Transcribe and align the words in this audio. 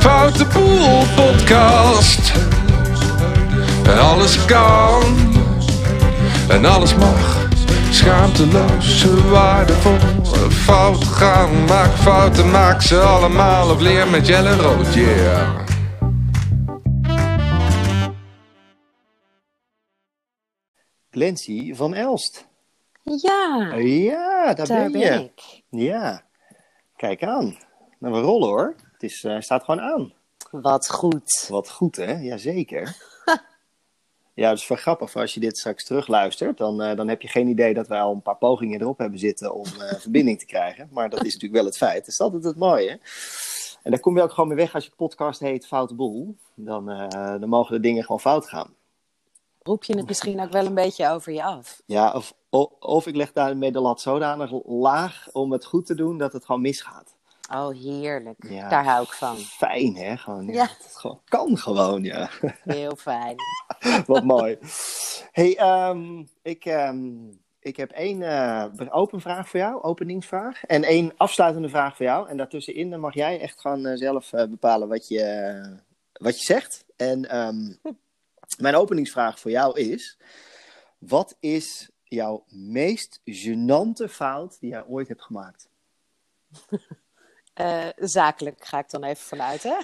Foute 0.00 0.44
Boel 0.52 1.04
Podcast. 1.16 2.32
En 3.86 3.98
alles 3.98 4.44
kan. 4.44 5.02
En 6.48 6.64
alles 6.64 6.94
mag. 6.94 7.46
Schaamteloos, 7.90 9.04
waardevol. 9.30 9.96
Fout 10.50 11.04
gaan, 11.04 11.64
maak 11.64 11.90
fouten, 11.96 12.50
maak 12.50 12.82
ze 12.82 12.98
allemaal. 13.00 13.70
Of 13.70 13.80
leer 13.80 14.08
met 14.08 14.26
Jelle 14.26 14.56
Rood, 14.56 14.94
yeah. 14.94 15.66
Glency 21.10 21.74
van 21.74 21.94
Elst. 21.94 22.46
Ja, 23.02 23.74
Ja, 23.76 24.54
daar, 24.54 24.66
daar 24.66 24.90
ben 24.90 25.00
je. 25.00 25.10
ik. 25.34 25.62
Ja, 25.70 26.22
kijk 26.96 27.22
aan. 27.22 27.58
Nou, 27.98 28.14
we 28.14 28.20
rollen 28.20 28.48
hoor. 28.48 28.74
Het 28.98 29.10
is, 29.10 29.24
eh, 29.24 29.40
staat 29.40 29.64
gewoon 29.64 29.80
aan. 29.80 30.12
Wat 30.50 30.90
goed. 30.90 31.46
Wat 31.48 31.70
goed 31.70 31.96
hè, 31.96 32.12
jazeker. 32.12 32.96
ja, 34.34 34.48
dat 34.48 34.58
is 34.58 34.68
wel 34.68 34.78
grappig. 34.78 35.16
Als 35.16 35.34
je 35.34 35.40
dit 35.40 35.58
straks 35.58 35.84
terugluistert, 35.84 36.58
dan, 36.58 36.82
eh, 36.82 36.96
dan 36.96 37.08
heb 37.08 37.22
je 37.22 37.28
geen 37.28 37.48
idee 37.48 37.74
dat 37.74 37.86
wij 37.88 38.00
al 38.00 38.12
een 38.12 38.22
paar 38.22 38.36
pogingen 38.36 38.80
erop 38.80 38.98
hebben 38.98 39.18
zitten 39.18 39.54
om 39.54 39.64
eh, 39.64 39.98
verbinding 40.06 40.38
te 40.38 40.46
krijgen. 40.46 40.88
Maar 40.92 41.10
dat 41.10 41.18
is 41.24 41.32
natuurlijk 41.32 41.60
wel 41.60 41.64
het 41.64 41.76
feit. 41.76 41.98
Dat 41.98 42.08
is 42.08 42.20
altijd 42.20 42.44
het 42.44 42.56
mooie. 42.56 43.00
En 43.82 43.90
daar 43.90 44.00
kom 44.00 44.16
je 44.16 44.22
ook 44.22 44.32
gewoon 44.32 44.48
mee 44.48 44.56
weg 44.56 44.74
als 44.74 44.84
je 44.84 44.90
podcast 44.96 45.40
heet 45.40 45.66
Foute 45.66 45.94
Boel. 45.94 46.36
Dan, 46.54 46.86
dan 47.40 47.48
mogen 47.48 47.74
de 47.74 47.80
dingen 47.80 48.02
gewoon 48.02 48.20
fout 48.20 48.48
gaan. 48.48 48.74
Roep 49.62 49.84
je 49.84 49.96
het 49.96 50.06
misschien 50.06 50.40
ook 50.40 50.52
wel 50.52 50.66
een 50.66 50.74
beetje 50.74 51.08
over 51.08 51.32
je 51.32 51.42
af? 51.42 51.82
Ja, 51.86 52.12
of, 52.12 52.34
o- 52.50 52.76
of 52.80 53.06
ik 53.06 53.16
leg 53.16 53.32
daarmee 53.32 53.72
de 53.72 53.80
lat 53.80 54.00
zodanig 54.00 54.50
laag 54.66 55.28
om 55.32 55.52
het 55.52 55.64
goed 55.64 55.86
te 55.86 55.94
doen 55.94 56.18
dat 56.18 56.32
het 56.32 56.44
gewoon 56.44 56.60
misgaat. 56.60 57.16
Oh, 57.48 57.68
heerlijk. 57.68 58.48
Ja. 58.48 58.68
Daar 58.68 58.84
hou 58.84 59.02
ik 59.02 59.12
van. 59.12 59.36
Fijn, 59.36 59.96
hè? 59.96 60.16
Gewoon, 60.16 60.46
ja. 60.46 60.68
Het 60.82 61.18
kan 61.24 61.58
gewoon, 61.58 62.02
ja. 62.02 62.30
Heel 62.64 62.96
fijn. 62.96 63.36
Wat 64.06 64.24
mooi. 64.24 64.58
hey, 65.32 65.56
ehm, 65.56 66.24
ik, 66.42 66.64
ehm, 66.64 67.28
ik 67.60 67.76
heb 67.76 67.90
één 67.90 68.22
eh, 68.22 68.86
open 68.90 69.20
vraag 69.20 69.48
voor 69.48 69.60
jou, 69.60 69.82
openingsvraag. 69.82 70.64
En 70.64 70.84
één 70.84 71.12
afsluitende 71.16 71.68
vraag 71.68 71.96
voor 71.96 72.06
jou. 72.06 72.28
En 72.28 72.36
daartussenin 72.36 72.90
dan 72.90 73.00
mag 73.00 73.14
jij 73.14 73.40
echt 73.40 73.60
gewoon 73.60 73.86
eh, 73.86 73.96
zelf 73.96 74.32
eh, 74.32 74.46
bepalen 74.48 74.88
wat 74.88 75.08
je, 75.08 75.78
wat 76.12 76.38
je 76.38 76.44
zegt. 76.44 76.84
En 76.96 77.28
ehm, 77.28 77.74
mijn 78.64 78.74
openingsvraag 78.74 79.40
voor 79.40 79.50
jou 79.50 79.80
is... 79.80 80.18
Wat 80.98 81.36
is 81.40 81.90
jouw 82.04 82.44
meest 82.48 83.20
gênante 83.24 84.08
fout 84.08 84.60
die 84.60 84.70
jij 84.70 84.84
ooit 84.86 85.08
hebt 85.08 85.22
gemaakt? 85.22 85.68
Eh, 87.58 87.88
zakelijk 87.96 88.64
ga 88.64 88.78
ik 88.78 88.90
dan 88.90 89.04
even 89.04 89.24
vanuit, 89.24 89.62
hè? 89.62 89.76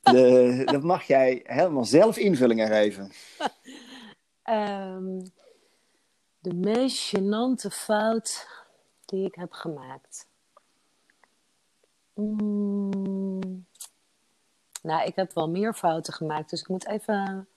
De, 0.00 0.62
dat 0.64 0.82
mag 0.82 1.02
jij 1.02 1.40
helemaal 1.44 1.84
zelf 1.84 2.16
invulling 2.16 2.62
aan 2.62 2.68
geven. 2.68 3.12
Ehm, 4.42 5.24
de 6.38 6.54
meest 6.54 7.16
gênante 7.16 7.70
fout 7.70 8.48
die 9.04 9.26
ik 9.26 9.34
heb 9.34 9.52
gemaakt. 9.52 10.26
Mm. 12.14 13.66
Nou, 14.82 15.06
ik 15.06 15.16
heb 15.16 15.32
wel 15.32 15.48
meer 15.48 15.74
fouten 15.74 16.12
gemaakt, 16.12 16.50
dus 16.50 16.60
ik 16.60 16.68
moet 16.68 16.86
even 16.86 17.48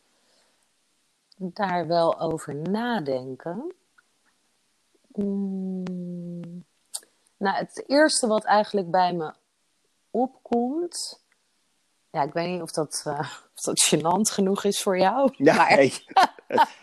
daar 1.37 1.87
wel 1.87 2.19
over 2.19 2.55
nadenken. 2.55 3.73
Mm. 5.07 6.65
Nou, 7.37 7.57
het 7.57 7.83
eerste 7.87 8.27
wat 8.27 8.43
eigenlijk 8.43 8.91
bij 8.91 9.13
me 9.13 9.33
opkomt. 10.19 11.23
Ja, 12.11 12.23
ik 12.23 12.33
weet 12.33 12.49
niet 12.49 12.61
of 12.61 12.71
dat, 12.71 13.02
eh, 13.05 13.19
of 13.55 13.61
dat 13.61 13.88
gênant 13.94 14.31
genoeg 14.33 14.64
is 14.64 14.81
voor 14.81 14.98
jou. 14.98 15.33
Ja, 15.37 15.55
maar- 15.55 15.76
nee. 15.76 15.93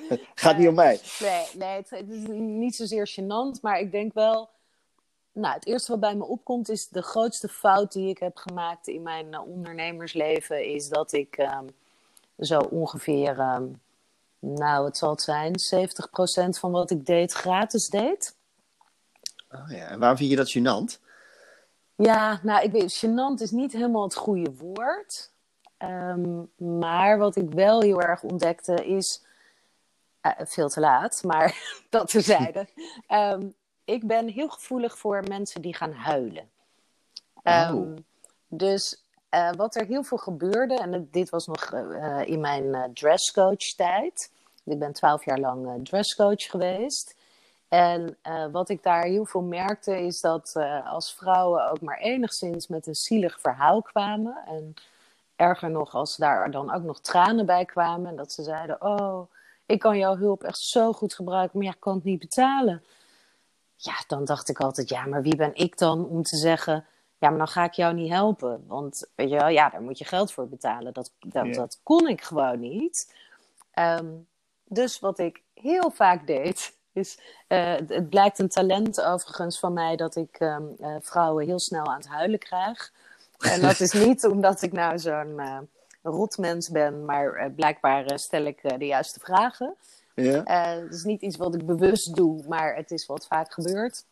Het 0.09 0.21
gaat 0.35 0.57
niet 0.59 0.69
om 0.69 0.75
mij. 0.75 1.01
Nee, 1.21 1.47
nee 1.55 1.77
het, 1.77 1.91
het 1.91 2.09
is 2.09 2.27
niet 2.29 2.77
zozeer 2.77 3.11
gênant, 3.21 3.61
maar 3.61 3.79
ik 3.81 3.91
denk 3.93 4.15
wel. 4.15 4.51
Nou, 5.33 5.55
het 5.55 5.67
eerste 5.67 5.91
wat 5.91 6.01
bij 6.01 6.15
me 6.15 6.25
opkomt 6.25 6.69
is 6.69 6.89
de 6.89 7.03
grootste 7.03 7.49
fout 7.49 7.93
die 7.93 8.09
ik 8.09 8.19
heb 8.19 8.37
gemaakt 8.37 8.87
in 8.89 9.03
mijn 9.03 9.35
eh, 9.35 9.47
ondernemersleven. 9.47 10.65
Is 10.75 10.89
dat 10.89 11.13
ik 11.13 11.37
ehm, 11.37 11.67
zo 12.39 12.59
ongeveer, 12.59 13.39
ehm, 13.39 13.67
nou, 14.39 14.85
het 14.85 14.97
zal 14.97 15.11
het 15.11 15.23
zijn, 15.23 15.55
70% 15.59 16.59
van 16.59 16.71
wat 16.71 16.91
ik 16.91 17.07
deed 17.07 17.33
gratis 17.33 17.89
deed. 17.89 18.35
Oh 19.51 19.71
ja, 19.71 19.87
en 19.87 19.99
waarom 19.99 20.17
vind 20.19 20.31
je 20.31 20.37
dat 20.37 20.57
gênant? 20.59 21.02
Ja, 21.97 22.41
nou, 22.43 22.65
ik 22.65 22.73
weet, 22.73 23.05
gênant 23.05 23.41
is 23.41 23.51
niet 23.51 23.73
helemaal 23.73 24.03
het 24.03 24.15
goede 24.15 24.55
woord. 24.57 25.33
Ehm, 25.77 26.43
maar 26.57 27.19
wat 27.19 27.37
ik 27.37 27.51
wel 27.51 27.81
heel 27.81 28.01
erg 28.01 28.23
ontdekte 28.23 28.87
is, 28.87 29.25
eh, 30.21 30.33
veel 30.39 30.69
te 30.69 30.81
laat, 30.81 31.23
maar 31.23 31.57
dat 31.91 32.09
terzijde. 32.09 32.69
Ehm 33.07 33.49
ik 33.85 34.07
ben 34.07 34.29
heel 34.29 34.49
gevoelig 34.49 34.99
voor 34.99 35.25
mensen 35.29 35.63
die 35.63 35.75
gaan 35.75 35.93
huilen. 35.93 36.51
Ehm, 37.43 37.75
Oh. 37.75 37.97
Dus 38.49 39.05
eh, 39.29 39.53
wat 39.53 39.75
er 39.75 39.87
heel 39.87 40.03
veel 40.03 40.19
gebeurde, 40.19 40.75
en 40.75 41.09
dit 41.11 41.31
was 41.31 41.47
nog 41.47 41.73
eh, 41.73 42.21
in 42.25 42.41
mijn 42.41 42.91
dresscoach 42.95 43.75
tijd. 43.77 44.31
Ik 44.65 44.79
ben 44.79 44.93
twaalf 44.93 45.25
jaar 45.25 45.39
lang 45.39 45.85
dresscoach 45.85 46.43
geweest. 46.43 47.15
En 47.73 48.17
eh, 48.23 48.47
wat 48.51 48.69
ik 48.69 48.83
daar 48.83 49.05
heel 49.05 49.25
veel 49.25 49.43
merkte 49.43 50.01
is 50.01 50.21
dat 50.21 50.53
eh, 50.55 50.93
als 50.93 51.15
vrouwen 51.15 51.71
ook 51.71 51.81
maar 51.81 51.99
enigszins 51.99 52.67
met 52.67 52.87
een 52.87 52.95
zielig 52.95 53.41
verhaal 53.41 53.83
kwamen. 53.83 54.37
En 54.47 54.75
erger 55.37 55.71
nog, 55.71 55.95
als 55.95 56.17
daar 56.17 56.51
dan 56.51 56.73
ook 56.73 56.83
nog 56.83 57.01
tranen 57.01 57.47
bij 57.47 57.65
kwamen. 57.65 58.11
En 58.11 58.17
dat 58.17 58.33
ze 58.33 58.43
zeiden: 58.43 58.83
Oh, 58.83 59.31
ik 59.67 59.79
kan 59.79 59.99
jouw 59.99 60.17
hulp 60.17 60.43
echt 60.43 60.59
zo 60.59 60.93
goed 60.93 61.15
gebruiken, 61.15 61.59
maar 61.59 61.67
ja, 61.67 61.73
ik 61.73 61.81
kan 61.81 61.95
het 61.95 62.05
niet 62.05 62.19
betalen. 62.19 62.85
Ja, 63.77 63.95
dan 64.07 64.25
dacht 64.25 64.49
ik 64.49 64.61
altijd: 64.61 64.89
Ja, 64.89 65.07
maar 65.07 65.23
wie 65.23 65.37
ben 65.37 65.55
ik 65.55 65.79
dan 65.79 66.09
om 66.09 66.23
te 66.23 66.37
zeggen. 66.37 66.87
Ja, 67.19 67.29
maar 67.29 67.39
dan 67.39 67.49
ga 67.49 67.65
ik 67.65 67.73
jou 67.73 67.95
niet 67.95 68.13
helpen. 68.13 68.65
Want 68.67 69.07
weet 69.15 69.31
je 69.31 69.37
wel, 69.37 69.49
ja, 69.49 69.69
daar 69.69 69.83
moet 69.83 69.99
je 69.99 70.05
geld 70.05 70.33
voor 70.33 70.49
betalen. 70.49 70.93
Dat, 70.93 71.11
dat 71.53 71.81
kon 71.83 72.09
ik 72.09 72.23
gewoon 72.23 72.61
niet. 72.61 73.15
Ehm, 73.71 74.11
dus 74.65 75.01
wat 75.01 75.19
ik 75.19 75.43
heel 75.55 75.91
vaak 75.91 76.27
deed, 76.27 76.81
eh, 76.93 77.75
het, 77.75 77.89
het 77.89 78.09
blijkt 78.09 78.39
een 78.39 78.49
talent 78.49 79.01
overigens 79.03 79.59
van 79.59 79.73
mij 79.73 79.97
dat 79.97 80.17
ik 80.17 80.37
ehm, 80.39 80.63
eh, 80.81 80.97
vrouwen 81.01 81.47
heel 81.47 81.59
snel 81.59 81.87
aan 81.87 81.97
het 81.97 82.09
huilen 82.09 82.39
krijg. 82.39 82.93
En 83.39 83.61
dat 83.61 83.81
is 83.81 83.93
niet 84.07 84.27
omdat 84.27 84.63
ik 84.63 84.73
nou 84.73 84.99
zo'n 84.99 85.39
eh 85.39 85.59
rotmens 86.03 86.69
ben, 86.69 87.05
maar 87.05 87.51
blijkbaar 87.51 88.19
stel 88.19 88.45
ik 88.45 88.79
de 88.79 88.87
juiste 88.87 89.21
vragen. 89.21 89.75
Ja? 90.15 90.43
Het 90.83 90.95
is 90.95 91.05
niet 91.05 91.23
iets 91.23 91.37
wat 91.37 91.55
ik 91.55 91.67
bewust 91.67 92.15
doe, 92.15 92.45
maar 92.49 92.77
het 92.77 92.91
is 92.91 93.07
wat 93.07 93.27
vaak 93.27 93.53
gebeurt. 93.53 94.05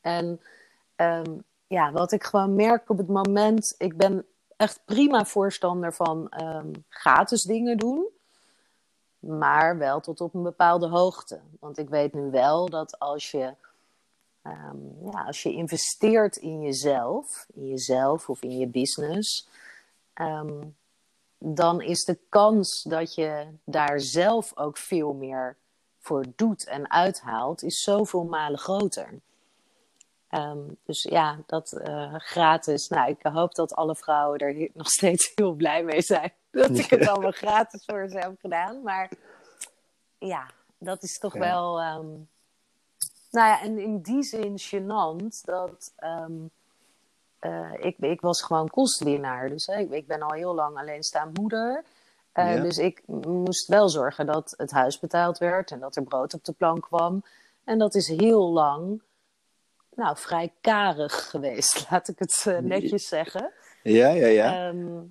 En 0.00 0.40
ehm, 0.96 1.38
ja, 1.66 1.92
wat 1.92 2.12
ik 2.12 2.24
gewoon 2.24 2.54
merk 2.54 2.90
op 2.90 2.98
het 2.98 3.08
moment, 3.08 3.74
ik 3.78 3.96
ben 3.96 4.26
echt 4.56 4.80
prima 4.84 5.24
voorstander 5.24 5.94
van 5.94 6.28
ehm, 6.28 6.72
gratis 6.88 7.42
dingen 7.42 7.78
doen, 7.78 8.06
maar 9.26 9.78
wel 9.78 10.00
tot 10.00 10.20
op 10.20 10.34
een 10.34 10.42
bepaalde 10.42 10.88
hoogte. 10.88 11.40
Want 11.60 11.78
ik 11.78 11.88
weet 11.88 12.12
nu 12.12 12.30
wel 12.30 12.68
dat 12.68 12.98
als 12.98 13.30
je, 13.30 13.54
ehm, 14.42 14.76
ja, 15.02 15.24
als 15.24 15.42
je 15.42 15.52
investeert 15.52 16.36
in 16.36 16.60
jezelf, 16.60 17.46
in 17.54 17.66
jezelf 17.66 18.28
of 18.28 18.42
in 18.42 18.58
je 18.58 18.66
business, 18.66 19.48
ehm, 20.12 20.62
dan 21.38 21.80
is 21.80 22.04
de 22.04 22.18
kans 22.28 22.82
dat 22.82 23.14
je 23.14 23.46
daar 23.64 24.00
zelf 24.00 24.56
ook 24.56 24.76
veel 24.76 25.12
meer 25.12 25.56
voor 25.98 26.24
doet 26.36 26.64
en 26.64 26.90
uithaalt, 26.90 27.62
is 27.62 27.82
zoveel 27.82 28.24
malen 28.24 28.58
groter. 28.58 29.20
Ehm, 30.28 30.58
dus 30.84 31.02
ja, 31.02 31.36
dat 31.46 31.72
eh, 31.72 32.14
gratis. 32.18 32.88
Nou, 32.88 33.10
ik 33.10 33.18
hoop 33.22 33.54
dat 33.54 33.74
alle 33.74 33.96
vrouwen 33.96 34.38
er 34.38 34.68
nog 34.74 34.88
steeds 34.88 35.32
heel 35.34 35.52
blij 35.52 35.82
mee 35.84 36.02
zijn. 36.02 36.32
Dat 36.50 36.78
ik 36.78 36.90
het 36.90 37.06
allemaal 37.08 37.30
gratis 37.30 37.84
voor 37.84 38.08
ze 38.08 38.18
heb 38.18 38.34
gedaan. 38.40 38.82
Maar 38.82 39.10
ja, 40.18 40.46
dat 40.78 41.02
is 41.02 41.18
toch 41.18 41.34
Ja. 41.34 41.40
wel. 41.40 41.80
ehm, 41.80 42.06
nou 43.30 43.48
ja, 43.48 43.60
en 43.62 43.78
in 43.78 44.00
die 44.00 44.22
zin 44.22 44.58
gênant 44.60 45.40
dat. 45.44 45.92
ehm, 45.96 46.32
eh, 47.38 47.72
ik, 47.78 47.96
ik 47.98 48.20
was 48.20 48.42
gewoon 48.42 48.68
kostwinnaar. 48.70 49.48
Dus 49.48 49.66
hè, 49.66 49.78
ik, 49.78 49.90
ik 49.90 50.06
ben 50.06 50.22
al 50.22 50.32
heel 50.32 50.54
lang 50.54 50.76
alleenstaand 50.78 51.38
moeder. 51.38 51.84
Eh, 52.32 52.54
Ja. 52.56 52.62
Dus 52.62 52.78
ik 52.78 53.02
moest 53.06 53.66
wel 53.68 53.88
zorgen 53.88 54.26
dat 54.26 54.54
het 54.56 54.70
huis 54.70 54.98
betaald 54.98 55.38
werd 55.38 55.70
en 55.70 55.80
dat 55.80 55.96
er 55.96 56.02
brood 56.02 56.34
op 56.34 56.44
de 56.44 56.52
plank 56.52 56.82
kwam. 56.82 57.22
En 57.64 57.78
dat 57.78 57.94
is 57.94 58.08
heel 58.08 58.52
lang, 58.52 59.00
nou, 59.96 60.16
vrij 60.18 60.52
karig 60.60 61.30
geweest, 61.30 61.86
laat 61.90 62.08
ik 62.08 62.18
het 62.18 62.44
eh, 62.46 62.58
netjes 62.58 63.08
zeggen. 63.08 63.52
Ja, 63.82 64.08
ja, 64.08 64.26
ja. 64.26 64.68
Ehm, 64.68 65.02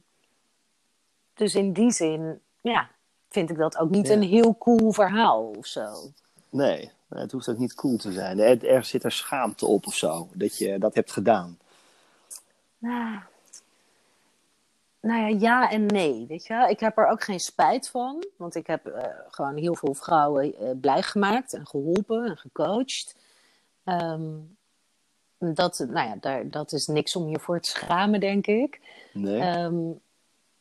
dus 1.33 1.55
in 1.55 1.73
die 1.73 1.91
zin, 1.91 2.41
ja, 2.61 2.89
vind 3.29 3.49
ik 3.49 3.57
dat 3.57 3.77
ook 3.77 3.89
niet 3.89 4.07
Ja. 4.07 4.13
een 4.13 4.21
heel 4.23 4.57
cool 4.57 4.91
verhaal 4.91 5.53
of 5.57 5.65
zo. 5.65 6.11
Nee, 6.49 6.91
het 7.09 7.31
hoeft 7.31 7.49
ook 7.49 7.57
niet 7.57 7.73
cool 7.73 7.97
te 7.97 8.11
zijn. 8.11 8.39
Er, 8.39 8.65
er 8.65 8.83
zit 8.83 9.03
er 9.03 9.11
schaamte 9.11 9.65
op 9.65 9.87
of 9.87 9.95
zo, 9.95 10.27
dat 10.33 10.57
je 10.57 10.79
dat 10.79 10.95
hebt 10.95 11.11
gedaan. 11.11 11.57
Nou, 12.77 13.19
nou 14.99 15.19
ja, 15.21 15.27
ja 15.39 15.71
en 15.71 15.85
nee. 15.85 16.25
Weet 16.27 16.45
je 16.47 16.53
wel? 16.53 16.67
Ik 16.67 16.79
heb 16.79 16.97
er 16.97 17.07
ook 17.07 17.23
geen 17.23 17.39
spijt 17.39 17.89
van. 17.89 18.25
Want 18.37 18.55
ik 18.55 18.67
heb 18.67 18.85
eh, 18.85 19.09
gewoon 19.29 19.55
heel 19.55 19.75
veel 19.75 19.93
vrouwen 19.93 20.63
uh, 20.63 20.69
blij 20.81 21.01
gemaakt 21.01 21.53
en 21.53 21.67
geholpen 21.67 22.25
en 22.25 22.37
gecoacht. 22.37 23.15
Ehm, 23.83 24.31
dat, 25.37 25.85
nou 25.89 26.07
ja, 26.07 26.15
daar, 26.19 26.49
dat 26.49 26.71
is 26.71 26.87
niks 26.87 27.15
om 27.15 27.29
je 27.29 27.39
voor 27.39 27.59
te 27.59 27.69
schamen, 27.69 28.19
denk 28.19 28.47
ik. 28.47 28.79
Nee. 29.13 29.39
Ehm, 29.41 29.91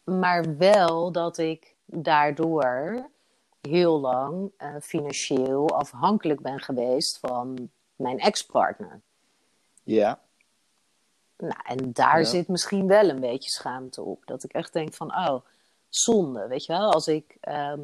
maar 0.04 0.56
wel 0.56 1.12
dat 1.12 1.38
ik 1.38 1.74
daardoor 1.84 3.08
heel 3.60 4.00
lang 4.00 4.50
uh, 4.58 4.74
financieel 4.80 5.68
afhankelijk 5.70 6.40
ben 6.40 6.60
geweest 6.60 7.18
van 7.18 7.70
mijn 7.96 8.18
ex-partner. 8.18 9.00
Ja. 9.82 10.20
Nou, 11.36 11.60
en 11.64 11.92
daar 11.92 12.18
Ja. 12.18 12.24
zit 12.24 12.48
misschien 12.48 12.86
wel 12.86 13.08
een 13.08 13.20
beetje 13.20 13.50
schaamte 13.50 14.02
op. 14.02 14.26
Dat 14.26 14.44
ik 14.44 14.52
echt 14.52 14.72
denk 14.72 14.94
van, 14.94 15.16
oh, 15.16 15.40
zonde, 15.88 16.46
weet 16.46 16.64
je 16.64 16.72
wel. 16.72 16.92
Als 16.92 17.08
ik 17.08 17.36
ehm, 17.40 17.80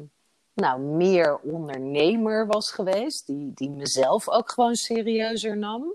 nou 0.55 0.81
meer 0.81 1.39
ondernemer 1.39 2.47
was 2.47 2.71
geweest, 2.73 3.27
die, 3.27 3.53
die 3.55 3.71
mezelf 3.71 4.29
ook 4.29 4.51
gewoon 4.51 4.75
serieuzer 4.75 5.57
nam, 5.57 5.95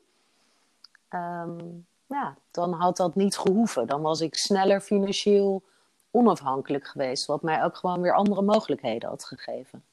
ehm, 1.10 1.58
ja, 2.06 2.38
dan 2.52 2.74
had 2.74 2.98
dat 2.98 3.16
niet 3.16 3.38
gehoeven. 3.38 3.88
Dan 3.88 4.02
was 4.02 4.22
ik 4.22 4.36
sneller 4.36 4.82
financieel 4.82 5.64
onafhankelijk 6.12 6.88
geweest, 6.88 7.26
wat 7.26 7.42
mij 7.42 7.64
ook 7.64 7.78
gewoon 7.78 8.02
weer 8.02 8.14
andere 8.14 8.42
mogelijkheden 8.42 9.10
had 9.10 9.24
gegeven. 9.26 9.84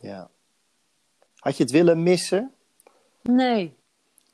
ja. 0.00 0.28
Had 1.38 1.56
je 1.56 1.62
het 1.62 1.72
willen 1.72 2.02
missen? 2.02 2.54
Nee. 3.22 3.76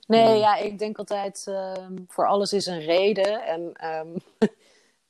Nee, 0.06 0.24
Nee. 0.24 0.38
ja, 0.38 0.56
ik 0.56 0.78
denk 0.78 0.98
altijd, 0.98 1.44
ehm, 1.46 1.96
voor 2.08 2.26
alles 2.26 2.52
is 2.52 2.66
een 2.66 2.80
reden. 2.80 3.42
En 3.46 3.72
ehm, 3.74 4.08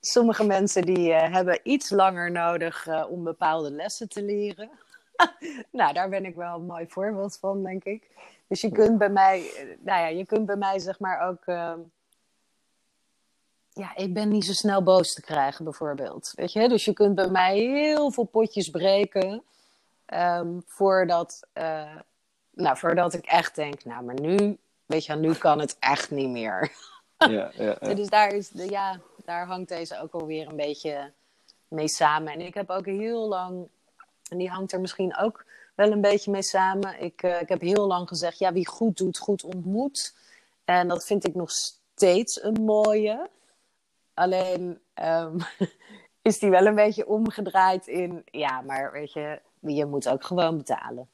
sommige 0.01 0.45
mensen 0.45 0.83
die 0.83 1.13
eh, 1.13 1.33
hebben 1.33 1.61
iets 1.63 1.91
langer 1.91 2.31
nodig 2.31 2.87
eh, 2.87 3.05
om 3.09 3.25
bepaalde 3.25 3.71
lessen 3.71 4.09
te 4.09 4.23
leren. 4.23 4.71
nou, 5.71 5.93
daar 5.93 6.09
ben 6.09 6.25
ik 6.25 6.35
wel 6.35 6.55
een 6.55 6.67
mooi 6.67 6.87
voorbeeld 6.89 7.37
van, 7.37 7.63
denk 7.63 7.85
ik. 7.85 8.11
Dus 8.47 8.61
je 8.61 8.73
kunt 8.73 8.99
bij 8.99 9.11
mij, 9.11 9.51
eh, 9.57 9.65
nou 9.65 10.01
ja, 10.01 10.07
je 10.07 10.27
kunt 10.27 10.47
bij 10.47 10.57
mij 10.57 10.79
zeg 10.79 10.99
maar 10.99 11.29
ook... 11.29 11.43
ehm, 11.47 11.79
ja, 13.73 13.97
ik 13.97 14.15
ben 14.15 14.29
niet 14.29 14.45
zo 14.45 14.53
snel 14.53 14.83
boos 14.83 15.15
te 15.15 15.21
krijgen, 15.21 15.65
bijvoorbeeld. 15.65 16.33
Weet 16.35 16.53
je, 16.53 16.69
dus 16.69 16.85
je 16.85 16.93
kunt 16.93 17.15
bij 17.15 17.29
mij 17.29 17.59
heel 17.59 18.11
veel 18.11 18.25
potjes 18.25 18.71
breken. 18.71 19.43
ehm, 20.07 20.59
voordat, 20.67 21.47
eh, 21.53 21.97
nou, 22.51 22.77
voordat 22.77 23.15
ik 23.15 23.25
echt 23.25 23.55
denk, 23.55 23.85
nou, 23.85 24.05
maar 24.05 24.21
nu, 24.21 24.59
weet 24.87 25.05
je, 25.05 25.15
nu 25.15 25.35
kan 25.35 25.59
het 25.61 25.77
echt 25.79 26.11
niet 26.11 26.29
meer. 26.29 26.73
Ja, 27.19 27.51
ja, 27.55 27.77
ja. 27.81 27.95
Dus 27.95 28.09
daar, 28.09 28.33
is 28.33 28.49
de, 28.49 28.71
ja, 28.71 29.01
daar 29.25 29.47
hangt 29.47 29.69
deze 29.69 30.01
ook 30.01 30.13
alweer 30.13 30.49
een 30.49 30.57
beetje 30.57 31.13
mee 31.69 31.89
samen. 31.89 32.33
En 32.33 32.41
ik 32.41 32.55
heb 32.55 32.71
ook 32.71 32.87
heel 32.87 33.29
lang, 33.29 33.69
en 34.29 34.39
die 34.39 34.51
hangt 34.51 34.73
er 34.73 34.81
misschien 34.81 35.17
ook 35.17 35.45
wel 35.75 35.93
een 35.93 36.01
beetje 36.01 36.31
mee 36.31 36.43
samen. 36.43 37.01
Ik, 37.01 37.23
eh, 37.23 37.41
ik 37.41 37.49
heb 37.49 37.61
heel 37.61 37.87
lang 37.87 38.09
gezegd, 38.09 38.39
ja, 38.39 38.53
wie 38.53 38.67
goed 38.67 38.97
doet, 38.97 39.19
goed 39.19 39.45
ontmoet. 39.45 40.15
En 40.65 40.89
dat 40.89 41.07
vind 41.07 41.27
ik 41.27 41.35
nog 41.35 41.51
steeds 41.51 42.43
een 42.43 42.65
mooie. 42.65 43.29
Alleen 44.15 44.81
ehm, 44.95 45.39
is 46.23 46.39
die 46.39 46.51
wel 46.51 46.67
een 46.67 46.75
beetje 46.75 47.07
omgedraaid 47.07 47.87
in, 47.87 48.23
ja, 48.25 48.61
maar 48.61 48.93
weet 48.93 49.13
je, 49.13 49.41
je 49.61 49.87
moet 49.87 50.09
ook 50.09 50.25
gewoon 50.25 50.57
betalen. 50.57 51.09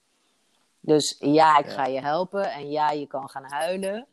Dus 0.81 1.17
ja, 1.19 1.59
ik 1.59 1.67
ga 1.67 1.87
je 1.87 2.01
helpen 2.01 2.53
en 2.53 2.71
ja, 2.71 2.91
je 2.91 3.07
kan 3.07 3.29
gaan 3.29 3.45
huilen. 3.45 4.07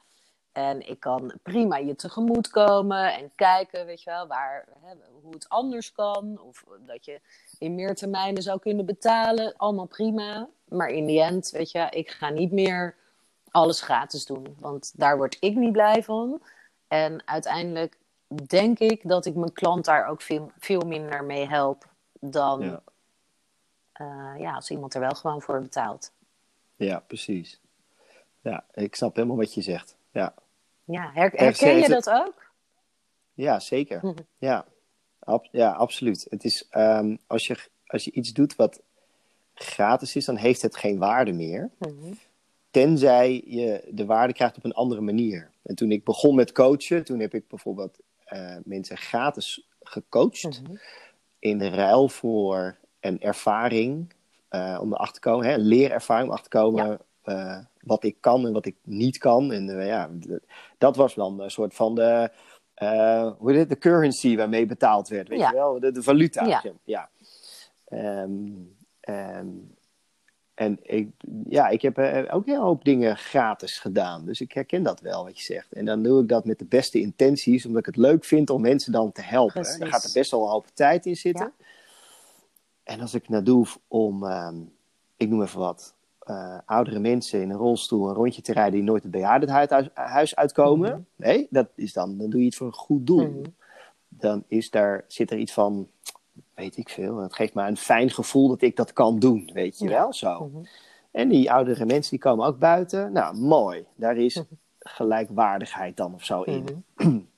En 0.51 0.89
ik 0.89 0.99
kan 0.99 1.33
prima 1.43 1.77
je 1.77 1.95
tegemoet 1.95 2.49
komen 2.49 3.13
en 3.13 3.31
kijken, 3.35 3.85
weet 3.85 4.03
je 4.03 4.09
wel, 4.09 4.27
waar, 4.27 4.67
hè, 4.81 4.93
hoe 5.21 5.33
het 5.33 5.49
anders 5.49 5.91
kan. 5.91 6.39
Of 6.41 6.63
dat 6.79 7.05
je 7.05 7.21
in 7.59 7.75
meer 7.75 7.95
termijnen 7.95 8.43
zou 8.43 8.59
kunnen 8.59 8.85
betalen. 8.85 9.53
Allemaal 9.57 9.85
prima. 9.85 10.49
Maar 10.67 10.89
in 10.89 11.05
die 11.05 11.21
end, 11.21 11.49
weet 11.49 11.71
je, 11.71 11.87
ik 11.89 12.09
ga 12.11 12.29
niet 12.29 12.51
meer 12.51 12.95
alles 13.51 13.81
gratis 13.81 14.25
doen. 14.25 14.55
Want 14.59 14.91
daar 14.95 15.17
word 15.17 15.37
ik 15.39 15.55
niet 15.55 15.71
blij 15.71 16.03
van. 16.03 16.41
En 16.87 17.21
uiteindelijk 17.27 17.97
denk 18.47 18.79
ik 18.79 19.07
dat 19.07 19.25
ik 19.25 19.35
mijn 19.35 19.53
klant 19.53 19.85
daar 19.85 20.07
ook 20.07 20.21
veel, 20.21 20.51
veel 20.59 20.81
minder 20.81 21.23
mee 21.23 21.47
help 21.47 21.85
dan 22.19 22.61
Ja. 22.61 22.81
eh, 23.93 24.33
ja, 24.39 24.53
als 24.55 24.69
iemand 24.69 24.93
er 24.93 24.99
wel 24.99 25.15
gewoon 25.15 25.41
voor 25.41 25.61
betaalt. 25.61 26.11
ja, 26.75 26.99
precies. 26.99 27.59
Ja, 28.41 28.63
ik 28.73 28.95
snap 28.95 29.15
helemaal 29.15 29.37
wat 29.37 29.53
je 29.53 29.61
zegt. 29.61 29.95
Ja, 30.11 30.33
Ja, 30.83 31.11
her- 31.13 31.31
herken 31.35 31.77
je 31.77 31.87
dat 31.89 32.09
ook? 32.09 32.51
ja 33.33 33.59
zeker. 33.59 34.13
Ja, 34.37 34.65
Ab- 35.27 35.47
ja 35.51 35.71
absoluut. 35.71 36.25
Het 36.29 36.43
is, 36.43 36.67
ehm, 36.69 37.15
als, 37.27 37.47
je, 37.47 37.57
als 37.87 38.03
je 38.03 38.11
iets 38.11 38.33
doet 38.33 38.55
wat 38.55 38.81
gratis 39.53 40.15
is, 40.15 40.25
dan 40.25 40.35
heeft 40.35 40.61
het 40.61 40.75
geen 40.75 40.97
waarde 40.97 41.31
meer. 41.31 41.69
Mhm. 41.77 42.13
Tenzij 42.71 43.43
je 43.45 43.83
de 43.91 44.05
waarde 44.05 44.33
krijgt 44.33 44.57
op 44.57 44.63
een 44.63 44.73
andere 44.73 45.01
manier. 45.01 45.51
En 45.61 45.75
toen 45.75 45.91
ik 45.91 46.03
begon 46.03 46.35
met 46.35 46.51
coachen, 46.51 47.03
toen 47.03 47.19
heb 47.19 47.33
ik 47.33 47.47
bijvoorbeeld 47.47 47.99
eh, 48.25 48.55
mensen 48.63 48.97
gratis 48.97 49.67
gecoacht. 49.81 50.61
Mhm. 50.61 50.75
in 51.39 51.61
ruil 51.63 52.09
voor 52.09 52.77
een 52.99 53.21
ervaring 53.21 54.13
eh, 54.49 54.79
om 54.81 54.93
erachter 54.93 55.21
te 55.21 55.29
komen, 55.29 55.45
hè, 55.45 55.53
een 55.53 55.67
leerervaring 55.67 56.27
om 56.27 56.33
erachter 56.33 56.51
te 56.51 56.57
komen 56.57 56.99
eh, 57.21 57.59
wat 57.81 58.03
ik 58.03 58.17
kan 58.19 58.45
en 58.45 58.53
wat 58.53 58.65
ik 58.65 58.75
niet 58.83 59.17
kan. 59.17 59.51
En 59.51 59.85
ja, 59.85 60.09
dat 60.77 60.95
was 60.95 61.13
dan 61.13 61.39
een 61.39 61.51
soort 61.51 61.73
van 61.73 61.95
de, 61.95 62.31
eh, 62.77 63.31
hoe 63.37 63.51
heet 63.51 63.59
het, 63.59 63.69
de 63.69 63.77
currency 63.77 64.35
waarmee 64.35 64.65
betaald 64.65 65.07
werd, 65.07 65.27
weet 65.27 65.39
Ja. 65.39 65.49
je 65.49 65.55
wel, 65.55 65.79
de, 65.79 65.91
de 65.91 66.03
valuta. 66.03 66.45
Ja. 66.45 66.63
ja. 66.83 67.09
Ehm, 67.87 68.39
en 70.53 70.79
ik, 70.81 71.09
ja, 71.49 71.67
ik 71.67 71.81
heb 71.81 71.97
eh, 71.97 72.35
ook 72.35 72.45
hele 72.45 72.59
hoop 72.59 72.83
dingen 72.83 73.17
gratis 73.17 73.79
gedaan. 73.79 74.25
Dus 74.25 74.41
ik 74.41 74.51
herken 74.51 74.83
dat 74.83 75.01
wel, 75.01 75.23
wat 75.23 75.37
je 75.37 75.43
zegt. 75.43 75.73
En 75.73 75.85
dan 75.85 76.03
doe 76.03 76.21
ik 76.21 76.27
dat 76.27 76.45
met 76.45 76.59
de 76.59 76.65
beste 76.65 76.99
intenties, 76.99 77.65
omdat 77.65 77.79
ik 77.79 77.85
het 77.85 77.97
leuk 77.97 78.25
vind 78.25 78.49
om 78.49 78.61
mensen 78.61 78.91
dan 78.91 79.11
te 79.11 79.21
helpen. 79.21 79.61
Precies. 79.61 79.79
Daar 79.79 79.87
gaat 79.89 80.03
er 80.03 80.11
best 80.13 80.31
wel 80.31 80.43
een 80.43 80.49
hoop 80.49 80.67
tijd 80.73 81.05
in 81.05 81.15
zitten. 81.15 81.53
En 82.83 83.01
als 83.01 83.13
ik 83.13 83.21
het 83.21 83.29
nou 83.29 83.43
doe 83.43 83.65
om, 83.87 84.23
ehm, 84.25 84.55
ik 85.17 85.29
noem 85.29 85.41
even 85.41 85.59
wat, 85.59 85.93
eh, 86.29 86.57
oudere 86.65 86.99
mensen 86.99 87.41
in 87.41 87.49
een 87.49 87.57
rolstoel 87.57 88.07
een 88.09 88.13
rondje 88.15 88.41
te 88.41 88.53
rijden 88.53 88.73
die 88.73 88.83
nooit 88.83 89.03
het 89.03 89.11
bejaardenhuis 89.11 89.89
huis 89.93 90.35
uitkomen. 90.35 90.89
Mhm. 90.91 91.01
Nee, 91.29 91.47
dat 91.49 91.67
is 91.75 91.93
dan, 91.93 92.17
dan 92.17 92.29
doe 92.29 92.39
je 92.39 92.45
het 92.45 92.55
voor 92.55 92.67
een 92.67 92.73
goed 92.73 93.07
doel. 93.07 93.27
Mhm. 93.29 93.43
Dan 94.07 94.43
is 94.47 94.69
daar, 94.69 95.03
zit 95.07 95.31
er 95.31 95.37
iets 95.37 95.53
van, 95.53 95.87
weet 96.53 96.77
ik 96.77 96.89
veel, 96.89 97.17
het 97.17 97.33
geeft 97.35 97.53
me 97.53 97.67
een 97.67 97.77
fijn 97.77 98.09
gevoel 98.09 98.47
dat 98.47 98.61
ik 98.61 98.75
dat 98.75 98.93
kan 98.93 99.19
doen, 99.19 99.49
weet 99.53 99.77
je 99.79 99.87
Ja. 99.89 99.91
wel, 99.99 100.13
zo. 100.13 100.47
Mhm. 100.53 100.63
En 101.11 101.29
die 101.29 101.51
oudere 101.51 101.85
mensen 101.85 102.11
die 102.11 102.19
komen 102.19 102.45
ook 102.45 102.59
buiten. 102.59 103.11
Nou, 103.11 103.37
mooi. 103.37 103.85
Daar 103.95 104.17
is 104.17 104.35
Mhm. 104.35 104.45
gelijkwaardigheid 104.79 105.97
dan 105.97 106.13
of 106.13 106.23
zo 106.25 106.41
in. 106.41 106.83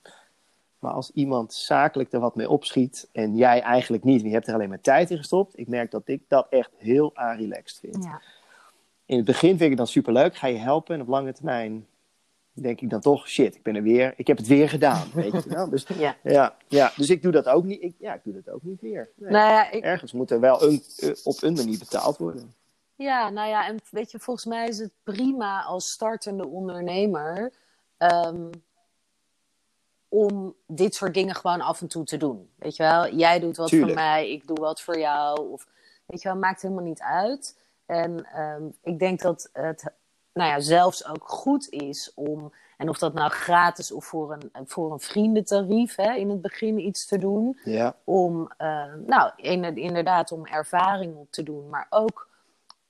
Maar 0.78 0.92
als 0.92 1.10
iemand 1.14 1.52
zakelijk 1.54 2.12
er 2.12 2.20
wat 2.20 2.34
mee 2.34 2.48
opschiet 2.50 3.08
en 3.12 3.36
jij 3.36 3.60
eigenlijk 3.62 4.04
niet, 4.04 4.22
je 4.22 4.28
hebt 4.28 4.46
er 4.46 4.54
alleen 4.54 4.68
maar 4.68 4.80
tijd 4.80 5.10
in 5.10 5.16
gestopt, 5.16 5.58
ik 5.58 5.68
merk 5.68 5.90
dat 5.90 6.02
ik 6.04 6.22
dat 6.28 6.46
echt 6.50 6.70
heel 6.76 7.12
relaxed 7.14 7.78
vind. 7.78 8.04
Ja. 8.04 8.20
In 9.10 9.16
het 9.16 9.24
begin 9.24 9.48
vind 9.48 9.60
ik 9.60 9.68
het 9.68 9.76
dan 9.76 9.86
superleuk, 9.86 10.36
ga 10.36 10.46
je 10.46 10.58
helpen 10.58 10.94
en 10.94 11.00
op 11.00 11.08
lange 11.08 11.32
termijn 11.32 11.86
denk 12.52 12.80
ik 12.80 12.90
dan 12.90 13.00
toch, 13.00 13.28
shit, 13.28 13.54
ik 13.54 13.62
ben 13.62 13.76
er 13.76 13.82
weer, 13.82 14.14
ik 14.16 14.26
heb 14.26 14.36
het 14.36 14.46
weer 14.46 14.68
gedaan, 14.68 15.10
weet 15.14 15.32
je 15.32 15.48
wel. 15.48 15.70
Dus, 15.70 15.86
Ja. 15.98 16.16
ja, 16.22 16.56
ja, 16.68 16.92
dus 16.96 17.10
ik 17.10 17.22
doe 17.22 17.32
dat 17.32 17.46
ook 17.48 17.64
niet, 17.64 17.82
ik, 17.82 17.94
ja, 17.98 18.14
ik 18.14 18.20
doe 18.24 18.32
dat 18.32 18.54
ook 18.54 18.62
niet 18.62 18.82
meer. 18.82 19.10
Nee. 19.14 19.30
Nou 19.30 19.52
ja, 19.52 19.70
ik, 19.70 19.82
Ergens 19.82 20.12
moet 20.12 20.30
er 20.30 20.40
wel 20.40 20.62
een, 20.62 20.82
eh, 20.96 21.10
op 21.24 21.42
een 21.42 21.52
manier 21.52 21.78
betaald 21.78 22.16
worden. 22.16 22.54
Ja, 22.94 23.28
nou 23.28 23.48
ja, 23.48 23.66
en 23.66 23.76
weet 23.90 24.10
je, 24.10 24.18
volgens 24.18 24.46
mij 24.46 24.68
is 24.68 24.78
het 24.78 24.92
prima 25.02 25.62
als 25.62 25.90
startende 25.90 26.46
ondernemer 26.46 27.52
ehm, 27.96 28.50
om 30.08 30.54
dit 30.66 30.94
soort 30.94 31.14
dingen 31.14 31.34
gewoon 31.34 31.60
af 31.60 31.80
en 31.80 31.88
toe 31.88 32.04
te 32.04 32.16
doen. 32.16 32.50
Weet 32.56 32.76
je 32.76 32.82
wel, 32.82 33.14
jij 33.14 33.40
doet 33.40 33.56
wat 33.56 33.68
Tuurlijk. 33.68 33.92
voor 33.92 34.00
mij, 34.00 34.30
ik 34.30 34.46
doe 34.46 34.60
wat 34.60 34.80
voor 34.80 34.98
jou. 34.98 35.50
Of, 35.50 35.66
weet 36.06 36.22
je 36.22 36.28
wel, 36.28 36.38
maakt 36.38 36.62
helemaal 36.62 36.84
niet 36.84 37.00
uit. 37.00 37.58
En 37.90 38.24
ehm, 38.24 38.62
ik 38.82 38.98
denk 38.98 39.20
dat 39.20 39.48
het, 39.52 39.92
nou 40.32 40.50
ja, 40.50 40.60
zelfs 40.60 41.06
ook 41.08 41.28
goed 41.28 41.68
is 41.68 42.12
om, 42.14 42.52
en 42.76 42.88
of 42.88 42.98
dat 42.98 43.14
nou 43.14 43.30
gratis 43.30 43.92
of 43.92 44.04
voor 44.04 44.32
een, 44.52 44.66
voor 44.66 44.92
een 44.92 45.00
vriendentarief 45.00 45.96
hè, 45.96 46.12
in 46.14 46.30
het 46.30 46.40
begin 46.40 46.78
iets 46.86 47.06
te 47.06 47.18
doen 47.18 47.58
Ja, 47.64 47.94
om, 48.04 48.50
eh, 48.56 48.94
nou, 49.06 49.32
in- 49.36 49.76
inderdaad 49.76 50.32
om 50.32 50.46
ervaring 50.46 51.16
op 51.16 51.30
te 51.30 51.42
doen, 51.42 51.68
maar 51.68 51.86
ook 51.90 52.28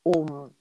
om, 0.03 0.55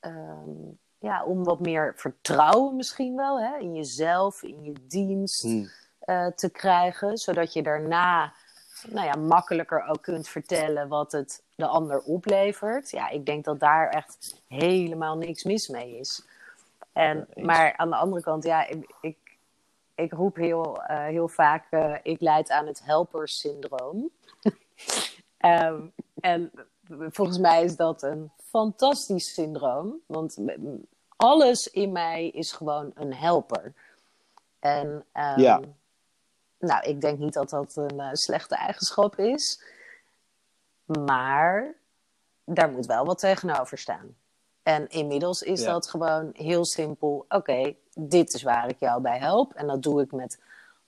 ehm, 0.00 0.50
ja, 0.98 1.24
om 1.24 1.44
wat 1.44 1.60
meer 1.60 1.92
vertrouwen 1.96 2.76
misschien 2.76 3.16
wel 3.16 3.40
hè, 3.40 3.58
in 3.58 3.74
jezelf, 3.74 4.42
in 4.42 4.62
je 4.64 4.72
dienst 4.88 5.42
Hm. 5.42 5.64
eh, 5.98 6.26
te 6.26 6.50
krijgen, 6.50 7.16
zodat 7.18 7.52
je 7.52 7.62
daarna 7.62 8.32
nou 8.88 9.06
ja, 9.06 9.16
makkelijker 9.16 9.86
ook 9.88 10.02
kunt 10.02 10.28
vertellen 10.28 10.88
wat 10.88 11.12
het 11.12 11.42
de 11.54 11.66
ander 11.66 12.00
oplevert. 12.00 12.90
Ja, 12.90 13.08
ik 13.08 13.26
denk 13.26 13.44
dat 13.44 13.60
daar 13.60 13.88
echt 13.88 14.40
helemaal 14.48 15.16
niks 15.16 15.44
mis 15.44 15.68
mee 15.68 15.98
is. 15.98 16.24
En, 16.92 17.28
maar 17.34 17.76
aan 17.76 17.90
de 17.90 17.96
andere 17.96 18.22
kant, 18.22 18.44
ja, 18.44 18.66
ik, 18.66 18.94
ik, 19.00 19.16
ik 19.94 20.12
roep 20.12 20.36
heel, 20.36 20.82
eh, 20.82 21.04
heel 21.04 21.28
vaak, 21.28 21.66
eh, 21.70 21.94
ik 22.02 22.20
leid 22.20 22.50
aan 22.50 22.66
het 22.66 22.84
helpersyndroom. 22.84 24.10
Ehm, 25.36 25.80
en 26.20 26.50
volgens 26.88 27.38
mij 27.38 27.64
is 27.64 27.76
dat 27.76 28.02
een 28.02 28.30
fantastisch 28.36 29.34
syndroom, 29.34 30.00
want 30.06 30.38
alles 31.16 31.66
in 31.66 31.92
mij 31.92 32.28
is 32.28 32.52
gewoon 32.52 32.90
een 32.94 33.14
helper. 33.14 33.72
En 34.58 35.04
ehm, 35.12 35.40
Ja. 35.40 35.60
Nou, 36.66 36.82
ik 36.88 37.00
denk 37.00 37.18
niet 37.18 37.32
dat 37.32 37.50
dat 37.50 37.76
een 37.76 38.00
eh, 38.00 38.08
slechte 38.12 38.56
eigenschap 38.56 39.16
is, 39.18 39.62
maar 40.84 41.74
daar 42.44 42.70
moet 42.70 42.86
wel 42.86 43.04
wat 43.04 43.18
tegenover 43.18 43.78
staan. 43.78 44.16
En 44.62 44.88
inmiddels 44.88 45.42
is 45.42 45.60
Ja. 45.60 45.72
dat 45.72 45.88
gewoon 45.88 46.30
heel 46.32 46.64
simpel. 46.64 47.24
Oké, 47.28 47.74
dit 47.94 48.34
is 48.34 48.42
waar 48.42 48.68
ik 48.68 48.78
jou 48.78 49.00
bij 49.02 49.18
help. 49.18 49.52
En 49.54 49.66
dat 49.66 49.82
doe 49.82 50.02
ik 50.02 50.12
met 50.12 50.40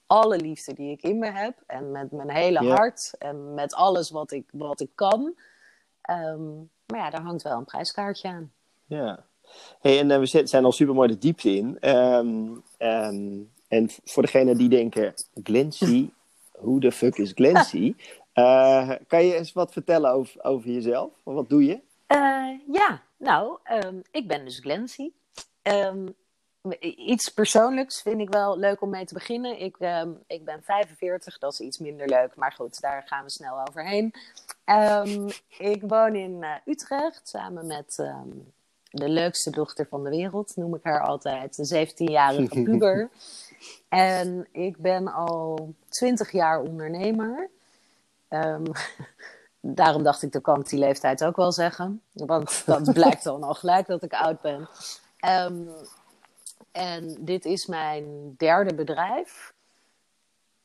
alle 0.07 0.37
liefde 0.37 0.75
die 0.75 0.91
ik 0.91 1.03
in 1.03 1.19
me 1.19 1.31
heb. 1.31 1.55
En 1.67 1.91
met 1.91 2.11
mijn 2.13 2.31
hele 2.31 2.63
Ja. 2.65 2.75
hart. 2.75 3.15
En 3.19 3.55
met 3.55 3.75
alles 3.75 4.11
wat 4.11 4.31
ik, 4.31 4.49
wat 4.53 4.81
ik 4.81 4.91
kan. 4.95 5.35
Ehm, 6.01 6.57
maar 6.87 6.99
ja, 6.99 7.11
daar 7.11 7.23
hangt 7.23 7.43
wel 7.43 7.57
een 7.59 7.65
prijskaartje 7.65 8.29
aan. 8.29 8.53
Ja. 8.87 9.25
Hey, 9.81 9.99
en 9.99 10.11
eh, 10.11 10.19
we 10.19 10.47
zijn 10.47 10.65
al 10.65 10.73
super 10.73 10.95
mooi 10.95 11.09
de 11.09 11.19
diepte 11.19 11.57
in. 11.57 11.77
Ehm, 11.81 13.41
en 13.69 13.91
voor 14.05 14.23
degene 14.23 14.57
die 14.57 14.69
denken, 14.69 15.15
Glency, 15.43 16.11
hoe 16.53 16.81
de 16.81 16.93
fuck 16.93 17.17
is 17.17 17.33
Glency? 17.35 17.95
Eh, 18.39 18.91
kan 19.07 19.25
je 19.25 19.35
eens 19.35 19.53
wat 19.53 19.73
vertellen 19.73 20.11
over, 20.13 20.45
over 20.45 20.71
jezelf? 20.71 21.11
Wat 21.23 21.49
doe 21.49 21.65
je? 21.65 21.81
Eh, 22.07 22.51
ja, 22.73 23.03
nou, 23.17 23.59
ehm, 23.65 24.01
ik 24.11 24.29
ben 24.29 24.45
dus 24.45 24.59
Glency. 24.59 25.11
Ehm, 25.63 26.07
iets 26.81 27.29
persoonlijks 27.29 28.03
vind 28.03 28.21
ik 28.21 28.29
wel 28.29 28.59
leuk 28.59 28.81
om 28.83 28.91
mee 28.91 29.05
te 29.05 29.15
beginnen. 29.15 29.61
Ik, 29.61 29.77
ehm, 29.79 30.11
ik 30.27 30.45
ben 30.45 30.63
45, 30.63 31.39
dat 31.39 31.53
is 31.53 31.61
iets 31.61 31.79
minder 31.79 32.09
leuk, 32.09 32.37
maar 32.37 32.53
goed, 32.53 32.81
daar 32.81 33.03
gaan 33.07 33.25
we 33.25 33.31
snel 33.31 33.67
overheen. 33.69 34.15
Ik 35.59 35.83
woon 35.87 36.15
in 36.15 36.43
eh, 36.43 36.55
Utrecht 36.65 37.29
samen 37.29 37.67
met 37.67 37.97
de 38.91 39.09
leukste 39.09 39.51
dochter 39.51 39.87
van 39.87 40.05
de 40.05 40.11
wereld, 40.11 40.57
noem 40.57 40.75
ik 40.75 40.85
haar 40.85 41.01
altijd, 41.01 41.57
de 41.57 41.87
17-jarige 41.87 42.63
puber. 42.65 43.11
En 43.89 44.49
ik 44.53 44.77
ben 44.77 45.13
al 45.13 45.75
20 45.89 46.33
jaar 46.33 46.61
ondernemer. 46.61 47.51
Ehm, 48.29 48.65
daarom 49.61 50.03
dacht 50.03 50.23
ik, 50.23 50.33
dan 50.33 50.41
kan 50.41 50.61
ik 50.61 50.69
die 50.69 50.79
leeftijd 50.79 51.25
ook 51.25 51.37
wel 51.37 51.53
zeggen. 51.53 52.03
Want 52.13 52.63
dat 52.67 52.93
blijkt 52.93 53.25
dan 53.25 53.43
al 53.43 53.55
gelijk 53.55 53.87
dat 53.87 54.03
ik 54.03 54.13
oud 54.13 54.41
ben. 54.41 54.69
Ehm, 55.19 55.63
en 56.73 57.17
dit 57.21 57.45
is 57.45 57.67
mijn 57.67 58.35
derde 58.37 58.75
bedrijf. 58.75 59.55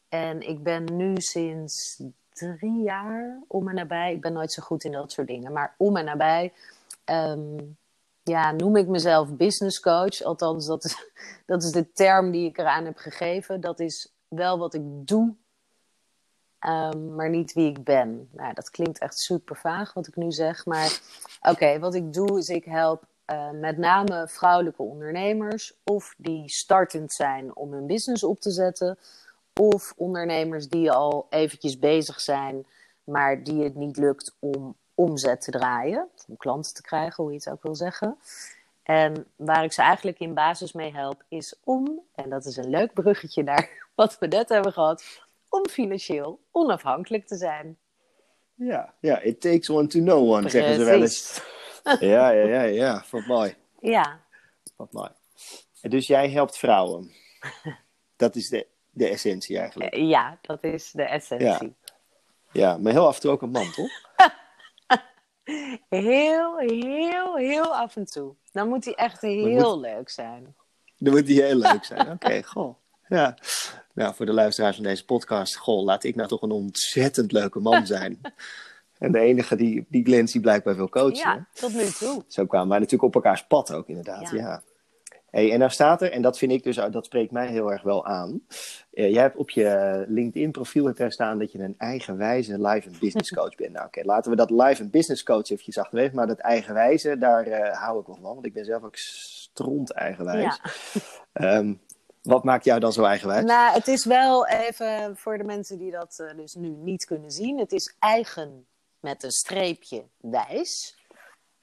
En 0.09 0.41
ik 0.41 0.63
ben 0.63 0.97
nu 0.97 1.15
sinds 1.15 2.01
drie 2.33 2.81
jaar 2.81 3.39
om 3.47 3.69
en 3.69 3.75
nabij. 3.75 4.13
Ik 4.13 4.21
ben 4.21 4.33
nooit 4.33 4.51
zo 4.51 4.63
goed 4.63 4.83
in 4.83 4.91
dat 4.91 5.11
soort 5.11 5.27
dingen. 5.27 5.51
Maar 5.51 5.75
om 5.77 5.97
en 5.97 6.05
nabij 6.05 6.53
ehm, 7.03 7.57
ja, 8.23 8.51
noem 8.51 8.75
ik 8.75 8.87
mezelf 8.87 9.35
business 9.35 9.79
coach. 9.79 10.21
Althans, 10.21 10.65
dat 10.65 10.83
is, 10.83 10.95
dat 11.45 11.63
is 11.63 11.71
de 11.71 11.91
term 11.91 12.31
die 12.31 12.49
ik 12.49 12.57
eraan 12.57 12.85
heb 12.85 12.97
gegeven. 12.97 13.61
Dat 13.61 13.79
is 13.79 14.13
wel 14.27 14.57
wat 14.57 14.73
ik 14.73 14.81
doe 14.83 15.35
Ehm, 16.63 17.15
maar 17.15 17.29
niet 17.29 17.53
wie 17.53 17.69
ik 17.69 17.83
ben. 17.83 18.29
Nou, 18.31 18.53
dat 18.53 18.69
klinkt 18.69 18.99
echt 18.99 19.19
super 19.19 19.55
vaag 19.55 19.93
wat 19.93 20.07
ik 20.07 20.15
nu 20.15 20.31
zeg. 20.31 20.65
Maar 20.65 20.99
oké, 21.41 21.79
wat 21.79 21.93
ik 21.93 22.13
doe 22.13 22.37
is 22.37 22.49
ik 22.49 22.65
help 22.65 23.03
eh, 23.25 23.49
met 23.49 23.77
name 23.77 24.27
vrouwelijke 24.27 24.81
ondernemers. 24.81 25.73
Of 25.83 26.13
die 26.17 26.49
startend 26.49 27.11
zijn 27.11 27.55
om 27.55 27.73
hun 27.73 27.85
business 27.85 28.23
op 28.23 28.39
te 28.39 28.51
zetten. 28.51 28.97
Of 29.59 29.93
ondernemers 29.95 30.67
die 30.67 30.91
al 30.91 31.27
eventjes 31.29 31.79
bezig 31.79 32.19
zijn, 32.19 32.65
maar 33.03 33.43
die 33.43 33.63
het 33.63 33.75
niet 33.75 33.97
lukt 33.97 34.35
om 34.39 34.75
omzet 34.95 35.41
te 35.41 35.51
draaien. 35.51 36.09
Om 36.27 36.37
klanten 36.37 36.73
te 36.73 36.81
krijgen, 36.81 37.23
hoe 37.23 37.33
je 37.33 37.37
het 37.37 37.49
ook 37.49 37.63
wil 37.63 37.75
zeggen. 37.75 38.17
En 38.83 39.25
waar 39.35 39.63
ik 39.63 39.73
ze 39.73 39.81
eigenlijk 39.81 40.19
in 40.19 40.33
basis 40.33 40.71
mee 40.71 40.93
help 40.93 41.23
is 41.27 41.55
om, 41.63 41.99
en 42.15 42.29
dat 42.29 42.45
is 42.45 42.57
een 42.57 42.69
leuk 42.69 42.93
bruggetje 42.93 43.43
naar 43.43 43.69
wat 43.95 44.19
we 44.19 44.27
net 44.27 44.49
hebben 44.49 44.73
gehad, 44.73 45.03
om 45.49 45.67
financieel 45.69 46.39
onafhankelijk 46.51 47.27
te 47.27 47.35
zijn. 47.35 47.77
Ja, 48.55 48.93
ja, 48.99 49.19
it 49.19 49.41
takes 49.41 49.69
one 49.69 49.87
to 49.87 49.99
know 49.99 50.31
one, 50.31 50.49
zeggen 50.49 50.75
ze 50.75 50.83
wel 50.83 51.01
eens. 51.01 51.41
Ja, 51.99 52.29
ja, 52.29 52.45
ja, 52.45 52.61
ja. 52.61 53.03
Wat 53.11 53.25
mooi. 53.25 53.55
Ja, 53.79 54.19
Wat 54.75 54.91
mooi. 54.91 55.09
Dus 55.81 56.07
jij 56.07 56.29
helpt 56.29 56.57
vrouwen. 56.57 57.11
Dat 58.15 58.35
is 58.35 58.49
de, 58.49 58.67
de 58.89 59.07
essentie 59.07 59.57
eigenlijk. 59.57 59.95
ja, 59.95 60.37
dat 60.41 60.63
is 60.63 60.91
de 60.91 61.03
essentie. 61.03 61.75
Ja, 62.51 62.77
maar 62.77 62.91
heel 62.91 63.07
af 63.07 63.15
en 63.15 63.21
toe 63.21 63.31
ook 63.31 63.41
een 63.41 63.51
man, 63.51 63.71
toch? 63.71 63.91
Heel, 65.89 66.57
heel, 66.57 67.35
heel 67.35 67.75
af 67.75 67.95
en 67.95 68.05
toe. 68.05 68.35
Dan 68.51 68.67
moet 68.67 68.85
hij 68.85 68.93
echt 68.93 69.21
heel 69.21 69.79
leuk 69.79 70.09
zijn. 70.09 70.55
Dan 70.97 71.13
moet 71.13 71.25
die 71.25 71.41
heel 71.41 71.55
leuk 71.55 71.83
zijn. 71.83 72.11
Oké, 72.15 72.43
goh. 72.43 72.75
Ja. 73.07 73.37
Nou, 73.93 74.15
voor 74.15 74.25
de 74.25 74.33
luisteraars 74.33 74.75
van 74.75 74.85
deze 74.85 75.05
podcast, 75.05 75.55
goh, 75.57 75.83
laat 75.83 76.03
ik 76.03 76.15
nou 76.15 76.27
toch 76.27 76.41
een 76.41 76.51
ontzettend 76.51 77.31
leuke 77.31 77.59
man 77.59 77.85
zijn. 77.95 78.21
en 78.97 79.11
de 79.11 79.19
enige 79.19 79.55
die, 79.55 79.85
die 79.89 80.03
Glency 80.03 80.39
blijkbaar 80.39 80.75
wil 80.75 80.89
coachen. 80.89 81.15
Ja, 81.15 81.47
tot 81.53 81.73
nu 81.73 81.89
toe. 81.89 82.23
Zo 82.27 82.45
kwamen 82.45 82.69
wij 82.69 82.79
natuurlijk 82.79 83.15
op 83.15 83.15
elkaars 83.15 83.47
pad 83.47 83.73
ook, 83.73 83.87
inderdaad. 83.87 84.29
Ja. 84.29 84.37
Ja. 84.37 84.63
Hey, 85.33 85.51
en 85.51 85.59
nou 85.59 85.71
staat 85.71 86.01
er, 86.01 86.11
en 86.11 86.21
dat 86.21 86.37
vind 86.37 86.51
ik 86.51 86.63
dus, 86.63 86.75
dat 86.75 87.05
spreekt 87.05 87.31
mij 87.31 87.47
heel 87.47 87.71
erg 87.71 87.81
wel 87.81 88.05
aan. 88.05 88.41
Eh, 88.91 89.11
jij 89.13 89.21
hebt 89.21 89.37
op 89.37 89.49
je 89.49 90.03
LinkedIn-profiel 90.07 90.85
hebt 90.85 90.97
daar 90.97 91.11
staan 91.11 91.39
dat 91.39 91.51
je 91.51 91.59
een 91.59 91.75
eigenwijze 91.77 92.61
live 92.61 92.89
en 92.89 92.95
business 92.99 93.33
coach 93.39 93.55
bent. 93.55 93.71
Nou, 93.71 93.85
oké, 93.85 94.01
laten 94.03 94.31
we 94.31 94.37
dat 94.37 94.49
live 94.49 94.81
en 94.81 94.89
business 94.89 95.23
coach 95.23 95.49
eventjes 95.49 95.77
achterwege, 95.77 96.15
maar 96.15 96.27
dat 96.27 96.37
eigenwijze, 96.37 97.17
daar 97.17 97.47
eh, 97.47 97.81
hou 97.81 97.99
ik 97.99 98.05
wel 98.05 98.15
van, 98.15 98.33
want 98.33 98.45
ik 98.45 98.53
ben 98.53 98.65
zelf 98.65 98.83
ook 98.83 98.95
stront 98.95 99.91
eigenwijs. 99.91 100.43
Ja. 100.43 100.59
Ehm, 101.33 101.73
wat 102.21 102.43
maakt 102.43 102.65
jou 102.65 102.79
dan 102.79 102.93
zo 102.93 103.03
eigenwijs? 103.03 103.43
Nou, 103.43 103.73
het 103.73 103.87
is 103.87 104.05
wel 104.05 104.47
even 104.47 105.17
voor 105.17 105.37
de 105.37 105.43
mensen 105.43 105.77
die 105.77 105.91
dat 105.91 106.19
eh, 106.19 106.37
dus 106.37 106.55
nu 106.55 106.69
niet 106.69 107.05
kunnen 107.05 107.31
zien. 107.31 107.59
Het 107.59 107.71
is 107.71 107.95
eigen 107.99 108.65
met 108.99 109.23
een 109.23 109.31
streepje 109.31 110.03
wijs. 110.17 110.97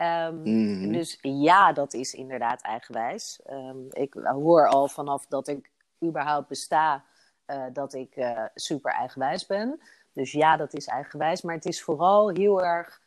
Ehm, 0.00 0.40
Mhm. 0.42 0.92
Dus 0.92 1.18
ja, 1.22 1.72
dat 1.72 1.94
is 1.94 2.14
inderdaad 2.14 2.62
eigenwijs. 2.62 3.40
Ehm, 3.46 3.78
ik 3.90 4.14
hoor 4.14 4.68
al 4.68 4.88
vanaf 4.88 5.26
dat 5.26 5.48
ik 5.48 5.70
überhaupt 6.04 6.48
besta 6.48 7.04
eh, 7.44 7.64
dat 7.72 7.92
ik 7.94 8.16
eh, 8.16 8.44
super 8.54 8.92
eigenwijs 8.92 9.46
ben. 9.46 9.80
Dus 10.12 10.32
ja, 10.32 10.56
dat 10.56 10.74
is 10.74 10.86
eigenwijs. 10.86 11.42
Maar 11.42 11.54
het 11.54 11.64
is 11.66 11.82
vooral 11.82 12.28
heel 12.28 12.62
erg, 12.62 13.00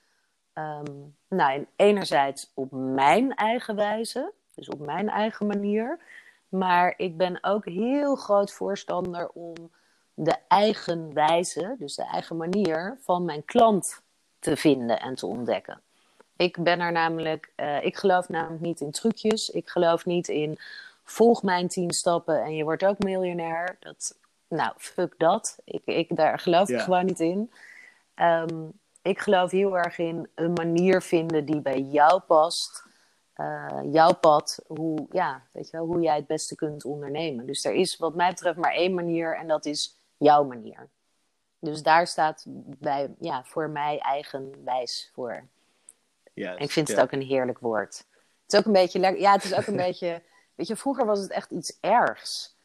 ehm, 0.53 0.91
nou, 1.29 1.51
en 1.53 1.67
enerzijds 1.75 2.51
op 2.53 2.71
mijn 2.71 3.35
eigen 3.35 3.75
wijze, 3.75 4.33
dus 4.55 4.69
op 4.69 4.79
mijn 4.79 5.09
eigen 5.09 5.47
manier. 5.47 5.99
Maar 6.49 6.93
ik 6.97 7.17
ben 7.17 7.43
ook 7.43 7.65
heel 7.65 8.15
groot 8.15 8.51
voorstander 8.51 9.29
om 9.29 9.71
de 10.13 10.35
eigen 10.47 11.13
wijze, 11.13 11.75
dus 11.79 11.95
de 11.95 12.05
eigen 12.05 12.37
manier 12.37 12.97
van 13.01 13.25
mijn 13.25 13.45
klant 13.45 14.01
te 14.39 14.57
vinden 14.57 14.99
en 14.99 15.15
te 15.15 15.25
ontdekken. 15.25 15.81
Ik 16.43 16.63
ben 16.63 16.79
er 16.79 16.91
namelijk, 16.91 17.51
eh, 17.55 17.83
ik 17.83 17.97
geloof 17.97 18.29
namelijk 18.29 18.61
niet 18.61 18.81
in 18.81 18.91
trucjes. 18.91 19.49
Ik 19.49 19.69
geloof 19.69 20.05
niet 20.05 20.27
in 20.27 20.57
volg 21.03 21.43
mijn 21.43 21.67
tien 21.67 21.91
stappen 21.91 22.43
en 22.43 22.55
je 22.55 22.63
wordt 22.63 22.85
ook 22.85 22.99
miljonair. 22.99 23.77
Dat, 23.79 24.17
nou, 24.47 24.73
fuck 24.77 25.13
dat. 25.17 25.57
Ik, 25.63 25.81
ik, 25.85 26.15
daar 26.15 26.39
geloof 26.39 26.69
ik 26.69 26.79
gewoon 26.79 27.05
niet 27.05 27.19
in. 27.19 27.51
Ehm, 28.13 28.65
ik 29.01 29.19
geloof 29.19 29.51
heel 29.51 29.77
erg 29.77 29.97
in 29.97 30.29
een 30.35 30.53
manier 30.53 31.01
vinden 31.01 31.45
die 31.45 31.61
bij 31.61 31.79
jou 31.79 32.19
past. 32.19 32.83
Eh, 33.33 33.79
jouw 33.91 34.13
pad, 34.13 34.59
hoe, 34.67 35.05
ja, 35.11 35.41
weet 35.51 35.69
je 35.69 35.77
wel, 35.77 35.85
hoe 35.85 36.01
jij 36.01 36.15
het 36.15 36.27
beste 36.27 36.55
kunt 36.55 36.85
ondernemen. 36.85 37.45
Dus 37.45 37.65
er 37.65 37.73
is 37.73 37.97
wat 37.97 38.15
mij 38.15 38.29
betreft 38.29 38.57
maar 38.57 38.73
één 38.73 38.93
manier 38.93 39.37
en 39.37 39.47
dat 39.47 39.65
is 39.65 39.97
jouw 40.17 40.43
manier. 40.43 40.89
Dus 41.59 41.83
daar 41.83 42.07
staat 42.07 42.43
bij, 42.79 43.13
ja, 43.19 43.43
voor 43.43 43.69
mij 43.69 43.99
eigenwijs 43.99 45.11
voor. 45.13 45.47
En 46.35 46.57
ik 46.57 46.71
vind 46.71 46.87
het 46.87 46.99
ook 46.99 47.11
een 47.11 47.21
heerlijk 47.21 47.59
woord. 47.59 47.97
Het 48.43 48.53
is 48.53 48.59
ook 48.59 48.65
een 48.65 48.71
beetje 48.71 48.99
lekker. 48.99 49.21
Ja, 49.21 49.31
het 49.31 49.43
is 49.43 49.53
ook 49.55 49.67
een 49.67 49.75
beetje. 49.87 50.21
Weet 50.55 50.67
je, 50.67 50.75
vroeger 50.75 51.05
was 51.05 51.19
het 51.19 51.31
echt 51.31 51.51
iets 51.51 51.77
ergs. 51.79 52.57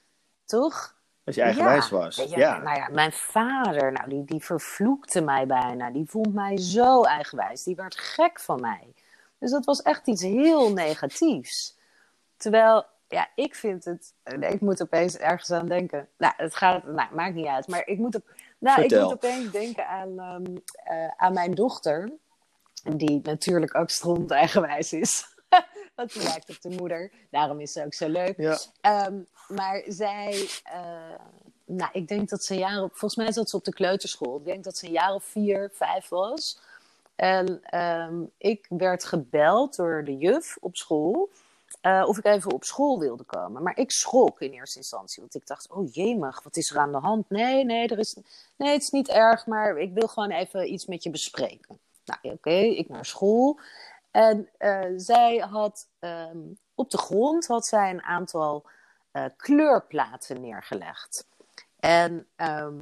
Toch? 0.45 0.97
Als 1.25 1.35
je 1.35 1.43
eigenwijs 1.43 1.89
Ja. 1.89 1.97
was. 1.97 2.17
Ja. 2.17 2.59
Nou 2.59 2.77
ja, 2.77 2.89
mijn 2.89 3.13
vader, 3.13 3.93
nou, 3.93 4.09
die, 4.09 4.25
die 4.25 4.45
vervloekte 4.45 5.21
mij 5.21 5.47
bijna. 5.47 5.91
Die 5.91 6.09
vond 6.09 6.35
mij 6.35 6.57
zo 6.59 7.03
eigenwijs. 7.03 7.63
Die 7.63 7.77
werd 7.77 7.97
gek 7.99 8.41
van 8.41 8.61
mij. 8.61 8.95
Dus 9.39 9.51
dat 9.51 9.65
was 9.65 9.83
echt 9.83 10.07
iets 10.07 10.23
heel 10.23 10.73
negatiefs. 10.73 11.77
Terwijl, 12.37 12.85
ja, 13.09 13.29
ik 13.35 13.55
vind 13.55 13.85
het. 13.85 14.13
nee, 14.37 14.53
ik 14.53 14.61
moet 14.61 14.83
opeens 14.83 15.17
ergens 15.17 15.51
aan 15.51 15.67
denken. 15.69 16.09
Nou, 16.19 16.33
het 16.37 16.55
gaat. 16.55 16.85
Nou, 16.85 17.15
maakt 17.15 17.35
niet 17.35 17.47
uit. 17.47 17.69
Maar 17.69 17.87
ik 17.87 17.99
moet, 17.99 18.15
op, 18.15 18.31
nou, 18.59 18.83
ik 18.83 18.91
moet 18.91 19.13
opeens 19.13 19.51
denken 19.51 19.87
aan, 19.89 20.19
ehm, 20.19 20.57
eh, 20.85 21.09
aan 21.17 21.33
mijn 21.33 21.55
dochter. 21.55 22.13
Die 22.97 23.21
natuurlijk 23.23 23.75
ook 23.75 23.91
stront 23.91 24.31
eigenwijs 24.31 24.93
is. 24.93 25.27
Want 25.97 26.13
die 26.13 26.23
lijkt 26.23 26.51
op 26.51 26.61
de 26.61 26.69
moeder. 26.71 27.11
Daarom 27.31 27.61
is 27.61 27.73
ze 27.73 27.85
ook 27.85 27.95
zo 27.95 28.09
leuk. 28.09 28.37
Ja. 28.37 28.59
Ehm, 28.81 29.19
maar 29.49 29.83
zij, 29.87 30.49
eh, 30.65 31.15
nou, 31.65 31.91
ik 31.93 32.09
denk 32.09 32.29
dat 32.29 32.45
ze 32.45 32.53
een 32.53 32.59
jaar 32.59 32.83
op, 32.83 32.91
volgens 32.91 33.17
mij 33.17 33.33
zat 33.33 33.51
ze 33.51 33.57
op 33.57 33.65
de 33.65 33.73
kleuterschool. 33.73 34.37
Ik 34.39 34.45
denk 34.45 34.65
dat 34.65 34.77
ze 34.79 34.87
een 34.87 34.93
jaar 34.93 35.15
of 35.15 35.25
vier, 35.25 35.71
vijf 35.75 36.09
was. 36.09 36.59
En 37.17 37.61
ehm, 37.65 38.15
ik 38.39 38.67
werd 38.69 39.05
gebeld 39.05 39.77
door 39.77 40.05
de 40.05 40.17
juf 40.17 40.57
op 40.61 40.77
school. 40.77 41.29
eh, 41.81 42.05
of 42.07 42.19
ik 42.19 42.25
even 42.25 42.53
op 42.53 42.65
school 42.65 42.99
wilde 42.99 43.25
komen. 43.25 43.63
Maar 43.63 43.79
ik 43.79 43.91
schrok 43.91 44.41
in 44.41 44.51
eerste 44.53 44.79
instantie. 44.79 45.21
Want 45.23 45.35
ik 45.35 45.47
dacht, 45.47 45.71
oh 45.71 45.93
jemig, 45.93 46.43
wat 46.43 46.57
is 46.57 46.71
er 46.71 46.79
aan 46.79 46.93
de 46.93 46.99
hand? 46.99 47.31
Nee, 47.31 47.65
nee, 47.65 47.89
er 47.89 47.99
is, 47.99 48.17
nee 48.57 48.73
het 48.73 48.83
is 48.83 48.91
niet 48.91 49.09
erg, 49.09 49.47
maar 49.47 49.79
ik 49.79 49.93
wil 49.95 50.09
gewoon 50.09 50.31
even 50.31 50.73
iets 50.73 50.87
met 50.87 51.03
je 51.03 51.11
bespreken. 51.11 51.79
Nou, 52.09 52.35
oké, 52.35 52.51
ik 52.51 52.89
naar 52.89 53.05
school. 53.05 53.61
En 54.11 54.49
eh, 54.59 54.85
zij 54.97 55.37
had 55.37 55.89
ehm, 55.99 56.39
op 56.75 56.91
de 56.91 56.99
grond 56.99 57.47
had 57.47 57.67
zij 57.67 57.91
een 57.91 58.03
aantal 58.03 58.67
eh, 59.11 59.25
kleurplaten 59.37 60.41
neergelegd. 60.41 61.27
En 61.81 62.27
ehm, 62.37 62.81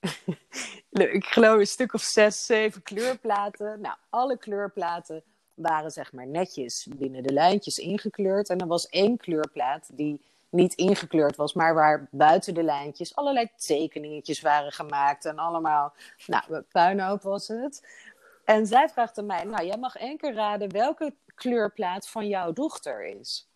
ik 0.90 1.24
geloof 1.24 1.58
een 1.58 1.66
stuk 1.66 1.94
of 1.94 2.02
zes, 2.02 2.46
zeven 2.46 2.82
kleurplaten. 2.82 3.80
Nou, 3.80 3.96
alle 4.10 4.38
kleurplaten 4.38 5.22
waren 5.54 5.90
zeg 5.90 6.12
maar 6.12 6.26
netjes 6.26 6.88
binnen 6.96 7.22
de 7.22 7.32
lijntjes 7.32 7.78
ingekleurd. 7.78 8.48
En 8.48 8.58
er 8.58 8.66
was 8.66 8.88
één 8.88 9.16
kleurplaat 9.16 9.88
die 9.92 10.20
niet 10.52 10.74
ingekleurd 10.74 11.36
was, 11.36 11.54
maar 11.54 11.74
waar 11.74 12.08
buiten 12.10 12.54
de 12.54 12.62
lijntjes 12.62 13.16
allerlei 13.16 13.48
tekeningetjes 13.56 14.40
waren 14.40 14.72
gemaakt. 14.72 15.24
En 15.24 15.36
allemaal, 15.38 15.94
nou, 16.26 16.60
puinhoop 16.60 17.22
was 17.22 17.48
het. 17.48 17.86
En 18.44 18.66
zij 18.66 18.88
vraagt 18.88 19.18
aan 19.18 19.26
mij, 19.26 19.44
nou, 19.44 19.66
jij 19.66 19.76
mag 19.76 19.96
één 19.96 20.16
keer 20.16 20.34
raden 20.34 20.72
welke 20.72 21.14
kleurplaat 21.34 22.08
van 22.08 22.28
jouw 22.28 22.52
dochter 22.52 23.04
is. 23.04 23.46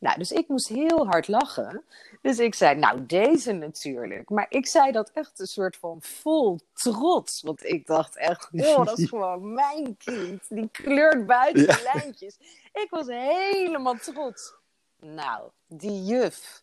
Nou, 0.00 0.18
dus 0.18 0.32
ik 0.32 0.48
moest 0.48 0.68
heel 0.68 1.06
hard 1.06 1.28
lachen. 1.28 1.84
Dus 2.22 2.38
ik 2.38 2.54
zei, 2.54 2.78
nou, 2.78 3.06
deze 3.06 3.52
natuurlijk. 3.52 4.28
Maar 4.30 4.46
ik 4.48 4.66
zei 4.66 4.92
dat 4.92 5.10
echt 5.10 5.40
een 5.40 5.46
soort 5.46 5.76
van 5.76 6.02
vol 6.02 6.60
trots. 6.72 7.42
Want 7.42 7.64
ik 7.64 7.86
dacht 7.86 8.16
echt, 8.16 8.48
oh, 8.52 8.84
dat 8.84 8.98
is 8.98 9.08
gewoon 9.14 9.52
mijn 9.52 9.96
kind. 9.96 10.42
Die 10.48 10.68
kleurt 10.72 11.26
buiten 11.26 11.66
de 11.66 11.90
lijntjes. 11.94 12.36
Ik 12.72 12.86
was 12.90 13.06
helemaal 13.06 13.96
trots. 13.96 14.54
Nou, 15.00 15.50
die 15.66 16.04
juf. 16.04 16.62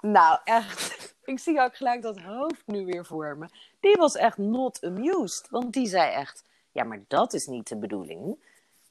Nou, 0.00 0.38
echt. 0.44 0.88
Ik 1.24 1.38
zie 1.38 1.60
ook 1.60 1.76
gelijk 1.76 2.02
dat 2.02 2.20
hoofd 2.20 2.62
nu 2.66 2.84
weer 2.84 3.06
voor 3.06 3.36
me. 3.38 3.46
Die 3.80 3.96
was 3.96 4.16
echt 4.16 4.38
not 4.38 4.84
amused. 4.84 5.46
Want 5.50 5.72
die 5.72 5.86
zei 5.86 6.12
echt, 6.12 6.44
ja, 6.72 6.84
maar 6.84 7.02
dat 7.08 7.32
is 7.32 7.46
niet 7.46 7.68
de 7.68 7.76
bedoeling. 7.76 8.36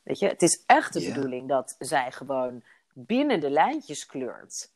Weet 0.04 0.20
je, 0.20 0.28
het 0.28 0.42
is 0.42 0.64
echt 0.66 0.94
de 0.94 1.06
bedoeling 1.14 1.48
dat 1.48 1.76
zij 1.80 2.12
gewoon 2.12 2.64
binnen 2.94 3.40
de 3.40 3.50
lijntjes 3.50 4.06
kleurt. 4.06 4.72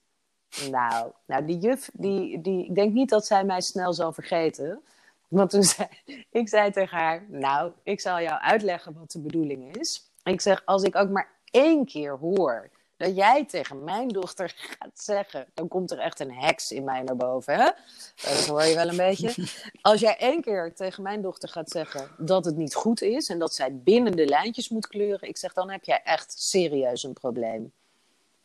Nou, 0.70 1.12
nou 1.26 1.46
die 1.46 1.58
juf, 1.58 1.90
die, 1.94 2.42
die, 2.42 2.66
ik 2.66 2.76
denk 2.76 2.94
niet 2.94 3.10
dat 3.10 3.26
zij 3.26 3.44
mij 3.44 3.62
snel 3.62 3.94
zal 3.94 4.14
vergeten. 4.14 4.82
Want 5.28 5.50
toen 5.50 5.64
zei 5.64 5.88
ik 6.32 6.50
zei 6.50 6.72
tegen 6.72 6.98
haar, 6.98 7.26
nou, 7.28 7.72
ik 7.84 8.00
zal 8.00 8.22
jou 8.22 8.42
uitleggen 8.42 8.94
wat 8.94 9.12
de 9.12 9.20
bedoeling 9.20 9.76
is. 9.76 10.12
Ik 10.24 10.42
zeg, 10.42 10.66
als 10.66 10.84
ik 10.84 10.96
ook 10.96 11.10
maar 11.10 11.32
één 11.52 11.86
keer 11.86 12.18
hoor 12.18 12.70
dat 13.04 13.16
jij 13.16 13.46
tegen 13.46 13.84
mijn 13.84 14.08
dochter 14.08 14.54
gaat 14.80 15.00
zeggen, 15.00 15.46
dan 15.54 15.68
komt 15.68 15.92
er 15.92 16.00
echt 16.00 16.20
een 16.20 16.34
heks 16.34 16.72
in 16.72 16.84
mij 16.84 17.02
naar 17.02 17.16
boven. 17.16 17.54
Hè? 17.54 17.70
Dat 18.16 18.48
hoor 18.48 18.64
je 18.64 18.76
wel 18.76 18.90
een 18.90 18.98
beetje. 18.98 19.48
Als 19.82 20.00
jij 20.00 20.18
één 20.18 20.42
keer 20.42 20.74
tegen 20.76 21.04
mijn 21.04 21.22
dochter 21.22 21.50
gaat 21.50 21.70
zeggen 21.70 22.10
dat 22.18 22.46
het 22.46 22.56
niet 22.56 22.76
goed 22.76 23.02
is 23.02 23.30
en 23.30 23.40
dat 23.40 23.54
zij 23.54 23.76
binnen 23.76 24.16
de 24.16 24.26
lijntjes 24.26 24.70
moet 24.70 24.88
kleuren, 24.88 25.28
ik 25.28 25.38
zeg, 25.38 25.54
dan 25.54 25.70
heb 25.70 25.84
jij 25.84 26.02
echt 26.04 26.42
serieus 26.42 27.04
een 27.04 27.14
probleem. 27.14 27.72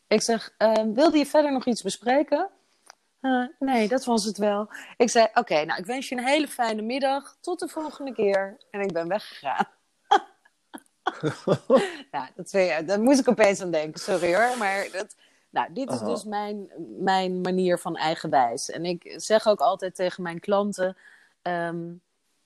Ik 0.06 0.22
zeg, 0.22 0.54
eh, 0.58 0.72
wilde 0.94 1.18
je 1.18 1.26
verder 1.26 1.52
nog 1.52 1.66
iets 1.66 1.82
bespreken? 1.82 2.48
"Eh, 3.20 3.44
nee, 3.58 3.88
dat 3.88 4.04
was 4.04 4.24
het 4.24 4.38
wel. 4.38 4.68
Ik 4.96 5.10
zei, 5.10 5.26
oké, 5.34 5.64
nou, 5.64 5.80
ik 5.80 5.86
wens 5.86 6.08
je 6.08 6.16
een 6.16 6.26
hele 6.26 6.48
fijne 6.48 6.82
middag. 6.82 7.36
Tot 7.40 7.58
de 7.58 7.68
volgende 7.68 8.12
keer. 8.12 8.56
En 8.70 8.80
ik 8.80 8.92
ben 8.92 9.08
weggegaan. 9.08 9.66
nou, 12.12 12.26
dat, 12.34 12.50
je- 12.50 12.82
daar 12.86 13.00
moest 13.00 13.20
ik 13.20 13.28
opeens 13.28 13.60
aan 13.60 13.70
denken, 13.70 14.00
sorry 14.00 14.34
hoor. 14.34 14.58
Maar 14.58 14.88
dat, 14.92 15.14
nou, 15.50 15.72
dit 15.72 15.90
is 15.90 15.96
Aha. 16.00 16.06
dus 16.06 16.24
mijn, 16.24 16.70
mijn 16.98 17.40
manier 17.40 17.78
van 17.78 17.96
eigenwijs. 17.96 18.70
En 18.70 18.84
ik 18.84 19.14
zeg 19.16 19.46
ook 19.46 19.60
altijd 19.60 19.94
tegen 19.94 20.22
mijn 20.22 20.40
klanten, 20.40 20.96
ehm, 21.42 21.78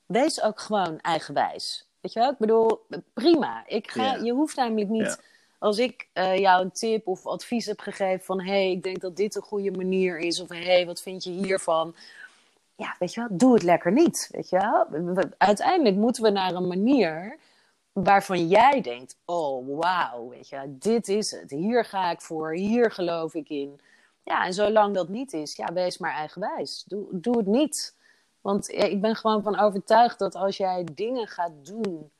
wees 0.05 0.41
ook 0.41 0.59
gewoon 0.59 0.99
eigenwijs. 1.01 1.87
Weet 2.01 2.13
je 2.13 2.19
wel? 2.19 2.31
Ik 2.31 2.37
bedoel, 2.37 2.85
prima. 3.13 3.63
Ik 3.67 3.91
ga. 3.91 4.15
Je 4.15 4.31
hoeft 4.33 4.55
namelijk 4.55 4.89
niet... 4.89 5.21
Als 5.59 5.77
ik 5.77 6.07
eh, 6.13 6.37
jou 6.37 6.63
een 6.63 6.71
tip 6.71 7.07
of 7.07 7.25
advies 7.27 7.65
heb 7.65 7.79
gegeven 7.79 8.25
van... 8.25 8.41
hé, 8.41 8.45
hey, 8.51 8.71
ik 8.71 8.83
denk 8.83 9.01
dat 9.01 9.15
dit 9.15 9.35
een 9.35 9.41
goede 9.41 9.71
manier 9.71 10.17
is... 10.19 10.39
of 10.39 10.49
hé, 10.49 10.63
hey, 10.63 10.85
wat 10.85 11.01
vind 11.01 11.23
je 11.23 11.29
hiervan? 11.31 11.95
Ja, 12.75 12.95
weet 12.99 13.13
je 13.13 13.19
wel, 13.19 13.37
doe 13.37 13.53
het 13.53 13.63
lekker 13.63 13.91
niet. 13.91 14.29
Weet 14.31 14.49
je 14.49 14.57
wel? 14.57 14.85
We- 14.89 15.13
we- 15.13 15.29
Uiteindelijk 15.37 15.95
moeten 15.95 16.23
we 16.23 16.29
naar 16.29 16.53
een 16.53 16.67
manier 16.67 17.37
waarvan 17.93 18.47
jij 18.47 18.81
denkt: 18.81 19.15
oh 19.25 19.79
wauw, 19.79 20.29
weet 20.29 20.49
je, 20.49 20.61
dit 20.67 21.07
is 21.07 21.31
het. 21.31 21.49
Hier 21.49 21.85
ga 21.85 22.11
ik 22.11 22.21
voor, 22.21 22.53
hier 22.53 22.91
geloof 22.91 23.33
ik 23.33 23.49
in. 23.49 23.79
Ja, 24.23 24.45
en 24.45 24.53
zolang 24.53 24.95
dat 24.95 25.07
niet 25.09 25.33
is, 25.33 25.55
ja, 25.55 25.73
wees 25.73 25.97
maar 25.97 26.13
eigenwijs. 26.13 26.83
Doe, 26.87 27.05
doe 27.11 27.37
het 27.37 27.45
niet. 27.45 27.95
Want 28.41 28.69
ik 28.69 29.01
ben 29.01 29.15
gewoon 29.15 29.43
van 29.43 29.59
overtuigd 29.59 30.19
dat 30.19 30.35
als 30.35 30.57
jij 30.57 30.87
dingen 30.93 31.27
gaat 31.27 31.65
doen 31.65 32.11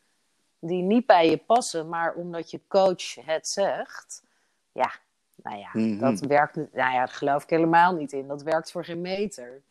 die 0.59 0.81
niet 0.81 1.05
bij 1.05 1.29
je 1.29 1.38
passen, 1.38 1.89
maar 1.89 2.13
omdat 2.13 2.51
je 2.51 2.59
coach 2.67 3.15
het 3.25 3.47
zegt, 3.47 4.23
ja, 4.71 4.91
nou 5.36 5.57
ja, 5.57 5.69
Mhm. 5.73 5.99
dat 5.99 6.19
werkt. 6.19 6.55
Nou 6.55 6.67
ja, 6.73 6.93
daar 6.97 7.07
geloof 7.07 7.43
ik 7.43 7.49
helemaal 7.49 7.93
niet 7.93 8.12
in. 8.13 8.27
Dat 8.27 8.43
werkt 8.43 8.71
voor 8.71 8.86
geen 8.86 9.01
meter. 9.01 9.62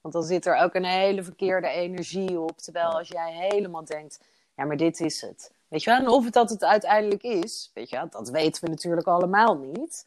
Want 0.00 0.14
dan 0.14 0.22
zit 0.22 0.46
er 0.46 0.56
ook 0.56 0.74
een 0.74 0.84
hele 0.84 1.22
verkeerde 1.22 1.68
energie 1.68 2.40
op. 2.40 2.58
Terwijl 2.58 2.98
als 2.98 3.08
jij 3.08 3.32
helemaal 3.32 3.84
denkt, 3.84 4.20
ja, 4.58 4.64
maar 4.64 4.76
dit 4.76 5.00
is 5.00 5.20
het. 5.20 5.52
Weet 5.68 5.82
je 5.82 5.90
wel? 5.90 5.98
En 5.98 6.08
of 6.08 6.24
het 6.24 6.32
dat 6.32 6.50
het 6.50 6.64
uiteindelijk 6.64 7.22
is, 7.22 7.70
weet 7.74 7.90
je 7.90 7.96
wel, 7.96 8.08
dat 8.10 8.28
weten 8.28 8.64
we 8.64 8.70
natuurlijk 8.70 9.06
allemaal 9.06 9.56
niet. 9.56 10.06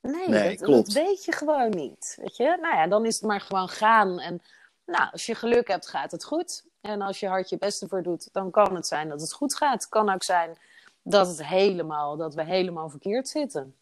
Nee, 0.00 0.28
Nee, 0.28 0.56
dat, 0.56 0.92
weet 0.92 1.24
je 1.24 1.32
gewoon 1.32 1.70
niet. 1.70 2.18
Weet 2.20 2.36
je? 2.36 2.58
Nou 2.60 2.76
ja, 2.76 2.86
dan 2.86 3.06
is 3.06 3.14
het 3.14 3.24
maar 3.24 3.40
gewoon 3.40 3.68
gaan. 3.68 4.18
En 4.18 4.42
nou, 4.84 5.08
als 5.12 5.26
je 5.26 5.34
geluk 5.34 5.68
hebt, 5.68 5.88
gaat 5.88 6.10
het 6.10 6.24
goed. 6.24 6.64
En 6.80 7.02
als 7.02 7.20
je 7.20 7.28
hard 7.28 7.48
je 7.48 7.58
best 7.58 7.82
ervoor 7.82 8.02
doet, 8.02 8.28
dan 8.32 8.50
kan 8.50 8.74
het 8.74 8.86
zijn 8.86 9.08
dat 9.08 9.20
het 9.20 9.32
goed 9.32 9.54
gaat. 9.54 9.82
Het 9.82 9.88
kan 9.88 10.10
ook 10.10 10.22
zijn 10.22 10.56
dat, 11.02 11.28
het 11.28 11.46
helemaal, 11.46 12.16
dat 12.16 12.34
we 12.34 12.44
helemaal 12.44 12.90
verkeerd 12.90 13.28
zitten. 13.28 13.74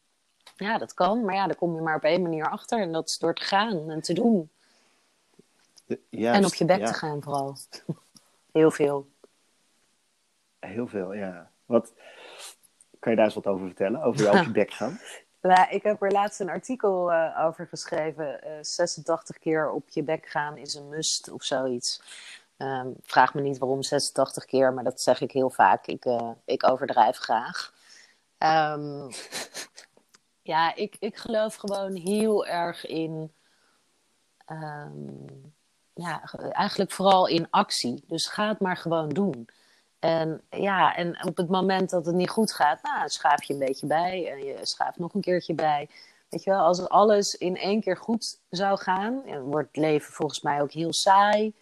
Ja, 0.56 0.78
dat 0.78 0.94
kan. 0.94 1.24
Maar 1.24 1.34
ja, 1.34 1.46
daar 1.46 1.56
kom 1.56 1.74
je 1.74 1.80
maar 1.80 1.96
op 1.96 2.04
één 2.04 2.22
manier 2.22 2.50
achter. 2.50 2.80
En 2.80 2.92
dat 2.92 3.08
is 3.08 3.18
door 3.18 3.34
te 3.34 3.44
gaan 3.44 3.90
en 3.90 4.02
te 4.02 4.12
doen. 4.12 4.50
Juist, 6.08 6.38
en 6.38 6.44
op 6.44 6.54
je 6.54 6.64
bek 6.64 6.78
ja. 6.78 6.86
te 6.86 6.94
gaan 6.94 7.22
vooral. 7.22 7.56
Heel 8.52 8.70
veel. 8.70 9.06
Heel 10.66 10.87
veel, 10.87 11.12
ja. 11.12 11.50
Wat, 11.66 11.92
kan 12.98 13.11
je 13.11 13.16
daar 13.16 13.27
eens 13.27 13.35
wat 13.35 13.46
over 13.46 13.66
vertellen? 13.66 14.03
Over 14.03 14.22
je 14.33 14.38
op 14.38 14.44
je 14.44 14.50
bek 14.50 14.70
gaan? 14.72 14.98
Nou, 15.40 15.70
ik 15.70 15.83
heb 15.83 16.03
er 16.03 16.12
laatst 16.12 16.40
een 16.40 16.48
artikel 16.48 17.12
eh, 17.12 17.44
over 17.44 17.66
geschreven. 17.66 18.42
Eh, 18.42 18.59
86 18.61 19.38
keer 19.38 19.70
op 19.70 19.88
je 19.88 20.03
bek 20.03 20.27
gaan 20.27 20.57
is 20.57 20.74
een 20.74 20.88
must 20.88 21.31
of 21.31 21.42
zoiets. 21.42 22.03
Ehm, 22.57 22.88
vraag 23.03 23.35
me 23.35 23.40
niet 23.40 23.59
waarom 23.59 23.83
86 23.83 24.44
keer, 24.44 24.72
maar 24.72 24.85
dat 24.85 25.00
zeg 25.00 25.20
ik 25.20 25.33
heel 25.33 25.50
vaak. 25.50 25.87
Ik, 25.87 26.05
eh, 26.05 26.31
ik 26.44 26.68
overdrijf 26.68 27.16
graag. 27.16 27.72
Ehm, 28.38 29.11
ja, 30.53 30.74
ik, 30.74 30.96
ik 30.98 31.16
geloof 31.16 31.55
gewoon 31.55 31.94
heel 31.94 32.46
erg 32.46 32.87
in. 32.87 33.33
ehm, 34.46 35.27
ja, 35.94 36.22
eigenlijk 36.50 36.90
vooral 36.90 37.27
in 37.27 37.46
actie. 37.50 38.05
Dus 38.07 38.27
ga 38.27 38.48
het 38.48 38.61
maar 38.61 38.77
gewoon 38.77 39.09
doen. 39.09 39.48
En 40.04 40.40
ja, 40.50 40.96
en 40.96 41.26
op 41.26 41.36
het 41.36 41.48
moment 41.48 41.90
dat 41.90 42.06
het 42.06 42.14
niet 42.14 42.30
goed 42.30 42.52
gaat, 42.52 42.82
nou, 42.82 43.08
schaaf 43.08 43.44
je 43.44 43.52
een 43.52 43.58
beetje 43.58 43.86
bij 43.86 44.30
en 44.32 44.44
je 44.44 44.58
schaaft 44.62 44.98
nog 44.98 45.14
een 45.14 45.20
keertje 45.20 45.54
bij. 45.54 45.88
Weet 46.28 46.44
je 46.44 46.50
wel, 46.50 46.60
als 46.60 46.88
alles 46.88 47.34
in 47.34 47.56
één 47.56 47.80
keer 47.80 47.96
goed 47.96 48.38
zou 48.50 48.78
gaan, 48.78 49.22
dan 49.26 49.40
wordt 49.40 49.68
het 49.72 49.76
leven 49.76 50.12
volgens 50.12 50.40
mij 50.40 50.62
ook 50.62 50.72
heel 50.72 50.92
saai. 50.92 51.54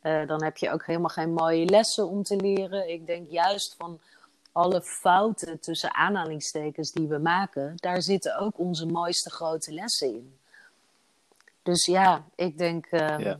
Eh, 0.00 0.26
dan 0.26 0.44
heb 0.44 0.56
je 0.56 0.70
ook 0.70 0.86
helemaal 0.86 1.08
geen 1.08 1.32
mooie 1.32 1.64
lessen 1.64 2.08
om 2.08 2.22
te 2.22 2.36
leren. 2.36 2.88
Ik 2.88 3.06
denk 3.06 3.30
juist 3.30 3.74
van 3.78 4.00
alle 4.52 4.82
fouten 4.82 5.60
tussen 5.60 5.94
aanhalingstekens 5.94 6.92
die 6.92 7.08
we 7.08 7.18
maken, 7.18 7.72
daar 7.76 8.02
zitten 8.02 8.38
ook 8.38 8.58
onze 8.58 8.86
mooiste 8.86 9.30
grote 9.30 9.72
lessen 9.72 10.08
in. 10.08 10.38
Dus 11.62 11.86
ja, 11.86 12.24
ik 12.34 12.58
denk, 12.58 12.86
ehm, 12.86 13.20
Ja. 13.20 13.38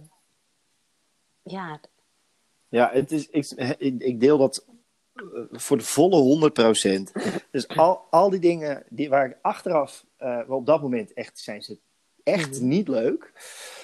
ja, 1.43 1.81
Ja, 2.69 2.91
het 2.93 3.13
is, 3.13 3.29
ik, 3.29 3.51
ik, 3.99 4.21
deel 4.21 4.39
dat 4.39 4.65
eh, 5.15 5.23
voor 5.53 5.79
de 5.79 5.85
volle 5.85 6.51
100%. 7.01 7.03
Dus 7.51 7.69
al, 7.69 8.01
al 8.11 8.31
die 8.31 8.41
dingen 8.41 8.83
die, 8.89 9.09
waar 9.09 9.27
ik 9.31 9.37
achteraf, 9.43 10.05
waar 10.19 10.49
op 10.49 10.67
dat 10.67 10.83
moment 10.83 11.13
echt 11.13 11.39
zijn 11.39 11.63
ze 11.63 11.79
echt 12.25 12.51
Mhm. 12.61 12.69
niet 12.69 12.89
leuk. 12.89 13.33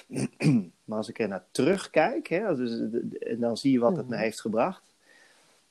maar 0.85 0.97
als 0.97 1.09
ik 1.09 1.19
er 1.19 1.27
naar 1.27 1.45
terugkijk, 1.51 2.27
hè, 2.27 2.55
dus, 2.55 2.71
en 3.19 3.39
dan 3.39 3.57
zie 3.57 3.71
je 3.71 3.79
wat 3.79 3.95
het 3.97 4.05
Mhm. 4.05 4.15
me 4.15 4.21
heeft 4.21 4.41
gebracht. 4.41 4.83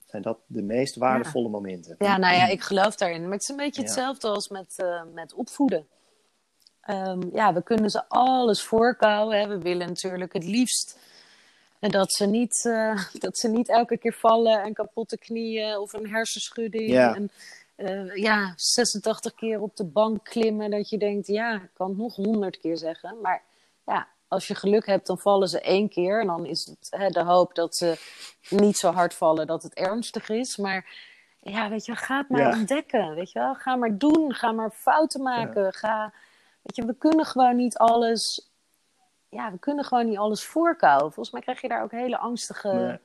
zijn 0.07 0.27
dat 0.27 0.39
de 0.47 0.63
meest 0.63 0.97
waardevolle 0.97 1.49
momenten. 1.49 1.95
Ja, 1.99 2.17
nou 2.17 2.35
ja, 2.35 2.47
ik 2.47 2.61
geloof 2.61 2.97
daarin. 2.97 3.23
Maar 3.23 3.33
het 3.33 3.43
is 3.43 3.49
een 3.49 3.57
beetje 3.57 3.81
Ja. 3.83 3.87
hetzelfde 3.87 4.29
als 4.29 4.49
met, 4.49 4.75
eh, 4.77 5.03
met 5.15 5.33
opvoeden. 5.35 5.87
Ehm, 6.81 7.21
ja, 7.33 7.53
we 7.55 7.63
kunnen 7.63 7.91
ze 7.91 8.09
alles 8.09 8.63
voorkouwen. 8.63 9.39
Hè. 9.39 9.49
We 9.49 9.59
willen 9.59 9.87
natuurlijk 9.87 10.33
het 10.33 10.45
liefst 10.45 10.99
dat 11.91 12.13
ze, 12.13 12.27
niet, 12.27 12.65
eh, 12.67 13.05
dat 13.25 13.39
ze 13.39 13.49
niet 13.49 13.69
elke 13.69 13.97
keer 13.97 14.13
vallen 14.15 14.63
en 14.63 14.73
kapotte 14.73 15.19
knieën 15.19 15.79
of 15.79 15.93
een 15.93 16.09
hersenschudding. 16.09 16.91
Ja. 16.91 17.15
En 17.15 17.31
eh, 17.77 18.15
ja, 18.17 18.53
86 18.57 19.35
keer 19.35 19.61
op 19.61 19.77
de 19.77 19.85
bank 19.85 20.25
klimmen. 20.25 20.71
Dat 20.71 20.89
je 20.89 20.99
denkt, 20.99 21.27
ja, 21.27 21.55
ik 21.55 21.71
kan 21.75 21.89
het 21.89 21.99
nog 21.99 22.17
100 22.17 22.59
keer 22.59 22.77
zeggen. 22.77 23.21
Maar 23.23 23.43
ja, 23.87 24.09
als 24.29 24.47
je 24.47 24.55
geluk 24.55 24.87
hebt, 24.87 25.07
dan 25.07 25.19
vallen 25.19 25.49
ze 25.49 25.61
één 25.61 25.89
keer. 25.89 26.21
En 26.21 26.27
dan 26.27 26.47
is 26.47 26.67
het 26.67 26.87
hè, 26.91 27.09
de 27.09 27.23
hoop 27.23 27.55
dat 27.55 27.77
ze 27.77 27.97
niet 28.49 28.77
zo 28.77 28.91
hard 28.91 29.15
vallen 29.15 29.47
dat 29.47 29.63
het 29.63 29.75
ernstig 29.75 30.29
is. 30.29 30.57
Maar 30.57 30.87
ja, 31.41 31.69
weet 31.69 31.85
je, 31.85 31.97
ga 31.97 32.19
het 32.19 32.29
maar 32.29 32.41
Ja. 32.41 32.59
ontdekken. 32.59 33.15
Weet 33.15 33.33
je 33.33 33.39
wel, 33.39 33.55
ga 33.55 33.77
maar 33.77 33.99
doen. 33.99 34.35
Ga 34.35 34.53
maar 34.53 34.71
fouten 34.71 35.23
maken. 35.23 35.73
Ga, 35.73 36.13
weet 36.63 36.77
je, 36.77 36.85
we 36.85 36.95
kunnen 36.99 37.25
gewoon 37.27 37.57
niet 37.57 37.77
alles. 37.77 38.49
Ja, 39.35 39.53
we 39.53 39.59
kunnen 39.59 39.85
gewoon 39.85 40.07
niet 40.09 40.19
alles 40.19 40.45
voorkouwen. 40.45 41.13
Volgens 41.13 41.31
mij 41.31 41.41
krijg 41.43 41.61
je 41.61 41.69
daar 41.69 41.83
ook 41.83 41.91
hele 41.91 42.19
angstige, 42.19 42.69
Nee. 42.73 42.99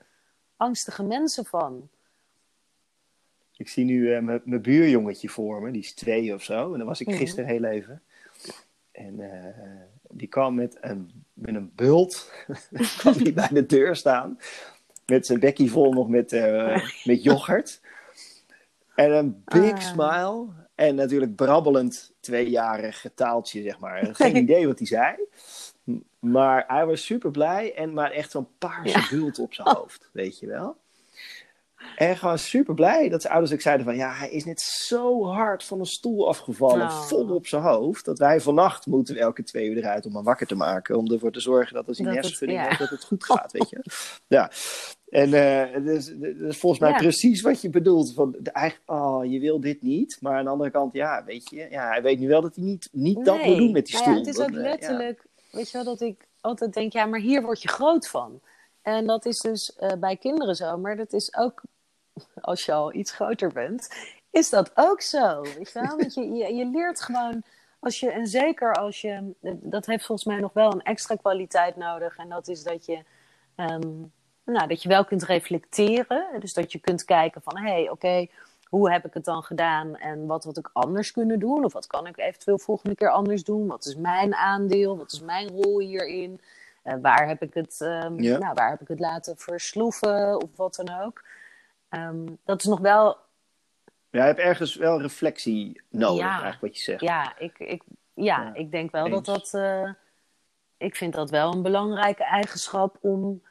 angstige 0.58 1.04
mensen 1.04 1.46
van. 1.46 1.90
Ik 3.58 3.68
zie 3.70 3.86
nu 3.86 4.14
eh, 4.14 4.22
mijn 4.22 4.42
mijn 4.44 4.62
buurjongetje 4.62 5.30
voor 5.30 5.62
me, 5.62 5.72
die 5.72 5.82
is 5.82 5.94
twee 5.94 6.34
of 6.34 6.44
zo. 6.44 6.72
En 6.72 6.78
dan 6.78 6.88
was 6.88 7.02
ik 7.02 7.08
Mhm. 7.08 7.18
gisteren 7.18 7.50
heel 7.50 7.64
even. 7.64 8.02
En 8.92 9.20
eh, 9.20 9.56
die 10.10 10.28
kwam 10.28 10.56
met 10.56 10.78
een, 10.82 11.26
met 11.34 11.56
een 11.56 11.72
bult 11.76 12.32
kwam 12.98 13.14
die 13.14 13.34
bij 13.34 13.48
de 13.48 13.66
deur 13.66 13.96
staan. 13.96 14.40
Met 15.06 15.26
zijn 15.26 15.40
bekkie 15.40 15.72
vol 15.72 15.94
nog 15.94 16.08
met, 16.08 16.34
eh, 16.34 16.84
met 17.06 17.24
yoghurt. 17.24 17.82
En 18.96 19.12
een 19.12 19.42
big 19.46 19.72
Ah. 19.72 19.80
smile. 19.80 20.48
En 20.76 20.96
natuurlijk 20.96 21.36
brabbelend 21.36 22.14
tweejarig 22.20 23.06
taaltje, 23.16 23.62
zeg 23.62 23.80
maar. 23.80 24.10
Geen 24.16 24.36
idee 24.36 24.68
wat 24.68 24.78
hij 24.78 24.88
zei. 24.88 25.16
Maar 26.20 26.64
hij 26.68 26.86
was 26.86 27.06
super 27.06 27.32
blij. 27.32 27.74
En 27.76 27.94
maar 27.94 28.12
echt 28.12 28.32
zo'n 28.32 28.48
paarse 28.58 28.98
Ja. 29.00 29.08
bult 29.10 29.40
op 29.40 29.54
zijn 29.54 29.68
hoofd, 29.68 30.10
weet 30.14 30.40
je 30.40 30.48
wel. 30.48 30.76
En 31.96 32.18
gewoon 32.18 32.38
super 32.40 32.74
blij 32.74 33.10
dat 33.10 33.22
zijn 33.22 33.34
ouders 33.34 33.54
ook 33.54 33.62
zeiden 33.62 33.86
van... 33.86 33.96
ja, 33.96 34.12
hij 34.14 34.30
is 34.30 34.46
net 34.46 34.62
zo 34.62 35.26
hard 35.26 35.64
van 35.64 35.80
een 35.80 35.86
stoel 35.86 36.28
afgevallen, 36.28 36.82
Oh. 36.88 37.02
vol 37.02 37.30
op 37.36 37.48
zijn 37.48 37.62
hoofd... 37.62 38.06
dat 38.06 38.20
wij 38.20 38.42
vannacht 38.42 38.86
moeten 38.86 39.16
elke 39.16 39.44
twee 39.44 39.70
uur 39.70 39.78
eruit 39.78 40.06
om 40.06 40.16
hem 40.16 40.24
wakker 40.24 40.48
te 40.48 40.56
maken... 40.56 40.98
om 40.98 41.12
ervoor 41.12 41.32
te 41.32 41.40
zorgen 41.40 41.74
dat 41.74 41.88
als 41.88 41.98
hij 41.98 42.08
een 42.08 42.14
hersenschudding 42.14 42.60
ja. 42.60 42.68
heeft, 42.68 42.80
dat 42.80 42.90
het 42.90 43.04
goed 43.04 43.24
gaat, 43.24 43.52
weet 43.52 43.70
je. 43.70 43.84
Ja, 44.28 44.52
en 45.10 45.34
eh, 45.34 45.84
dus, 45.84 46.06
dat 46.18 46.36
is 46.50 46.58
volgens 46.58 46.82
mij 46.82 46.92
Ja. 46.92 46.98
precies 46.98 47.42
wat 47.42 47.62
je 47.62 47.70
bedoelt. 47.70 48.14
Van, 48.14 48.36
de, 48.40 48.52
eigenlijk, 48.52 48.92
oh, 48.92 49.26
je 49.32 49.40
wil 49.40 49.60
dit 49.60 49.82
niet. 49.82 50.18
Maar 50.22 50.38
aan 50.38 50.44
de 50.44 50.50
andere 50.50 50.72
kant, 50.72 50.94
ja, 50.94 51.24
weet 51.26 51.50
je... 51.50 51.68
Ja, 51.70 51.88
hij 51.90 52.02
weet 52.02 52.20
nu 52.20 52.28
wel 52.28 52.42
dat 52.42 52.56
hij 52.56 52.64
niet, 52.64 52.90
niet 52.92 53.26
dat 53.26 53.44
moet 53.44 53.58
doen 53.58 53.72
met 53.72 53.86
die 53.86 53.94
Nou 53.96 54.04
stoel. 54.06 54.14
ja, 54.14 54.20
het 54.20 54.36
is 54.38 54.40
ook 54.44 54.50
eh, 54.50 54.56
letterlijk, 54.56 55.26
weet 55.52 55.72
je 55.72 55.78
wel, 55.78 55.86
dat 55.86 56.02
ik 56.02 56.28
altijd 56.42 56.74
denk, 56.74 56.94
ja, 56.94 57.06
maar 57.06 57.20
hier 57.20 57.42
word 57.42 57.62
je 57.62 57.68
groot 57.68 58.08
van. 58.08 58.42
En 58.82 59.08
dat 59.08 59.26
is 59.26 59.40
dus 59.40 59.76
eh, 59.76 59.94
bij 60.00 60.18
kinderen 60.18 60.56
zo, 60.56 60.78
maar 60.78 60.96
dat 60.96 61.14
is 61.14 61.36
ook 61.36 61.62
als 62.42 62.66
je 62.66 62.74
al 62.74 62.94
iets 62.94 63.12
groter 63.12 63.54
bent, 63.54 63.90
is 64.32 64.50
dat 64.50 64.72
ook 64.76 65.02
zo. 65.02 65.42
Weet 65.42 65.72
je 65.72 65.80
wel? 65.82 65.98
Want 65.98 66.14
je, 66.14 66.54
je, 66.56 66.66
leert 66.66 67.02
gewoon, 67.02 67.44
als 67.80 68.00
je, 68.00 68.12
en 68.12 68.28
zeker 68.28 68.74
als 68.74 69.02
je, 69.02 69.34
dat 69.42 69.86
heeft 69.86 70.06
volgens 70.06 70.28
mij 70.28 70.40
nog 70.40 70.54
wel 70.54 70.72
een 70.72 70.82
extra 70.82 71.16
kwaliteit 71.16 71.76
nodig. 71.76 72.18
En 72.18 72.30
dat 72.30 72.48
is 72.48 72.64
dat 72.64 72.86
je, 72.86 73.04
ehm, 73.56 73.92
nou, 74.46 74.68
dat 74.68 74.84
je 74.84 74.90
wel 74.90 75.06
kunt 75.06 75.24
reflecteren. 75.24 76.40
Dus 76.40 76.54
dat 76.54 76.72
je 76.72 76.80
kunt 76.80 77.06
kijken 77.06 77.42
van, 77.42 77.58
hé, 77.58 77.72
hey, 77.72 77.90
oké, 77.90 78.28
hoe 78.70 78.92
heb 78.92 79.06
ik 79.06 79.14
het 79.14 79.26
dan 79.26 79.44
gedaan 79.44 79.96
en 79.96 80.26
wat 80.26 80.44
had 80.44 80.58
ik 80.58 80.70
anders 80.74 81.12
kunnen 81.12 81.40
doen? 81.40 81.64
Of 81.66 81.74
wat 81.74 81.88
kan 81.88 82.08
ik 82.08 82.18
eventueel 82.18 82.58
volgende 82.60 82.96
keer 82.96 83.10
anders 83.10 83.44
doen? 83.44 83.68
Wat 83.68 83.86
is 83.86 83.96
mijn 83.96 84.36
aandeel? 84.36 84.98
Wat 84.98 85.12
is 85.12 85.22
mijn 85.22 85.48
rol 85.48 85.80
hierin? 85.80 86.42
Eh, 86.84 86.96
waar, 87.02 87.28
heb 87.28 87.42
ik 87.42 87.54
het, 87.54 87.82
ehm, 87.82 88.22
Ja. 88.22 88.38
nou, 88.38 88.54
waar 88.54 88.70
heb 88.70 88.82
ik 88.82 88.88
het 88.88 89.00
laten 89.00 89.38
versloeven 89.38 90.42
of 90.42 90.50
wat 90.56 90.76
dan 90.76 91.02
ook? 91.02 91.24
Ehm, 91.90 92.26
dat 92.46 92.60
is 92.60 92.66
nog 92.66 92.80
wel, 92.80 93.18
Ja, 94.12 94.22
je 94.22 94.28
hebt 94.28 94.40
ergens 94.40 94.76
wel 94.76 95.02
reflectie 95.02 95.82
nodig, 95.90 96.18
Ja. 96.20 96.30
eigenlijk 96.30 96.62
wat 96.62 96.78
je 96.78 96.84
zegt. 96.84 97.02
ja, 97.02 97.38
ik, 97.38 97.60
ik, 97.60 97.84
ja, 98.14 98.42
Ja, 98.44 98.54
ik 98.54 98.72
denk 98.72 98.92
wel 98.92 99.06
eens. 99.06 99.26
dat 99.26 99.26
dat, 99.26 99.54
eh, 99.62 99.90
ik 100.78 100.96
vind 100.96 101.14
dat 101.14 101.30
wel 101.30 101.54
een 101.54 101.62
belangrijke 101.62 102.24
eigenschap 102.24 102.98
om 103.02 103.44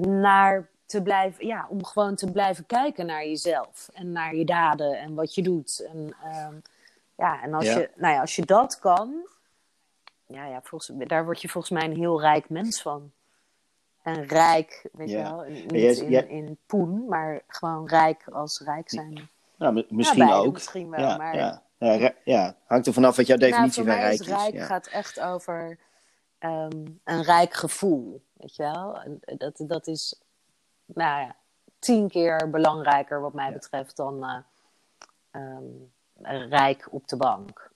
naar 0.00 0.68
te 0.92 1.02
blijven, 1.02 1.46
ja, 1.46 1.66
om 1.68 1.84
gewoon 1.84 2.14
te 2.14 2.30
blijven 2.30 2.66
kijken 2.66 3.06
naar 3.06 3.24
jezelf 3.24 3.88
en 3.92 4.12
naar 4.12 4.34
je 4.34 4.44
daden 4.44 4.98
en 4.98 5.14
wat 5.14 5.34
je 5.34 5.42
doet. 5.42 5.86
En, 5.92 6.14
ehm, 6.22 6.54
ja, 7.16 7.42
en 7.42 7.54
als, 7.54 7.64
Ja. 7.64 7.78
Je, 7.78 7.90
nou 7.96 8.14
ja, 8.14 8.20
als 8.20 8.36
je 8.36 8.44
dat 8.44 8.78
kan, 8.78 9.14
ja, 10.26 10.46
ja, 10.46 10.60
volgens, 10.62 10.90
daar 11.06 11.24
word 11.24 11.40
je 11.42 11.48
volgens 11.48 11.72
mij 11.72 11.90
een 11.90 11.96
heel 11.96 12.20
rijk 12.20 12.48
mens 12.48 12.82
van. 12.82 13.10
En 14.02 14.26
rijk, 14.26 14.88
weet 14.92 15.10
Ja. 15.10 15.16
je 15.18 15.22
wel, 15.22 15.44
en 15.44 15.52
niet 15.52 15.98
in, 15.98 16.28
in 16.28 16.58
poen, 16.66 17.04
maar 17.08 17.42
gewoon 17.46 17.88
rijk 17.88 18.24
als 18.32 18.60
rijk 18.60 18.90
zijn. 18.90 19.28
Nou, 19.56 19.84
misschien 19.88 20.26
beide 20.26 20.46
ook. 20.46 20.52
misschien 20.52 20.90
wel, 20.90 21.00
ja, 21.00 21.16
maar- 21.16 21.36
ja. 21.36 21.62
Ja, 21.78 22.12
ja, 22.24 22.54
hangt 22.66 22.86
er 22.86 22.92
vanaf 22.92 23.16
wat 23.16 23.26
jouw 23.26 23.36
definitie 23.36 23.60
nou, 23.60 23.72
van 23.74 23.84
voor 23.84 23.94
mij 23.94 24.02
rijk 24.16 24.20
is 24.20 24.26
rijk. 24.44 24.54
Ja. 24.54 24.64
gaat 24.64 24.86
echt 24.86 25.20
over 25.20 25.78
ehm, 26.38 26.86
een 27.04 27.22
rijk 27.22 27.54
gevoel, 27.54 28.22
weet 28.32 28.56
je 28.56 28.62
wel. 28.62 29.00
En 29.00 29.20
dat, 29.38 29.62
dat 29.66 29.86
is, 29.86 30.20
nou 30.84 31.20
ja, 31.20 31.36
tien 31.78 32.08
keer 32.08 32.50
belangrijker 32.50 33.20
wat 33.20 33.32
mij 33.32 33.52
betreft 33.52 33.96
dan 33.96 34.24
eh, 34.24 34.38
ehm, 35.30 36.48
rijk 36.48 36.88
op 36.90 37.08
de 37.08 37.16
bank. 37.16 37.70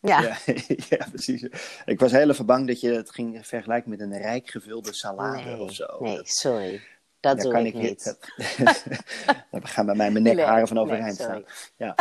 Ja, 0.00 0.20
Ja, 0.20 0.36
ja, 0.96 1.06
precies. 1.08 1.42
Ik 1.84 2.00
was 2.00 2.12
heel 2.12 2.30
even 2.30 2.46
bang 2.46 2.66
dat 2.66 2.80
je 2.80 2.90
het 2.92 3.10
ging 3.10 3.46
vergelijken 3.46 3.90
met 3.90 4.00
een 4.00 4.18
rijk 4.18 4.50
gevulde 4.50 4.92
salade 4.92 5.44
nee, 5.44 5.60
of 5.60 5.72
zo. 5.72 5.96
nee, 6.00 6.20
sorry. 6.22 6.82
Dat 7.20 7.34
daar 7.36 7.44
doe 7.44 7.52
kan 7.52 7.66
ik 7.66 7.74
ik 7.74 7.80
niet. 7.80 8.04
dat- 9.50 9.68
gaan 9.70 9.86
bij 9.86 9.94
mij 9.94 10.10
mijn 10.10 10.24
nekharen 10.24 10.54
Nee, 10.56 10.66
van 10.66 10.78
overeind 10.78 11.14
staan. 11.14 11.44
Ja, 11.76 11.94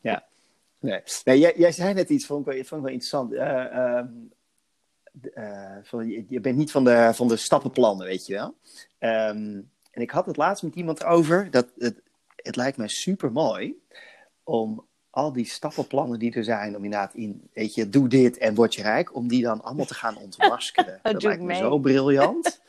ja. 0.00 0.24
Nee. 0.78 1.02
Nee, 1.24 1.38
jij, 1.38 1.52
jij 1.56 1.72
zei 1.72 1.94
net 1.94 2.08
iets, 2.08 2.26
vond 2.26 2.46
ik 2.46 2.52
wel, 2.52 2.64
vond 2.64 2.80
ik 2.80 2.86
wel 2.86 2.92
interessant. 2.92 3.32
Ehm, 3.32 4.06
eh, 5.22 6.24
je, 6.28 6.40
bent 6.40 6.56
niet 6.56 6.70
van 6.70 6.84
de, 6.84 7.10
van 7.14 7.28
de 7.28 7.36
stappenplannen, 7.36 8.06
weet 8.06 8.26
je 8.26 8.34
wel. 8.34 8.56
Ehm, 8.98 9.60
en 9.90 10.02
ik 10.02 10.10
had 10.10 10.26
het 10.26 10.36
laatst 10.36 10.62
met 10.62 10.74
iemand 10.74 11.04
over. 11.04 11.50
Dat 11.50 11.66
het, 11.78 12.02
het 12.36 12.56
lijkt 12.56 12.76
mij 12.76 12.88
super 12.88 13.32
mooi 13.32 13.82
om 14.44 14.86
al 15.10 15.32
die 15.32 15.46
stappenplannen 15.46 16.18
die 16.18 16.34
er 16.34 16.44
zijn, 16.44 16.76
om 16.76 16.84
inderdaad 16.84 17.14
in, 17.14 17.48
weet 17.52 17.74
je, 17.74 17.88
doe 17.88 18.08
dit 18.08 18.38
en 18.38 18.54
word 18.54 18.74
je 18.74 18.82
rijk, 18.82 19.14
om 19.14 19.28
die 19.28 19.42
dan 19.42 19.62
allemaal 19.62 19.86
te 19.86 19.94
gaan 19.94 20.16
ontmaskeren. 20.16 20.98
dat 21.02 21.22
lijkt 21.22 21.40
me 21.40 21.46
mee. 21.46 21.56
zo 21.56 21.78
briljant. 21.78 22.60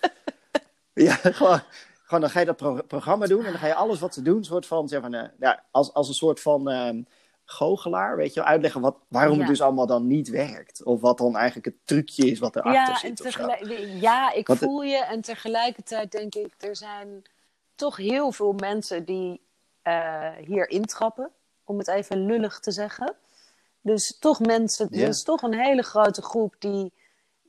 ja, 0.93 1.13
gewoon, 1.13 1.61
gewoon 2.03 2.21
dan 2.21 2.29
ga 2.29 2.39
je 2.39 2.45
dat 2.45 2.57
pro- 2.57 2.81
programma 2.81 3.25
doen 3.25 3.45
en 3.45 3.51
dan 3.51 3.59
ga 3.59 3.67
je 3.67 3.73
alles 3.73 3.99
wat 3.99 4.13
ze 4.13 4.21
doen, 4.21 4.43
soort 4.43 4.65
van, 4.65 4.87
zeg 4.87 5.01
maar, 5.01 5.13
eh, 5.13 5.29
ja, 5.39 5.63
als, 5.71 5.93
als 5.93 6.07
een 6.07 6.13
soort 6.13 6.39
van 6.39 6.69
ehm, 6.69 7.01
goochelaar, 7.49 8.15
weet 8.17 8.33
je 8.33 8.39
wel, 8.39 8.49
uitleggen 8.49 8.81
wat, 8.81 8.97
waarom 9.07 9.33
Ja. 9.33 9.39
het 9.39 9.47
dus 9.47 9.61
allemaal 9.61 9.85
dan 9.87 10.07
niet 10.07 10.29
werkt. 10.29 10.83
Of 10.83 11.01
wat 11.01 11.17
dan 11.17 11.35
eigenlijk 11.35 11.65
het 11.65 11.75
trucje 11.83 12.29
is 12.31 12.39
wat 12.39 12.55
erachter 12.55 12.81
Ja, 12.81 12.89
en 12.91 12.97
zit. 12.97 13.17
zo. 13.17 13.23
tegelijk, 13.23 13.87
ja, 14.01 14.31
ik 14.33 14.47
Want 14.47 14.59
het- 14.59 14.69
voel 14.69 14.81
je. 14.83 14.97
En 15.03 15.21
tegelijkertijd 15.21 16.11
denk 16.11 16.35
ik, 16.35 16.53
er 16.57 16.75
zijn 16.75 17.21
toch 17.75 17.97
heel 17.97 18.31
veel 18.31 18.53
mensen 18.53 19.05
die 19.05 19.45
eh, 19.81 20.31
hier 20.45 20.69
intrappen. 20.69 21.31
Om 21.63 21.77
het 21.77 21.87
even 21.87 22.25
lullig 22.25 22.59
te 22.59 22.71
zeggen. 22.71 23.15
Dus 23.81 24.17
toch 24.19 24.39
mensen, 24.39 24.87
dus 24.91 25.23
toch 25.23 25.41
een 25.41 25.53
hele 25.59 25.83
grote 25.83 26.21
groep 26.21 26.55
die 26.59 26.93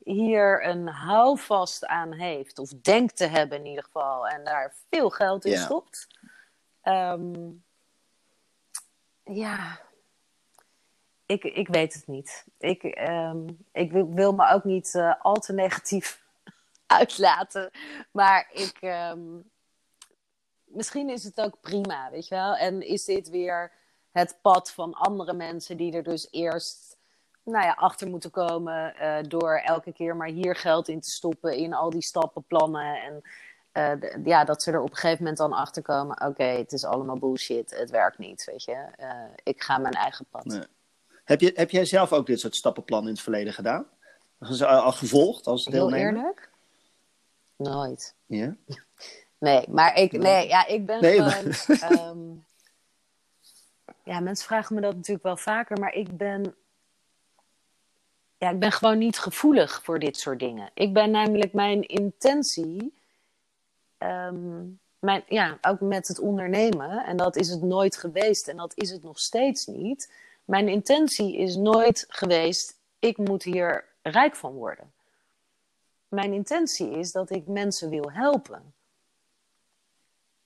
hier 0.04 0.66
een 0.66 0.86
houvast 0.88 1.86
aan 1.86 2.12
heeft. 2.12 2.58
Of 2.58 2.68
denkt 2.70 3.16
te 3.16 3.26
hebben 3.26 3.58
in 3.58 3.66
ieder 3.66 3.84
geval. 3.84 4.28
En 4.28 4.44
daar 4.44 4.74
veel 4.90 5.10
geld 5.10 5.44
in 5.44 5.56
stopt. 5.58 6.06
Ehm, 6.82 7.32
ja, 9.24 9.80
ik, 11.28 11.44
ik 11.44 11.68
weet 11.68 11.94
het 11.94 12.06
niet. 12.06 12.46
Ik, 12.58 12.82
ehm, 12.82 13.46
ik 13.72 13.92
wil, 13.92 14.32
me 14.32 14.50
ook 14.50 14.64
niet 14.64 14.94
eh, 14.94 15.14
al 15.20 15.34
te 15.34 15.52
negatief 15.52 16.22
uitlaten. 16.86 17.70
Maar 18.10 18.48
ik. 18.52 18.76
ehm, 18.80 19.20
misschien 20.64 21.10
is 21.10 21.24
het 21.24 21.40
ook 21.40 21.60
prima, 21.60 22.10
weet 22.10 22.28
je 22.28 22.34
wel. 22.34 22.56
En 22.56 22.82
is 22.82 23.04
dit 23.04 23.28
weer 23.28 23.72
het 24.10 24.38
pad 24.42 24.70
van 24.70 24.94
andere 24.94 25.32
mensen 25.32 25.76
die 25.76 25.92
er 25.92 26.02
dus 26.02 26.28
eerst. 26.30 26.96
Nou 27.42 27.64
ja, 27.64 27.72
achter 27.72 28.08
moeten 28.08 28.30
komen 28.30 28.94
eh, 28.94 29.22
door 29.28 29.56
elke 29.56 29.92
keer 29.92 30.16
maar 30.16 30.28
hier 30.28 30.56
geld 30.56 30.88
in 30.88 31.00
te 31.00 31.10
stoppen 31.10 31.56
in 31.56 31.74
al 31.74 31.90
die 31.90 32.02
stappenplannen. 32.02 33.02
En 33.02 33.22
eh, 33.72 34.24
ja, 34.24 34.44
dat 34.44 34.62
ze 34.62 34.70
er 34.70 34.80
op 34.80 34.90
een 34.90 34.96
gegeven 34.96 35.18
moment 35.18 35.38
dan 35.38 35.52
achter 35.52 35.82
komen. 35.82 36.26
Oké, 36.26 36.44
het 36.44 36.72
is 36.72 36.84
allemaal 36.84 37.18
bullshit, 37.18 37.70
het 37.70 37.90
werkt 37.90 38.18
niet, 38.18 38.44
weet 38.44 38.64
je. 38.64 38.86
Ik 39.42 39.62
ga 39.62 39.78
mijn 39.78 39.94
eigen 39.94 40.26
pad. 40.30 40.68
Heb, 41.28 41.40
je, 41.40 41.52
heb 41.54 41.70
jij 41.70 41.84
zelf 41.84 42.12
ook 42.12 42.26
dit 42.26 42.40
soort 42.40 42.56
stappenplannen 42.56 43.08
in 43.08 43.14
het 43.14 43.22
verleden 43.22 43.52
gedaan? 43.52 43.86
Al, 44.38 44.64
al 44.66 44.92
gevolgd 44.92 45.46
als 45.46 45.64
Heel 45.64 45.72
deelnemer? 45.74 46.16
eerlijk? 46.16 46.50
Nooit. 47.56 48.14
Ja? 48.26 48.56
Nee, 49.38 49.64
maar 49.68 49.96
ik, 49.96 50.12
Nee. 50.12 50.48
ja, 50.48 50.66
ik 50.66 50.86
ben 50.86 51.00
Nee, 51.00 51.22
gewoon. 51.22 51.52
ehm, 51.80 52.18
ja, 54.04 54.20
mensen 54.20 54.46
vragen 54.46 54.74
me 54.74 54.80
dat 54.80 54.94
natuurlijk 54.94 55.24
wel 55.24 55.36
vaker, 55.36 55.78
maar 55.78 55.92
ik 55.94 56.16
ben. 56.16 56.54
Ja, 58.38 58.50
ik 58.50 58.58
ben 58.58 58.72
gewoon 58.72 58.98
niet 58.98 59.18
gevoelig 59.18 59.80
voor 59.84 59.98
dit 59.98 60.16
soort 60.16 60.38
dingen. 60.38 60.70
Ik 60.74 60.92
ben 60.92 61.10
namelijk 61.10 61.52
mijn 61.52 61.82
intentie. 61.82 62.94
ehm, 63.98 64.64
mijn, 64.98 65.22
ja, 65.28 65.58
ook 65.60 65.80
met 65.80 66.08
het 66.08 66.18
ondernemen, 66.18 67.04
en 67.04 67.16
dat 67.16 67.36
is 67.36 67.48
het 67.48 67.62
nooit 67.62 67.96
geweest 67.96 68.48
en 68.48 68.56
dat 68.56 68.72
is 68.76 68.90
het 68.90 69.02
nog 69.02 69.18
steeds 69.18 69.66
niet. 69.66 70.12
Mijn 70.48 70.68
intentie 70.68 71.36
is 71.36 71.56
nooit 71.56 72.04
geweest, 72.08 72.78
ik 72.98 73.16
moet 73.16 73.42
hier 73.42 73.84
rijk 74.02 74.36
van 74.36 74.52
worden. 74.52 74.92
Mijn 76.08 76.32
intentie 76.32 76.90
is 76.90 77.12
dat 77.12 77.30
ik 77.30 77.46
mensen 77.46 77.90
wil 77.90 78.12
helpen 78.12 78.72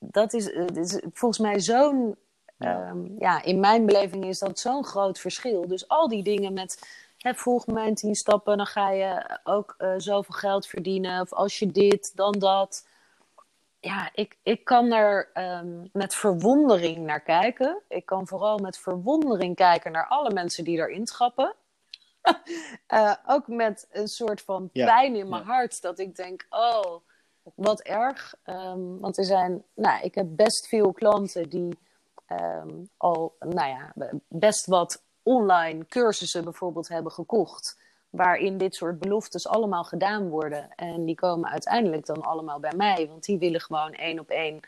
dat 0.02 0.32
is, 0.32 0.46
is 0.74 1.00
volgens 1.12 1.40
mij 1.40 1.60
zo'n. 1.60 2.16
Ja. 2.58 2.86
ehm, 2.86 2.98
ja, 3.18 3.42
in 3.42 3.60
mijn 3.60 3.86
beleving 3.86 4.24
is 4.24 4.38
dat 4.38 4.58
zo'n 4.58 4.84
groot 4.84 5.18
verschil. 5.18 5.66
Dus 5.68 5.88
al 5.88 6.08
die 6.08 6.22
dingen 6.22 6.52
met. 6.52 7.00
Hè, 7.18 7.34
volg 7.34 7.66
mijn 7.66 7.94
tien 7.94 8.14
stappen, 8.14 8.56
dan 8.56 8.66
ga 8.66 8.90
je 8.90 9.38
ook 9.44 9.74
eh, 9.78 9.94
zoveel 9.96 10.34
geld 10.34 10.66
verdienen. 10.66 11.20
Of 11.20 11.32
als 11.32 11.58
je 11.58 11.66
dit, 11.66 12.16
dan 12.16 12.32
dat. 12.32 12.86
Ja, 13.84 14.10
ik, 14.14 14.36
ik 14.42 14.64
kan 14.64 14.92
er 14.92 15.30
ehm, 15.32 15.86
met 15.92 16.14
verwondering 16.14 16.98
naar 16.98 17.20
kijken. 17.20 17.82
Ik 17.88 18.06
kan 18.06 18.26
vooral 18.26 18.58
met 18.58 18.78
verwondering 18.78 19.56
kijken 19.56 19.92
naar 19.92 20.06
alle 20.06 20.32
mensen 20.32 20.64
die 20.64 20.78
erin 20.78 21.04
trappen. 21.04 21.54
Eh, 22.86 23.14
ook 23.26 23.48
met 23.48 23.88
een 23.90 24.08
soort 24.08 24.42
van 24.42 24.68
Ja, 24.72 24.86
pijn 24.86 25.16
in 25.16 25.28
mijn 25.28 25.42
ja. 25.42 25.48
hart. 25.48 25.82
Dat 25.82 25.98
ik 25.98 26.16
denk, 26.16 26.46
oh, 26.50 26.96
wat 27.54 27.80
erg. 27.80 28.34
Ehm, 28.42 28.98
want 28.98 29.18
er 29.18 29.24
zijn, 29.24 29.64
nou, 29.74 30.02
ik 30.02 30.14
heb 30.14 30.26
best 30.28 30.68
veel 30.68 30.92
klanten 30.92 31.48
die 31.48 31.78
ehm, 32.26 32.84
al, 32.96 33.36
nou 33.38 33.68
ja, 33.68 33.92
best 34.28 34.66
wat 34.66 35.02
online 35.22 35.86
cursussen 35.86 36.44
bijvoorbeeld 36.44 36.88
hebben 36.88 37.12
gekocht. 37.12 37.78
Waarin 38.12 38.58
dit 38.58 38.74
soort 38.74 38.98
beloftes 38.98 39.48
allemaal 39.48 39.84
gedaan 39.84 40.28
worden. 40.28 40.74
En 40.74 41.04
die 41.04 41.14
komen 41.14 41.50
uiteindelijk 41.50 42.06
dan 42.06 42.22
allemaal 42.22 42.60
bij 42.60 42.72
mij. 42.76 43.06
Want 43.08 43.24
die 43.24 43.38
willen 43.38 43.60
gewoon 43.60 43.92
één 43.92 44.18
op 44.18 44.28
één 44.28 44.60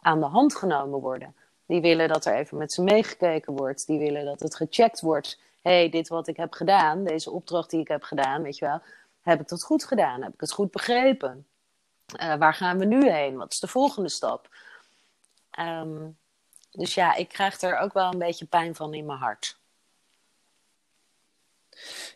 aan 0.00 0.20
de 0.20 0.26
hand 0.26 0.54
genomen 0.54 1.00
worden. 1.00 1.34
Die 1.66 1.80
willen 1.80 2.08
dat 2.08 2.24
er 2.24 2.34
even 2.34 2.58
met 2.58 2.72
ze 2.72 2.82
meegekeken 2.82 3.52
wordt. 3.52 3.86
Die 3.86 3.98
willen 3.98 4.24
dat 4.24 4.40
het 4.40 4.56
gecheckt 4.56 5.00
wordt. 5.00 5.38
hey, 5.62 5.88
dit 5.88 6.08
wat 6.08 6.28
ik 6.28 6.36
heb 6.36 6.52
gedaan, 6.52 7.04
deze 7.04 7.30
opdracht 7.30 7.70
die 7.70 7.80
ik 7.80 7.88
heb 7.88 8.02
gedaan, 8.02 8.42
weet 8.42 8.58
je 8.58 8.64
wel. 8.64 8.80
Heb 9.22 9.40
ik 9.40 9.48
dat 9.48 9.62
goed 9.62 9.84
gedaan? 9.84 10.22
Heb 10.22 10.32
ik 10.32 10.40
het 10.40 10.52
goed 10.52 10.70
begrepen? 10.70 11.46
Eh, 12.06 12.34
waar 12.34 12.54
gaan 12.54 12.78
we 12.78 12.84
nu 12.84 13.10
heen? 13.10 13.36
Wat 13.36 13.52
is 13.52 13.60
de 13.60 13.66
volgende 13.66 14.08
stap? 14.08 14.48
Ehm, 15.50 16.08
dus 16.70 16.94
ja, 16.94 17.14
ik 17.14 17.28
krijg 17.28 17.60
er 17.60 17.78
ook 17.78 17.92
wel 17.92 18.12
een 18.12 18.18
beetje 18.18 18.46
pijn 18.46 18.74
van 18.74 18.94
in 18.94 19.06
mijn 19.06 19.18
hart. 19.18 19.58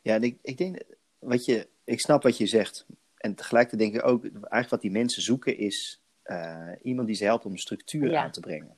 Ja, 0.03 0.17
ik, 0.17 0.39
ik 0.43 0.59
denk, 0.59 0.83
wat 1.19 1.45
je, 1.45 1.69
ik 1.85 2.01
snap 2.01 2.23
wat 2.23 2.37
je 2.37 2.47
zegt. 2.47 2.87
En 3.17 3.35
tegelijkertijd 3.35 3.91
denk 3.93 4.03
ik 4.03 4.11
ook, 4.11 4.23
eigenlijk 4.25 4.71
wat 4.71 4.81
die 4.81 4.91
mensen 4.91 5.23
zoeken 5.23 5.59
is 5.59 6.03
eh, 6.23 6.69
iemand 6.83 7.07
die 7.07 7.17
ze 7.17 7.25
helpt 7.25 7.45
om 7.45 7.57
structuur 7.57 8.11
Ja. 8.11 8.23
aan 8.23 8.31
te 8.31 8.41
brengen. 8.41 8.77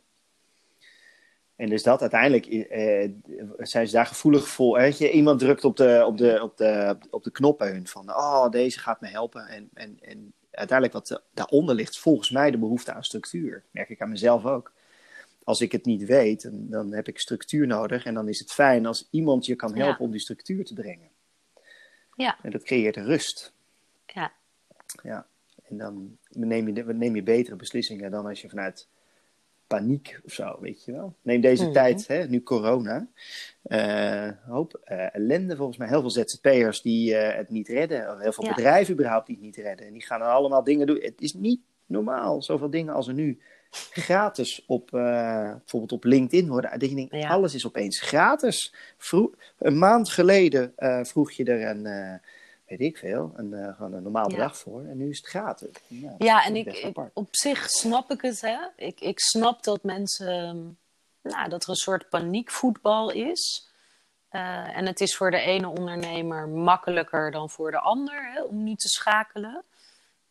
En 1.57 1.69
dus 1.69 1.83
dat 1.83 2.01
uiteindelijk 2.01 2.47
eh, 2.47 3.11
zijn 3.59 3.87
ze 3.87 3.93
daar 3.93 4.07
gevoelig 4.07 4.49
voor. 4.49 4.79
Weet 4.79 4.99
je, 4.99 5.11
iemand 5.11 5.39
drukt 5.39 5.65
op 5.65 5.77
de, 5.77 6.03
op, 6.07 6.19
de, 6.19 6.43
op, 6.43 6.57
de, 6.57 6.97
op 7.11 7.25
de 7.25 7.31
knop 7.31 7.59
bij 7.59 7.71
hun 7.71 7.87
van, 7.87 8.09
oh, 8.11 8.51
deze 8.51 8.79
gaat 8.79 9.01
me 9.01 9.09
helpen. 9.09 9.47
En, 9.47 9.71
en, 9.75 9.97
en 10.01 10.33
uiteindelijk 10.51 10.99
wat 11.09 11.23
daaronder 11.35 11.75
ligt, 11.75 11.99
volgens 11.99 12.31
mij 12.31 12.51
de 12.51 12.59
behoefte 12.59 12.93
aan 12.93 13.05
structuur. 13.05 13.65
merk 13.71 13.89
ik 13.89 14.01
aan 14.01 14.11
mezelf 14.11 14.45
ook. 14.47 14.73
Als 15.45 15.61
ik 15.61 15.73
het 15.73 15.85
niet 15.85 16.05
weet, 16.05 16.43
dan, 16.43 16.67
dan 16.71 16.93
heb 16.93 17.09
ik 17.09 17.19
structuur 17.19 17.67
nodig. 17.67 18.05
En 18.05 18.15
dan 18.15 18.29
is 18.29 18.39
het 18.39 18.53
fijn 18.53 18.87
als 18.87 19.09
iemand 19.11 19.47
je 19.47 19.55
kan 19.57 19.77
helpen 19.77 19.97
Ja. 19.99 20.05
om 20.05 20.11
die 20.11 20.21
structuur 20.21 20.65
te 20.65 20.75
brengen. 20.75 21.09
Ja, 22.17 22.39
En 22.43 22.51
dat 22.51 22.63
creëert 22.63 22.97
rust. 22.97 23.53
ja, 24.07 24.33
Ja. 25.03 25.27
En 25.63 25.79
dan 25.79 26.19
neem 26.31 26.67
je, 26.69 26.85
neem 26.85 27.15
je 27.15 27.23
betere 27.23 27.57
beslissingen 27.57 28.11
dan 28.11 28.27
als 28.27 28.41
je 28.41 28.49
vanuit 28.49 28.89
paniek 29.67 30.21
of 30.25 30.33
zo, 30.33 30.57
weet 30.61 30.85
je 30.85 30.93
wel. 30.93 31.15
Neem 31.23 31.41
deze 31.41 31.63
Mhm. 31.65 31.73
tijd, 31.73 32.07
hè, 32.07 32.27
nu 32.29 32.43
corona. 32.43 33.09
eh 33.63 34.31
hoop 34.47 34.81
eh, 34.85 35.15
ellende 35.15 35.57
volgens 35.57 35.79
mij. 35.79 35.89
Heel 35.89 36.01
veel 36.01 36.11
ZZP'ers 36.11 36.83
die 36.83 37.17
eh, 37.17 37.37
het 37.37 37.49
niet 37.51 37.69
redden. 37.69 38.13
Of 38.15 38.21
heel 38.21 38.33
veel 38.33 38.45
Ja. 38.45 38.55
bedrijven 38.55 38.95
überhaupt 38.95 39.27
die 39.27 39.37
het 39.37 39.45
niet 39.45 39.57
redden. 39.57 39.87
En 39.87 39.93
die 39.93 40.03
gaan 40.07 40.21
dan 40.21 40.29
allemaal 40.29 40.65
dingen 40.65 40.87
doen. 40.87 41.01
Het 41.01 41.21
is 41.21 41.35
niet 41.35 41.61
normaal, 41.87 42.43
zoveel 42.43 42.71
dingen 42.71 42.95
als 42.95 43.09
er 43.09 43.15
nu 43.15 43.41
gratis 43.91 44.65
op, 44.67 44.95
eh, 44.95 45.01
bijvoorbeeld 45.51 45.93
op 45.93 46.05
LinkedIn 46.05 46.49
worden. 46.49 46.79
Dat 46.79 46.89
je 46.89 46.95
denkt, 46.97 47.15
Ja. 47.15 47.29
alles 47.29 47.55
is 47.55 47.67
opeens 47.67 48.01
gratis. 48.01 48.75
Vro- 48.99 49.33
een 49.59 49.79
maand 49.79 50.09
geleden 50.09 50.73
eh, 50.77 51.05
vroeg 51.05 51.33
je 51.33 51.45
er 51.45 51.69
een, 51.69 51.87
eh, 51.87 52.15
weet 52.67 52.81
ik 52.81 52.97
veel, 52.99 53.33
een, 53.37 53.75
gewoon 53.75 53.93
een 53.93 54.03
normaal 54.03 54.23
Ja. 54.31 54.37
bedrag 54.37 54.57
voor. 54.59 54.85
En 54.85 54.97
nu 54.97 55.09
is 55.11 55.17
het 55.17 55.27
gratis. 55.27 55.69
Ja, 55.87 56.15
ja 56.19 56.45
en 56.45 56.57
ik, 56.57 56.93
op 57.13 57.29
zich 57.31 57.71
snap 57.71 58.11
ik 58.11 58.21
het. 58.23 58.41
Hè? 58.41 58.59
Ik, 58.77 59.01
ik 59.01 59.21
snap 59.21 59.63
dat 59.63 59.83
mensen, 59.83 60.79
nou, 61.23 61.49
dat 61.49 61.63
er 61.63 61.69
een 61.69 61.75
soort 61.75 62.09
paniekvoetbal 62.09 63.11
is. 63.11 63.71
En 64.29 64.87
het 64.87 65.01
is 65.01 65.17
voor 65.17 65.31
de 65.31 65.41
ene 65.41 65.69
ondernemer 65.69 66.49
makkelijker 66.49 67.31
dan 67.31 67.51
voor 67.51 67.71
de 67.71 67.79
ander 67.79 68.33
hè, 68.33 68.43
om 68.43 68.63
nu 68.65 68.75
te 68.75 68.89
schakelen. 68.89 69.65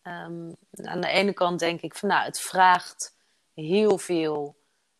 Ehm, 0.01 0.49
aan 0.82 1.01
de 1.01 1.08
ene 1.08 1.34
kant 1.34 1.60
denk 1.60 1.82
ik 1.82 1.95
van 1.95 2.10
nou, 2.10 2.23
het 2.23 2.39
vraagt 2.39 3.13
heel 3.53 3.97
veel 3.97 4.55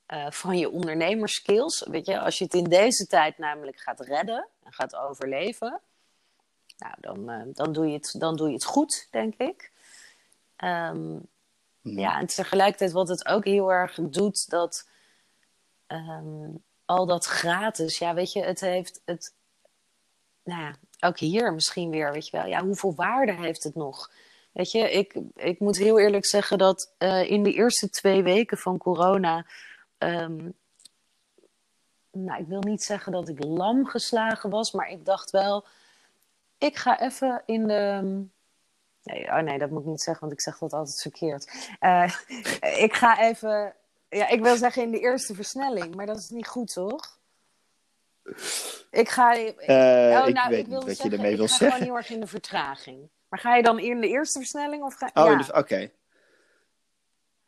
eh, 0.06 0.32
van 0.32 0.58
je 0.58 0.70
ondernemerskills. 0.70 1.86
Weet 1.90 2.06
je, 2.06 2.20
als 2.20 2.38
je 2.38 2.44
het 2.44 2.54
in 2.54 2.64
deze 2.64 3.08
tijd 3.08 3.38
namelijk 3.38 3.80
gaat 3.80 4.00
redden 4.00 4.48
en 4.64 4.74
gaat 4.74 4.96
overleven, 4.96 5.82
nou, 6.78 6.94
dan, 7.00 7.30
eh, 7.30 7.42
dan, 7.54 7.74
doe, 7.74 7.88
je 7.88 7.94
het, 7.94 8.16
dan 8.18 8.36
doe 8.36 8.48
je 8.48 8.54
het 8.54 8.66
goed, 8.66 9.08
denk 9.12 9.34
ik. 9.38 9.72
Ehm, 10.56 11.18
Mhm. 11.82 12.00
ja, 12.00 12.20
en 12.20 12.26
tegelijkertijd 12.26 12.92
wat 12.92 13.08
het 13.08 13.28
ook 13.28 13.46
heel 13.46 13.72
erg 13.72 14.00
doet, 14.02 14.50
dat 14.50 14.90
ehm, 15.88 16.50
al 16.86 17.06
dat 17.06 17.26
gratis, 17.26 17.98
ja, 17.98 18.14
weet 18.14 18.32
je, 18.32 18.44
het 18.44 18.60
heeft 18.60 19.02
het, 19.06 19.34
nou 20.44 20.62
ja, 20.62 20.76
ook 21.00 21.20
hier 21.20 21.54
misschien 21.54 21.90
weer, 21.90 22.12
weet 22.12 22.28
je 22.28 22.38
wel, 22.38 22.46
ja, 22.46 22.64
hoeveel 22.64 22.96
waarde 22.96 23.34
heeft 23.34 23.64
het 23.64 23.76
nog? 23.76 24.12
Weet 24.52 24.72
je, 24.72 24.92
ik, 24.92 25.16
ik 25.36 25.60
moet 25.60 25.78
heel 25.78 26.00
eerlijk 26.00 26.26
zeggen 26.26 26.58
dat 26.58 26.94
eh, 26.98 27.32
in 27.32 27.44
de 27.44 27.54
eerste 27.54 27.90
twee 27.90 28.24
weken 28.24 28.58
van 28.58 28.78
corona, 28.78 29.46
ehm, 29.98 30.50
nou, 32.12 32.42
ik 32.42 32.48
wil 32.48 32.60
niet 32.60 32.84
zeggen 32.84 33.12
dat 33.12 33.30
ik 33.30 33.44
lam 33.44 33.86
geslagen 33.86 34.50
was, 34.50 34.72
maar 34.72 34.90
ik 34.90 35.06
dacht 35.06 35.32
wel, 35.32 35.66
ik 36.58 36.78
ga 36.78 37.00
even 37.00 37.44
in 37.46 37.68
de. 37.68 38.02
Nee, 39.04 39.26
oh 39.26 39.40
nee, 39.40 39.58
dat 39.58 39.70
moet 39.70 39.82
ik 39.82 39.88
niet 39.88 40.02
zeggen, 40.02 40.22
want 40.22 40.34
ik 40.34 40.42
zeg 40.42 40.58
dat 40.58 40.74
altijd 40.74 41.02
verkeerd. 41.02 41.70
Eh, 41.80 42.14
ik 42.86 42.94
ga 42.94 43.22
even. 43.22 43.74
Ja, 44.10 44.28
ik 44.28 44.42
wil 44.42 44.56
zeggen 44.56 44.84
in 44.84 44.92
de 44.92 45.00
eerste 45.00 45.36
versnelling, 45.36 45.96
maar 45.96 46.06
dat 46.06 46.18
is 46.18 46.30
niet 46.30 46.48
goed, 46.48 46.74
toch? 46.74 47.20
Ik 48.92 49.10
ga. 49.10 49.36
Eh, 49.36 50.20
oh, 50.22 50.28
ik 50.28 50.34
nou, 50.34 50.50
weet 50.50 50.60
ik 50.60 50.68
wilde 50.68 50.68
niet 50.68 50.70
wat 50.70 50.86
je 50.86 50.94
zeggen, 50.94 51.12
ermee 51.12 51.32
ik 51.32 51.38
wil 51.38 51.48
ga 51.48 51.56
zeggen. 51.56 51.78
gewoon 51.78 51.88
heel 51.88 51.98
erg 51.98 52.10
in 52.10 52.20
de 52.20 52.28
vertraging. 52.28 53.10
Maar 53.32 53.40
ga 53.40 53.56
je 53.56 53.64
dan 53.64 53.80
in 53.80 54.02
de 54.02 54.08
eerste 54.08 54.40
versnelling 54.40 54.84
of 54.84 54.94
ga 54.94 55.10
Oh, 55.14 55.40
ja. 55.40 55.60
oké. 55.60 55.92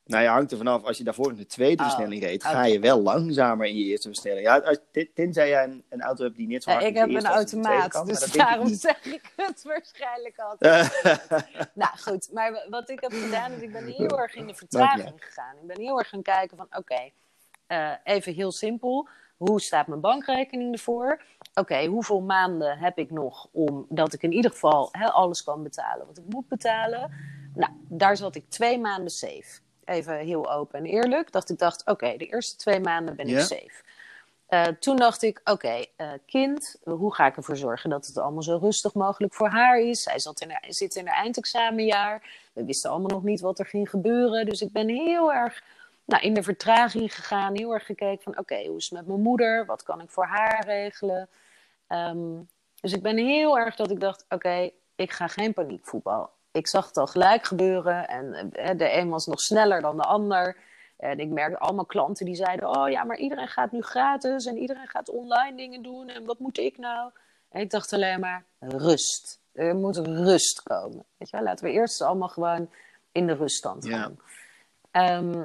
Nou 0.06 0.24
ja, 0.24 0.34
hangt 0.34 0.52
er 0.52 0.58
vanaf. 0.58 0.84
Als 0.84 0.98
je 0.98 1.04
daarvoor 1.04 1.30
in 1.32 1.38
de 1.38 1.46
tweede 1.46 1.84
Oh, 1.84 1.90
versnelling 1.90 2.24
reed, 2.24 2.44
ga 2.44 2.66
je 2.66 2.80
wel 2.80 3.02
langzamer 3.02 3.66
in 3.66 3.78
je 3.78 3.84
eerste 3.84 4.08
versnelling. 4.08 4.46
Ja, 4.46 4.58
als, 4.58 4.78
tenzij 5.14 5.50
jij 5.50 5.64
een, 5.64 5.84
een 5.90 6.02
auto 6.02 6.24
hebt 6.24 6.36
die 6.36 6.48
net 6.48 6.64
zo 6.64 6.72
Ja, 6.72 6.76
hard 6.76 6.90
ik 6.90 6.96
in 6.96 7.08
de 7.08 7.14
heb 7.14 7.24
een 7.24 7.30
automaat, 7.30 8.06
dus 8.06 8.26
ik 8.26 8.34
daarom 8.34 8.74
zeg 8.74 9.06
ik 9.06 9.22
het 9.36 9.64
waarschijnlijk 9.64 10.40
altijd. 10.50 11.02
Nou 11.74 11.98
goed, 11.98 12.30
maar 12.34 12.66
wat 12.70 12.90
ik 12.90 13.00
heb 13.02 13.12
gedaan 13.12 13.52
is, 13.52 13.62
ik 13.62 13.72
ben 13.72 13.86
heel 13.86 14.20
erg 14.20 14.36
in 14.36 14.48
de 14.48 14.56
vertraging 14.56 15.14
gegaan. 15.26 15.56
Ik 15.62 15.68
ben 15.68 15.80
heel 15.80 15.98
erg 16.00 16.10
gaan 16.10 16.22
kijken 16.22 16.58
van, 16.58 16.68
oké, 16.78 17.10
eh, 17.68 17.92
even 18.04 18.34
heel 18.34 18.52
simpel. 18.52 19.08
Hoe 19.38 19.62
staat 19.62 19.88
mijn 19.88 20.02
bankrekening 20.02 20.74
ervoor? 20.74 21.22
Oké, 21.54 21.86
hoeveel 21.86 22.22
maanden 22.22 22.78
heb 22.78 22.98
ik 22.98 23.12
nog 23.12 23.48
om 23.52 23.86
dat 23.90 24.14
ik 24.14 24.24
in 24.24 24.32
ieder 24.32 24.52
geval 24.52 24.94
alles 24.94 25.44
kan 25.44 25.64
betalen 25.64 26.08
wat 26.08 26.18
ik 26.18 26.24
moet 26.28 26.48
betalen? 26.48 27.12
Nou, 27.54 27.72
daar 27.88 28.18
zat 28.18 28.36
ik 28.36 28.50
twee 28.50 28.80
maanden 28.80 29.12
safe. 29.12 29.60
Even 29.86 30.18
heel 30.18 30.52
open 30.52 30.80
en 30.80 30.86
eerlijk. 30.86 31.32
Dat 31.32 31.50
ik 31.50 31.58
dacht, 31.58 31.86
oké, 31.86 32.18
de 32.18 32.26
eerste 32.26 32.56
twee 32.56 32.80
maanden 32.80 33.16
ben 33.16 33.28
ik 33.28 33.40
safe. 33.40 33.84
Eh, 34.48 34.64
toen 34.64 34.96
dacht 34.96 35.22
ik, 35.22 35.42
oké, 35.44 35.86
eh, 35.96 36.12
kind, 36.26 36.76
hoe 36.84 37.14
ga 37.14 37.26
ik 37.26 37.38
ervoor 37.38 37.58
zorgen 37.58 37.90
dat 37.90 38.06
het 38.06 38.18
allemaal 38.18 38.44
zo 38.44 38.58
rustig 38.58 38.94
mogelijk 38.94 39.34
voor 39.34 39.48
haar 39.48 39.80
is? 39.80 40.04
Zij 40.04 40.20
zat 40.20 40.42
in 40.42 40.50
haar, 40.50 40.66
zit 40.68 40.96
in 40.96 41.08
haar 41.08 41.24
eindexamenjaar. 41.24 42.22
We 42.54 42.66
wisten 42.66 42.90
allemaal 42.90 43.10
nog 43.10 43.24
niet 43.24 43.42
wat 43.42 43.60
er 43.60 43.66
ging 43.66 43.90
gebeuren. 43.90 44.46
Dus 44.46 44.62
ik 44.62 44.72
ben 44.72 44.88
heel 44.88 45.34
erg 45.34 45.64
nou, 46.06 46.24
in 46.24 46.34
de 46.34 46.44
vertraging 46.44 47.16
gegaan. 47.16 47.56
Heel 47.56 47.74
erg 47.74 47.86
gekeken 47.86 48.24
van, 48.24 48.40
oké, 48.40 48.66
hoe 48.68 48.78
is 48.78 48.84
het 48.84 48.94
met 48.94 49.08
mijn 49.08 49.22
moeder? 49.22 49.66
Wat 49.66 49.84
kan 49.84 50.02
ik 50.02 50.10
voor 50.10 50.26
haar 50.26 50.66
regelen? 50.66 51.30
Ehm, 51.94 52.42
dus 52.82 52.94
ik 52.94 53.02
ben 53.02 53.18
heel 53.18 53.58
erg 53.60 53.76
dat 53.76 53.92
ik 53.92 54.00
dacht, 54.00 54.26
oké, 54.30 54.70
ik 54.96 55.12
ga 55.12 55.28
geen 55.28 55.54
paniekvoetbal 55.54 56.32
ik 56.54 56.68
zag 56.68 56.88
het 56.88 56.98
al 56.98 57.08
gelijk 57.08 57.46
gebeuren. 57.46 58.08
En 58.08 58.52
eh, 58.52 58.78
de 58.78 58.94
een 58.94 59.10
was 59.10 59.26
nog 59.26 59.40
sneller 59.40 59.82
dan 59.82 59.98
de 59.98 60.04
ander. 60.04 60.58
En 60.98 61.20
ik 61.20 61.30
merkte 61.30 61.60
allemaal 61.60 61.86
klanten 61.86 62.26
die 62.26 62.36
zeiden: 62.36 62.78
Oh 62.78 62.90
ja, 62.90 63.04
maar 63.04 63.18
iedereen 63.18 63.48
gaat 63.48 63.72
nu 63.72 63.82
gratis 63.82 64.46
en 64.46 64.58
iedereen 64.58 64.88
gaat 64.88 65.10
online 65.10 65.58
dingen 65.58 65.82
doen. 65.82 66.10
En 66.10 66.26
wat 66.26 66.40
moet 66.40 66.58
ik 66.58 66.78
nou? 66.78 67.12
En 67.50 67.62
ik 67.62 67.70
dacht 67.70 67.94
alleen 67.94 68.20
maar: 68.20 68.44
rust. 68.60 69.40
Er 69.52 69.76
moet 69.76 69.98
rust 69.98 70.64
komen. 70.64 71.06
Weet 71.18 71.30
je 71.30 71.36
wel? 71.38 71.46
Laten 71.46 71.66
we 71.66 71.72
eerst 71.72 72.02
allemaal 72.02 72.30
gewoon 72.30 72.70
in 73.12 73.28
de 73.28 73.34
ruststand 73.34 73.88
gaan. 73.88 74.20
Ehm, 74.92 75.44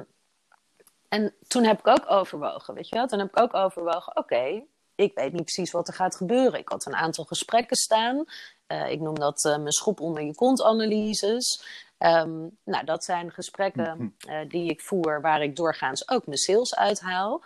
en 1.09 1.33
toen 1.47 1.63
heb 1.63 1.79
ik 1.79 1.87
ook 1.87 2.11
overwogen, 2.11 2.73
weet 2.73 2.89
je 2.89 2.95
wel? 2.95 3.07
Toen 3.07 3.19
heb 3.19 3.27
ik 3.27 3.39
ook 3.39 3.53
overwogen: 3.53 4.17
Oké, 4.17 4.63
ik 4.99 5.11
weet 5.15 5.33
niet 5.33 5.43
precies 5.43 5.71
wat 5.71 5.87
er 5.87 5.93
gaat 5.93 6.15
gebeuren. 6.15 6.59
Ik 6.59 6.69
had 6.69 6.85
een 6.85 6.95
aantal 6.95 7.23
gesprekken 7.23 7.77
staan. 7.77 8.25
Uh, 8.67 8.91
ik 8.91 8.99
noem 8.99 9.19
dat 9.19 9.45
uh, 9.45 9.57
mijn 9.57 9.71
schop 9.71 9.99
onder 9.99 10.23
je 10.23 10.35
kont 10.35 10.63
analyses. 10.63 11.63
Um, 11.97 12.57
nou, 12.63 12.85
dat 12.85 13.03
zijn 13.03 13.31
gesprekken 13.31 14.15
uh, 14.29 14.39
die 14.47 14.69
ik 14.69 14.81
voer 14.81 15.21
waar 15.21 15.41
ik 15.41 15.55
doorgaans 15.55 16.09
ook 16.09 16.25
mijn 16.25 16.37
sales 16.37 16.75
uithaal. 16.75 17.43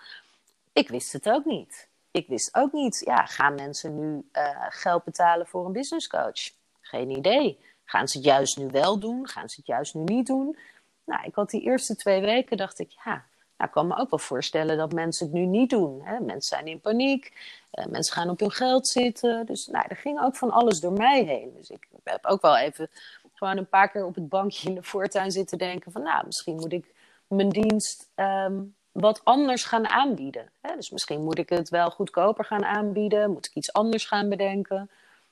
Ik 0.74 0.90
wist 0.90 1.14
het 1.14 1.30
ook 1.30 1.46
niet. 1.46 1.88
Ik 2.12 2.28
wist 2.28 2.56
ook 2.56 2.72
niet, 2.72 3.02
ja, 3.06 3.26
gaan 3.26 3.56
mensen 3.56 4.00
nu 4.00 4.30
geld 4.70 5.04
betalen 5.04 5.48
voor 5.48 5.66
een 5.66 5.72
business 5.72 6.08
coach? 6.08 6.52
Geen 6.82 7.10
idee. 7.10 7.60
Gaan 7.86 8.08
ze 8.08 8.18
het 8.18 8.26
juist 8.26 8.58
nu 8.58 8.68
wel 8.68 9.00
doen? 9.00 9.28
Gaan 9.28 9.50
ze 9.50 9.56
het 9.56 9.66
juist 9.66 9.94
nu 9.94 10.04
niet 10.04 10.28
doen? 10.28 10.58
Nou, 11.04 11.24
ik 11.24 11.36
had 11.36 11.50
die 11.50 11.62
eerste 11.62 11.96
twee 11.96 12.22
weken, 12.22 12.58
dacht 12.58 12.80
ik, 12.80 12.92
ja, 13.06 13.26
nou, 13.58 13.70
ik 13.70 13.72
kan 13.72 13.88
me 13.88 13.98
ook 13.98 14.10
wel 14.10 14.20
voorstellen 14.20 14.78
dat 14.78 14.94
mensen 14.94 15.26
het 15.26 15.36
nu 15.36 15.46
niet 15.46 15.70
doen. 15.70 16.02
Hè? 16.04 16.20
Mensen 16.20 16.58
zijn 16.58 16.68
in 16.68 16.82
paniek, 16.82 17.34
uh, 17.74 17.86
mensen 17.86 18.14
gaan 18.14 18.30
op 18.30 18.40
hun 18.40 18.52
geld 18.52 18.88
zitten. 18.88 19.46
Dus 19.46 19.68
nou, 19.68 19.86
er 19.88 19.96
ging 19.96 20.22
ook 20.22 20.36
van 20.36 20.52
alles 20.52 20.80
door 20.80 20.94
mij 20.94 21.24
heen. 21.24 21.54
Dus 21.58 21.70
ik 21.70 21.88
heb 22.04 22.26
ook 22.26 22.42
wel 22.42 22.58
even 22.58 22.90
gewoon 23.34 23.58
een 23.58 23.70
paar 23.70 23.90
keer 23.90 24.06
op 24.06 24.16
het 24.16 24.30
bankje 24.30 24.70
in 24.70 24.76
de 24.76 24.84
voortuin 24.84 25.32
zitten 25.32 25.58
denken 25.58 25.92
van... 25.92 26.02
nou, 26.02 26.26
misschien 26.26 26.56
moet 26.56 26.74
ik 26.74 26.94
mijn 27.28 27.50
dienst 27.50 28.10
um, 28.16 28.76
wat 28.92 29.22
anders 29.24 29.66
gaan 29.66 29.88
aanbieden. 29.88 30.50
Hè? 30.62 30.76
Dus 30.76 30.90
misschien 30.90 31.24
moet 31.24 31.38
ik 31.38 31.50
het 31.50 31.70
wel 31.70 31.90
goedkoper 31.92 32.46
gaan 32.46 32.66
aanbieden. 32.66 33.32
Moet 33.32 33.46
ik 33.46 33.56
iets 33.56 33.74
anders 33.74 34.06
gaan 34.06 34.30
bedenken. 34.30 34.90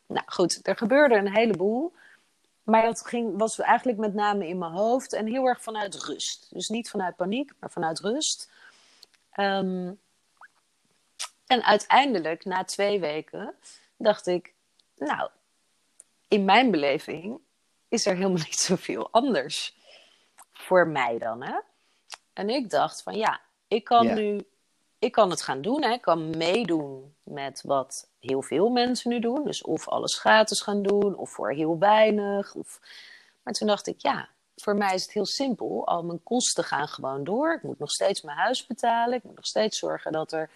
Nou 0.07 0.23
goed, 0.25 0.59
er 0.67 0.77
gebeurde 0.77 1.15
een 1.15 1.33
heleboel. 1.33 1.93
Maar 2.63 2.83
dat 2.83 3.05
ging, 3.05 3.37
was 3.37 3.59
eigenlijk 3.59 3.97
met 3.97 4.13
name 4.13 4.47
in 4.47 4.57
mijn 4.57 4.71
hoofd 4.71 5.13
en 5.13 5.27
heel 5.27 5.45
erg 5.45 5.61
vanuit 5.61 5.95
rust. 5.95 6.47
Dus 6.49 6.69
niet 6.69 6.89
vanuit 6.89 7.15
paniek, 7.15 7.51
maar 7.59 7.71
vanuit 7.71 7.99
rust. 7.99 8.49
Um, 9.35 9.99
en 11.47 11.63
uiteindelijk, 11.63 12.45
na 12.45 12.63
twee 12.63 12.99
weken, 12.99 13.53
dacht 13.97 14.27
ik, 14.27 14.53
nou, 14.95 15.29
in 16.27 16.45
mijn 16.45 16.71
beleving 16.71 17.39
is 17.87 18.05
er 18.05 18.15
helemaal 18.15 18.43
niet 18.47 18.59
zoveel 18.59 19.11
anders. 19.11 19.75
Voor 20.53 20.87
mij 20.87 21.17
dan, 21.17 21.43
hè? 21.43 21.59
En 22.33 22.49
ik 22.49 22.69
dacht 22.69 23.01
van 23.01 23.15
ja, 23.15 23.41
ik 23.67 23.83
kan 23.83 24.05
yeah. 24.05 24.15
nu, 24.15 24.47
ik 25.01 25.11
kan 25.11 25.29
het 25.29 25.41
gaan 25.41 25.61
doen, 25.61 25.83
hè? 25.83 25.91
Ik 25.91 26.01
kan 26.01 26.37
meedoen 26.37 27.15
met 27.23 27.61
wat 27.65 28.07
heel 28.19 28.41
veel 28.41 28.69
mensen 28.69 29.09
nu 29.09 29.19
doen. 29.19 29.43
Dus 29.43 29.61
of 29.61 29.87
alles 29.87 30.19
gratis 30.19 30.61
gaan 30.61 30.83
doen, 30.83 31.15
of 31.15 31.29
voor 31.29 31.51
heel 31.51 31.79
weinig. 31.79 32.55
Of... 32.55 32.79
Maar 33.43 33.53
toen 33.53 33.67
dacht 33.67 33.87
ik, 33.87 34.01
ja, 34.01 34.29
voor 34.55 34.75
mij 34.75 34.93
is 34.93 35.01
het 35.01 35.11
heel 35.11 35.25
simpel. 35.25 35.87
Al 35.87 36.03
mijn 36.03 36.23
kosten 36.23 36.63
gaan 36.63 36.87
gewoon 36.87 37.23
door. 37.23 37.53
Ik 37.53 37.63
moet 37.63 37.79
nog 37.79 37.91
steeds 37.91 38.21
mijn 38.21 38.37
huis 38.37 38.65
betalen. 38.65 39.17
Ik 39.17 39.23
moet 39.23 39.35
nog 39.35 39.45
steeds 39.45 39.79
zorgen 39.79 40.11
dat 40.11 40.31
er 40.31 40.49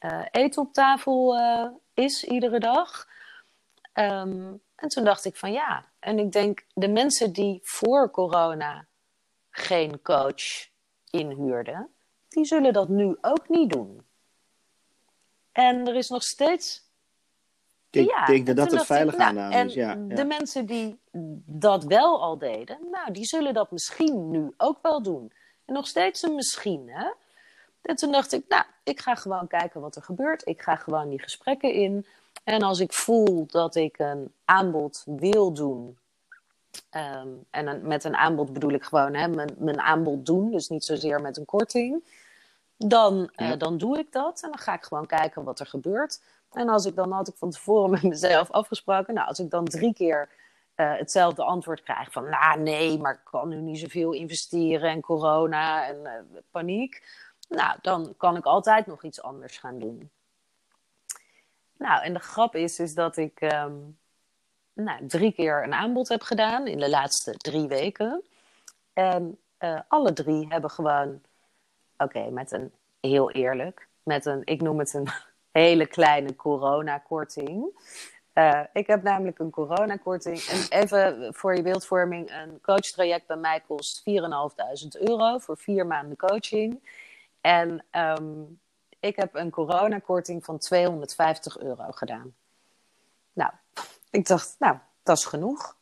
uh, 0.00 0.22
eten 0.30 0.62
op 0.62 0.72
tafel 0.72 1.38
uh, 1.38 1.66
is 1.94 2.24
iedere 2.24 2.60
dag. 2.60 3.08
Um, 3.94 4.60
en 4.74 4.88
toen 4.88 5.04
dacht 5.04 5.24
ik 5.24 5.36
van 5.36 5.52
ja. 5.52 5.84
En 5.98 6.18
ik 6.18 6.32
denk, 6.32 6.64
de 6.74 6.88
mensen 6.88 7.32
die 7.32 7.60
voor 7.62 8.10
corona 8.10 8.86
geen 9.50 10.02
coach 10.02 10.68
inhuurden, 11.10 11.88
die 12.32 12.44
zullen 12.44 12.72
dat 12.72 12.88
nu 12.88 13.16
ook 13.20 13.48
niet 13.48 13.70
doen. 13.70 14.02
En 15.52 15.88
er 15.88 15.94
is 15.94 16.08
nog 16.08 16.22
steeds 16.22 16.90
ik 17.90 18.10
ja, 18.10 18.24
denk 18.24 18.46
dat 18.46 18.56
dat 18.56 18.72
een 18.72 18.84
veilige 18.84 19.16
nou, 19.16 19.28
aanname 19.28 19.64
is. 19.64 19.74
Ja, 19.74 19.90
ja, 19.90 20.14
De 20.14 20.24
mensen 20.24 20.66
die 20.66 20.98
dat 21.46 21.84
wel 21.84 22.22
al 22.22 22.38
deden, 22.38 22.78
nou, 22.90 23.12
die 23.12 23.24
zullen 23.24 23.54
dat 23.54 23.70
misschien 23.70 24.30
nu 24.30 24.52
ook 24.56 24.78
wel 24.82 25.02
doen. 25.02 25.32
En 25.64 25.74
nog 25.74 25.86
steeds 25.86 26.22
een 26.22 26.34
misschien, 26.34 26.88
hè? 26.88 27.10
En 27.82 27.96
toen 27.96 28.12
dacht 28.12 28.32
ik, 28.32 28.44
nou, 28.48 28.64
ik 28.82 29.00
ga 29.00 29.14
gewoon 29.14 29.46
kijken 29.46 29.80
wat 29.80 29.96
er 29.96 30.02
gebeurt. 30.02 30.46
Ik 30.46 30.62
ga 30.62 30.76
gewoon 30.76 31.08
die 31.08 31.22
gesprekken 31.22 31.72
in. 31.72 32.06
En 32.44 32.62
als 32.62 32.80
ik 32.80 32.92
voel 32.92 33.46
dat 33.46 33.74
ik 33.74 33.98
een 33.98 34.32
aanbod 34.44 35.02
wil 35.06 35.52
doen. 35.52 35.96
Um, 36.90 37.44
en 37.50 37.66
een, 37.66 37.86
met 37.86 38.04
een 38.04 38.16
aanbod 38.16 38.52
bedoel 38.52 38.72
ik 38.72 38.82
gewoon 38.82 39.14
hè, 39.14 39.28
mijn, 39.28 39.54
mijn 39.58 39.80
aanbod 39.80 40.26
doen. 40.26 40.50
Dus 40.50 40.68
niet 40.68 40.84
zozeer 40.84 41.20
met 41.20 41.36
een 41.36 41.44
korting. 41.44 42.02
Dan, 42.86 43.30
ja. 43.32 43.52
uh, 43.52 43.58
dan 43.58 43.78
doe 43.78 43.98
ik 43.98 44.12
dat. 44.12 44.42
En 44.42 44.50
dan 44.50 44.58
ga 44.58 44.74
ik 44.74 44.82
gewoon 44.82 45.06
kijken 45.06 45.44
wat 45.44 45.60
er 45.60 45.66
gebeurt. 45.66 46.22
En 46.52 46.68
als 46.68 46.84
ik 46.84 46.94
dan 46.94 47.12
had 47.12 47.28
ik 47.28 47.34
van 47.36 47.50
tevoren 47.50 47.90
met 47.90 48.02
mezelf 48.02 48.50
afgesproken. 48.50 49.14
Nou, 49.14 49.28
als 49.28 49.38
ik 49.38 49.50
dan 49.50 49.64
drie 49.64 49.94
keer 49.94 50.28
uh, 50.76 50.96
hetzelfde 50.96 51.42
antwoord 51.42 51.82
krijg 51.82 52.12
van, 52.12 52.28
nou 52.28 52.60
nee, 52.60 52.98
maar 52.98 53.12
ik 53.12 53.24
kan 53.24 53.48
nu 53.48 53.56
niet 53.56 53.78
zoveel 53.78 54.12
investeren 54.12 54.90
en 54.90 55.00
corona 55.00 55.86
en 55.86 55.96
uh, 56.02 56.38
paniek. 56.50 57.02
Nou, 57.48 57.78
dan 57.82 58.14
kan 58.16 58.36
ik 58.36 58.44
altijd 58.44 58.86
nog 58.86 59.04
iets 59.04 59.22
anders 59.22 59.58
gaan 59.58 59.78
doen. 59.78 60.10
Nou, 61.76 62.02
en 62.02 62.12
de 62.12 62.18
grap 62.18 62.54
is, 62.54 62.78
is 62.78 62.94
dat 62.94 63.16
ik 63.16 63.40
um, 63.40 63.98
nou, 64.72 65.06
drie 65.06 65.32
keer 65.32 65.64
een 65.64 65.74
aanbod 65.74 66.08
heb 66.08 66.22
gedaan 66.22 66.66
in 66.66 66.78
de 66.78 66.90
laatste 66.90 67.36
drie 67.36 67.68
weken. 67.68 68.22
En 68.92 69.38
uh, 69.58 69.80
alle 69.88 70.12
drie 70.12 70.46
hebben 70.48 70.70
gewoon, 70.70 71.22
oké, 72.02 72.30
met 72.30 72.52
een 72.52 72.72
heel 73.00 73.30
eerlijk, 73.30 73.88
met 74.02 74.26
een, 74.26 74.42
ik 74.44 74.60
noem 74.60 74.78
het 74.78 74.94
een 74.94 75.08
hele 75.62 75.86
kleine 75.86 76.36
coronakorting. 76.36 77.80
Uh, 78.34 78.60
ik 78.72 78.86
heb 78.86 79.02
namelijk 79.02 79.38
een 79.38 79.50
coronakorting. 79.50 80.38
En 80.38 80.80
even 80.80 81.34
voor 81.34 81.56
je 81.56 81.62
beeldvorming: 81.62 82.30
een 82.30 82.60
coachtraject 82.60 83.26
bij 83.26 83.36
mij 83.36 83.60
kost 83.66 84.00
4.500 84.00 85.00
euro 85.00 85.38
voor 85.38 85.56
vier 85.56 85.86
maanden 85.86 86.16
coaching. 86.16 86.80
En 87.40 87.84
um, 87.92 88.60
ik 89.00 89.16
heb 89.16 89.34
een 89.34 89.50
coronakorting 89.50 90.44
van 90.44 90.58
250 90.58 91.58
euro 91.58 91.90
gedaan. 91.90 92.34
Nou, 93.32 93.50
ik 94.10 94.26
dacht, 94.26 94.56
nou, 94.58 94.76
dat 95.02 95.16
is 95.16 95.24
genoeg. 95.24 95.76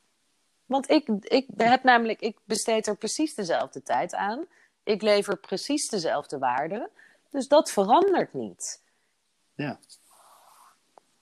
Want 0.67 0.91
ik, 0.91 1.09
ik 1.21 1.47
heb 1.57 1.83
namelijk, 1.83 2.21
ik 2.21 2.39
besteed 2.45 2.87
er 2.87 2.97
precies 2.97 3.35
dezelfde 3.35 3.83
tijd 3.83 4.15
aan. 4.15 4.47
Ik 4.83 5.03
lever 5.03 5.37
precies 5.37 5.89
dezelfde 5.89 6.39
waarde. 6.39 6.91
Dus 7.31 7.49
dat 7.49 7.71
verandert 7.71 8.35
niet. 8.35 8.83
Ja. 9.55 9.79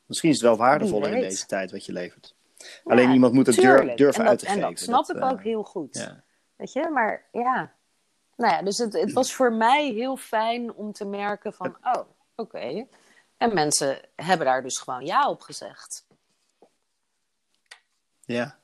Misschien 0.06 0.30
is 0.30 0.36
het 0.36 0.44
wel 0.44 0.56
waardevoller 0.56 1.12
in 1.12 1.20
deze 1.20 1.46
tijd 1.46 1.70
wat 1.70 1.86
je 1.86 1.92
levert. 1.92 2.34
Ja, 2.56 2.66
Alleen 2.84 3.10
iemand 3.10 3.32
moet 3.32 3.46
het 3.46 3.56
dur 3.56 3.96
durven 3.96 4.20
dat, 4.20 4.30
uit 4.30 4.38
te 4.38 4.46
en 4.46 4.52
geven. 4.52 4.68
En 4.68 4.74
dat 4.74 4.84
snap 4.84 5.06
dat, 5.06 5.16
ik 5.16 5.22
uh, 5.22 5.30
ook 5.30 5.42
heel 5.42 5.62
goed. 5.62 5.96
Ja. 5.96 6.22
Weet 6.56 6.72
je, 6.72 6.88
maar 6.88 7.24
ja. 7.32 7.72
Nou 8.36 8.52
ja, 8.52 8.62
dus 8.62 8.78
het, 8.78 8.92
het, 8.92 9.12
was 9.12 9.34
voor 9.34 9.52
mij 9.52 9.90
heel 9.90 10.16
fijn 10.16 10.72
om 10.72 10.92
te 10.92 11.04
merken 11.04 11.52
van, 11.52 11.76
oh, 11.82 11.92
oké. 11.92 12.06
Okay. 12.36 12.88
En 13.36 13.54
mensen 13.54 14.00
hebben 14.16 14.46
daar 14.46 14.62
dus 14.62 14.78
gewoon 14.78 15.04
ja 15.06 15.30
op 15.30 15.40
gezegd. 15.40 16.06
Ja. 18.24 18.58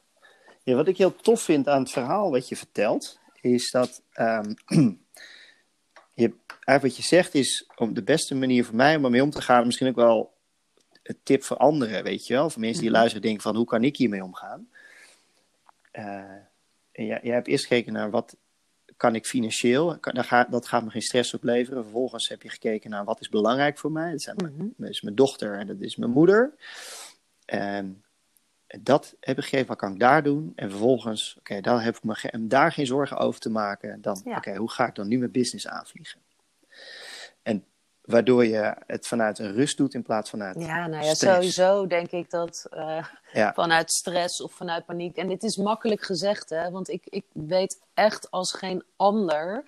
ja. 0.62 0.74
Wat 0.74 0.88
ik 0.88 0.96
heel 0.96 1.16
tof 1.16 1.40
vind 1.40 1.68
aan 1.68 1.80
het 1.80 1.90
verhaal 1.90 2.30
wat 2.30 2.48
je 2.48 2.56
vertelt, 2.56 3.18
is 3.44 3.70
dat 3.70 4.02
um, 4.18 4.54
je, 6.22 6.34
eigenlijk 6.48 6.82
wat 6.82 6.96
je 6.96 7.02
zegt 7.02 7.34
is 7.34 7.70
om 7.76 7.94
de 7.94 8.02
beste 8.02 8.34
manier 8.34 8.64
voor 8.64 8.74
mij 8.74 8.96
om 8.96 9.04
ermee 9.04 9.22
om 9.22 9.30
te 9.30 9.42
gaan, 9.42 9.66
misschien 9.66 9.88
ook 9.88 9.96
wel 9.96 10.34
een 11.02 11.18
tip 11.22 11.42
voor 11.42 11.56
anderen, 11.56 12.02
weet 12.02 12.26
je 12.26 12.34
wel. 12.34 12.50
Voor 12.50 12.60
mensen 12.60 12.80
die 12.80 12.90
mm-hmm. 12.90 13.02
luisteren 13.02 13.22
denken 13.22 13.42
van 13.42 13.56
hoe 13.56 13.66
kan 13.66 13.84
ik 13.84 13.96
hiermee 13.96 14.22
omgaan? 14.22 14.68
Uh, 15.92 16.04
en 16.92 17.06
jij, 17.06 17.20
jij 17.22 17.34
hebt 17.34 17.48
eerst 17.48 17.66
gekeken 17.66 17.92
naar 17.92 18.10
wat 18.10 18.36
kan 18.96 19.14
ik 19.14 19.26
financieel, 19.26 19.98
kan, 19.98 20.14
dat, 20.14 20.26
gaat, 20.26 20.50
dat 20.50 20.66
gaat 20.66 20.84
me 20.84 20.90
geen 20.90 21.02
stress 21.02 21.34
opleveren. 21.34 21.82
Vervolgens 21.82 22.28
heb 22.28 22.42
je 22.42 22.48
gekeken 22.48 22.90
naar 22.90 23.04
wat 23.04 23.20
is 23.20 23.28
belangrijk 23.28 23.78
voor 23.78 23.92
mij. 23.92 24.10
Dat, 24.10 24.22
zijn 24.22 24.36
mijn, 24.36 24.74
dat 24.76 24.88
is 24.88 25.02
mijn 25.02 25.14
dochter 25.14 25.58
en 25.58 25.66
dat 25.66 25.80
is 25.80 25.96
mijn 25.96 26.10
moeder. 26.10 26.54
En 27.44 28.04
dat 28.80 29.14
heb 29.20 29.38
ik 29.38 29.42
gegeven, 29.44 29.66
wat 29.66 29.76
kan 29.76 29.92
ik 29.92 30.00
daar 30.00 30.22
doen? 30.22 30.52
En 30.56 30.70
vervolgens, 30.70 31.30
oké, 31.38 31.50
okay, 31.50 31.60
daar 31.60 31.84
heb 31.84 31.96
ik 31.96 32.04
me 32.04 32.14
ge- 32.14 32.46
daar 32.46 32.72
geen 32.72 32.86
zorgen 32.86 33.16
over 33.16 33.40
te 33.40 33.50
maken. 33.50 34.02
Dan, 34.02 34.20
ja. 34.24 34.30
oké, 34.30 34.38
okay, 34.38 34.56
hoe 34.56 34.70
ga 34.70 34.86
ik 34.86 34.94
dan 34.94 35.08
nu 35.08 35.18
mijn 35.18 35.30
business 35.30 35.68
aanvliegen? 35.68 36.20
En 37.42 37.64
waardoor 38.04 38.46
je 38.46 38.76
het 38.86 39.06
vanuit 39.06 39.38
een 39.38 39.52
rust 39.52 39.76
doet 39.76 39.94
in 39.94 40.02
plaats 40.02 40.30
van 40.30 40.38
vanuit 40.38 40.60
Ja, 40.60 40.86
nou 40.86 41.04
ja, 41.04 41.14
stress. 41.14 41.34
sowieso 41.34 41.86
denk 41.86 42.10
ik 42.10 42.30
dat 42.30 42.66
uh, 42.74 43.04
ja. 43.32 43.52
vanuit 43.54 43.92
stress 43.92 44.42
of 44.42 44.52
vanuit 44.52 44.84
paniek. 44.84 45.16
En 45.16 45.28
dit 45.28 45.42
is 45.42 45.56
makkelijk 45.56 46.02
gezegd, 46.02 46.50
hè, 46.50 46.70
want 46.70 46.88
ik, 46.88 47.02
ik 47.04 47.24
weet 47.32 47.80
echt 47.94 48.30
als 48.30 48.52
geen 48.52 48.82
ander, 48.96 49.64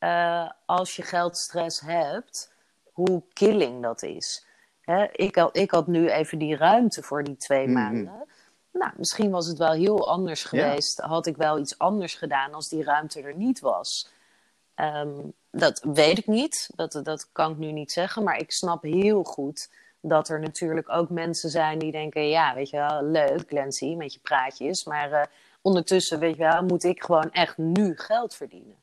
uh, 0.00 0.50
als 0.66 0.96
je 0.96 1.02
geldstress 1.02 1.80
hebt, 1.80 2.52
hoe 2.92 3.22
killing 3.32 3.82
dat 3.82 4.02
is. 4.02 4.46
Hè, 4.80 5.06
ik, 5.12 5.34
had, 5.34 5.56
ik 5.56 5.70
had 5.70 5.86
nu 5.86 6.10
even 6.10 6.38
die 6.38 6.56
ruimte 6.56 7.02
voor 7.02 7.24
die 7.24 7.36
twee 7.36 7.66
mm-hmm. 7.66 7.82
maanden. 7.82 8.26
Nou, 8.78 8.92
misschien 8.96 9.30
was 9.30 9.46
het 9.46 9.58
wel 9.58 9.72
heel 9.72 10.08
anders 10.08 10.44
geweest. 10.44 11.00
Had 11.00 11.26
ik 11.26 11.36
wel 11.36 11.58
iets 11.58 11.78
anders 11.78 12.14
gedaan 12.14 12.54
als 12.54 12.68
die 12.68 12.84
ruimte 12.84 13.22
er 13.22 13.36
niet 13.36 13.60
was. 13.60 14.08
Ehm, 14.74 15.20
dat 15.50 15.80
weet 15.92 16.18
ik 16.18 16.26
niet. 16.26 16.70
Dat, 16.74 17.00
dat 17.02 17.28
kan 17.32 17.50
ik 17.50 17.58
nu 17.58 17.72
niet 17.72 17.92
zeggen. 17.92 18.22
Maar 18.22 18.38
ik 18.38 18.52
snap 18.52 18.82
heel 18.82 19.24
goed 19.24 19.68
dat 20.00 20.28
er 20.28 20.40
natuurlijk 20.40 20.88
ook 20.88 21.10
mensen 21.10 21.50
zijn 21.50 21.78
die 21.78 21.92
denken: 21.92 22.28
ja, 22.28 22.54
weet 22.54 22.70
je 22.70 22.76
wel, 22.76 23.02
leuk, 23.02 23.46
Clancy, 23.46 23.94
met 23.94 24.12
je 24.12 24.20
praatjes. 24.20 24.84
Maar 24.84 25.10
uh, 25.10 25.22
ondertussen, 25.62 26.18
weet 26.18 26.36
je 26.36 26.42
wel, 26.42 26.62
moet 26.62 26.84
ik 26.84 27.02
gewoon 27.02 27.32
echt 27.32 27.56
nu 27.56 27.96
geld 27.96 28.34
verdienen. 28.34 28.76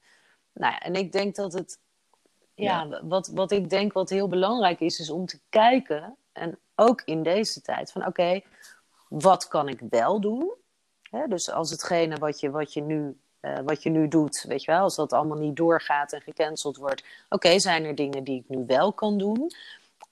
Nou 0.53 0.71
ja, 0.71 0.79
en 0.79 0.95
ik 0.95 1.11
denk 1.11 1.35
dat 1.35 1.53
het. 1.53 1.79
Ja, 2.57 3.01
Wat, 3.03 3.27
wat 3.27 3.51
ik 3.51 3.69
denk 3.69 3.93
wat 3.93 4.09
heel 4.09 4.27
belangrijk 4.27 4.79
is, 4.79 4.99
is 4.99 5.09
om 5.09 5.25
te 5.25 5.39
kijken. 5.49 6.15
En 6.31 6.59
ook 6.75 7.01
in 7.05 7.23
deze 7.23 7.61
tijd 7.61 7.91
van: 7.91 8.05
oké, 8.05 8.41
wat 9.21 9.47
kan 9.47 9.67
ik 9.67 9.79
wel 9.89 10.19
doen? 10.19 10.53
dus 11.27 11.51
als 11.51 11.69
hetgene 11.69 12.17
wat 12.17 12.39
je, 12.39 12.49
wat 12.49 12.73
je 12.73 12.81
nu 12.81 13.17
uh, 13.45 13.59
wat 13.65 13.83
je 13.83 13.89
nu 13.89 14.07
doet, 14.07 14.45
weet 14.47 14.63
je 14.63 14.71
wel, 14.71 14.81
als 14.81 14.95
dat 14.95 15.13
allemaal 15.13 15.37
niet 15.37 15.55
doorgaat 15.55 16.13
en 16.13 16.21
gecanceld 16.21 16.77
wordt. 16.77 17.03
Oké, 17.29 17.59
zijn 17.59 17.83
er 17.83 17.95
dingen 17.95 18.23
die 18.23 18.39
ik 18.39 18.49
nu 18.49 18.63
wel 18.67 18.93
kan 18.93 19.17
doen, 19.17 19.51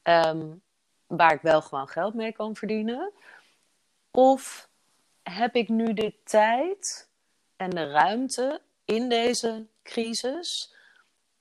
um, 0.03 0.61
waar 1.07 1.33
ik 1.33 1.41
wel 1.41 1.61
gewoon 1.61 1.87
geld 1.87 2.13
mee 2.13 2.31
kan 2.31 2.55
verdienen? 2.55 3.11
Of 4.11 4.69
heb 5.23 5.55
ik 5.55 5.69
nu 5.69 5.93
de 5.93 6.13
tijd 6.23 7.09
en 7.55 7.69
de 7.69 7.91
ruimte 7.91 8.61
in 8.85 9.09
deze 9.09 9.65
crisis 9.83 10.73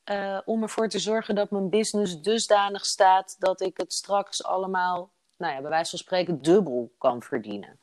uh, 0.05 0.39
om 0.45 0.63
ervoor 0.63 0.89
te 0.89 0.99
zorgen 0.99 1.35
dat 1.35 1.51
mijn 1.51 1.71
business 1.71 2.21
dusdanig 2.21 2.87
staat 2.87 3.37
dat 3.39 3.61
ik 3.61 3.77
het 3.77 3.93
straks 3.93 4.45
allemaal, 4.45 5.11
nou 5.43 5.55
ja, 5.55 5.61
bij 5.61 5.70
wijze 5.70 5.90
van 5.90 5.99
spreken, 5.99 6.43
dubbel 6.43 6.93
kan 6.99 7.22
verdienen? 7.22 7.78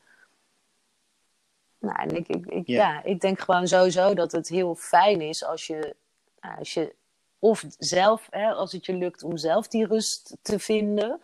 Nou, 1.78 1.96
en 1.96 2.16
ik, 2.16 2.28
ik, 2.28 2.46
ik 2.46 2.66
ja. 2.66 3.02
ik 3.02 3.20
denk 3.20 3.40
gewoon 3.40 3.68
sowieso 3.68 4.14
dat 4.14 4.32
het 4.32 4.48
heel 4.48 4.74
fijn 4.74 5.20
is 5.20 5.44
als 5.44 5.66
je, 5.66 5.96
nou, 6.40 6.58
als 6.58 6.74
je 6.74 6.94
of 7.38 7.64
zelf, 7.78 8.26
hè, 8.30 8.50
als 8.50 8.72
het 8.72 8.86
je 8.86 8.94
lukt 8.94 9.22
om 9.22 9.36
zelf 9.36 9.68
die 9.68 9.86
rust 9.86 10.36
te 10.42 10.58
vinden, 10.58 11.20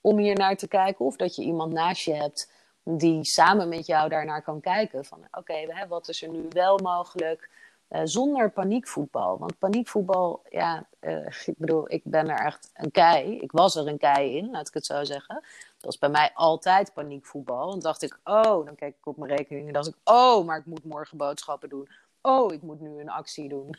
om 0.00 0.18
hier 0.18 0.36
naar 0.36 0.56
te 0.56 0.68
kijken, 0.68 1.04
of 1.04 1.16
dat 1.16 1.36
je 1.36 1.42
iemand 1.42 1.72
naast 1.72 2.04
je 2.04 2.14
hebt 2.14 2.50
die 2.82 3.24
samen 3.24 3.68
met 3.68 3.86
jou 3.86 4.08
daarnaar 4.08 4.42
kan 4.42 4.60
kijken. 4.60 5.04
Van 5.04 5.26
oké, 5.30 5.86
wat 5.88 6.08
is 6.08 6.22
er 6.22 6.28
nu 6.28 6.46
wel 6.50 6.78
mogelijk? 6.78 7.50
Uh, 7.90 8.00
zonder 8.04 8.50
paniekvoetbal. 8.50 9.38
Want 9.38 9.58
paniekvoetbal, 9.58 10.42
ja, 10.50 10.86
uh, 11.00 11.26
ik 11.46 11.54
bedoel, 11.56 11.92
ik 11.92 12.02
ben 12.04 12.28
er 12.28 12.46
echt 12.46 12.70
een 12.74 12.90
kei. 12.90 13.38
Ik 13.38 13.52
was 13.52 13.76
er 13.76 13.86
een 13.86 13.98
kei 13.98 14.36
in, 14.36 14.50
laat 14.50 14.68
ik 14.68 14.74
het 14.74 14.86
zo 14.86 15.04
zeggen. 15.04 15.44
Dat 15.80 15.90
was 15.90 15.98
bij 15.98 16.08
mij 16.08 16.30
altijd 16.34 16.92
paniekvoetbal. 16.92 17.70
Dan 17.70 17.80
dacht 17.80 18.02
ik, 18.02 18.18
oh, 18.24 18.66
dan 18.66 18.74
kijk 18.74 18.96
ik 18.98 19.06
op 19.06 19.16
mijn 19.16 19.36
rekening 19.36 19.66
en 19.66 19.72
dacht 19.72 19.86
ik, 19.86 19.96
oh, 20.04 20.46
maar 20.46 20.58
ik 20.58 20.66
moet 20.66 20.84
morgen 20.84 21.16
boodschappen 21.16 21.68
doen. 21.68 21.88
Oh, 22.20 22.52
ik 22.52 22.62
moet 22.62 22.80
nu 22.80 23.00
een 23.00 23.08
actie 23.08 23.48
doen. 23.48 23.78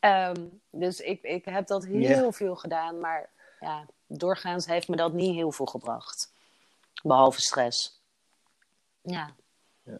um, 0.00 0.60
dus 0.84 1.00
ik, 1.00 1.22
ik 1.22 1.44
heb 1.44 1.66
dat 1.66 1.84
heel 1.84 1.98
yeah. 1.98 2.32
veel 2.32 2.56
gedaan, 2.56 3.00
maar 3.00 3.30
ja, 3.60 3.86
doorgaans 4.06 4.66
heeft 4.66 4.88
me 4.88 4.96
dat 4.96 5.12
niet 5.12 5.34
heel 5.34 5.52
veel 5.52 5.66
gebracht. 5.66 6.32
Behalve 7.02 7.40
stress. 7.40 8.00
Ja. 9.02 9.30
ja. 9.82 9.98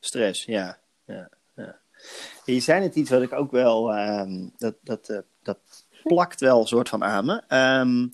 Stress, 0.00 0.44
ja. 0.44 0.78
ja. 1.04 1.28
ja. 1.54 1.78
Je 2.44 2.60
zei 2.60 2.80
net 2.80 2.94
iets 2.94 3.10
wat 3.10 3.22
ik 3.22 3.32
ook 3.32 3.50
wel, 3.50 3.98
um, 3.98 4.52
dat, 4.56 4.74
dat, 4.80 5.08
uh, 5.08 5.18
dat 5.42 5.58
plakt 6.02 6.40
wel 6.40 6.60
een 6.60 6.66
soort 6.66 6.88
van 6.88 7.04
aan 7.04 7.24
me. 7.24 7.42
Um, 7.80 8.10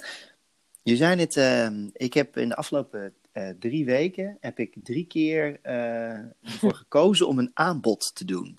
je 0.87 0.97
zei 0.97 1.17
net, 1.17 1.37
uh, 1.37 1.69
ik 1.93 2.15
heb 2.15 2.37
in 2.37 2.49
de 2.49 2.57
afgelopen 2.57 3.15
uh, 3.33 3.49
drie 3.59 3.85
weken, 3.85 4.37
heb 4.41 4.59
ik 4.59 4.75
drie 4.83 5.07
keer 5.07 5.59
uh, 5.63 6.19
ervoor 6.43 6.75
gekozen 6.85 7.29
om 7.29 7.39
een 7.39 7.51
aanbod 7.55 8.11
te 8.15 8.25
doen. 8.25 8.55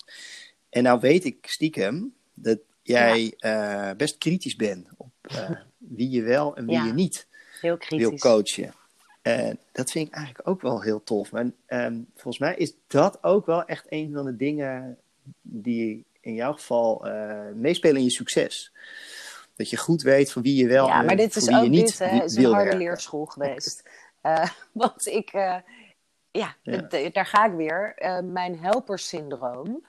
En 0.70 0.82
nou 0.82 1.00
weet 1.00 1.24
ik 1.24 1.46
stiekem 1.46 2.14
dat 2.34 2.58
jij 2.82 3.34
ja. 3.36 3.94
best 3.94 4.18
kritisch 4.18 4.56
bent 4.56 4.88
op 4.96 5.12
wie 5.78 6.10
je 6.10 6.22
wel 6.22 6.56
en 6.56 6.66
wie 6.66 6.74
ja. 6.74 6.84
je 6.84 6.92
niet 6.92 7.26
wil 7.88 8.18
coachen. 8.18 8.74
En 9.22 9.58
dat 9.72 9.90
vind 9.90 10.08
ik 10.08 10.14
eigenlijk 10.14 10.48
ook 10.48 10.60
wel 10.60 10.82
heel 10.82 11.02
tof. 11.04 11.30
Maar 11.30 11.50
um, 11.68 12.06
volgens 12.14 12.38
mij 12.38 12.56
is 12.56 12.74
dat 12.86 13.18
ook 13.22 13.46
wel 13.46 13.64
echt 13.64 13.86
een 13.88 14.12
van 14.12 14.24
de 14.24 14.36
dingen 14.36 14.98
die 15.42 16.04
in 16.20 16.34
jouw 16.34 16.52
geval 16.52 17.06
uh, 17.06 17.40
meespelen 17.54 17.96
in 17.96 18.04
je 18.04 18.10
succes. 18.10 18.72
Dat 19.58 19.70
je 19.70 19.76
goed 19.76 20.02
weet 20.02 20.32
van 20.32 20.42
wie 20.42 20.56
je 20.56 20.68
wel 20.68 20.86
ja, 20.86 21.02
maar 21.02 21.16
dit 21.16 21.36
is 21.36 21.48
ook 21.50 21.68
niet 21.68 21.86
dit, 21.86 21.98
hè, 21.98 22.24
is 22.24 22.36
een 22.36 22.52
harde 22.52 22.76
leerschool 22.76 23.26
geweest. 23.34 23.88
uh, 24.22 24.48
want 24.72 25.06
ik, 25.06 25.32
uh, 25.32 25.56
ja, 26.30 26.54
ja. 26.62 26.80
daar 27.12 27.26
ga 27.26 27.46
ik 27.46 27.52
weer. 27.52 27.94
mijn 28.24 28.58
helpersyndroom. 28.58 29.86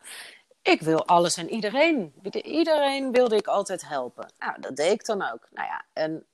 Ik 0.62 0.82
wil 0.82 1.06
alles 1.06 1.38
en 1.38 1.50
iedereen. 1.50 2.14
Iedereen 2.44 3.12
wilde 3.12 3.36
ik 3.36 3.48
altijd 3.48 3.88
helpen. 3.88 4.32
Nou, 4.40 4.62
dat 4.62 4.76
deed 4.76 4.92
ik 4.92 5.06
dan 5.06 5.22
ook. 5.32 5.48
Nou 5.52 5.68
ja, 5.68 5.86
en 5.94 6.26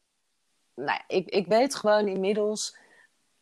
nou 0.76 0.92
ja, 0.92 1.04
ik, 1.08 1.30
ik 1.30 1.48
weet 1.48 1.76
gewoon 1.76 2.08
inmiddels 2.08 2.76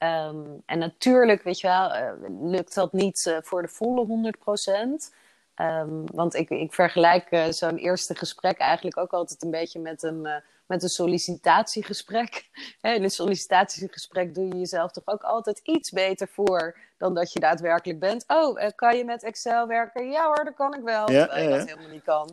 Um, 0.04 0.64
en 0.66 0.80
natuurlijk, 0.80 1.44
weet 1.44 1.60
je 1.60 1.68
wel, 1.68 1.96
uh, 1.96 2.12
lukt 2.42 2.76
dat 2.76 2.94
niet 2.94 3.26
uh, 3.28 3.38
voor 3.42 3.62
de 3.62 3.68
volle 3.68 4.06
100 4.06 4.40
procent. 4.40 5.14
Um, 5.62 6.04
want 6.06 6.36
ik, 6.36 6.50
ik 6.50 6.74
vergelijk 6.74 7.32
uh, 7.32 7.46
zo'n 7.50 7.78
eerste 7.78 8.16
gesprek 8.16 8.58
eigenlijk 8.58 8.98
ook 8.98 9.14
altijd 9.14 9.44
een 9.44 9.52
beetje 9.52 9.80
met 9.80 10.04
een, 10.04 10.28
met 10.66 10.84
een 10.84 10.90
sollicitatiegesprek. 10.90 12.50
in 12.82 13.04
een 13.04 13.10
sollicitatiegesprek 13.10 14.36
doe 14.36 14.48
je 14.48 14.58
jezelf 14.58 14.92
toch 14.92 15.08
ook 15.08 15.24
altijd 15.24 15.60
iets 15.64 15.92
beter 15.92 16.28
voor 16.28 16.78
dan 16.98 17.14
dat 17.14 17.34
je 17.34 17.40
daadwerkelijk 17.40 18.00
bent. 18.00 18.24
Oh, 18.28 18.70
kan 18.76 18.98
je 18.98 19.06
met 19.06 19.24
Excel 19.24 19.68
werken? 19.68 20.12
Ja 20.12 20.26
hoor, 20.26 20.44
dat 20.44 20.56
kan 20.56 20.74
ik 20.74 20.82
wel. 20.84 21.12
Ja, 21.12 21.26
terwijl 21.26 21.50
je 21.50 21.58
dat 21.58 21.68
helemaal 21.68 21.92
niet 21.92 22.04
kan. 22.04 22.30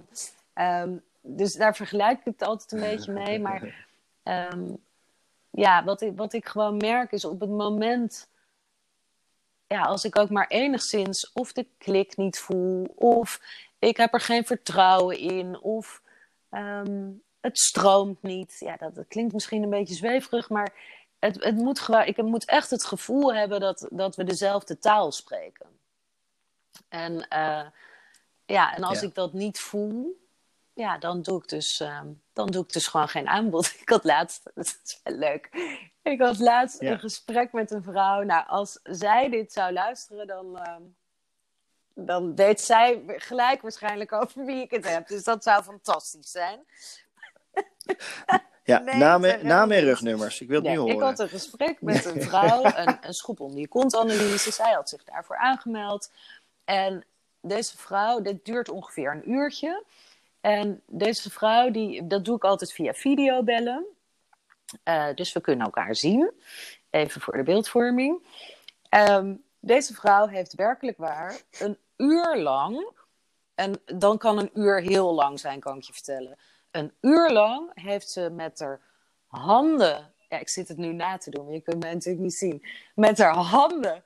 Um, 0.55 1.03
dus 1.21 1.55
daar 1.55 1.77
vergelijk 1.77 2.18
ik 2.18 2.25
het 2.25 2.43
altijd 2.43 2.73
een 2.73 2.81
beetje 2.81 3.12
mee. 3.12 3.41
Maar 3.41 3.87
ja, 5.51 5.85
wat 5.85 6.01
ik, 6.01 6.16
wat 6.16 6.33
ik 6.33 6.49
gewoon 6.49 6.77
merk 6.77 7.12
is 7.12 7.25
op 7.25 7.41
het 7.41 7.51
moment, 7.51 8.29
ja, 9.73 9.83
als 9.83 10.05
ik 10.05 10.18
ook 10.18 10.31
maar 10.31 10.47
enigszins 10.47 11.33
of 11.33 11.53
de 11.53 11.66
klik 11.79 12.16
niet 12.16 12.39
voel, 12.39 12.93
of 12.95 13.41
ik 13.79 13.97
heb 13.97 14.14
er 14.14 14.21
geen 14.21 14.47
vertrouwen 14.47 15.18
in, 15.18 15.61
of 15.61 16.03
um, 16.51 17.23
het 17.41 17.59
stroomt 17.59 18.23
niet. 18.23 18.57
Ja, 18.59 18.77
dat, 18.77 18.95
dat, 18.95 19.09
klinkt 19.09 19.33
misschien 19.33 19.62
een 19.62 19.71
beetje 19.71 19.95
zweverig, 19.95 20.49
maar 20.49 20.73
het, 21.18 21.45
het 21.45 21.55
moet 21.55 21.81
gewoon, 21.81 22.05
ik 22.05 22.23
moet 22.23 22.45
echt 22.45 22.71
het 22.71 22.85
gevoel 22.85 23.35
hebben 23.35 23.61
dat, 23.61 23.89
dat 23.91 24.16
we 24.16 24.25
dezelfde 24.25 24.79
taal 24.79 25.12
spreken. 25.12 25.66
En, 26.89 27.12
uh, 27.12 27.66
ja, 28.47 28.75
en 28.75 28.83
als 28.83 29.01
ja. 29.01 29.07
ik 29.07 29.14
dat 29.14 29.33
niet 29.33 29.61
voel, 29.61 30.21
ja, 30.73 30.99
dan 30.99 31.23
doe 31.23 31.43
ik 31.43 31.49
dus, 31.49 31.81
uh, 31.81 32.01
dan 32.33 32.51
doe 32.51 32.62
ik 32.62 32.73
dus 32.73 32.87
gewoon 32.87 33.09
geen 33.09 33.29
aanbod. 33.29 33.66
Ik 33.81 33.89
had 33.89 34.05
laatst, 34.05 34.51
dat 34.55 34.79
is 34.85 35.01
wel 35.03 35.16
leuk. 35.16 35.49
Ik 36.03 36.21
had 36.21 36.39
laatst 36.39 36.81
ja. 36.81 36.91
een 36.91 36.99
gesprek 36.99 37.53
met 37.53 37.71
een 37.71 37.83
vrouw. 37.83 38.23
Nou, 38.23 38.47
als 38.47 38.81
zij 38.83 39.31
dit 39.31 39.53
zou 39.53 39.73
luisteren, 39.73 40.27
dan, 40.27 40.47
uh, 40.57 40.77
dan 41.95 42.35
weet 42.35 42.61
zij 42.61 43.03
gelijk 43.07 43.63
waarschijnlijk 43.63 44.13
over 44.13 44.45
wie 44.45 44.63
ik 44.63 44.71
het 44.71 44.89
heb. 44.89 45.09
Dus 45.09 45.25
dat 45.25 45.43
zou 45.43 45.63
fantastisch 45.63 46.31
zijn. 46.31 46.61
Ja, 48.65 48.79
nee, 48.85 48.95
namen, 48.95 49.47
namen 49.47 49.77
en 49.77 49.85
rugnummers. 49.85 50.41
Ik 50.41 50.49
wil 50.49 50.57
het 50.57 50.67
ja, 50.67 50.71
niet 50.71 50.81
horen. 50.81 50.95
Ik 50.95 51.03
had 51.03 51.19
een 51.19 51.29
gesprek 51.29 51.83
met 51.93 52.05
een 52.05 52.23
vrouw, 52.23 52.65
een, 52.65 52.99
een 53.01 53.15
schop 53.15 53.41
onder 53.41 53.61
je 53.61 53.69
kontanalyse. 53.69 54.53
Zij 54.53 54.73
had 54.73 54.89
zich 54.89 55.05
daarvoor 55.05 55.37
aangemeld. 55.37 56.11
En 56.65 57.05
deze 57.41 57.77
vrouw, 57.77 58.21
dit 58.21 58.45
duurt 58.45 58.69
ongeveer 58.69 59.13
een 59.13 59.31
uurtje. 59.31 59.85
En 60.41 60.83
deze 60.87 61.31
vrouw, 61.31 61.71
die, 61.71 62.07
dat 62.07 62.25
doe 62.25 62.37
ik 62.37 62.45
altijd 62.45 62.73
via 62.73 62.93
videobellen. 62.93 63.87
Uh, 64.85 65.14
dus 65.14 65.33
we 65.33 65.41
kunnen 65.41 65.64
elkaar 65.64 65.95
zien. 65.95 66.33
Even 66.91 67.21
voor 67.21 67.37
de 67.37 67.43
beeldvorming. 67.43 68.27
Um, 68.91 69.45
deze 69.61 69.95
vrouw 69.95 70.27
heeft 70.27 70.55
werkelijk 70.55 70.99
waar 70.99 71.41
een 71.59 71.79
uur 71.97 72.37
lang. 72.37 72.99
En 73.55 73.83
dan 73.85 74.18
kan 74.18 74.39
een 74.39 74.51
uur 74.55 74.81
heel 74.81 75.14
lang 75.14 75.41
zijn, 75.41 75.61
kan 75.61 75.77
ik 75.77 75.83
je 75.83 75.93
vertellen. 75.93 76.39
Een 76.71 76.93
uur 77.01 77.31
lang 77.31 77.71
heeft 77.75 78.11
ze 78.11 78.31
met 78.31 78.59
haar 78.59 78.81
handen. 79.27 80.12
Ja, 80.29 80.39
ik 80.39 80.49
zit 80.49 80.68
het 80.68 80.77
nu 80.77 80.93
na 80.93 81.16
te 81.16 81.31
doen, 81.31 81.45
maar 81.45 81.55
je 81.55 81.61
kunt 81.61 81.83
mij 81.83 81.93
natuurlijk 81.93 82.23
niet 82.23 82.35
zien. 82.35 82.66
Met 82.95 83.18
haar 83.18 83.35
handen 83.35 84.03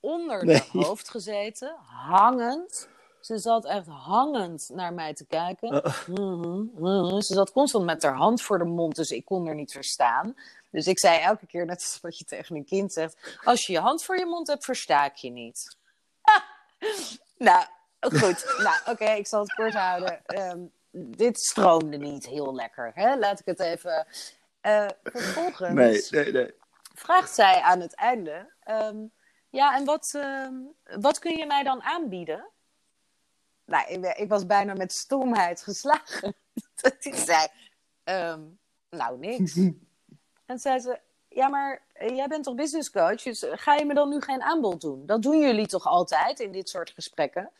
onder 0.00 0.44
nee. 0.44 0.56
haar 0.56 0.82
hoofd 0.82 1.08
gezeten, 1.08 1.76
hangend. 1.86 2.88
Ze 3.24 3.38
zat 3.38 3.64
echt 3.64 3.86
hangend 3.86 4.70
naar 4.72 4.92
mij 4.92 5.14
te 5.14 5.26
kijken. 5.26 5.74
Uh. 5.74 6.06
Mm 6.06 6.16
-hmm, 6.16 6.70
mm 6.74 6.84
-hmm. 6.84 7.20
Ze 7.20 7.34
zat 7.34 7.52
constant 7.52 7.84
met 7.84 8.02
haar 8.02 8.14
hand 8.14 8.42
voor 8.42 8.58
de 8.58 8.64
mond, 8.64 8.96
dus 8.96 9.10
ik 9.10 9.24
kon 9.24 9.46
er 9.46 9.54
niet 9.54 9.72
verstaan. 9.72 10.36
Dus 10.70 10.86
ik 10.86 10.98
zei 10.98 11.20
elke 11.20 11.46
keer, 11.46 11.66
net 11.66 11.76
als 11.76 11.98
wat 12.02 12.18
je 12.18 12.24
tegen 12.24 12.56
een 12.56 12.64
kind 12.64 12.92
zegt: 12.92 13.38
Als 13.44 13.66
je 13.66 13.72
je 13.72 13.78
hand 13.78 14.04
voor 14.04 14.18
je 14.18 14.26
mond 14.26 14.46
hebt, 14.46 14.64
versta 14.64 15.04
ik 15.04 15.14
je 15.14 15.30
niet. 15.30 15.76
nou, 17.38 17.64
goed. 18.00 18.54
nou, 18.58 18.80
oké, 18.80 18.90
okay, 18.90 19.18
ik 19.18 19.26
zal 19.26 19.40
het 19.40 19.54
kort 19.54 19.74
houden. 19.74 20.22
Um, 20.26 20.72
dit 20.90 21.40
stroomde 21.40 21.96
niet 21.96 22.26
heel 22.26 22.54
lekker. 22.54 22.92
Hè? 22.94 23.16
Laat 23.16 23.40
ik 23.40 23.46
het 23.46 23.60
even. 23.60 24.06
Uh, 24.62 24.86
vervolgens 25.02 25.74
nee, 25.74 26.06
nee, 26.10 26.32
nee. 26.32 26.54
vraagt 26.94 27.34
zij 27.34 27.60
aan 27.60 27.80
het 27.80 27.94
einde. 27.94 28.52
Um, 28.70 29.12
Ja, 29.50 29.76
en 29.76 29.84
wat, 29.84 30.12
ehm, 30.16 30.54
wat 31.00 31.18
kun 31.18 31.36
je 31.36 31.46
mij 31.46 31.62
dan 31.62 31.82
aanbieden? 31.82 32.52
Nou, 33.64 33.88
ik, 33.88 34.16
ik 34.16 34.28
was 34.28 34.46
bijna 34.46 34.74
met 34.74 34.92
stomheid 34.92 35.62
geslagen. 35.62 36.34
Dat 36.82 36.96
ik 36.98 37.14
zei, 37.14 37.46
ehm, 38.04 38.40
nou, 38.90 39.18
niks. 39.18 39.58
En 40.46 40.58
zei 40.58 40.78
ze, 40.78 41.00
ja, 41.28 41.48
maar 41.48 41.82
jij 41.94 42.26
bent 42.28 42.44
toch 42.44 42.54
business 42.54 42.90
coach, 42.90 43.22
dus 43.22 43.44
ga 43.50 43.74
je 43.74 43.84
me 43.84 43.94
dan 43.94 44.08
nu 44.08 44.20
geen 44.20 44.42
aanbod 44.42 44.80
doen? 44.80 45.06
Dat 45.06 45.22
doen 45.22 45.38
jullie 45.38 45.66
toch 45.66 45.86
altijd 45.86 46.40
in 46.40 46.52
dit 46.52 46.68
soort 46.68 46.90
gesprekken? 46.90 47.50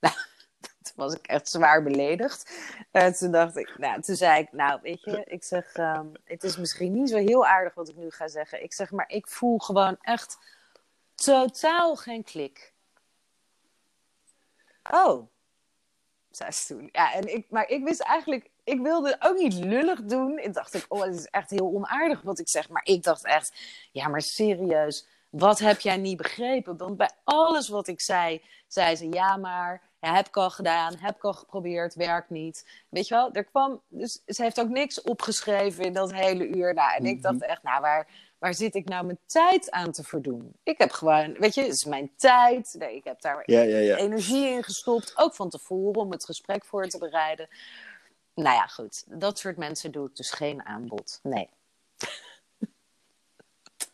Nou, 0.00 0.14
toen 0.82 0.94
was 0.94 1.14
ik 1.14 1.26
echt 1.26 1.48
zwaar 1.48 1.82
beledigd. 1.82 2.50
En 2.90 3.14
toen 3.14 3.30
dacht 3.30 3.56
ik, 3.56 3.78
nou, 3.78 4.00
toen 4.00 4.16
zei 4.16 4.42
ik, 4.42 4.52
nou, 4.52 4.80
weet 4.82 5.02
je, 5.02 5.24
ik 5.24 5.44
zeg, 5.44 5.72
ehm, 5.72 6.06
het 6.24 6.44
is 6.44 6.56
misschien 6.56 6.92
niet 6.92 7.10
zo 7.10 7.16
heel 7.16 7.46
aardig 7.46 7.74
wat 7.74 7.88
ik 7.88 7.96
nu 7.96 8.10
ga 8.10 8.28
zeggen. 8.28 8.62
Ik 8.62 8.72
zeg, 8.72 8.90
maar 8.90 9.08
ik 9.08 9.26
voel 9.26 9.58
gewoon 9.58 9.96
echt 10.00 10.38
totaal 11.14 11.96
geen 11.96 12.24
klik. 12.24 12.72
Oh, 14.90 15.31
zei 16.36 16.50
ze 16.50 16.66
toen. 16.74 16.88
Ja, 16.92 17.12
en 17.12 17.34
ik, 17.34 17.46
maar 17.50 17.68
ik 17.68 17.84
wist 17.84 18.00
eigenlijk, 18.00 18.50
ik 18.64 18.80
wilde 18.80 19.16
ook 19.20 19.38
niet 19.38 19.54
lullig 19.54 20.02
doen. 20.02 20.38
Ik 20.38 20.54
dacht 20.54 20.74
ik, 20.74 20.84
oh, 20.88 21.02
het 21.02 21.14
is 21.14 21.26
echt 21.26 21.50
heel 21.50 21.74
onaardig 21.74 22.22
wat 22.22 22.38
ik 22.38 22.48
zeg. 22.48 22.68
Maar 22.68 22.84
ik 22.84 23.02
dacht 23.02 23.24
echt, 23.24 23.52
ja, 23.92 24.08
maar 24.08 24.22
serieus, 24.22 25.06
wat 25.30 25.58
heb 25.58 25.80
jij 25.80 25.96
niet 25.96 26.16
begrepen? 26.16 26.76
Want 26.76 26.96
bij 26.96 27.10
alles 27.24 27.68
wat 27.68 27.88
ik 27.88 28.00
zei, 28.00 28.42
zei 28.66 28.96
ze, 28.96 29.08
ja, 29.08 29.36
maar 29.36 29.82
ja, 30.00 30.14
heb 30.14 30.26
ik 30.28 30.36
al 30.36 30.50
gedaan, 30.50 30.94
heb 30.98 31.16
ik 31.16 31.24
al 31.24 31.32
geprobeerd, 31.32 31.94
werkt 31.94 32.30
niet. 32.30 32.66
Weet 32.88 33.08
je 33.08 33.14
wel, 33.14 33.32
er 33.32 33.44
kwam, 33.44 33.80
dus 33.88 34.22
ze 34.26 34.42
heeft 34.42 34.60
ook 34.60 34.68
niks 34.68 35.02
opgeschreven 35.02 35.84
in 35.84 35.92
dat 35.92 36.12
hele 36.12 36.46
uur. 36.48 36.74
Nou, 36.74 36.94
en 36.96 37.06
ik 37.06 37.22
dacht 37.22 37.34
Mhm. 37.38 37.44
echt, 37.44 37.62
nou, 37.62 37.80
waar, 37.80 38.08
waar 38.42 38.54
zit 38.54 38.74
ik 38.74 38.88
nou 38.88 39.04
mijn 39.04 39.18
tijd 39.26 39.70
aan 39.70 39.92
te 39.92 40.02
verdoen? 40.02 40.52
Ik 40.62 40.78
heb 40.78 40.90
gewoon, 40.90 41.32
weet 41.38 41.54
je, 41.54 41.62
het 41.62 41.72
is 41.72 41.84
mijn 41.84 42.10
tijd. 42.16 42.74
Nee, 42.78 42.96
ik 42.96 43.04
heb 43.04 43.20
daar 43.20 43.42
Ja, 43.46 43.60
ja, 43.60 43.78
ja. 43.78 43.96
energie 43.96 44.48
in 44.48 44.62
gestopt, 44.62 45.12
ook 45.16 45.34
van 45.34 45.50
tevoren 45.50 46.00
om 46.00 46.10
het 46.10 46.24
gesprek 46.24 46.64
voor 46.64 46.86
te 46.86 46.98
bereiden. 46.98 47.48
Nou 48.34 48.54
ja, 48.54 48.66
goed, 48.66 49.04
dat 49.06 49.38
soort 49.38 49.56
mensen 49.56 49.92
doe 49.92 50.08
ik 50.08 50.16
dus 50.16 50.30
geen 50.30 50.64
aanbod. 50.64 51.20
Nee. 51.22 51.48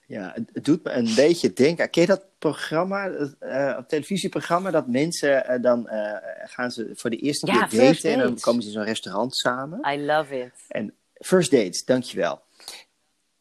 Ja, 0.06 0.32
het, 0.52 0.64
doet 0.64 0.84
me 0.84 0.90
een 0.90 1.14
beetje 1.14 1.52
denken. 1.52 1.90
Ken 1.90 2.02
je 2.02 2.08
dat 2.08 2.24
programma, 2.38 3.08
eh 3.08 3.74
een 3.76 3.86
televisieprogramma, 3.86 4.70
dat 4.70 4.86
mensen 4.86 5.46
eh, 5.46 5.62
dan 5.62 5.88
eh, 5.88 6.16
gaan 6.44 6.70
ze 6.70 6.90
voor 6.94 7.10
de 7.10 7.16
eerste 7.16 7.46
keer 7.46 7.68
daten 7.80 8.12
en 8.12 8.18
dan 8.18 8.40
komen 8.40 8.62
ze 8.62 8.68
in 8.68 8.74
zo'n 8.74 8.84
restaurant 8.84 9.36
samen. 9.36 9.92
I 9.92 10.04
love 10.04 10.40
it. 10.40 10.52
En 10.68 10.94
first 11.14 11.50
dates, 11.50 11.84
dankjewel. 11.84 12.42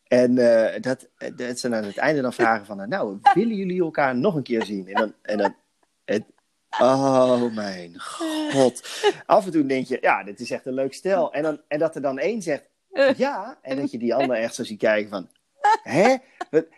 En 0.07 0.37
eh, 0.37 0.81
dat, 0.81 1.07
eh, 1.17 1.31
dat 1.35 1.59
ze 1.59 1.75
aan 1.75 1.83
het 1.83 1.97
einde 1.97 2.21
dan 2.21 2.33
vragen 2.33 2.65
van, 2.65 2.89
nou, 2.89 3.19
willen 3.33 3.55
jullie 3.55 3.81
elkaar 3.81 4.15
nog 4.15 4.35
een 4.35 4.43
keer 4.43 4.65
zien? 4.65 4.87
En 4.87 4.93
dan, 4.93 5.13
en 5.21 5.37
dan 5.37 5.55
het, 6.05 6.23
oh 6.79 7.53
mijn 7.55 7.99
god. 7.99 9.03
Af 9.25 9.45
en 9.45 9.51
toe 9.51 9.65
denk 9.65 9.87
je, 9.87 9.97
ja, 10.01 10.23
dit 10.23 10.39
is 10.39 10.51
echt 10.51 10.65
een 10.65 10.73
leuk 10.73 10.93
stel. 10.93 11.33
En, 11.33 11.43
dan, 11.43 11.61
en 11.67 11.79
dat 11.79 11.95
er 11.95 12.01
dan 12.01 12.19
één 12.19 12.41
zegt, 12.41 12.63
ja, 13.17 13.57
en 13.61 13.77
dat 13.77 13.91
je 13.91 13.97
die 13.97 14.15
ander 14.15 14.35
echt 14.37 14.55
zo 14.55 14.63
ziet 14.63 14.79
kijken 14.79 15.09
van, 15.09 15.29
hè? 15.83 16.15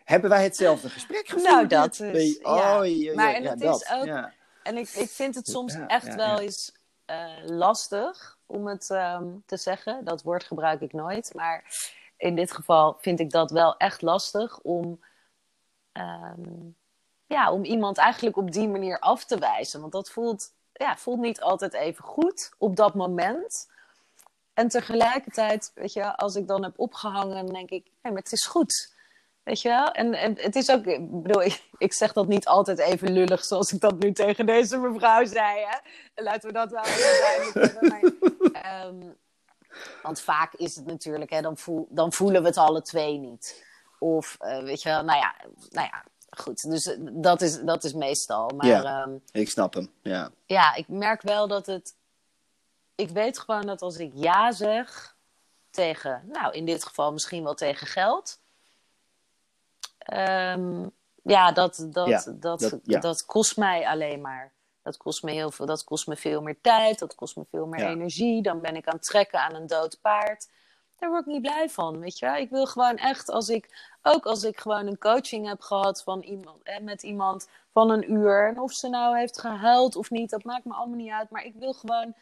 Hebben 0.04 0.30
wij 0.30 0.44
hetzelfde 0.44 0.90
gesprek 0.90 1.28
gevoerd? 1.28 1.50
Nou, 1.52 1.68
dat 1.68 2.00
is- 2.00 2.34
je, 2.34 2.40
ja. 2.42 2.80
Oh, 2.80 2.86
ja, 2.86 3.14
Maar 3.16 3.34
en 3.34 3.44
ja, 3.44 3.50
het 3.50 3.60
dat, 3.60 3.82
is 3.82 3.92
ook- 3.94 4.06
ja. 4.06 4.34
En 4.64 4.78
ik, 4.78 4.90
ik 4.90 5.10
vind 5.10 5.36
het 5.36 5.48
soms 5.48 5.76
echt 5.88 6.16
wel 6.16 6.40
eens 6.40 6.72
eh, 7.06 7.28
lastig 7.46 8.38
om 8.46 8.68
het 8.68 8.90
ehm, 8.90 9.26
te 9.46 9.58
zeggen. 9.58 10.06
Dat 10.06 10.24
woord 10.24 10.44
gebruik 10.44 10.82
ik 10.82 10.94
nooit. 10.94 11.32
Maar 11.36 11.64
in 12.20 12.36
dit 12.36 12.52
geval 12.52 12.98
vind 13.00 13.20
ik 13.20 13.32
dat 13.32 13.52
wel 13.52 13.78
echt 13.78 14.02
lastig 14.02 14.60
om, 14.60 15.00
ehm, 15.92 16.70
ja, 17.26 17.52
om 17.52 17.64
iemand 17.64 17.98
eigenlijk 17.98 18.38
op 18.38 18.52
die 18.52 18.68
manier 18.68 19.00
af 19.00 19.26
te 19.26 19.40
wijzen. 19.40 19.80
Want 19.80 19.92
dat 19.92 20.10
voelt, 20.10 20.54
ja, 20.74 20.98
voelt 20.98 21.20
niet 21.20 21.42
altijd 21.42 21.74
even 21.74 22.04
goed 22.04 22.52
op 22.58 22.76
dat 22.76 22.94
moment. 22.94 23.70
En 24.54 24.68
tegelijkertijd, 24.68 25.72
weet 25.76 25.94
je, 25.94 26.16
als 26.18 26.36
ik 26.36 26.48
dan 26.48 26.64
heb 26.64 26.74
opgehangen, 26.80 27.46
dan 27.46 27.54
denk 27.54 27.70
ik, 27.70 27.84
nee, 27.84 28.14
maar 28.14 28.22
het 28.22 28.32
is 28.32 28.46
goed. 28.46 28.94
Weet 29.44 29.62
je 29.62 29.70
wel? 29.70 29.92
En, 29.92 30.14
en 30.14 30.40
het 30.40 30.56
is 30.56 30.72
ook, 30.72 30.86
ik 30.86 31.22
bedoel, 31.22 31.44
ik, 31.44 31.64
ik 31.78 31.94
zeg 31.94 32.14
dat 32.14 32.28
niet 32.28 32.48
altijd 32.48 32.80
even 32.80 33.12
lullig 33.12 33.44
zoals 33.44 33.74
ik 33.74 33.80
dat 33.82 34.00
nu 34.00 34.12
tegen 34.12 34.46
deze 34.46 34.78
mevrouw 34.78 35.26
zei. 35.26 35.66
Hè? 35.66 35.78
Laten 36.24 36.48
we 36.48 36.54
dat 36.54 36.72
wel 36.72 36.84
even 36.84 37.22
duidelijk 37.22 37.74
hebben. 37.74 37.90
Maar, 38.52 39.16
want 40.04 40.22
vaak 40.22 40.54
is 40.54 40.76
het 40.76 40.86
natuurlijk, 40.86 41.30
hè, 41.32 41.42
dan, 41.42 41.58
voel, 41.58 41.88
dan 41.90 42.14
voelen 42.14 42.42
we 42.42 42.48
het 42.48 42.58
alle 42.58 42.82
twee 42.82 43.18
niet. 43.18 43.66
Of 44.00 44.36
eh, 44.40 44.64
weet 44.64 44.82
je 44.82 44.90
wel, 44.90 45.04
nou 45.04 45.20
ja, 45.20 45.36
nou 45.70 45.88
ja 45.92 46.04
goed. 46.30 46.70
Dus 46.70 46.86
eh, 46.86 46.98
dat 47.02 47.42
is, 47.42 47.60
dat 47.62 47.84
is 47.84 47.94
meestal. 47.94 48.50
Maar 48.56 48.68
Ja. 48.68 49.02
ehm, 49.02 49.18
Ik 49.32 49.50
snap 49.50 49.74
hem, 49.74 49.92
ja. 50.02 50.30
ja, 50.46 50.74
ik 50.76 50.88
merk 50.88 51.22
wel 51.22 51.48
dat 51.48 51.66
het. 51.66 51.96
Ik 52.96 53.10
weet 53.10 53.40
gewoon 53.40 53.66
dat 53.66 53.82
als 53.82 53.98
ik 53.98 54.12
ja 54.14 54.52
zeg 54.52 55.16
tegen, 55.70 56.24
nou 56.28 56.54
in 56.54 56.66
dit 56.66 56.84
geval 56.84 57.12
misschien 57.14 57.44
wel 57.44 57.56
tegen 57.56 57.88
geld. 57.88 58.40
ehm, 60.00 60.88
ja, 61.24 61.52
dat, 61.52 61.88
dat, 61.92 62.08
Ja, 62.08 62.24
dat, 62.26 62.60
dat- 62.60 62.80
ja. 62.84 63.00
dat 63.00 63.26
kost 63.26 63.58
mij 63.58 63.88
alleen 63.88 64.22
maar. 64.22 64.52
Dat 64.84 64.98
kost 64.98 65.24
me 65.24 65.32
heel 65.32 65.52
veel. 65.52 65.66
Dat 65.66 65.84
kost 65.84 66.08
me 66.08 66.16
veel 66.16 66.42
meer 66.42 66.62
tijd. 66.62 67.00
Dat 67.00 67.16
kost 67.16 67.36
me 67.36 67.46
veel 67.52 67.66
meer 67.66 67.80
Ja. 67.80 67.90
energie. 67.90 68.42
Dan 68.42 68.62
ben 68.62 68.76
ik 68.76 68.88
aan 68.88 68.96
het 68.96 69.06
trekken 69.06 69.40
aan 69.40 69.56
een 69.56 69.68
dood 69.68 70.00
paard. 70.02 70.50
Daar 70.98 71.10
word 71.10 71.26
ik 71.26 71.32
niet 71.34 71.42
blij 71.42 71.70
van, 71.70 72.00
weet 72.00 72.20
je. 72.20 72.26
wel. 72.26 72.36
Ik 72.36 72.50
wil 72.50 72.66
gewoon 72.66 72.98
echt, 72.98 73.30
als 73.30 73.50
ik, 73.50 73.94
ook 74.02 74.26
als 74.26 74.44
ik 74.44 74.60
gewoon 74.60 74.88
een 74.88 74.98
coaching 74.98 75.48
heb 75.48 75.62
gehad 75.62 76.04
van 76.04 76.22
iemand, 76.22 76.58
hè, 76.64 76.80
met 76.80 77.04
iemand 77.04 77.50
van 77.74 77.90
een 77.90 78.12
uur. 78.12 78.48
En 78.48 78.60
of 78.60 78.72
ze 78.74 78.90
nou 78.90 79.18
heeft 79.18 79.40
gehuild 79.40 79.96
of 79.96 80.10
niet, 80.10 80.30
dat 80.30 80.44
maakt 80.44 80.66
me 80.66 80.74
allemaal 80.74 80.98
niet 80.98 81.12
uit. 81.12 81.30
Maar 81.30 81.44
ik 81.44 81.54
wil 81.56 81.74
gewoon 81.74 82.14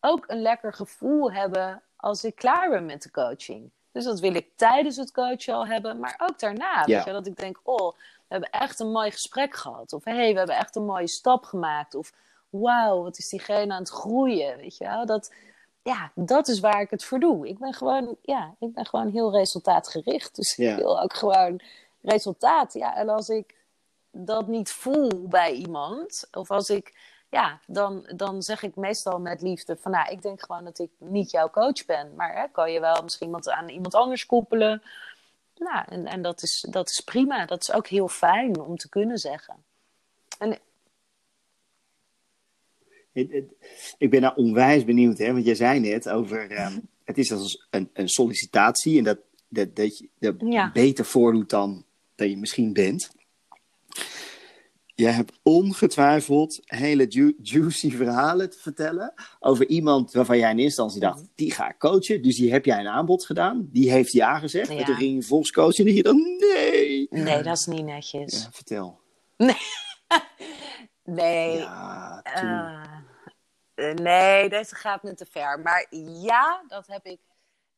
ook 0.00 0.24
een 0.26 0.42
lekker 0.42 0.72
gevoel 0.72 1.32
hebben 1.32 1.82
als 1.96 2.24
ik 2.24 2.34
klaar 2.34 2.70
ben 2.70 2.86
met 2.86 3.02
de 3.02 3.10
coaching. 3.10 3.70
Dus 3.92 4.04
dat 4.04 4.20
wil 4.20 4.34
ik 4.34 4.56
tijdens 4.56 4.96
het 4.96 5.12
coachen 5.12 5.54
al 5.54 5.66
hebben, 5.66 5.98
maar 5.98 6.14
ook 6.26 6.38
daarna. 6.38 6.84
Weet 6.84 7.04
je, 7.04 7.12
dat 7.12 7.26
ik 7.26 7.36
denk, 7.36 7.60
oh, 7.62 7.92
we 8.28 8.34
hebben 8.34 8.50
echt 8.50 8.80
een 8.80 8.90
mooi 8.90 9.10
gesprek 9.10 9.54
gehad. 9.56 9.92
Of 9.92 10.04
hé, 10.04 10.14
hey, 10.14 10.32
we 10.32 10.38
hebben 10.38 10.56
echt 10.56 10.76
een 10.76 10.84
mooie 10.84 11.06
stap 11.06 11.44
gemaakt. 11.44 11.94
Of 11.94 12.12
wauw, 12.50 13.02
wat 13.02 13.18
is 13.18 13.28
diegene 13.28 13.72
aan 13.72 13.80
het 13.80 13.88
groeien. 13.90 14.56
Weet 14.56 14.76
je 14.76 14.84
wel? 14.84 15.06
Dat, 15.06 15.34
ja, 15.82 16.10
dat 16.14 16.48
is 16.48 16.60
waar 16.60 16.80
ik 16.80 16.90
het 16.90 17.04
voor 17.04 17.18
doe. 17.20 17.48
Ik 17.48 17.58
ben 17.58 17.72
gewoon, 17.74 18.16
ja, 18.22 18.54
ik 18.58 18.72
ben 18.72 18.86
gewoon 18.86 19.10
heel 19.10 19.32
resultaatgericht. 19.32 20.36
Dus 20.36 20.56
Ja. 20.56 20.70
ik 20.70 20.76
wil 20.78 21.00
ook 21.02 21.14
gewoon 21.14 21.60
resultaat. 22.02 22.72
Ja, 22.72 22.96
en 22.96 23.08
als 23.08 23.28
ik 23.28 23.54
dat 24.10 24.46
niet 24.46 24.70
voel 24.70 25.28
bij 25.28 25.52
iemand, 25.52 26.28
of 26.32 26.50
als 26.50 26.70
ik, 26.70 26.98
ja, 27.30 27.60
dan, 27.66 28.12
dan 28.16 28.42
zeg 28.42 28.62
ik 28.62 28.76
meestal 28.76 29.18
met 29.20 29.42
liefde 29.42 29.76
van, 29.76 29.90
nou, 29.90 30.10
ik 30.10 30.22
denk 30.22 30.40
gewoon 30.42 30.64
dat 30.64 30.78
ik 30.78 30.90
niet 30.98 31.30
jouw 31.30 31.50
coach 31.50 31.84
ben. 31.86 32.14
Maar 32.14 32.34
hè, 32.36 32.48
kan 32.52 32.72
je 32.72 32.80
wel 32.80 33.02
misschien 33.02 33.30
wat 33.30 33.48
aan 33.50 33.68
iemand 33.68 33.94
anders 33.94 34.26
koppelen? 34.26 34.82
Nou, 35.58 35.84
en, 35.88 36.06
en 36.06 36.22
dat, 36.22 36.42
is, 36.42 36.66
dat 36.70 36.90
is 36.90 37.00
prima. 37.00 37.46
Dat 37.46 37.62
is 37.62 37.72
ook 37.72 37.86
heel 37.86 38.08
fijn 38.08 38.60
om 38.60 38.76
te 38.76 38.88
kunnen 38.88 39.18
zeggen. 39.18 39.56
En 40.38 40.58
Ik 43.98 44.10
ben 44.10 44.20
nou 44.20 44.36
onwijs 44.36 44.84
benieuwd, 44.84 45.18
hè, 45.18 45.32
want 45.32 45.44
jij 45.44 45.54
zei 45.54 45.80
net 45.80 46.08
over. 46.08 46.50
ehm, 46.50 46.78
het 47.04 47.18
is 47.18 47.32
als 47.32 47.66
een, 47.70 47.90
een 47.92 48.08
sollicitatie 48.08 48.98
en 48.98 49.04
dat, 49.04 49.18
dat, 49.48 49.76
dat 49.76 49.98
je 49.98 50.08
Ja. 50.38 50.70
beter 50.72 51.04
voordoet 51.04 51.50
dan 51.50 51.84
dat 52.14 52.28
je 52.30 52.36
misschien 52.36 52.72
bent. 52.72 53.10
Jij 54.96 55.12
hebt 55.12 55.32
ongetwijfeld 55.42 56.60
hele 56.64 57.06
ju- 57.08 57.36
juicy 57.42 57.90
verhalen 57.96 58.50
te 58.50 58.58
vertellen 58.58 59.12
over 59.40 59.66
iemand 59.66 60.12
waarvan 60.12 60.38
jij 60.38 60.50
in 60.50 60.58
eerste 60.58 60.82
instantie 60.82 61.00
dacht, 61.00 61.28
die 61.34 61.50
ga 61.52 61.68
ik 61.68 61.78
coachen. 61.78 62.22
Dus 62.22 62.36
die 62.36 62.52
heb 62.52 62.64
jij 62.64 62.78
een 62.80 62.88
aanbod 62.88 63.24
gedaan. 63.24 63.68
Die 63.72 63.90
heeft 63.90 64.12
ja 64.12 64.38
gezegd. 64.38 64.68
Ja. 64.72 64.76
En 64.78 64.84
toen 64.84 64.94
ging 64.94 65.14
je 65.14 65.22
volgens 65.22 65.50
coachen 65.52 65.78
en 65.78 65.84
dacht 65.84 65.96
je 65.96 66.02
dan, 66.02 66.36
nee. 66.38 67.06
nee, 67.10 67.42
dat 67.42 67.56
is 67.56 67.66
niet 67.66 67.84
netjes. 67.84 68.42
Ja, 68.42 68.50
vertel. 68.52 69.00
Nee, 71.04 71.56
Ja, 71.58 72.22
toen. 72.22 72.48
Eh, 72.48 73.90
eh, 73.90 73.94
nee, 73.94 74.48
deze 74.48 74.74
gaat 74.74 75.02
me 75.02 75.14
te 75.14 75.26
ver. 75.30 75.60
Maar 75.60 75.86
ja, 76.22 76.62
dat 76.68 76.86
heb 76.86 77.04
ik. 77.04 77.18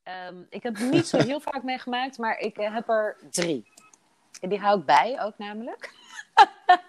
ehm, 0.03 0.37
ik 0.51 0.63
heb 0.63 0.79
niet 0.79 1.07
zo 1.07 1.19
heel 1.19 1.41
vaak 1.51 1.63
meegemaakt, 1.63 2.19
maar 2.19 2.39
ik 2.39 2.57
eh, 2.59 2.75
heb 2.75 2.89
er 2.89 3.17
drie. 3.31 3.67
En 4.41 4.49
die 4.49 4.59
hou 4.59 4.79
ik 4.81 4.85
bij 4.87 5.21
ook 5.23 5.39
namelijk. 5.39 5.91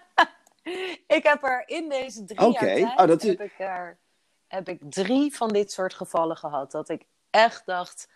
ik 1.16 1.22
heb 1.22 1.42
er 1.42 1.68
in 1.68 1.88
deze 1.88 2.24
drie 2.24 2.52
jaar 2.52 2.60
tijd 2.60 2.98
oh, 2.98 3.06
dat 3.06 3.22
is- 3.22 3.28
heb, 3.28 3.40
ik 3.40 3.58
er, 3.58 3.98
heb 4.46 4.68
ik 4.68 4.80
drie 4.90 5.36
van 5.36 5.48
dit 5.48 5.72
soort 5.72 5.94
gevallen 5.94 6.36
gehad. 6.36 6.70
Dat 6.70 6.88
ik 6.88 7.04
echt 7.30 7.66
dacht, 7.66 8.08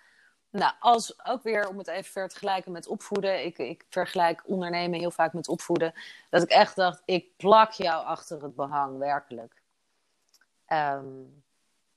nou, 0.50 0.72
als 0.80 1.24
ook 1.26 1.42
weer 1.42 1.68
om 1.68 1.78
het 1.78 1.86
even 1.86 2.12
ver 2.12 2.28
te 2.28 2.38
gelijken 2.38 2.72
met 2.72 2.86
opvoeden. 2.86 3.44
Ik, 3.44 3.58
ik 3.58 3.84
vergelijk 3.88 4.42
ondernemen 4.46 4.98
heel 4.98 5.10
vaak 5.10 5.32
met 5.32 5.48
opvoeden. 5.48 5.94
Dat 6.30 6.42
ik 6.42 6.50
echt 6.50 6.76
dacht, 6.76 7.02
ik 7.04 7.36
plak 7.36 7.72
jou 7.72 8.04
achter 8.04 8.42
het 8.42 8.54
behang, 8.54 8.98
werkelijk. 8.98 9.62
Ehm, 10.66 11.04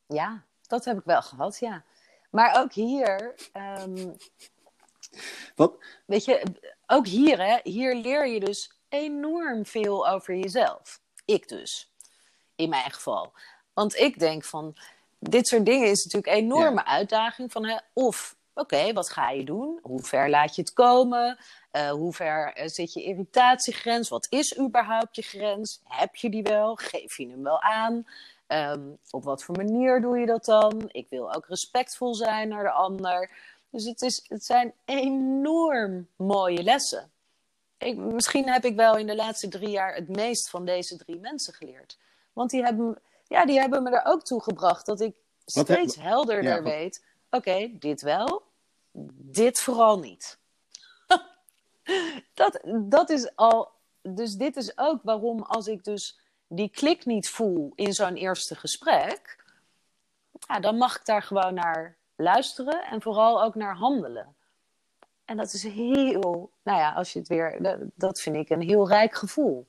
ja, 0.06 0.44
dat 0.68 0.86
heb 0.86 0.98
ik 0.98 1.06
wel 1.06 1.22
gehad, 1.22 1.60
ja. 1.60 1.84
Maar 2.30 2.62
ook 2.62 2.74
hier, 2.74 3.36
ehm, 3.54 4.10
Wat? 5.56 5.84
weet 6.06 6.26
je, 6.26 6.44
ook 6.88 7.08
hier, 7.08 7.42
hè, 7.42 7.60
hier 7.64 7.96
leer 7.96 8.28
je 8.28 8.40
dus 8.40 8.77
enorm 8.90 9.66
veel 9.66 10.08
over 10.08 10.36
jezelf. 10.36 11.00
Ik 11.26 11.48
dus, 11.48 11.92
in 12.56 12.70
mijn 12.70 12.92
geval. 12.92 13.32
Want 13.74 13.96
ik 13.96 14.20
denk 14.20 14.44
van, 14.44 14.76
dit 15.20 15.48
soort 15.48 15.66
dingen 15.66 15.88
is 15.88 16.04
natuurlijk 16.04 16.34
een 16.34 16.44
enorme 16.44 16.86
uitdaging. 16.86 17.52
Van, 17.52 17.66
hè, 17.66 17.78
of, 17.94 18.36
oké, 18.54 18.94
wat 18.94 19.10
ga 19.10 19.30
je 19.30 19.44
doen? 19.44 19.80
Hoe 19.82 20.04
ver 20.04 20.30
laat 20.30 20.56
je 20.56 20.62
het 20.62 20.74
komen? 20.74 21.38
Uh, 21.72 21.90
hoe 21.90 22.14
ver 22.14 22.58
uh, 22.58 22.68
zit 22.68 22.94
je 22.94 23.04
irritatiegrens? 23.04 24.10
Wat 24.10 24.28
is 24.30 24.58
überhaupt 24.60 25.16
je 25.16 25.22
grens? 25.22 25.82
Heb 25.84 26.16
je 26.16 26.30
die 26.30 26.44
wel? 26.44 26.76
Geef 26.76 27.18
je 27.18 27.30
hem 27.30 27.44
wel 27.44 27.62
aan? 27.62 28.06
Um, 28.48 28.98
op 29.10 29.24
wat 29.24 29.44
voor 29.44 29.56
manier 29.56 30.02
doe 30.02 30.18
je 30.18 30.26
dat 30.26 30.46
dan? 30.46 30.90
Ik 30.92 31.08
wil 31.10 31.34
ook 31.34 31.46
respectvol 31.48 32.16
zijn 32.16 32.48
naar 32.48 32.64
de 32.64 32.72
ander. 32.72 33.32
Dus 33.70 33.86
het, 33.86 34.02
is, 34.02 34.26
het 34.28 34.46
zijn 34.46 34.74
enorm 34.86 36.08
mooie 36.16 36.64
lessen. 36.64 37.12
Ik, 37.78 37.98
misschien 37.98 38.50
heb 38.50 38.66
ik 38.66 38.76
wel 38.76 38.98
in 38.98 39.08
de 39.08 39.16
laatste 39.16 39.48
drie 39.48 39.70
jaar 39.70 39.96
het 39.96 40.08
meest 40.08 40.50
van 40.50 40.66
deze 40.66 40.98
drie 40.98 41.20
mensen 41.20 41.54
geleerd. 41.54 41.98
Want 42.34 42.50
die 42.50 42.64
hebben, 42.64 43.02
ja, 43.28 43.46
die 43.46 43.60
hebben 43.60 43.84
me 43.84 43.90
er 43.90 44.12
ook 44.12 44.24
toe 44.24 44.42
gebracht 44.42 44.86
dat 44.86 45.02
ik 45.02 45.16
steeds 45.46 45.96
heb... 45.96 46.04
helderder 46.04 46.44
ja, 46.44 46.64
weet: 46.64 47.06
oké, 47.30 47.38
okay, 47.50 47.76
dit 47.80 48.02
wel, 48.02 48.44
dit 49.12 49.60
vooral 49.60 50.00
niet. 50.00 50.40
dat, 52.34 52.60
dat 52.76 53.10
is 53.10 53.36
al. 53.36 53.72
Dus 54.02 54.34
dit 54.34 54.56
is 54.56 54.78
ook 54.78 55.00
waarom, 55.04 55.42
als 55.42 55.68
ik 55.68 55.84
dus 55.84 56.20
die 56.48 56.70
klik 56.70 57.06
niet 57.06 57.30
voel 57.30 57.72
in 57.76 57.94
zo'n 57.94 58.16
eerste 58.16 58.56
gesprek, 58.56 59.44
ja, 60.48 60.60
dan 60.60 60.78
mag 60.78 60.96
ik 60.96 61.06
daar 61.06 61.24
gewoon 61.24 61.54
naar 61.54 61.98
luisteren 62.16 62.84
en 62.84 63.02
vooral 63.02 63.44
ook 63.44 63.56
naar 63.56 63.76
handelen. 63.76 64.36
En 65.28 65.38
dat 65.38 65.54
is 65.54 65.64
heel, 65.64 66.52
nou 66.64 66.80
ja, 66.80 66.92
als 66.92 67.14
je 67.14 67.20
het 67.20 67.28
weer, 67.28 67.80
dat 67.96 68.22
vind 68.22 68.36
ik 68.36 68.50
een 68.50 68.62
heel 68.62 68.88
rijk 68.88 69.16
gevoel. 69.16 69.68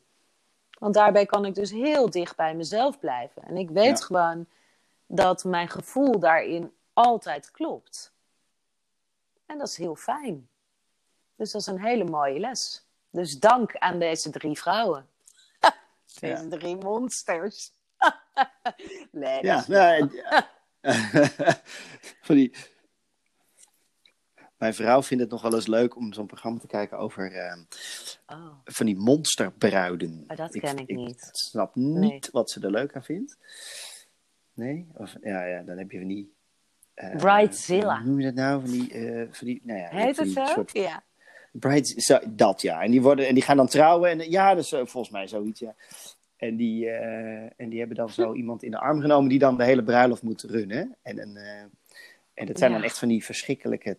Want 0.79 0.95
daarbij 0.95 1.27
kan 1.27 1.45
ik 1.45 1.55
dus 1.55 1.71
heel 1.71 2.11
dicht 2.11 2.37
bij 2.37 2.55
mezelf 2.55 2.99
blijven. 2.99 3.43
En 3.43 3.57
ik 3.57 3.71
weet 3.71 3.99
ja. 3.99 4.05
gewoon 4.05 4.47
dat 5.07 5.45
mijn 5.45 5.69
gevoel 5.69 6.19
daarin 6.19 6.73
altijd 6.93 7.51
klopt. 7.51 8.13
En 9.47 9.59
dat 9.59 9.69
is 9.69 9.77
heel 9.77 9.97
fijn. 9.97 10.49
Dus 11.37 11.51
dat 11.51 11.61
is 11.61 11.67
een 11.67 11.83
hele 11.85 12.05
mooie 12.05 12.39
les. 12.39 12.87
Dus 13.11 13.39
dank 13.39 13.77
aan 13.77 13.99
deze 13.99 14.31
drie 14.31 14.59
vrouwen. 14.59 15.09
deze 16.21 16.43
ja. 16.43 16.49
drie 16.49 16.77
monsters. 16.77 17.73
nee, 19.11 19.45
ja, 19.47 19.65
nee, 19.69 20.23
van 22.27 22.35
die... 22.35 22.77
Mijn 24.59 24.75
vrouw 24.75 25.03
vindt 25.03 25.23
het 25.23 25.33
nog 25.33 25.43
wel 25.43 25.55
eens 25.55 25.67
leuk 25.67 25.97
om 25.97 26.13
zo'n 26.13 26.27
programma 26.27 26.59
te 26.59 26.67
kijken 26.67 26.99
over 26.99 27.33
uh, 27.33 27.57
oh. 28.27 28.53
van 28.65 28.87
die 28.87 28.97
monsterbruiden. 28.97 30.25
Oh, 30.29 30.37
dat 30.37 30.59
ken 30.59 30.79
ik, 30.79 30.89
ik 30.89 30.97
niet. 30.97 31.23
Ik 31.23 31.29
snap 31.31 31.75
niet 31.75 31.99
nee. 31.99 32.21
wat 32.33 32.51
ze 32.51 32.61
er 32.61 32.71
leuk 32.71 32.95
aan 32.95 33.05
vindt. 33.05 33.37
Nee? 34.55 34.87
Of, 34.95 35.17
ja, 35.23 35.45
ja, 35.45 35.63
dan 35.63 35.79
heb 35.79 35.91
je 35.91 35.99
van 35.99 36.09
die... 36.09 36.33
Uh, 36.97 37.17
Bridezilla. 37.17 37.99
Hoe 37.99 38.07
noem 38.07 38.21
je 38.21 38.25
dat 38.25 38.35
nou? 38.35 38.61
Van 38.61 38.71
die, 38.71 38.93
uh, 38.95 39.27
van 39.31 39.47
die, 39.47 39.61
nou 39.65 39.79
ja, 39.79 39.89
Heet 39.89 40.17
het 40.17 40.31
zo? 40.31 40.45
Soort... 40.45 40.73
Ja. 40.73 41.03
Zo, 41.97 42.19
dat 42.29 42.63
ja. 42.63 42.83
En 42.83 42.91
die, 42.91 43.03
worden, 43.03 43.27
en 43.27 43.35
die 43.35 43.43
gaan 43.43 43.57
dan 43.57 43.67
trouwen. 43.67 44.11
En 44.11 44.31
ja, 44.31 44.55
dat 44.55 44.65
is 44.65 44.69
volgens 44.69 45.11
mij 45.11 45.27
zoiets, 45.27 45.61
ja. 45.61 45.75
En 46.37 46.57
die, 46.57 46.85
uh, 46.85 47.61
en 47.61 47.69
die 47.69 47.79
hebben 47.79 47.97
dan 47.97 48.11
zo 48.11 48.35
iemand 48.35 48.63
in 48.63 48.71
de 48.71 48.79
arm 48.79 49.01
genomen 49.01 49.29
die 49.29 49.39
dan 49.39 49.57
de 49.57 49.65
hele 49.65 49.83
bruiloft 49.83 50.23
moet 50.23 50.43
runnen. 50.43 50.97
En, 51.03 51.19
en, 51.19 51.37
uh, 51.37 51.61
en 52.35 52.47
dat 52.47 52.59
zijn 52.59 52.71
ja. 52.71 52.77
dan 52.77 52.87
echt 52.87 52.99
van 52.99 53.09
die 53.09 53.25
verschrikkelijke 53.25 53.97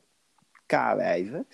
k-wijven. 0.70 1.48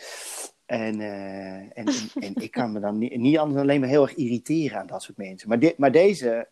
En, 0.65 0.99
uh, 0.99 1.53
en, 1.53 1.71
en, 1.73 2.09
en, 2.15 2.35
ik 2.35 2.51
kan 2.51 2.71
me 2.71 2.79
dan 2.79 2.97
niet, 2.97 3.17
niet 3.17 3.37
anders 3.37 3.61
alleen 3.61 3.79
maar 3.79 3.89
heel 3.89 4.01
erg 4.01 4.15
irriteren 4.15 4.79
aan 4.79 4.87
dat 4.87 5.03
soort 5.03 5.17
mensen. 5.17 5.49
Maar, 5.49 5.59
dit, 5.59 5.77
maar 5.77 5.91
deze, 5.91 6.47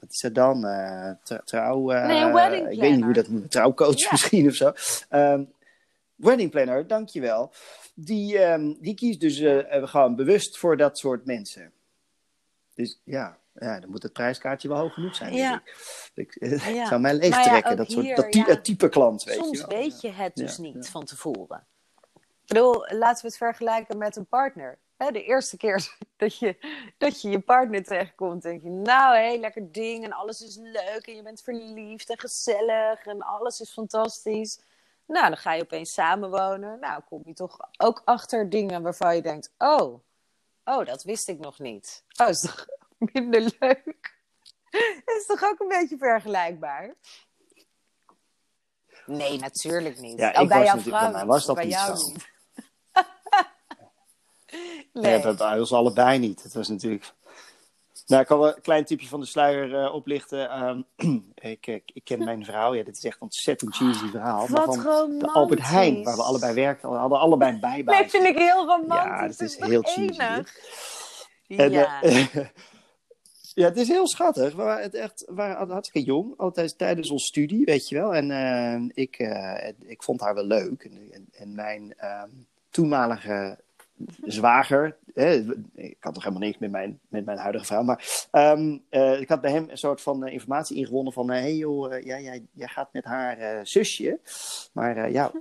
wat 0.00 0.10
is 0.10 0.20
dat 0.20 0.34
dan? 0.34 0.60
trouw... 1.44 1.90
nee, 1.90 2.22
een 2.22 2.32
wedding 2.32 2.70
Ik 2.70 2.80
weet 2.80 2.94
niet 2.94 3.04
hoe 3.04 3.12
dat 3.12 3.28
moet. 3.28 3.50
Trouwcoach 3.50 4.10
misschien 4.10 4.46
of 4.46 4.54
zo. 4.54 4.72
Um, 5.10 5.52
wedding 6.14 6.50
planner, 6.50 6.86
dankjewel. 6.86 7.52
Die, 7.94 8.44
um, 8.44 8.76
die 8.80 8.94
kiest 8.94 9.20
dus 9.20 9.42
gewoon 9.68 10.16
bewust 10.16 10.58
voor 10.58 10.76
dat 10.76 10.98
soort 10.98 11.24
mensen. 11.24 11.72
Dus 12.74 13.00
ja, 13.04 13.38
ja, 13.54 13.80
dan 13.80 13.90
moet 13.90 14.02
het 14.02 14.12
prijskaartje 14.12 14.68
wel 14.68 14.78
hoog 14.78 14.94
genoeg 14.94 15.14
zijn. 15.14 15.34
Ja. 15.34 15.62
Ik, 16.14 16.34
ik 16.34 16.60
ja. 16.60 16.86
zou 16.86 17.00
mij 17.00 17.14
leeg 17.14 17.42
trekken, 17.42 17.70
ja, 17.70 17.76
dat, 17.76 17.90
soort, 17.90 18.16
dat 18.46 18.64
type, 18.64 18.88
klant. 18.88 19.24
Weet 19.24 19.36
Soms 19.36 19.60
je 19.60 19.66
weet 19.68 20.00
je 20.00 20.10
het 20.10 20.34
dus 20.34 20.58
niet 20.58 20.88
van 20.88 21.04
tevoren. 21.04 21.66
Ik 22.44 22.50
bedoel, 22.50 22.86
laten 22.88 23.22
we 23.22 23.28
het 23.28 23.36
vergelijken 23.36 23.98
met 23.98 24.16
een 24.16 24.26
partner. 24.26 24.78
De 24.96 25.24
eerste 25.24 25.56
keer 25.56 25.96
dat 26.16 26.38
je, 26.38 26.56
dat 26.98 27.20
je 27.20 27.28
je 27.30 27.40
partner 27.40 27.84
tegenkomt, 27.84 28.42
denk 28.42 28.62
je, 28.62 28.70
nou, 28.70 29.16
hé, 29.16 29.22
hey, 29.22 29.38
lekker 29.38 29.72
ding 29.72 30.04
en 30.04 30.12
alles 30.12 30.40
is 30.40 30.56
leuk 30.56 31.06
en 31.06 31.16
je 31.16 31.22
bent 31.22 31.42
verliefd 31.42 32.10
en 32.10 32.18
gezellig 32.18 33.06
en 33.06 33.22
alles 33.22 33.60
is 33.60 33.72
fantastisch. 33.72 34.60
Nou, 35.06 35.28
dan 35.28 35.36
ga 35.36 35.52
je 35.52 35.62
opeens 35.62 35.92
samenwonen. 35.92 36.80
Nou, 36.80 37.02
kom 37.08 37.22
je 37.24 37.32
toch 37.32 37.58
ook 37.76 38.02
achter 38.04 38.50
dingen 38.50 38.82
waarvan 38.82 39.16
je 39.16 39.22
denkt, 39.22 39.52
oh, 39.58 40.00
oh, 40.64 40.86
dat 40.86 41.02
wist 41.02 41.28
ik 41.28 41.38
nog 41.38 41.58
niet. 41.58 42.04
Oh, 42.20 42.28
is 42.28 42.40
toch 42.40 42.66
minder 43.12 43.40
leuk? 43.58 44.14
is 45.18 45.26
toch 45.26 45.44
ook 45.44 45.60
een 45.60 45.68
beetje 45.68 45.98
vergelijkbaar? 45.98 46.94
Nee, 49.06 49.38
natuurlijk 49.38 49.98
niet. 49.98 50.18
Ja, 50.18 50.32
oh, 50.32 50.42
ik 50.42 50.48
bij 50.48 50.58
was 50.58 50.66
jouw 50.66 50.78
vrouw 50.78 51.00
bij 51.00 51.10
mij 51.10 51.26
was 51.26 51.46
dat 51.46 51.54
bij 51.54 51.64
niet 51.64 51.74
jou 51.74 51.96
zo. 51.96 52.08
niet. 52.08 52.32
Nee, 54.92 55.20
dat 55.20 55.38
was 55.38 55.72
allebei 55.72 56.18
niet. 56.18 56.42
Het 56.42 56.54
was 56.54 56.68
natuurlijk. 56.68 57.12
Nou, 58.06 58.20
ik 58.22 58.26
kan 58.28 58.38
wel 58.38 58.56
een 58.56 58.62
klein 58.62 58.84
tipje 58.84 59.08
van 59.08 59.20
de 59.20 59.26
sluier 59.26 59.84
eh, 59.84 59.94
oplichten. 59.94 60.50
Ehm, 60.50 60.82
ik, 61.34 61.66
ik, 61.66 61.90
ik 61.92 62.04
ken 62.04 62.24
mijn 62.24 62.44
vrouw. 62.44 62.74
Ja, 62.74 62.82
dit 62.82 62.96
is 62.96 63.04
echt 63.04 63.14
een 63.14 63.22
ontzettend 63.22 63.76
cheesy 63.76 64.06
verhaal. 64.06 64.46
maar 64.48 64.66
Wat 64.66 64.74
van 64.74 64.84
romantisch. 64.84 65.20
de 65.20 65.32
Albert 65.32 65.62
Heijn, 65.62 66.02
waar 66.02 66.16
we 66.16 66.22
allebei 66.22 66.54
werkten, 66.54 66.90
we 66.90 66.96
hadden 66.96 67.18
allebei 67.18 67.52
een 67.52 67.60
bijbaan. 67.60 68.00
Nee, 68.00 68.10
vind 68.10 68.24
ik 68.24 68.38
heel 68.38 68.66
romantisch. 68.66 68.96
Ja, 68.96 69.26
dat 69.26 69.40
is 69.40 69.56
heel 69.58 69.82
cheesy. 69.82 70.42
En, 71.48 71.70
ja. 71.70 72.02
eh, 72.02 72.34
ja, 73.54 73.64
het 73.64 73.76
is 73.76 73.88
heel 73.88 74.06
schattig. 74.06 74.54
We 74.54 74.62
waren, 74.62 74.82
het 74.82 74.94
echt, 74.94 75.24
we 75.26 75.34
waren 75.34 75.70
hartstikke 75.70 76.10
jong, 76.10 76.34
altijd 76.36 76.78
tijdens 76.78 77.10
onze 77.10 77.26
studie, 77.26 77.64
weet 77.64 77.88
je 77.88 77.94
wel. 77.94 78.14
En 78.14 78.30
eh, 78.30 78.90
ik, 78.94 79.18
eh, 79.18 79.72
ik 79.80 80.02
vond 80.02 80.20
haar 80.20 80.34
wel 80.34 80.46
leuk. 80.46 80.84
En, 80.84 81.12
en, 81.12 81.26
en 81.32 81.54
mijn 81.54 81.94
ehm, 81.96 82.30
toenmalige 82.70 83.58
zwager, 84.22 84.96
hè, 85.14 85.42
ik 85.74 85.96
had 86.00 86.14
nog 86.14 86.22
helemaal 86.24 86.46
niks 86.46 86.58
met 86.58 86.70
mijn, 86.70 87.00
met 87.08 87.24
mijn 87.24 87.38
huidige 87.38 87.64
vrouw, 87.64 87.82
maar 87.82 88.26
ehm, 88.30 88.78
eh, 88.88 89.20
ik 89.20 89.28
had 89.28 89.40
bij 89.40 89.50
hem 89.50 89.66
een 89.70 89.78
soort 89.78 90.00
van 90.00 90.24
eh, 90.24 90.32
informatie 90.32 90.76
ingewonnen 90.76 91.12
van, 91.12 91.30
hé 91.30 91.40
hey 91.40 91.54
joh, 91.54 91.94
eh, 91.94 92.04
ja, 92.04 92.20
jij, 92.20 92.46
jij 92.52 92.68
gaat 92.68 92.92
met 92.92 93.04
haar 93.04 93.38
eh, 93.38 93.60
zusje, 93.62 94.18
maar 94.72 94.96
eh, 94.96 95.12
ja, 95.12 95.32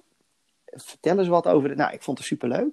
vertel 0.65 1.19
eens 1.19 1.27
wat 1.27 1.47
over 1.47 1.69
de... 1.69 1.75
Nou, 1.75 1.93
ik 1.93 2.01
vond 2.03 2.17
het 2.17 2.27
superleuk. 2.27 2.71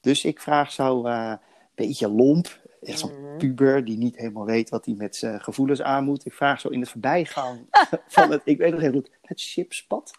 Dus 0.00 0.24
ik 0.24 0.40
vraag 0.40 0.72
zo 0.72 1.04
eh, 1.06 1.28
een 1.30 1.38
beetje 1.74 2.08
lomp, 2.08 2.60
echt 2.82 2.98
zo'n 2.98 3.20
Mhm. 3.20 3.36
puber 3.38 3.84
die 3.84 3.96
niet 3.98 4.16
helemaal 4.16 4.44
weet 4.44 4.68
wat 4.70 4.84
hij 4.84 4.94
met 4.94 5.16
zijn 5.16 5.40
gevoelens 5.40 5.82
aan 5.82 6.04
moet. 6.04 6.26
Ik 6.26 6.32
vraag 6.32 6.60
zo 6.60 6.68
in 6.68 6.80
het 6.80 6.88
voorbijgaan 6.90 7.68
van 8.08 8.30
het, 8.30 8.40
ik 8.44 8.58
weet 8.58 8.70
nog 8.72 8.80
heel 8.80 8.92
goed, 8.92 9.10
het 9.22 9.40
chipspad. 9.40 10.10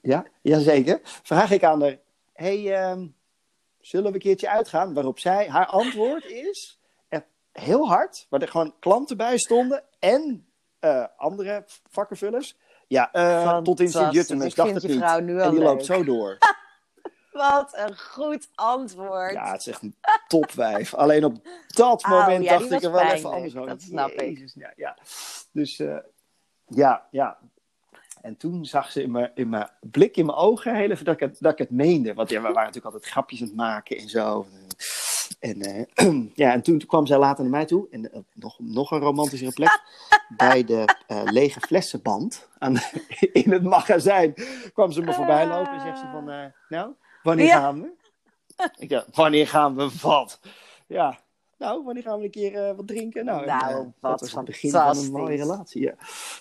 Ja, 0.00 0.24
jazeker. 0.42 1.00
Vraag 1.02 1.50
ik 1.50 1.64
aan 1.64 1.82
haar, 1.82 1.98
hey, 2.32 2.74
ehm, 2.74 3.06
zullen 3.80 4.06
we 4.08 4.14
een 4.14 4.20
keertje 4.20 4.48
uitgaan? 4.48 4.94
Waarop 4.94 5.18
zij, 5.18 5.48
haar 5.48 5.66
antwoord 5.66 6.24
is, 6.24 6.80
echt 7.08 7.24
heel 7.52 7.88
hard, 7.88 8.26
waar 8.28 8.42
er 8.42 8.48
gewoon 8.48 8.74
klanten 8.78 9.16
bij 9.16 9.38
stonden 9.38 9.82
en 9.98 10.46
eh, 10.78 11.04
andere 11.16 11.64
vakkenvullers. 11.90 12.56
Ja, 12.86 13.12
eh, 13.12 13.58
tot 13.58 13.80
in. 13.80 13.88
Sint-Juttemus, 13.88 14.46
Ik 14.46 14.54
dacht 14.54 14.74
het 14.74 14.82
niet. 14.88 15.02
en 15.02 15.26
die 15.26 15.60
loopt 15.60 15.84
zo 15.84 16.04
door. 16.04 16.38
Wat 17.32 17.76
een 17.76 17.98
goed 17.98 18.48
antwoord. 18.54 19.32
Ja, 19.32 19.52
het 19.52 19.60
is 19.60 19.66
echt 19.66 19.82
een 19.82 19.96
topwijf. 20.28 20.94
Alleen 20.94 21.24
op 21.24 21.36
dat 21.66 22.04
Oh, 22.04 22.10
moment 22.10 22.44
ja, 22.44 22.58
dacht 22.58 22.70
ik 22.70 22.82
er 22.82 22.92
wel 22.92 23.02
even 23.02 23.30
anders 23.30 23.56
over. 23.56 23.68
Dat 23.68 23.82
snap 23.82 24.10
ik. 24.10 24.52
Ja, 24.54 24.72
ja. 24.76 24.96
Dus 25.52 25.78
eh, 25.78 25.96
ja, 26.66 27.06
ja. 27.10 27.38
En 28.22 28.36
toen 28.36 28.64
zag 28.64 28.90
ze 28.92 29.02
in 29.02 29.10
mijn, 29.10 29.30
in 29.34 29.48
mijn 29.48 29.70
blik, 29.80 30.16
in 30.16 30.26
mijn 30.26 30.38
ogen, 30.38 30.74
heel 30.74 30.90
even 30.90 31.04
dat 31.04 31.14
ik 31.14 31.20
het, 31.20 31.36
dat 31.40 31.52
ik 31.52 31.58
het 31.58 31.70
meende. 31.70 32.14
Want 32.14 32.30
ja, 32.30 32.36
we 32.36 32.42
waren 32.42 32.56
natuurlijk 32.56 32.94
altijd 32.94 33.12
grapjes 33.12 33.40
aan 33.40 33.46
het 33.46 33.56
maken 33.56 33.96
en 33.96 34.08
zo. 34.08 34.46
En, 35.40 35.60
eh, 35.60 36.12
ja, 36.34 36.52
en 36.52 36.62
toen 36.62 36.78
kwam 36.86 37.06
zij 37.06 37.18
later 37.18 37.42
naar 37.42 37.52
mij 37.52 37.64
toe. 37.64 37.86
En 37.90 38.12
eh, 38.12 38.20
nog, 38.34 38.58
nog 38.58 38.90
een 38.90 38.98
romantischere 38.98 39.52
plek. 39.52 39.80
bij 40.36 40.64
de 40.64 40.84
eh, 41.06 41.22
lege 41.24 41.60
flessenband 41.60 42.48
aan 42.58 42.74
in 43.32 43.52
het 43.52 43.62
magazijn 43.62 44.34
kwam 44.72 44.92
ze 44.92 45.02
me 45.02 45.12
voorbij 45.12 45.46
lopen 45.46 45.72
en 45.72 45.80
zegt 45.80 45.98
ze 45.98 46.06
van... 46.12 46.52
nou, 46.68 46.92
wanneer 47.22 47.46
Ja. 47.46 47.58
gaan 47.58 47.82
we? 47.82 47.96
Ik 48.78 48.88
dacht, 48.88 49.16
wanneer 49.16 49.48
gaan 49.48 49.76
we 49.76 49.90
wat? 50.02 50.40
Ja, 50.86 51.18
nou, 51.58 51.84
wanneer 51.84 52.02
gaan 52.02 52.18
we 52.18 52.24
een 52.24 52.30
keer 52.30 52.68
eh, 52.68 52.76
wat 52.76 52.86
drinken? 52.86 53.24
Nou, 53.24 53.40
en, 53.40 53.46
Nou, 53.46 53.70
eh, 53.70 53.76
wat 53.76 53.92
dat 54.00 54.20
was 54.20 54.32
het 54.32 54.44
begin 54.44 54.70
van 54.70 54.96
een 54.96 55.10
mooie 55.10 55.36
relatie. 55.36 55.82
Ja. 55.82 55.94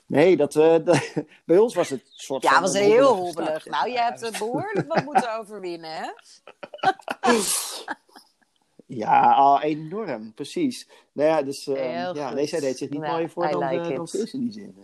Nee, 0.06 0.38
dat, 0.38 0.56
eh, 0.56 0.76
dat- 0.86 1.14
bij 1.46 1.58
ons 1.58 1.76
was 1.76 1.90
het 1.90 2.02
soort 2.14 2.44
Ja, 2.44 2.52
van 2.52 2.62
was 2.62 2.74
een 2.74 2.82
heel 2.82 3.16
hobbelig. 3.16 3.66
Nou, 3.66 3.90
je 3.90 4.00
hebt 4.00 4.22
er 4.22 4.32
behoorlijk 4.32 4.88
wat 4.88 5.04
moeten 5.04 5.38
overwinnen, 5.40 5.92
hè? 5.92 6.10
Ja, 8.86 9.32
al 9.34 9.62
enorm, 9.62 10.34
precies. 10.34 10.88
Nou 11.12 11.30
ja, 11.30 11.42
dus 11.44 11.68
eh, 11.68 11.76
Heel 11.76 12.16
ja, 12.16 12.34
nee, 12.34 12.48
zij 12.48 12.60
deed 12.60 12.78
zich 12.78 12.90
niet 12.90 13.00
Nou, 13.00 13.12
mooier 13.12 13.30
voor 13.30 13.46
I 13.48 13.52
dan, 13.52 13.68
like 13.70 13.94
dan 13.94 14.04
is 14.12 14.34
in 14.34 14.40
die 14.40 14.52
zin. 14.52 14.76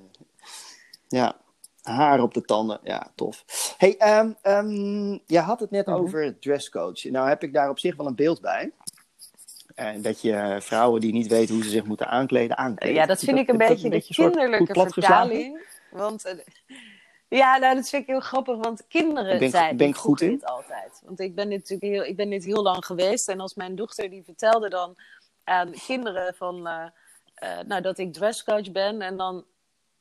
Ja, 1.07 1.36
haar 1.81 2.21
op 2.21 2.34
de 2.34 2.41
tanden, 2.41 2.79
ja, 2.84 3.11
tof. 3.15 3.43
hey, 3.77 3.97
ehm 3.97 4.31
ehm, 4.41 5.11
je 5.27 5.39
had 5.39 5.59
het 5.59 5.71
net 5.71 5.86
Mhm. 5.86 5.95
over 5.95 6.39
dresscoach. 6.39 7.03
Nou 7.03 7.27
heb 7.27 7.43
ik 7.43 7.53
daar 7.53 7.69
op 7.69 7.79
zich 7.79 7.95
wel 7.95 8.07
een 8.07 8.15
beeld 8.15 8.41
bij. 8.41 8.71
En 9.76 10.01
dat 10.01 10.21
je 10.21 10.34
eh, 10.34 10.59
vrouwen 10.59 11.01
die 11.01 11.13
niet 11.13 11.28
weten 11.28 11.55
hoe 11.55 11.63
ze 11.63 11.69
zich 11.69 11.84
moeten 11.84 12.07
aankleden, 12.07 12.57
aankleden. 12.57 12.95
Ja, 12.95 13.05
dat 13.05 13.19
vind 13.19 13.38
ik 13.38 13.47
een 13.47 13.57
dat 13.57 13.67
beetje 13.67 13.89
de 13.89 13.95
een 13.95 14.01
soort 14.01 14.36
kinderlijke 14.36 14.89
vertaling. 14.89 15.61
Want, 15.91 16.26
eh, 16.26 16.38
ja, 17.28 17.57
nou, 17.57 17.76
dat 17.76 17.89
vind 17.89 18.01
ik 18.01 18.09
heel 18.09 18.19
grappig, 18.19 18.57
want 18.57 18.88
kinderen 18.88 19.39
Ben 19.39 19.49
zeiden 19.49 19.78
ben 19.78 19.88
ik 19.88 19.95
goed 19.95 20.21
in? 20.21 20.30
dit 20.30 20.45
altijd. 20.45 21.01
Want 21.05 21.19
ik 21.19 21.36
ben 21.36 21.49
dit 21.49 21.59
natuurlijk 21.59 21.91
heel, 21.93 22.03
ik 22.03 22.15
ben 22.15 22.30
dit 22.30 22.45
heel 22.45 22.63
lang 22.63 22.86
geweest. 22.86 23.28
En 23.28 23.39
als 23.39 23.53
mijn 23.53 23.76
dochter 23.76 24.09
die 24.09 24.24
vertelde 24.24 24.69
dan 24.69 24.97
aan 25.43 25.71
kinderen 25.71 26.36
van, 26.36 26.67
eh, 26.67 26.86
eh, 27.36 27.65
nou, 27.65 27.82
dat 27.82 27.97
ik 27.97 28.13
dresscoach 28.13 28.71
ben. 28.71 29.01
En 29.01 29.17
dan 29.17 29.45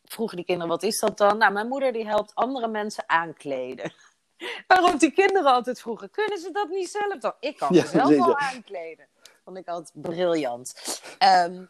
vroegen 0.05 0.37
die 0.37 0.47
kinderen, 0.47 0.70
wat 0.70 0.83
is 0.83 1.01
dat 1.01 1.18
dan? 1.18 1.39
Nou, 1.39 1.53
mijn 1.53 1.68
moeder 1.68 1.93
die 1.93 2.07
helpt 2.07 2.35
andere 2.35 2.68
mensen 2.68 3.05
aankleden. 3.07 3.93
Waarop 4.66 5.01
die 5.01 5.12
kinderen 5.12 5.53
altijd 5.53 5.81
vroegen, 5.81 6.11
kunnen 6.11 6.39
ze 6.39 6.51
dat 6.51 6.68
niet 6.68 6.91
zelf 6.91 7.18
dan? 7.18 7.35
Ik 7.41 7.57
kan 7.57 7.68
mezelf 7.73 8.09
wel 8.09 8.39
aankleden. 8.39 9.07
Vond 9.45 9.57
ik 9.57 9.68
altijd 9.68 10.03
briljant. 10.03 10.74
Ehm, 11.18 11.53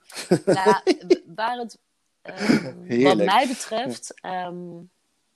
nou, 0.45 0.83
waar 1.27 1.57
het, 1.57 1.79
ehm, 2.23 3.03
wat 3.03 3.17
mij 3.17 3.47
betreft, 3.47 4.21
ehm, 4.21 4.83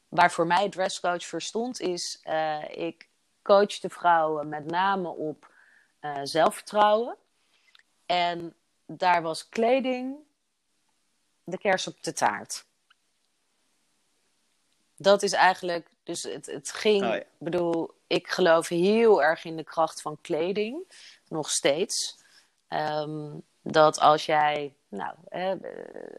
waar 0.08 0.30
voor 0.30 0.46
mij 0.46 0.68
dresscoach 0.68 1.24
voor 1.24 1.42
stond, 1.42 1.80
is 1.80 2.20
eh, 2.22 2.62
ik 2.68 3.08
coach 3.42 3.78
de 3.78 3.90
vrouwen 3.90 4.48
met 4.48 4.66
name 4.66 5.08
op 5.08 5.50
eh, 6.00 6.20
zelfvertrouwen. 6.22 7.16
En 8.06 8.54
daar 8.86 9.22
was 9.22 9.48
kleding 9.48 10.16
de 11.44 11.58
kers 11.58 11.86
op 11.86 12.02
de 12.02 12.12
taart. 12.12 12.64
Dat 14.96 15.22
is 15.22 15.32
eigenlijk, 15.32 15.88
dus 16.02 16.22
het, 16.22 16.46
het 16.46 16.72
ging, 16.72 17.04
Oh 17.04 17.08
ja. 17.08 17.14
ik 17.14 17.26
bedoel, 17.38 17.90
ik 18.06 18.28
geloof 18.28 18.68
heel 18.68 19.22
erg 19.22 19.44
in 19.44 19.56
de 19.56 19.64
kracht 19.64 20.02
van 20.02 20.18
kleding, 20.20 20.76
nog 21.28 21.50
steeds. 21.50 22.15
Ehm, 22.68 23.30
dat 23.62 24.00
als 24.00 24.26
jij, 24.26 24.74
nou, 24.88 25.14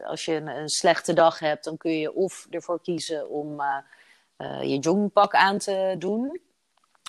als 0.04 0.24
je 0.24 0.34
een, 0.34 0.68
slechte 0.68 1.12
dag 1.12 1.38
hebt, 1.38 1.64
dan 1.64 1.76
kun 1.76 1.98
je 1.98 2.14
of 2.14 2.46
ervoor 2.50 2.80
kiezen 2.80 3.28
om 3.30 3.60
eh, 3.60 3.76
eh, 4.36 4.62
je 4.62 4.78
joggingpak 4.78 5.34
aan 5.34 5.58
te 5.58 5.94
doen. 5.98 6.40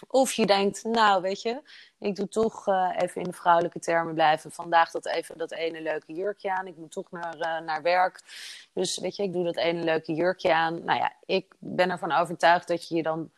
Of 0.07 0.33
je 0.33 0.45
denkt, 0.45 0.83
nou 0.83 1.21
weet 1.21 1.41
je, 1.41 1.61
ik 1.99 2.15
doe 2.15 2.27
toch 2.27 2.67
eh, 2.67 2.89
even 2.97 3.21
in 3.21 3.27
de 3.27 3.33
vrouwelijke 3.33 3.79
termen 3.79 4.13
blijven. 4.13 4.51
Vandaag 4.51 4.91
dat 4.91 5.05
even 5.05 5.37
dat 5.37 5.51
ene 5.51 5.81
leuke 5.81 6.13
jurkje 6.13 6.53
aan. 6.53 6.67
Ik 6.67 6.77
moet 6.77 6.91
toch 6.91 7.11
naar, 7.11 7.63
naar 7.63 7.81
werk. 7.81 8.21
Dus 8.73 8.97
weet 8.97 9.15
je, 9.15 9.23
ik 9.23 9.33
doe 9.33 9.43
dat 9.43 9.57
ene 9.57 9.83
leuke 9.83 10.13
jurkje 10.13 10.53
aan. 10.53 10.83
Nou 10.83 10.99
ja, 10.99 11.13
ik 11.25 11.53
ben 11.57 11.89
ervan 11.89 12.11
overtuigd 12.11 12.67
dat 12.67 12.87
je 12.87 12.95
je 12.95 13.03
dan 13.03 13.31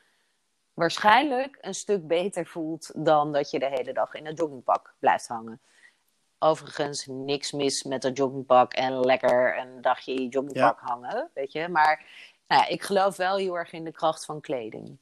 waarschijnlijk 0.74 1.58
een 1.62 1.74
stuk 1.74 2.08
beter 2.08 2.46
voelt 2.46 2.92
dan 2.96 3.32
dat 3.32 3.52
je 3.52 3.60
de 3.60 3.70
hele 3.70 3.94
dag 3.94 4.14
in 4.14 4.26
een 4.26 4.34
joggingpak 4.34 4.94
blijft 5.00 5.28
hangen. 5.28 5.62
Overigens, 6.44 7.06
niks 7.06 7.52
mis 7.52 7.84
met 7.84 8.02
dat 8.02 8.18
joggingpak 8.18 8.74
en 8.74 9.00
lekker 9.00 9.58
een 9.58 9.82
dagje 9.82 10.14
in 10.14 10.22
je 10.22 10.28
joggingpak 10.30 10.80
hangen, 10.80 11.30
weet 11.34 11.52
je. 11.52 11.68
Maar 11.68 12.06
nou 12.48 12.62
ja, 12.62 12.68
ik 12.68 12.82
geloof 12.82 13.16
wel 13.18 13.38
heel 13.38 13.58
erg 13.58 13.72
in 13.72 13.84
de 13.84 13.92
kracht 13.92 14.26
van 14.26 14.42
kleding. 14.42 14.98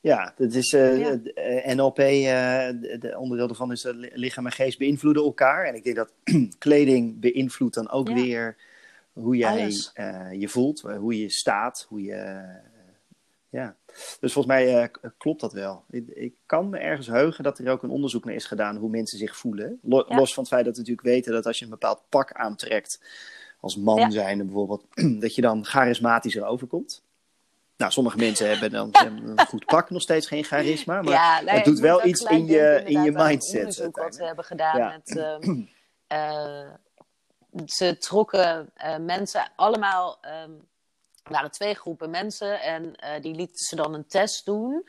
Ja, 0.00 0.32
dat 0.36 0.52
is 0.52 0.72
eh, 0.72 0.98
Ja. 0.98 1.18
eh, 1.34 1.74
NLP, 1.74 1.98
eh, 1.98 2.04
de, 2.80 2.96
de 3.00 3.18
onderdeel 3.18 3.46
daarvan 3.46 3.72
is 3.72 3.82
dat 3.82 3.94
li- 3.94 4.10
lichaam 4.12 4.46
en 4.46 4.52
geest 4.52 4.78
beïnvloeden 4.78 5.22
elkaar. 5.22 5.64
En 5.64 5.74
ik 5.74 5.84
denk 5.84 5.96
dat 5.96 6.12
kleding 6.58 7.20
beïnvloedt 7.20 7.74
dan 7.74 7.90
ook 7.90 8.08
Ja. 8.08 8.14
weer 8.14 8.56
hoe 9.12 9.36
jij 9.36 9.70
je 10.38 10.48
voelt, 10.48 10.80
hoe 10.80 11.18
je 11.20 11.30
staat, 11.30 11.86
hoe 11.88 12.02
je... 12.02 12.44
ja, 13.48 13.76
dus 14.20 14.32
volgens 14.32 14.46
mij 14.54 14.82
eh, 14.82 14.88
k- 14.90 15.12
klopt 15.18 15.40
dat 15.40 15.52
wel. 15.52 15.84
Ik, 15.90 16.08
ik 16.08 16.34
kan 16.46 16.68
me 16.68 16.78
ergens 16.78 17.06
heugen 17.06 17.44
dat 17.44 17.58
er 17.58 17.70
ook 17.70 17.82
een 17.82 17.90
onderzoek 17.90 18.24
naar 18.24 18.34
is 18.34 18.46
gedaan 18.46 18.76
hoe 18.76 18.90
mensen 18.90 19.18
zich 19.18 19.36
voelen. 19.36 19.78
Ja. 19.82 20.04
Los 20.08 20.34
van 20.34 20.42
het 20.42 20.52
feit 20.52 20.64
dat 20.64 20.74
we 20.74 20.80
natuurlijk 20.80 21.06
weten 21.06 21.32
dat 21.32 21.46
als 21.46 21.58
je 21.58 21.64
een 21.64 21.70
bepaald 21.70 22.02
pak 22.08 22.32
aantrekt, 22.32 23.00
als 23.60 23.76
man 23.76 23.98
Ja. 23.98 24.10
zijnde 24.10 24.44
bijvoorbeeld, 24.44 24.84
dat 25.20 25.34
je 25.34 25.40
dan 25.42 25.64
charismatischer 25.64 26.44
overkomt. 26.44 27.02
Nou, 27.76 27.92
sommige 27.92 28.16
mensen 28.16 28.48
hebben 28.48 28.70
dan 28.70 28.88
een 28.92 29.38
goed 29.46 29.64
pak, 29.64 29.90
nog 29.90 30.02
steeds 30.02 30.26
geen 30.26 30.44
charisma. 30.44 31.02
Maar 31.02 31.12
ja, 31.12 31.40
het 31.44 31.64
doet 31.64 31.78
wel 31.78 32.06
iets 32.06 32.22
in 32.22 32.46
je- 32.46 32.82
in 32.84 33.02
je 33.02 33.08
een 33.08 33.26
mindset 33.26 33.58
onderzoek 33.60 33.96
wat 33.96 34.16
we 34.16 34.24
hebben 34.24 34.44
gedaan 34.44 34.78
Ja. 34.78 34.88
met... 35.04 35.16
ehm, 35.18 35.60
eh, 36.06 36.70
ze 37.66 37.96
trokken 37.98 38.70
eh, 38.74 38.98
mensen 38.98 39.50
allemaal... 39.56 40.18
ehm, 40.20 40.50
waren 41.28 41.50
twee 41.50 41.74
groepen 41.74 42.10
mensen 42.10 42.60
en 42.60 42.96
eh, 42.96 43.22
die 43.22 43.34
lieten 43.34 43.58
ze 43.58 43.76
dan 43.76 43.94
een 43.94 44.06
test 44.06 44.44
doen. 44.44 44.88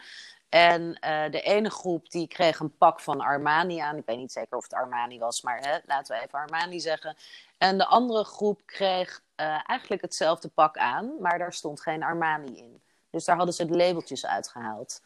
En 0.50 1.00
eh, 1.00 1.32
de 1.32 1.42
ene 1.42 1.70
groep 1.70 2.10
die 2.10 2.28
kreeg 2.28 2.60
een 2.60 2.78
pak 2.78 3.00
van 3.00 3.22
Armani 3.22 3.80
aan. 3.80 3.98
Ik 3.98 4.06
weet 4.06 4.18
niet 4.18 4.32
zeker 4.32 4.58
of 4.58 4.64
het 4.64 4.74
Armani 4.74 5.20
was, 5.20 5.42
maar 5.42 5.60
hè, 5.60 5.78
laten 5.86 6.16
we 6.16 6.24
even 6.24 6.40
Armani 6.40 6.80
zeggen. 6.80 7.18
En 7.58 7.78
de 7.78 7.86
andere 7.86 8.24
groep 8.24 8.62
kreeg 8.66 9.24
eh, 9.36 9.70
eigenlijk 9.70 10.02
hetzelfde 10.02 10.48
pak 10.48 10.78
aan, 10.78 11.22
maar 11.22 11.38
daar 11.38 11.54
stond 11.54 11.82
geen 11.82 12.04
Armani 12.04 12.58
in. 12.58 12.82
Dus 13.10 13.26
daar 13.26 13.36
hadden 13.36 13.56
ze 13.56 13.66
de 13.66 13.78
labeltjes 13.78 14.26
uitgehaald. 14.26 15.02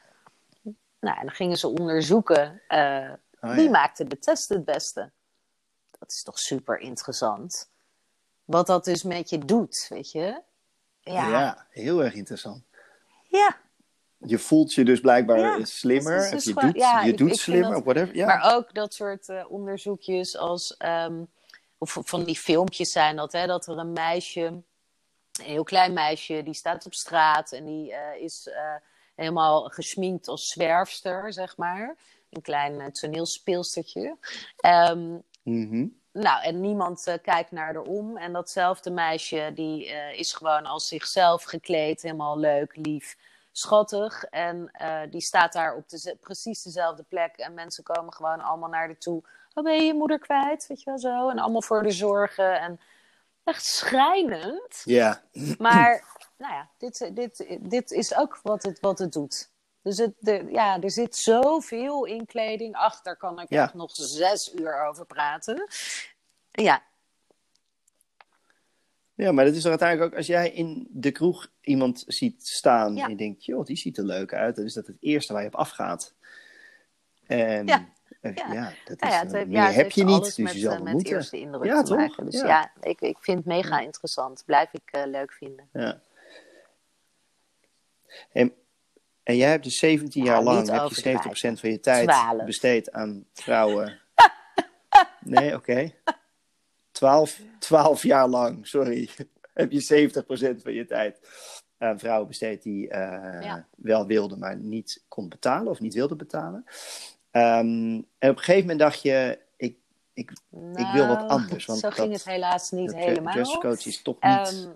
Nou, 1.00 1.18
en 1.18 1.26
dan 1.26 1.36
gingen 1.36 1.58
ze 1.58 1.68
onderzoeken 1.68 2.62
Oh, 3.42 3.54
wie 3.54 3.64
ja. 3.64 3.70
maakte 3.70 4.08
de 4.08 4.20
test 4.20 4.50
het 4.50 4.66
beste. 4.66 5.12
Dat 6.00 6.12
is 6.12 6.24
toch 6.24 6.40
super 6.40 6.80
interessant. 6.80 7.70
Wat 8.46 8.68
dat 8.68 8.86
dus 8.86 9.04
met 9.04 9.30
je 9.30 9.46
doet, 9.46 9.86
weet 9.90 10.12
je? 10.12 10.42
Ja. 11.14 11.30
Ja, 11.30 11.66
heel 11.70 12.04
erg 12.04 12.14
interessant. 12.14 12.64
ja. 13.28 13.58
Je 14.26 14.38
voelt 14.40 14.74
je 14.74 14.86
dus 14.86 15.00
blijkbaar 15.00 15.40
Ja, 15.40 15.66
slimmer, 15.66 16.32
dus 16.32 16.44
je 16.44 16.54
gewoon- 16.54 16.72
doet, 16.72 16.82
ja, 16.82 17.02
je 17.02 17.12
ik- 17.12 17.18
doet 17.18 17.32
ik 17.32 17.40
slimmer, 17.40 17.72
dat- 17.72 17.84
whatever. 17.84 18.16
Ja. 18.16 18.26
Maar 18.26 18.56
ook 18.56 18.74
dat 18.74 18.94
soort 18.94 19.30
eh, 19.30 19.46
onderzoekjes 19.52 20.38
als... 20.38 20.78
ehm, 20.78 21.24
of 21.78 21.98
van 22.02 22.24
die 22.24 22.36
filmpjes 22.38 22.92
zijn 22.92 23.16
dat, 23.16 23.32
hè, 23.32 23.46
dat 23.48 23.68
er 23.68 23.78
een 23.78 23.94
meisje... 23.94 24.42
Een 24.42 25.46
heel 25.46 25.64
klein 25.64 25.94
meisje, 25.94 26.42
die 26.44 26.54
staat 26.54 26.86
op 26.86 26.94
straat 26.94 27.52
en 27.52 27.66
die 27.66 27.94
eh, 27.94 28.22
is 28.24 28.48
eh, 28.48 28.76
helemaal 29.16 29.64
geschminkt 29.64 30.28
als 30.28 30.48
zwerfster, 30.48 31.34
zeg 31.34 31.58
maar. 31.58 31.96
Een 32.30 32.42
klein 32.42 32.92
toneelspeelstertje. 32.92 34.18
Ehm, 34.58 35.18
Mhm. 35.44 35.88
Nou, 36.20 36.44
en 36.44 36.62
niemand 36.62 37.08
eh, 37.08 37.14
kijkt 37.22 37.52
naar 37.52 37.66
haar 37.66 37.82
om. 37.82 38.18
En 38.18 38.34
datzelfde 38.34 38.92
meisje, 38.92 39.52
die 39.56 39.90
eh, 39.92 40.20
is 40.20 40.34
gewoon 40.34 40.66
als 40.66 40.88
zichzelf 40.88 41.44
gekleed, 41.44 42.02
helemaal 42.02 42.40
leuk, 42.40 42.76
lief, 42.76 43.18
schattig. 43.52 44.24
En 44.24 44.70
eh, 44.72 45.02
die 45.10 45.22
staat 45.22 45.54
daar 45.54 45.76
op 45.76 45.90
de, 45.90 46.18
precies 46.22 46.64
dezelfde 46.64 47.04
plek. 47.04 47.38
En 47.38 47.54
mensen 47.54 47.84
komen 47.84 48.14
gewoon 48.14 48.42
allemaal 48.42 48.70
naar 48.70 48.86
haar 48.86 48.98
toe. 48.98 49.24
Oh, 49.54 49.64
ben 49.64 49.76
je 49.76 49.84
je 49.84 49.94
moeder 49.94 50.20
kwijt? 50.20 50.68
Weet 50.68 50.80
je 50.80 50.90
wel 50.90 51.00
zo. 51.00 51.30
En 51.30 51.40
allemaal 51.40 51.62
voor 51.62 51.84
de 51.84 51.92
zorgen. 51.92 52.60
En 52.60 52.80
echt 53.44 53.66
schrijnend. 53.66 54.82
Ja, 54.84 55.22
Maar, 55.58 56.04
nou 56.38 56.54
ja, 56.54 56.70
dit, 56.78 57.12
dit, 57.14 57.58
dit 57.60 57.92
is 57.92 58.16
ook 58.16 58.40
wat 58.44 58.64
het, 58.64 58.80
wat 58.80 59.00
het 59.00 59.14
doet. 59.14 59.49
Dus 59.82 59.98
het, 59.98 60.14
de, 60.20 60.46
ja, 60.52 60.82
er 60.82 60.92
zit 60.92 61.16
zoveel 61.16 62.06
in 62.06 62.26
kleding. 62.26 62.76
Ach, 62.76 63.02
daar 63.02 63.18
kan 63.18 63.40
ik 63.40 63.50
Ja. 63.50 63.64
echt 63.64 63.74
nog 63.74 63.92
zes 63.92 64.54
uur 64.54 64.86
over 64.88 65.06
praten. 65.06 65.68
Ja, 66.52 66.84
ja, 69.14 69.32
maar 69.32 69.46
dat 69.46 69.54
is 69.56 69.62
toch 69.62 69.70
uiteindelijk 69.70 70.12
ook 70.12 70.18
als 70.18 70.28
jij 70.28 70.50
in 70.52 70.88
de 70.92 71.12
kroeg 71.12 71.48
iemand 71.62 72.04
ziet 72.08 72.48
staan 72.48 72.96
Ja. 72.96 73.04
en 73.04 73.10
je 73.10 73.16
denkt, 73.16 73.46
joh, 73.46 73.66
die 73.66 73.78
ziet 73.78 73.98
er 73.98 74.04
leuk 74.04 74.34
uit, 74.34 74.56
dan 74.56 74.66
is 74.66 74.74
dat 74.74 74.88
het 74.88 74.98
eerste 75.00 75.34
waar 75.34 75.42
je 75.42 75.48
op 75.48 75.56
afgaat. 75.56 76.14
En 77.28 77.68
Ja. 77.68 77.86
eh, 78.22 78.36
Ja. 78.36 78.54
ja, 78.54 78.74
dat 78.86 78.96
is, 78.96 79.02
Nou 79.02 79.14
ja, 79.14 79.20
het, 79.20 79.32
heeft- 79.32 79.48
meer 79.48 79.58
ja, 79.58 79.66
het 79.66 79.76
heb 79.76 79.92
je 79.92 80.04
niet, 80.04 80.24
dus 80.24 80.38
met, 80.38 80.54
je 80.54 80.60
zal 80.60 80.74
eh, 80.74 80.82
met 80.82 80.94
moeten. 80.94 81.14
eerste 81.16 81.40
indruk 81.40 81.64
Ja, 81.66 81.82
toch? 81.84 81.98
maken. 81.98 82.26
Dus 82.26 82.42
Ja. 82.42 82.48
ja, 82.48 82.72
ik, 82.82 83.02
ik 83.02 83.18
vind 83.20 83.38
het 83.38 83.48
mega 83.48 83.80
interessant. 83.80 84.44
Blijf 84.46 84.74
ik 84.74 84.92
eh, 84.92 85.06
leuk 85.06 85.34
vinden. 85.34 85.70
Ja. 85.74 86.02
En, 88.32 88.54
en 89.30 89.36
jij 89.38 89.50
hebt 89.50 89.64
dus 89.64 89.78
17 89.78 90.24
Ja, 90.24 90.32
jaar 90.32 90.44
lang 90.44 90.60
niet 90.60 90.68
heb 90.68 90.78
je 90.78 90.84
overdrijven. 90.86 91.58
70% 91.58 91.60
van 91.60 91.70
je 91.70 91.80
tijd 91.80 92.08
12. 92.10 92.44
besteed 92.44 92.92
aan 92.92 93.26
vrouwen. 93.34 94.00
nee, 95.20 95.56
oké. 95.56 95.92
12, 96.92 97.40
12 97.60 98.04
jaar 98.04 98.28
lang, 98.28 98.68
sorry. 98.68 99.10
heb 99.54 99.72
je 99.72 100.10
70% 100.58 100.62
van 100.62 100.74
je 100.74 100.86
tijd 100.86 101.20
aan 101.78 102.00
vrouwen 102.00 102.28
besteed 102.28 102.64
die 102.64 102.90
eh, 102.90 103.42
Ja. 103.44 103.66
wel 103.76 104.06
wilden, 104.08 104.40
maar 104.40 104.58
niet 104.58 105.04
kon 105.08 105.30
betalen 105.30 105.68
of 105.72 105.80
niet 105.80 105.94
wilden 105.94 106.18
betalen. 106.18 106.64
Ehm, 107.32 108.02
en 108.18 108.30
op 108.30 108.38
een 108.38 108.38
gegeven 108.38 108.62
moment 108.62 108.80
dacht 108.80 109.02
je, 109.02 109.40
ik, 109.58 109.78
ik, 110.14 110.32
ik 110.76 110.88
wil 110.94 111.08
wat 111.08 111.18
Nou, 111.20 111.30
anders. 111.30 111.66
Want 111.70 111.80
zo 111.80 111.90
ging 111.90 112.12
het 112.12 112.26
helaas 112.26 112.72
niet 112.72 112.92
dat 112.92 113.00
helemaal. 113.00 113.34
dresscoach 113.34 113.86
is 113.86 114.02
toch 114.02 114.22
niet... 114.22 114.32
Ehm, 114.48 114.56
Hoe- 114.56 114.76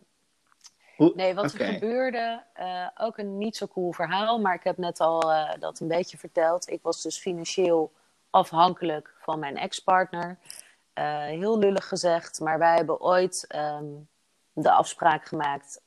Nee, 0.98 1.34
wat 1.34 1.54
er 1.54 1.66
gebeurde, 1.66 2.44
eh, 2.54 2.88
ook 2.98 3.18
een 3.18 3.38
niet 3.38 3.58
zo 3.58 3.68
cool 3.68 3.91
verhaal, 3.91 4.39
maar 4.39 4.54
ik 4.54 4.64
heb 4.64 4.78
net 4.78 5.00
al 5.00 5.32
eh, 5.32 5.60
dat 5.60 5.80
een 5.80 5.88
beetje 5.88 6.18
verteld. 6.18 6.70
Ik 6.70 6.82
was 6.82 7.02
dus 7.02 7.20
financieel 7.20 7.91
afhankelijk 8.30 9.14
van 9.22 9.39
mijn 9.39 9.58
ex-partner. 9.58 10.38
Eh, 10.94 11.24
heel 11.24 11.60
lullig 11.60 11.88
gezegd, 11.88 12.39
maar 12.39 12.60
wij 12.60 12.76
hebben 12.76 13.02
ooit 13.02 13.46
ehm, 13.48 13.86
de 14.54 14.72
afspraak 14.72 15.26
gemaakt. 15.26 15.82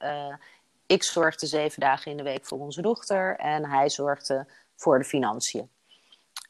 ik 0.87 1.03
zorgde 1.03 1.47
zeven 1.47 1.81
dagen 1.81 2.11
in 2.11 2.17
de 2.17 2.23
week 2.23 2.45
voor 2.45 2.59
onze 2.59 2.83
dochter 2.83 3.37
en 3.37 3.65
hij 3.65 3.89
zorgde 3.91 4.47
voor 4.75 4.99
de 4.99 5.05
financiën. 5.05 5.71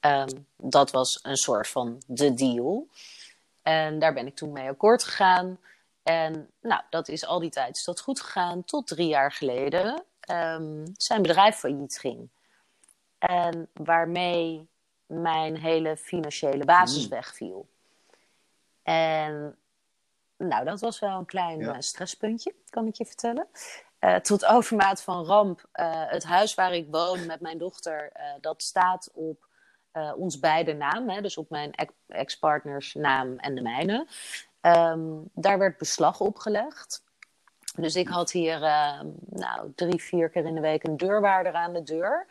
Ehm, 0.01 0.29
dat 0.57 0.91
was 0.91 1.19
een 1.23 1.37
soort 1.37 1.69
van 1.69 2.03
de 2.07 2.35
deal. 2.35 2.89
En 3.63 3.99
daar 3.99 4.13
ben 4.13 4.27
ik 4.27 4.37
toen 4.37 4.53
mee 4.53 4.69
akkoord 4.69 5.05
gegaan. 5.05 5.59
En 6.07 6.51
nou, 6.61 6.83
dat 6.91 7.09
is 7.09 7.27
al 7.27 7.39
die 7.39 7.51
tijd 7.51 7.77
is 7.77 7.85
dat 7.85 8.01
goed 8.01 8.21
gegaan. 8.21 8.65
Tot 8.65 8.87
drie 8.87 9.09
jaar 9.09 9.33
geleden 9.33 10.05
ehm, 10.21 10.87
zijn 10.97 11.23
bedrijf 11.23 11.57
failliet 11.57 11.99
ging. 11.99 12.29
En 13.19 13.69
waarmee 13.73 14.69
mijn 15.07 15.57
hele 15.57 15.97
financiële 15.97 16.65
basis 16.65 17.01
Hmm. 17.01 17.11
wegviel. 17.11 17.67
En 18.83 19.57
nou, 20.37 20.65
dat 20.65 20.81
was 20.81 20.99
wel 20.99 21.19
een 21.19 21.27
klein 21.27 21.59
Ja. 21.59 21.73
eh, 21.75 21.81
stresspuntje, 21.81 22.55
kan 22.71 22.87
ik 22.87 22.95
je 22.95 23.07
vertellen. 23.07 23.47
Eh, 23.99 24.17
tot 24.17 24.45
overmaat 24.45 25.03
van 25.03 25.25
ramp. 25.25 25.65
eh, 25.73 26.03
het 26.07 26.25
huis 26.25 26.55
waar 26.55 26.75
ik 26.75 26.87
woon 26.91 27.27
met 27.27 27.41
mijn 27.41 27.59
dochter, 27.59 28.13
dat 28.41 28.63
staat 28.63 29.11
op 29.13 29.45
ons 30.17 30.39
beide 30.39 30.73
naam. 30.73 31.09
Hè, 31.09 31.21
dus 31.21 31.37
op 31.37 31.51
mijn 31.51 31.73
ex- 31.73 31.93
ex-partners 32.09 32.95
naam 32.95 33.39
en 33.39 33.55
de 33.55 33.63
mijne. 33.63 34.07
Ehm, 34.67 35.01
daar 35.33 35.59
werd 35.59 35.79
beslag 35.79 36.21
opgelegd. 36.21 37.03
Dus 37.77 37.95
ik 37.97 38.09
had 38.09 38.31
hier 38.31 38.63
ehm, 38.63 39.07
nou, 39.29 39.73
drie, 39.75 40.03
vier 40.03 40.29
keer 40.29 40.45
in 40.45 40.55
de 40.55 40.61
week 40.61 40.85
een 40.85 40.97
deurwaarder 40.97 41.53
aan 41.53 41.73
de 41.73 41.83
deur. 41.83 42.27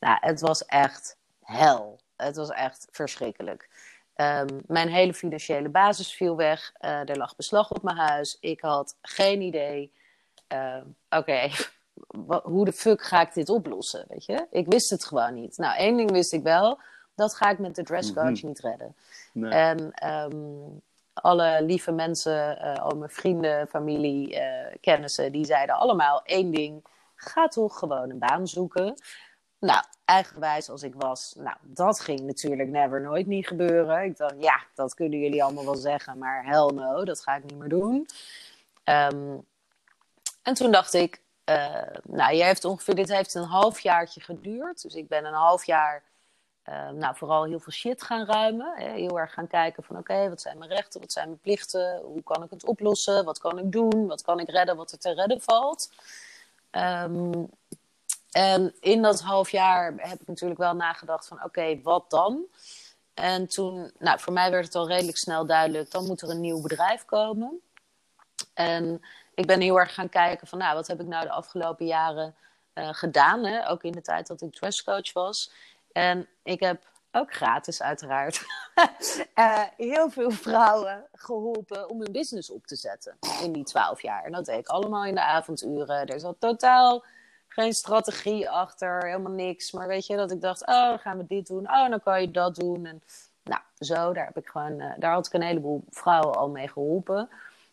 Nou, 0.00 0.16
het 0.20 0.40
was 0.40 0.64
echt 0.64 1.16
hel. 1.42 1.98
Het 2.16 2.36
was 2.36 2.50
echt 2.50 2.88
verschrikkelijk. 2.90 3.68
Ehm, 4.14 4.46
mijn 4.66 4.88
hele 4.88 5.14
financiële 5.14 5.68
basis 5.68 6.14
viel 6.14 6.36
weg. 6.36 6.72
Eh, 6.78 7.08
er 7.08 7.16
lag 7.16 7.36
beslag 7.36 7.70
op 7.70 7.82
mijn 7.82 7.96
huis. 7.96 8.36
Ik 8.40 8.60
had 8.60 8.96
geen 9.02 9.40
idee. 9.40 9.92
Oké, 11.10 11.48
hoe 12.52 12.64
de 12.64 12.72
fuck 12.72 13.02
ga 13.02 13.20
ik 13.20 13.34
dit 13.34 13.48
oplossen? 13.48 14.04
Weet 14.08 14.24
je? 14.24 14.46
Ik 14.50 14.66
wist 14.66 14.90
het 14.90 15.04
gewoon 15.04 15.34
niet. 15.34 15.56
Nou, 15.56 15.76
één 15.76 15.96
ding 15.96 16.10
wist 16.10 16.32
ik 16.32 16.42
wel. 16.42 16.78
Dat 17.14 17.34
ga 17.34 17.50
ik 17.50 17.58
met 17.58 17.74
de 17.74 17.82
dresscode 17.82 18.30
Mhm. 18.30 18.46
niet 18.46 18.60
redden. 18.60 18.94
Nee. 19.32 19.50
En 19.52 19.92
alle 21.14 21.62
lieve 21.62 21.92
mensen, 21.92 22.58
eh, 22.58 22.74
al 22.74 22.96
mijn 22.96 23.10
vrienden, 23.10 23.68
familie, 23.68 24.40
eh, 24.40 24.76
kennissen, 24.80 25.32
die 25.32 25.44
zeiden 25.44 25.74
allemaal 25.74 26.22
één 26.24 26.50
ding. 26.50 26.84
Ga 27.14 27.48
toch 27.48 27.78
gewoon 27.78 28.10
een 28.10 28.18
baan 28.18 28.46
zoeken. 28.48 28.94
Nou, 29.58 29.84
eigenwijs 30.04 30.68
als 30.70 30.82
ik 30.82 30.94
was, 30.94 31.34
nou, 31.38 31.56
dat 31.60 32.00
ging 32.00 32.20
natuurlijk 32.20 32.68
never 32.68 33.00
nooit 33.00 33.26
niet 33.26 33.46
gebeuren. 33.46 34.04
Ik 34.04 34.16
dacht, 34.16 34.34
ja, 34.38 34.62
dat 34.74 34.94
kunnen 34.94 35.18
jullie 35.18 35.44
allemaal 35.44 35.64
wel 35.64 35.74
zeggen, 35.74 36.18
maar 36.18 36.44
hell 36.44 36.70
no, 36.74 37.04
dat 37.04 37.22
ga 37.22 37.36
ik 37.36 37.44
niet 37.44 37.58
meer 37.58 37.68
doen. 37.68 38.06
Ehm, 38.84 39.36
en 40.42 40.54
toen 40.54 40.72
dacht 40.72 40.94
ik, 40.94 41.22
eh, 41.44 41.82
nou, 42.02 42.34
je 42.34 42.44
heeft 42.44 42.64
ongeveer, 42.64 42.94
dit 42.94 43.08
heeft 43.08 43.34
een 43.34 43.42
halfjaartje 43.42 44.20
geduurd. 44.20 44.82
Dus 44.82 44.94
ik 44.94 45.08
ben 45.08 45.24
een 45.24 45.32
half 45.32 45.64
jaar 45.64 46.02
eh, 46.62 46.88
nou, 46.90 47.16
vooral 47.16 47.44
heel 47.44 47.60
veel 47.60 47.72
shit 47.72 48.02
gaan 48.02 48.26
ruimen. 48.26 48.72
Hè? 48.76 48.90
Heel 48.90 49.18
erg 49.18 49.32
gaan 49.32 49.46
kijken 49.46 49.82
van 49.82 49.98
oké, 49.98 50.28
wat 50.28 50.40
zijn 50.40 50.58
mijn 50.58 50.70
rechten, 50.70 51.00
wat 51.00 51.12
zijn 51.12 51.26
mijn 51.26 51.40
plichten, 51.40 52.00
hoe 52.00 52.22
kan 52.22 52.42
ik 52.42 52.50
het 52.50 52.64
oplossen, 52.64 53.24
wat 53.24 53.38
kan 53.38 53.58
ik 53.58 53.72
doen, 53.72 54.06
wat 54.06 54.22
kan 54.22 54.40
ik 54.40 54.50
redden, 54.50 54.76
wat 54.76 54.92
er 54.92 54.98
te 54.98 55.12
redden 55.12 55.40
valt. 55.40 55.90
Ehm, 56.70 57.44
en 58.30 58.74
in 58.80 59.02
dat 59.02 59.20
half 59.20 59.50
jaar 59.50 59.94
heb 59.96 60.20
ik 60.20 60.26
natuurlijk 60.26 60.60
wel 60.60 60.74
nagedacht 60.74 61.26
van 61.26 61.44
oké, 61.44 61.80
wat 61.82 62.10
dan? 62.10 62.44
En 63.14 63.46
toen, 63.46 63.90
nou, 63.98 64.20
voor 64.20 64.32
mij 64.32 64.50
werd 64.50 64.64
het 64.64 64.74
al 64.74 64.88
redelijk 64.88 65.18
snel 65.18 65.46
duidelijk, 65.46 65.90
dan 65.90 66.06
moet 66.06 66.22
er 66.22 66.30
een 66.30 66.40
nieuw 66.40 66.60
bedrijf 66.60 67.04
komen. 67.04 67.60
En 68.54 69.02
ik 69.34 69.46
ben 69.46 69.60
heel 69.60 69.80
erg 69.80 69.94
gaan 69.94 70.08
kijken 70.08 70.46
van, 70.46 70.58
nou, 70.58 70.74
wat 70.74 70.86
heb 70.86 71.00
ik 71.00 71.06
nou 71.06 71.24
de 71.24 71.30
afgelopen 71.30 71.86
jaren 71.86 72.34
eh, 72.72 72.88
gedaan? 72.92 73.44
Hè? 73.44 73.68
Ook 73.68 73.82
in 73.82 73.92
de 73.92 74.02
tijd 74.02 74.26
dat 74.26 74.40
ik 74.40 74.54
dresscoach 74.54 75.12
was. 75.12 75.52
En 75.92 76.28
ik 76.42 76.60
heb 76.60 76.90
ook 77.12 77.34
gratis 77.34 77.82
uiteraard 77.82 78.44
eh, 79.34 79.62
heel 79.76 80.10
veel 80.10 80.30
vrouwen 80.30 81.06
geholpen 81.12 81.90
om 81.90 82.00
hun 82.00 82.12
business 82.12 82.50
op 82.50 82.66
te 82.66 82.76
zetten 82.76 83.16
in 83.42 83.52
die 83.52 83.64
twaalf 83.64 84.02
jaar. 84.02 84.24
En 84.24 84.32
dat 84.32 84.44
deed 84.44 84.58
ik 84.58 84.68
allemaal 84.68 85.04
in 85.04 85.14
de 85.14 85.22
avonduren. 85.22 86.06
Er 86.06 86.20
zat 86.20 86.36
totaal 86.38 87.04
geen 87.48 87.72
strategie 87.72 88.50
achter, 88.50 89.04
helemaal 89.04 89.32
niks. 89.32 89.72
Maar 89.72 89.86
weet 89.86 90.06
je, 90.06 90.16
dat 90.16 90.30
ik 90.30 90.40
dacht, 90.40 90.66
oh, 90.66 90.88
dan 90.88 90.98
gaan 90.98 91.18
we 91.18 91.26
dit 91.26 91.46
doen. 91.46 91.70
Oh, 91.70 91.88
dan 91.88 92.00
kan 92.00 92.20
je 92.20 92.30
dat 92.30 92.54
doen. 92.54 92.86
En 92.86 93.02
nou, 93.44 93.60
zo, 93.78 94.12
daar 94.12 94.26
heb 94.26 94.36
ik 94.36 94.48
gewoon, 94.48 94.80
eh, 94.80 94.92
daar 94.98 95.12
had 95.12 95.26
ik 95.26 95.32
een 95.32 95.42
heleboel 95.42 95.84
vrouwen 95.90 96.36
al 96.36 96.48
mee 96.48 96.68
geholpen. 96.68 97.28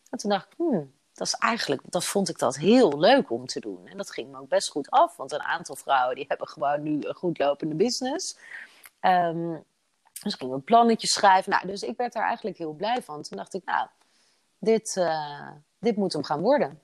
En 0.09 0.17
toen 0.17 0.29
dacht 0.29 0.45
ik, 0.45 0.57
hmm, 0.57 0.93
dat 1.19 1.27
is 1.27 1.33
eigenlijk, 1.33 1.81
dat 1.85 2.05
vond 2.05 2.29
ik 2.29 2.37
dat 2.37 2.57
heel 2.57 2.99
leuk 2.99 3.31
om 3.31 3.45
te 3.45 3.59
doen. 3.59 3.87
En 3.87 3.97
dat 3.97 4.11
ging 4.11 4.31
me 4.31 4.39
ook 4.39 4.47
best 4.47 4.69
goed 4.69 4.89
af, 4.89 5.15
want 5.15 5.31
een 5.31 5.41
aantal 5.41 5.75
vrouwen 5.75 6.15
die 6.15 6.25
hebben 6.27 6.47
gewoon 6.47 6.83
nu 6.83 6.99
een 7.01 7.15
goed 7.15 7.37
lopende 7.37 7.75
business. 7.75 8.37
Ehm, 8.99 9.57
dus 10.23 10.33
ging 10.33 10.51
een 10.51 10.63
plannetje 10.63 11.07
schrijven. 11.07 11.51
Nou, 11.51 11.67
dus 11.67 11.81
ik 11.83 11.97
werd 11.97 12.13
daar 12.13 12.27
eigenlijk 12.27 12.57
heel 12.57 12.73
blij 12.73 13.01
van. 13.01 13.21
Toen 13.21 13.37
dacht 13.37 13.53
ik, 13.53 13.65
nou, 13.65 13.87
dit, 14.57 14.97
eh, 14.97 15.51
dit 15.79 15.95
moet 15.95 16.13
hem 16.13 16.23
gaan 16.23 16.41
worden. 16.41 16.81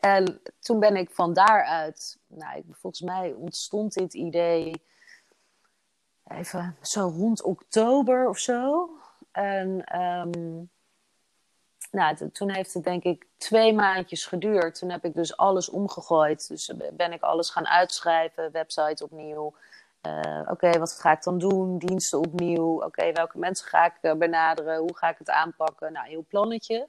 En 0.00 0.40
toen 0.60 0.80
ben 0.80 0.96
ik 0.96 1.10
van 1.10 1.32
daaruit, 1.32 2.18
nou, 2.26 2.58
ik, 2.58 2.64
volgens 2.70 3.02
mij 3.02 3.32
ontstond 3.32 3.92
dit 3.92 4.14
idee 4.14 4.82
even 6.28 6.76
zo 6.82 7.12
rond 7.16 7.42
oktober 7.42 8.28
of 8.28 8.38
zo. 8.38 8.90
En 9.32 9.84
ehm, 9.84 10.62
nou, 11.94 12.30
toen 12.30 12.50
heeft 12.50 12.74
het 12.74 12.84
denk 12.84 13.02
ik 13.02 13.26
twee 13.36 13.72
maandjes 13.72 14.26
geduurd. 14.26 14.78
Toen 14.78 14.90
heb 14.90 15.04
ik 15.04 15.14
dus 15.14 15.36
alles 15.36 15.68
omgegooid. 15.68 16.48
Dus 16.48 16.72
ben 16.92 17.12
ik 17.12 17.22
alles 17.22 17.50
gaan 17.50 17.66
uitschrijven, 17.68 18.52
website 18.52 19.04
opnieuw. 19.04 19.54
Eh, 20.00 20.40
Oké, 20.50 20.78
wat 20.78 20.92
ga 20.92 21.12
ik 21.12 21.22
dan 21.22 21.38
doen? 21.38 21.78
Diensten 21.78 22.18
opnieuw. 22.18 22.82
Oké, 22.82 23.12
welke 23.12 23.38
mensen 23.38 23.68
ga 23.68 23.84
ik 23.86 23.98
eh, 24.00 24.14
benaderen? 24.14 24.78
Hoe 24.78 24.96
ga 24.96 25.08
ik 25.08 25.18
het 25.18 25.30
aanpakken? 25.30 25.92
Nou, 25.92 26.08
heel 26.08 26.24
plannetje. 26.28 26.88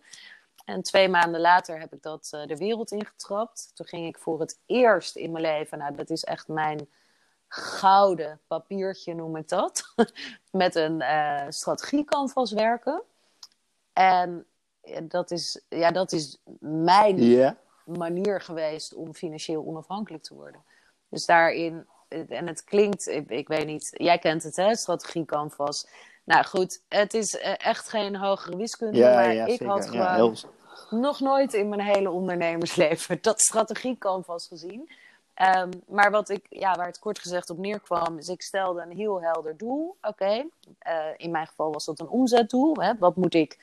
En 0.66 0.82
twee 0.82 1.10
maanden 1.10 1.42
later 1.42 1.80
heb 1.80 1.94
ik 1.94 2.02
dat 2.02 2.30
eh, 2.32 2.46
de 2.46 2.58
wereld 2.58 2.92
ingetrapt. 2.92 3.72
Toen 3.74 3.86
ging 3.86 4.08
ik 4.08 4.18
voor 4.18 4.40
het 4.40 4.60
eerst 4.66 5.16
in 5.16 5.32
mijn 5.32 5.44
leven, 5.44 5.78
nou, 5.78 5.96
dat 5.96 6.10
is 6.10 6.24
echt 6.24 6.48
mijn 6.48 6.90
gouden 7.48 8.40
papiertje, 8.48 9.14
noem 9.14 9.36
ik 9.36 9.50
dat. 9.50 9.94
Met 10.52 10.76
een 10.76 11.02
eh 11.02 11.46
strategiecanvas 11.50 12.52
werken. 12.52 13.02
En 13.94 14.46
dat 15.04 15.32
is, 15.32 15.62
ja, 15.70 15.92
dat 15.92 16.12
is 16.12 16.38
mijn 16.60 17.20
manier 17.84 18.42
geweest 18.42 18.94
om 18.94 19.14
financieel 19.14 19.66
onafhankelijk 19.66 20.24
te 20.24 20.34
worden. 20.34 20.64
Dus 21.10 21.26
daarin, 21.26 21.86
en 22.08 22.48
het 22.48 22.64
klinkt, 22.64 23.08
ik, 23.08 23.30
ik 23.30 23.48
weet 23.48 23.66
niet, 23.66 23.90
jij 23.98 24.20
kent 24.20 24.44
het 24.44 24.56
hè, 24.56 24.76
strategie 24.76 25.26
canvas. 25.26 25.88
Nou 26.24 26.46
goed, 26.46 26.82
het 26.88 27.14
is 27.14 27.38
eh, 27.38 27.54
echt 27.58 27.90
geen 27.90 28.16
hogere 28.16 28.58
wiskunde, 28.58 28.98
Ja, 28.98 29.14
maar 29.14 29.34
ja, 29.34 29.44
ik 29.44 29.50
zeker. 29.50 29.68
had 29.68 29.84
Ja, 29.86 29.90
gewoon 29.90 30.14
heel- 30.14 31.00
nog 31.00 31.20
nooit 31.20 31.54
in 31.54 31.70
mijn 31.70 31.82
hele 31.82 32.10
ondernemersleven 32.10 33.18
dat 33.22 33.42
strategie 33.42 33.98
canvas 33.98 34.48
gezien. 34.48 34.90
Ehm, 35.34 35.72
maar 35.88 36.12
wat 36.12 36.30
ik, 36.30 36.46
ja, 36.50 36.76
waar 36.76 36.86
het 36.88 37.00
kort 37.00 37.20
gezegd 37.20 37.50
op 37.50 37.58
neerkwam, 37.58 38.18
is 38.18 38.28
ik 38.28 38.42
stelde 38.42 38.82
een 38.82 38.96
heel 38.98 39.22
helder 39.22 39.58
doel. 39.58 39.98
Oké, 40.02 40.46
eh, 40.80 41.06
in 41.18 41.32
mijn 41.32 41.48
geval 41.48 41.72
was 41.72 41.86
dat 41.86 42.00
een 42.00 42.08
omzetdoel. 42.10 42.76
Hè? 42.76 42.94
Wat 43.00 43.16
moet 43.16 43.34
ik 43.34 43.60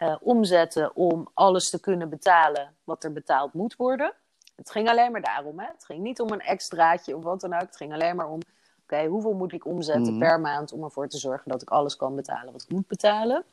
eh, 0.00 0.16
omzetten 0.20 0.96
om 0.96 1.28
alles 1.34 1.70
te 1.70 1.80
kunnen 1.80 2.08
betalen 2.08 2.74
wat 2.84 3.04
er 3.04 3.12
betaald 3.12 3.52
moet 3.52 3.76
worden? 3.76 4.12
Het 4.56 4.70
ging 4.70 4.88
alleen 4.88 5.12
maar 5.12 5.20
daarom. 5.20 5.58
Hè? 5.58 5.66
Het 5.66 5.84
ging 5.84 6.02
niet 6.02 6.20
om 6.20 6.30
een 6.32 6.40
extraatje 6.40 7.16
of 7.16 7.22
wat 7.22 7.40
dan 7.40 7.54
ook. 7.54 7.60
Het 7.60 7.76
ging 7.76 7.92
alleen 7.92 8.16
maar 8.16 8.28
om, 8.28 8.40
oké, 8.82 9.04
hoeveel 9.06 9.32
moet 9.32 9.52
ik 9.52 9.66
omzetten 9.66 10.10
Mhm. 10.16 10.18
per 10.18 10.40
maand 10.40 10.72
om 10.72 10.84
ervoor 10.84 11.08
te 11.08 11.18
zorgen 11.18 11.50
dat 11.50 11.62
ik 11.62 11.70
alles 11.70 11.96
kan 11.96 12.16
betalen 12.16 12.52
wat 12.52 12.62
ik 12.62 12.70
moet 12.70 12.86
betalen? 12.86 13.44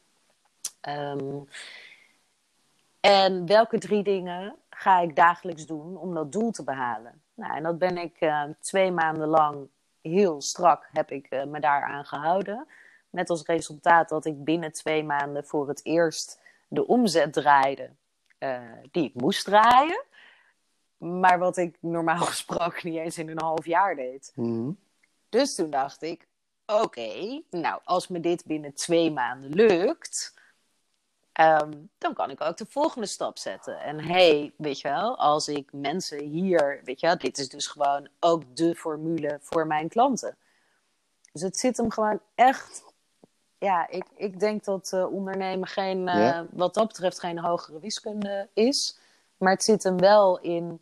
Ehm, 0.82 1.36
en 3.00 3.46
welke 3.46 3.78
drie 3.78 4.04
dingen 4.04 4.56
ga 4.70 5.00
ik 5.00 5.16
dagelijks 5.16 5.66
doen 5.66 5.98
om 5.98 6.14
dat 6.14 6.32
doel 6.32 6.52
te 6.52 6.64
behalen? 6.64 7.22
Nou, 7.34 7.56
en 7.56 7.64
dat 7.64 7.78
ben 7.78 7.98
ik 7.98 8.16
eh, 8.20 8.44
twee 8.60 8.92
maanden 8.92 9.28
lang 9.28 9.68
heel 10.02 10.42
strak 10.42 10.90
heb 10.92 11.12
ik 11.12 11.28
eh, 11.28 11.44
me 11.44 11.60
daaraan 11.60 12.06
gehouden. 12.06 12.68
Met 13.10 13.30
als 13.30 13.44
resultaat 13.44 14.10
dat 14.10 14.26
ik 14.26 14.44
binnen 14.44 14.72
twee 14.72 15.04
maanden 15.04 15.46
voor 15.46 15.68
het 15.68 15.86
eerst 15.86 16.40
de 16.68 16.88
omzet 16.88 17.34
draaide 17.34 17.90
eh, 18.38 18.62
die 18.92 19.04
ik 19.04 19.14
moest 19.14 19.46
draaien. 19.46 20.04
Maar 20.98 21.40
wat 21.40 21.58
ik 21.58 21.78
normaal 21.80 22.26
gesproken 22.34 22.90
niet 22.90 23.00
eens 23.00 23.18
in 23.18 23.30
een 23.30 23.42
half 23.42 23.66
jaar 23.66 23.96
deed. 23.96 24.32
Mhm. 24.36 24.72
Dus 25.30 25.56
toen 25.56 25.70
dacht 25.70 26.02
ik, 26.02 26.28
oké, 26.66 27.42
nou 27.50 27.80
als 27.84 28.08
me 28.08 28.20
dit 28.20 28.46
binnen 28.46 28.74
twee 28.74 29.12
maanden 29.12 29.50
lukt, 29.50 30.36
Ehm, 31.38 31.72
dan 31.98 32.14
kan 32.14 32.30
ik 32.30 32.42
ook 32.42 32.58
de 32.58 32.66
volgende 32.70 33.08
stap 33.08 33.38
zetten. 33.38 33.80
En 33.80 34.00
hey, 34.00 34.54
weet 34.58 34.80
je 34.80 34.88
wel, 34.88 35.18
als 35.18 35.48
ik 35.48 35.70
mensen 35.72 36.24
hier, 36.24 36.82
weet 36.84 37.00
je 37.00 37.08
wel, 37.08 37.18
dit 37.18 37.38
is 37.38 37.50
dus 37.50 37.68
gewoon 37.68 38.08
ook 38.20 38.56
de 38.56 38.76
formule 38.76 39.40
voor 39.42 39.68
mijn 39.68 39.90
klanten. 39.90 40.38
Dus 41.32 41.42
het 41.42 41.58
zit 41.58 41.78
hem 41.78 41.92
gewoon 41.92 42.20
echt. 42.36 42.84
Ja, 43.60 43.88
ik, 43.90 44.06
ik 44.16 44.40
denk 44.40 44.64
dat 44.64 44.92
uh, 44.94 45.14
ondernemen 45.14 45.68
geen, 45.68 46.04
Ja. 46.04 46.46
wat 46.52 46.74
dat 46.74 46.88
betreft 46.88 47.20
geen 47.20 47.40
hogere 47.40 47.80
wiskunde 47.80 48.50
is. 48.54 49.00
Maar 49.38 49.52
het 49.52 49.64
zit 49.64 49.84
hem 49.84 49.98
wel 50.00 50.40
in 50.40 50.82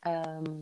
ehm, 0.00 0.60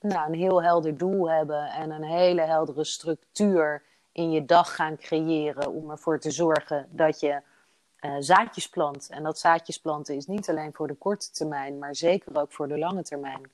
nou, 0.00 0.26
een 0.28 0.38
heel 0.38 0.62
helder 0.62 0.96
doel 0.98 1.30
hebben 1.30 1.66
en 1.66 1.90
een 1.90 2.04
hele 2.04 2.40
heldere 2.40 2.84
structuur 2.84 3.82
in 4.12 4.30
je 4.30 4.44
dag 4.44 4.74
gaan 4.74 4.96
creëren 4.96 5.72
om 5.72 5.90
ervoor 5.90 6.20
te 6.20 6.30
zorgen 6.30 6.88
dat 6.90 7.20
je 7.20 7.42
eh, 7.96 8.14
zaadjes 8.18 8.68
plant. 8.68 9.08
En 9.10 9.22
dat 9.22 9.38
zaadjes 9.38 9.78
planten 9.78 10.14
is 10.16 10.26
niet 10.26 10.48
alleen 10.48 10.74
voor 10.74 10.86
de 10.86 10.94
korte 10.94 11.30
termijn, 11.30 11.78
maar 11.78 11.94
zeker 11.96 12.40
ook 12.40 12.52
voor 12.52 12.68
de 12.68 12.78
lange 12.78 13.02
termijn. 13.02 13.50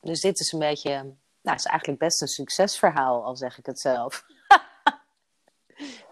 Dus 0.00 0.20
dit 0.20 0.40
is 0.40 0.52
een 0.52 0.58
beetje, 0.58 0.92
nou, 1.40 1.56
is 1.56 1.64
eigenlijk 1.64 1.98
best 1.98 2.22
een 2.22 2.28
succesverhaal, 2.28 3.24
al 3.24 3.36
zeg 3.36 3.58
ik 3.58 3.66
het 3.66 3.80
zelf. 3.80 4.24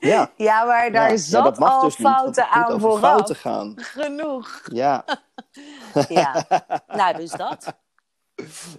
Ja. 0.00 0.30
Ja, 0.36 0.64
maar 0.64 0.92
daar 0.92 1.10
ja. 1.10 1.16
zat 1.16 1.44
ja, 1.44 1.50
dat 1.50 1.58
mag 1.58 1.70
al 1.72 1.80
dus 1.82 1.98
niet, 1.98 2.06
fouten 2.08 2.44
het 2.48 2.54
moet 2.54 2.64
aan 2.72 2.80
vooraf. 2.80 3.00
fouten 3.00 3.36
gaan. 3.36 3.74
Genoeg. 3.76 4.60
Ja, 4.72 5.04
Ja, 6.08 6.44
nou, 6.86 7.16
dus 7.16 7.30
dat. 7.30 7.74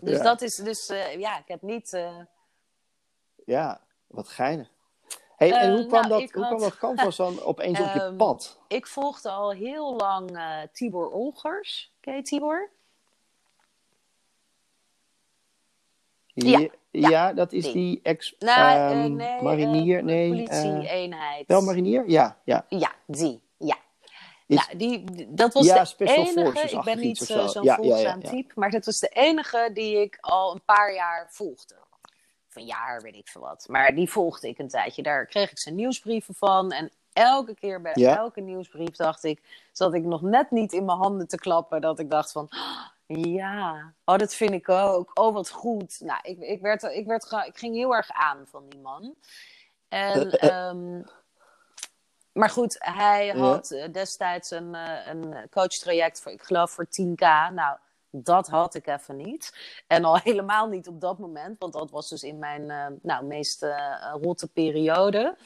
Dus 0.02 0.18
Ja. 0.18 0.24
dat 0.24 0.42
is, 0.42 0.56
dus 0.56 0.90
eh, 0.90 1.20
ja, 1.20 1.38
ik 1.38 1.48
heb 1.48 1.62
niet. 1.62 1.94
eh, 1.94 2.16
ja, 3.46 3.82
wat 4.08 4.28
geinig. 4.30 4.70
Hey, 5.36 5.52
en 5.52 5.60
Eh, 5.70 5.76
hoe 5.76 5.86
kwam, 5.88 6.08
nou, 6.08 6.22
dat, 6.22 6.32
hoe 6.32 6.44
had- 6.44 6.50
kwam 6.50 6.60
dat 6.70 6.78
canvas 6.78 7.16
dan 7.16 7.42
opeens 7.52 7.80
op 7.80 7.94
je 7.94 8.02
Ehm, 8.02 8.16
pad? 8.16 8.60
ik 8.68 8.88
volgde 8.88 9.30
al 9.30 9.52
heel 9.52 9.96
lang 9.96 10.40
Tibor 10.74 11.10
Olgers. 11.12 11.94
Ken 12.00 12.16
je 12.16 12.22
Tibor? 12.22 12.70
Ja, 16.48 16.70
Ja, 16.92 17.34
dat 17.34 17.52
is 17.54 17.64
die. 17.64 17.74
die 17.74 18.00
ex 18.04 18.36
Nou, 18.40 18.60
eh, 18.60 18.92
ehm, 19.04 19.16
nee, 19.16 19.42
marinier. 19.42 19.98
eh, 19.98 20.04
nee, 20.04 20.24
eh, 20.24 20.30
politie-eenheid. 20.30 21.48
wel 21.48 21.62
marinier? 21.62 22.04
Ja, 22.10 22.38
ja. 22.44 22.66
Ja, 22.70 22.92
die. 23.06 23.42
Ja. 23.58 23.76
Is- 24.48 24.56
Nou, 24.68 24.78
die, 24.78 25.04
dat 25.30 25.54
was 25.54 25.66
Ja, 25.66 25.84
de 25.98 26.06
enige. 26.06 26.70
Ik 26.70 26.84
ben 26.84 27.00
niet 27.00 27.30
eh, 27.30 27.48
zo'n 27.48 27.64
Ja, 27.64 27.76
volgzaam 27.76 28.24
type, 28.24 28.52
maar 28.56 28.70
dat 28.70 28.86
was 28.86 29.00
de 29.00 29.08
enige 29.08 29.70
die 29.74 30.02
ik 30.02 30.18
al 30.22 30.54
een 30.54 30.62
paar 30.66 30.94
jaar 30.94 31.28
volgde. 31.32 31.76
Of 32.50 32.56
een 32.56 32.66
jaar, 32.66 33.02
weet 33.02 33.16
ik 33.16 33.28
veel 33.28 33.42
wat. 33.42 33.66
Maar 33.70 33.96
die 33.96 34.10
volgde 34.12 34.48
ik 34.48 34.58
een 34.60 34.68
tijdje. 34.68 35.02
Daar 35.02 35.26
kreeg 35.26 35.52
ik 35.52 35.60
zijn 35.60 35.76
nieuwsbrieven 35.76 36.36
van. 36.36 36.72
En 36.72 36.92
elke 37.14 37.54
keer 37.54 37.82
bij 37.82 37.94
elke 37.94 38.42
nieuwsbrief 38.42 38.96
dacht 38.96 39.24
ik, 39.24 39.68
zat 39.72 39.94
ik 39.94 40.04
nog 40.04 40.22
net 40.22 40.52
niet 40.52 40.74
in 40.74 40.86
mijn 40.86 40.98
handen 40.98 41.28
te 41.28 41.38
klappen. 41.38 41.82
Dat 41.82 42.00
ik 42.00 42.10
dacht 42.10 42.32
van, 42.32 42.44
"Oh, 42.50 42.86
ja, 43.18 43.94
oh, 44.06 44.18
dat 44.18 44.34
vind 44.34 44.52
ik 44.52 44.70
ook. 44.70 45.12
Oh, 45.20 45.34
wat 45.34 45.50
goed. 45.50 46.00
Nou, 46.00 46.20
ik, 46.24 46.40
ik, 46.40 46.62
werd, 46.62 46.84
ik, 46.84 47.06
werd, 47.06 47.32
ik 47.46 47.58
ging 47.58 47.76
heel 47.76 47.96
erg 47.96 48.10
aan 48.12 48.48
van 48.48 48.70
die 48.70 48.80
man. 48.80 49.16
En, 49.88 50.32
ehm, 50.32 51.02
maar 52.32 52.50
goed, 52.50 52.76
hij 52.80 53.28
had 53.30 53.72
eh, 53.72 53.92
destijds 53.92 54.52
een, 54.52 54.76
eh, 54.76 55.08
een 55.08 55.50
coachtraject 55.50 56.22
voor, 56.22 56.32
ik 56.32 56.42
geloof, 56.44 56.72
voor 56.72 56.86
10k. 56.86 57.20
Nou, 57.54 57.78
dat 58.12 58.48
had 58.48 58.76
ik 58.76 58.88
even 58.88 59.16
niet. 59.16 59.54
En 59.88 60.04
al 60.04 60.18
helemaal 60.30 60.68
niet 60.68 60.88
op 60.88 61.02
dat 61.02 61.18
moment, 61.20 61.60
want 61.60 61.74
dat 61.74 61.92
was 61.92 62.10
dus 62.10 62.24
in 62.24 62.40
mijn 62.40 62.70
eh, 62.70 62.86
nou, 63.02 63.26
meest 63.26 63.64
eh, 63.64 64.14
rotte 64.22 64.48
periode. 64.48 65.38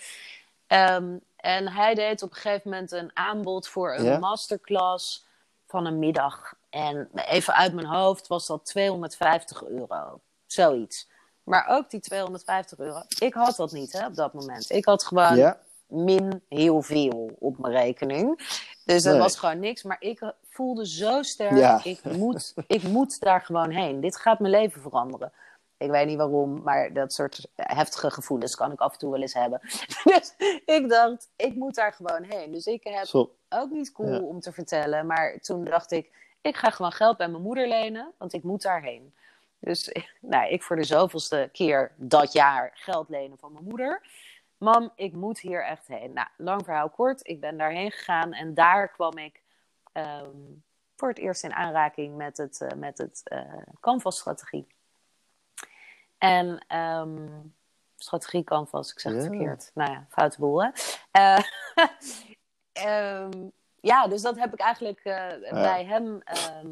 Ehm, 0.68 1.18
en 1.36 1.68
hij 1.68 1.94
deed 1.96 2.22
op 2.24 2.30
een 2.30 2.36
gegeven 2.36 2.70
moment 2.70 2.92
een 2.92 3.12
aanbod 3.14 3.68
voor 3.68 3.96
een 3.96 4.04
Ja. 4.04 4.18
masterclass 4.18 5.26
van 5.68 5.86
een 5.86 6.00
middag. 6.00 6.54
En 6.74 7.10
even 7.14 7.54
uit 7.54 7.74
mijn 7.74 7.88
hoofd 7.88 8.28
was 8.28 8.48
dat 8.48 8.66
250 8.66 9.64
euro. 9.64 10.20
Zoiets. 10.46 11.10
Maar 11.44 11.68
ook 11.68 11.90
die 11.90 12.00
250 12.00 12.80
euro. 12.80 13.02
Ik 13.20 13.34
had 13.34 13.56
dat 13.56 13.72
niet 13.72 13.92
hè, 13.92 14.06
op 14.06 14.16
dat 14.16 14.34
moment. 14.34 14.70
Ik 14.72 14.86
had 14.86 15.04
gewoon 15.04 15.36
Ja, 15.38 15.60
min 15.88 16.42
heel 16.50 16.82
veel 16.82 17.36
op 17.40 17.58
mijn 17.58 17.74
rekening. 17.74 18.38
Dus 18.86 19.04
dat 19.04 19.14
Nee. 19.14 19.22
was 19.22 19.36
gewoon 19.38 19.60
niks. 19.60 19.84
Maar 19.84 19.98
ik 20.00 20.34
voelde 20.50 20.88
zo 20.88 21.22
sterk, 21.24 21.58
Ja. 21.58 21.80
ik, 21.84 22.04
moet, 22.04 22.54
ik 22.68 22.84
moet 22.84 23.20
daar 23.20 23.42
gewoon 23.42 23.70
heen. 23.70 24.02
Dit 24.02 24.18
gaat 24.18 24.40
mijn 24.40 24.52
leven 24.54 24.82
veranderen. 24.82 25.32
Ik 25.78 25.90
weet 25.90 26.08
niet 26.08 26.18
waarom, 26.18 26.62
maar 26.64 26.94
dat 26.94 27.14
soort 27.14 27.48
heftige 27.56 28.12
gevoelens 28.12 28.56
kan 28.56 28.72
ik 28.72 28.80
af 28.80 28.94
en 28.94 29.00
toe 29.00 29.12
wel 29.12 29.22
eens 29.22 29.34
hebben. 29.34 29.60
Dus 30.04 30.34
ik 30.66 30.90
dacht, 30.90 31.30
ik 31.36 31.56
moet 31.56 31.76
daar 31.76 31.94
gewoon 31.94 32.24
heen. 32.24 32.52
Dus 32.52 32.66
ik 32.66 32.84
heb 32.84 33.06
ook 33.50 33.70
niet 33.72 33.92
cool 33.92 34.14
Ja. 34.14 34.20
om 34.20 34.40
te 34.40 34.52
vertellen. 34.52 35.06
Maar 35.06 35.40
toen 35.42 35.64
dacht 35.64 35.92
ik, 35.92 36.22
ik 36.44 36.58
ga 36.58 36.70
gewoon 36.70 36.92
geld 36.92 37.18
bij 37.18 37.28
mijn 37.28 37.44
moeder 37.44 37.68
lenen, 37.68 38.12
want 38.18 38.34
ik 38.34 38.44
moet 38.44 38.62
daarheen. 38.62 39.14
Dus 39.60 39.92
nou, 40.22 40.50
ik 40.50 40.64
voor 40.64 40.76
de 40.76 40.84
zoveelste 40.84 41.50
keer 41.52 41.92
dat 41.96 42.34
jaar 42.34 42.72
geld 42.74 43.10
lenen 43.10 43.38
van 43.38 43.52
mijn 43.52 43.66
moeder. 43.66 44.02
Mam, 44.58 44.92
ik 44.96 45.14
moet 45.14 45.40
hier 45.40 45.66
echt 45.66 45.88
heen. 45.88 46.14
Nou, 46.14 46.28
lang 46.38 46.64
verhaal 46.64 46.90
kort, 46.90 47.28
ik 47.28 47.40
ben 47.40 47.58
daarheen 47.58 47.92
gegaan 47.92 48.34
en 48.34 48.54
daar 48.54 48.88
kwam 48.88 49.18
ik 49.18 49.42
ehm, 49.92 50.38
voor 50.96 51.08
het 51.10 51.18
eerst 51.18 51.44
in 51.44 51.54
aanraking 51.54 52.16
met 52.16 52.38
het, 52.38 52.62
eh, 52.62 52.78
met 52.78 52.98
het 52.98 53.22
eh, 53.24 53.42
Canvas-strategie. 53.80 54.68
En 56.18 56.66
ehm, 56.68 57.28
strategie 57.98 58.44
Canvas, 58.44 58.92
ik 58.92 59.00
zeg 59.00 59.14
het 59.14 59.24
Ja. 59.24 59.30
verkeerd. 59.30 59.72
Nou 59.74 59.92
ja, 59.92 60.06
foute 60.10 60.40
boel 60.40 60.64
hè. 60.64 60.70
Eh, 61.12 61.40
ehm, 62.74 63.32
ja, 63.84 64.08
dus 64.08 64.22
dat 64.22 64.40
heb 64.40 64.54
ik 64.54 64.60
eigenlijk 64.60 65.00
eh, 65.00 65.52
bij 65.52 65.86
hem. 65.86 66.22
ehm, 66.24 66.68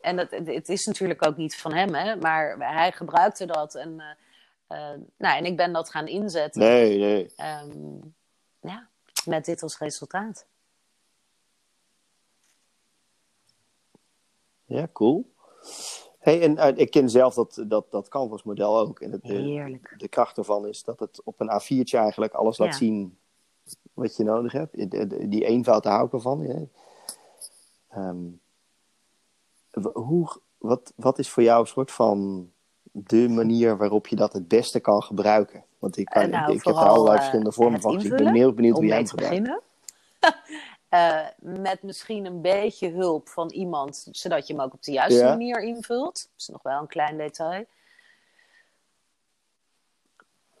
en 0.00 0.18
het, 0.18 0.30
het 0.30 0.68
is 0.68 0.86
natuurlijk 0.86 1.26
ook 1.26 1.36
niet 1.36 1.56
van 1.56 1.72
hem, 1.72 1.94
hè, 1.94 2.16
maar 2.16 2.56
hij 2.58 2.92
gebruikte 2.92 3.46
dat. 3.46 3.74
En, 3.74 4.00
eh, 4.00 4.92
eh, 4.92 5.00
nou, 5.16 5.36
en 5.36 5.44
ik 5.44 5.56
ben 5.56 5.72
dat 5.72 5.90
gaan 5.90 6.06
inzetten. 6.06 6.60
Nee, 6.60 6.98
nee. 6.98 7.32
Ehm, 7.36 7.96
ja, 8.60 8.88
met 9.24 9.44
dit 9.44 9.62
als 9.62 9.78
resultaat. 9.78 10.46
Ja, 14.64 14.88
cool. 14.92 15.34
Hey, 16.18 16.42
en 16.42 16.56
eh, 16.56 16.76
ik 16.76 16.90
ken 16.90 17.10
zelf 17.10 17.34
dat, 17.34 17.64
dat, 17.66 17.90
dat 17.90 18.08
Canvas-model 18.08 18.78
ook. 18.78 19.00
En 19.00 19.12
het, 19.12 19.22
de, 19.22 19.34
Heerlijk. 19.34 19.94
de 19.96 20.08
kracht 20.08 20.38
ervan 20.38 20.66
is 20.66 20.82
dat 20.82 21.00
het 21.00 21.22
op 21.24 21.40
een 21.40 21.50
A4'tje 21.50 21.98
eigenlijk 21.98 22.32
alles 22.32 22.58
laat 22.58 22.74
zien 22.74 23.18
wat 23.96 24.16
je 24.16 24.24
nodig 24.24 24.52
hebt. 24.52 24.90
Die 25.30 25.44
eenvoud, 25.44 25.82
daar 25.82 25.92
hou 25.92 26.06
ik 26.06 26.12
ervan. 26.12 26.46
Ja. 26.46 26.62
Ehm, 27.88 28.24
hoe, 29.92 30.40
wat, 30.58 30.92
wat 30.96 31.18
is 31.18 31.30
voor 31.30 31.42
jou 31.42 31.60
een 31.60 31.66
soort 31.66 31.90
van 31.92 32.50
de 32.92 33.28
manier 33.28 33.76
waarop 33.76 34.06
je 34.06 34.16
dat 34.16 34.32
het 34.32 34.48
beste 34.48 34.80
kan 34.80 35.02
gebruiken? 35.02 35.64
Want 35.78 35.96
ik, 35.96 36.06
kan, 36.06 36.22
Eh, 36.22 36.28
nou, 36.28 36.52
ik 36.52 36.64
heb 36.64 36.74
er 36.74 36.80
allerlei 36.80 37.08
eh, 37.10 37.16
verschillende 37.16 37.52
vormen 37.52 37.74
het 37.74 37.82
van 37.82 37.94
gezien. 37.94 38.10
Ik 38.10 38.24
ben 38.24 38.34
heel 38.34 38.52
benieuwd 38.52 38.76
hoe 38.76 38.86
jij 38.86 39.04
te 39.04 39.08
gebruikt. 39.10 39.34
beginnen. 39.34 39.62
Eh, 40.88 41.26
met 41.38 41.82
misschien 41.82 42.26
een 42.26 42.40
beetje 42.40 42.90
hulp 42.90 43.28
van 43.28 43.50
iemand, 43.50 44.08
zodat 44.10 44.46
je 44.46 44.52
hem 44.54 44.62
ook 44.62 44.72
op 44.72 44.82
de 44.82 44.92
juiste 44.92 45.18
Ja. 45.20 45.28
manier 45.28 45.62
invult. 45.62 46.14
Dat 46.14 46.30
is 46.40 46.48
nog 46.48 46.62
wel 46.62 46.80
een 46.80 46.86
klein 46.86 47.16
detail. 47.16 47.64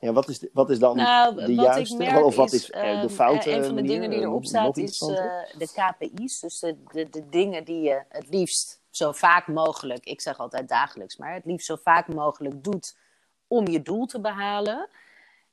Ja, 0.00 0.12
wat, 0.12 0.28
is, 0.28 0.38
de- 0.38 0.50
wat 0.52 0.70
is 0.70 0.78
dan 0.78 0.96
Nou, 0.96 1.34
de 1.44 1.54
juiste? 1.54 2.20
of 2.24 2.36
wat 2.36 2.52
is, 2.52 2.70
eh, 2.70 2.82
de 2.82 2.86
ehm, 2.88 3.08
foute 3.08 3.50
eh, 3.50 3.56
een 3.56 3.64
van 3.64 3.68
de 3.68 3.74
manier? 3.82 3.90
dingen 3.92 4.10
die 4.10 4.18
Eh, 4.18 4.24
erop 4.24 4.44
staat 4.44 4.76
is 4.76 4.98
de 4.98 5.68
KPI's. 5.74 6.40
Dus 6.40 6.58
de, 6.58 6.82
de, 6.92 7.08
de 7.10 7.28
dingen 7.28 7.64
die 7.64 7.80
je 7.80 8.02
het 8.08 8.28
liefst 8.28 8.80
zo 8.90 9.12
vaak 9.12 9.46
mogelijk, 9.46 10.04
ik 10.04 10.20
zeg 10.20 10.38
altijd 10.38 10.68
dagelijks, 10.68 11.16
maar 11.16 11.34
het 11.34 11.44
liefst 11.44 11.66
zo 11.66 11.76
vaak 11.76 12.08
mogelijk 12.14 12.64
doet 12.64 12.96
om 13.46 13.68
je 13.68 13.82
doel 13.82 14.06
te 14.06 14.20
behalen. 14.20 14.88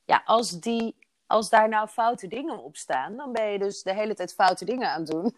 Ja, 0.04 0.22
als, 0.24 0.60
die, 0.60 0.96
als 1.26 1.48
daar 1.48 1.68
nou 1.68 1.88
foute 1.88 2.26
dingen 2.28 2.58
op 2.62 2.76
staan, 2.76 3.16
dan 3.16 3.32
ben 3.32 3.46
je 3.52 3.58
dus 3.58 3.82
de 3.82 3.94
hele 3.94 4.14
tijd 4.14 4.34
foute 4.34 4.64
dingen 4.64 4.88
aan 4.90 5.00
het 5.00 5.10
doen. 5.10 5.36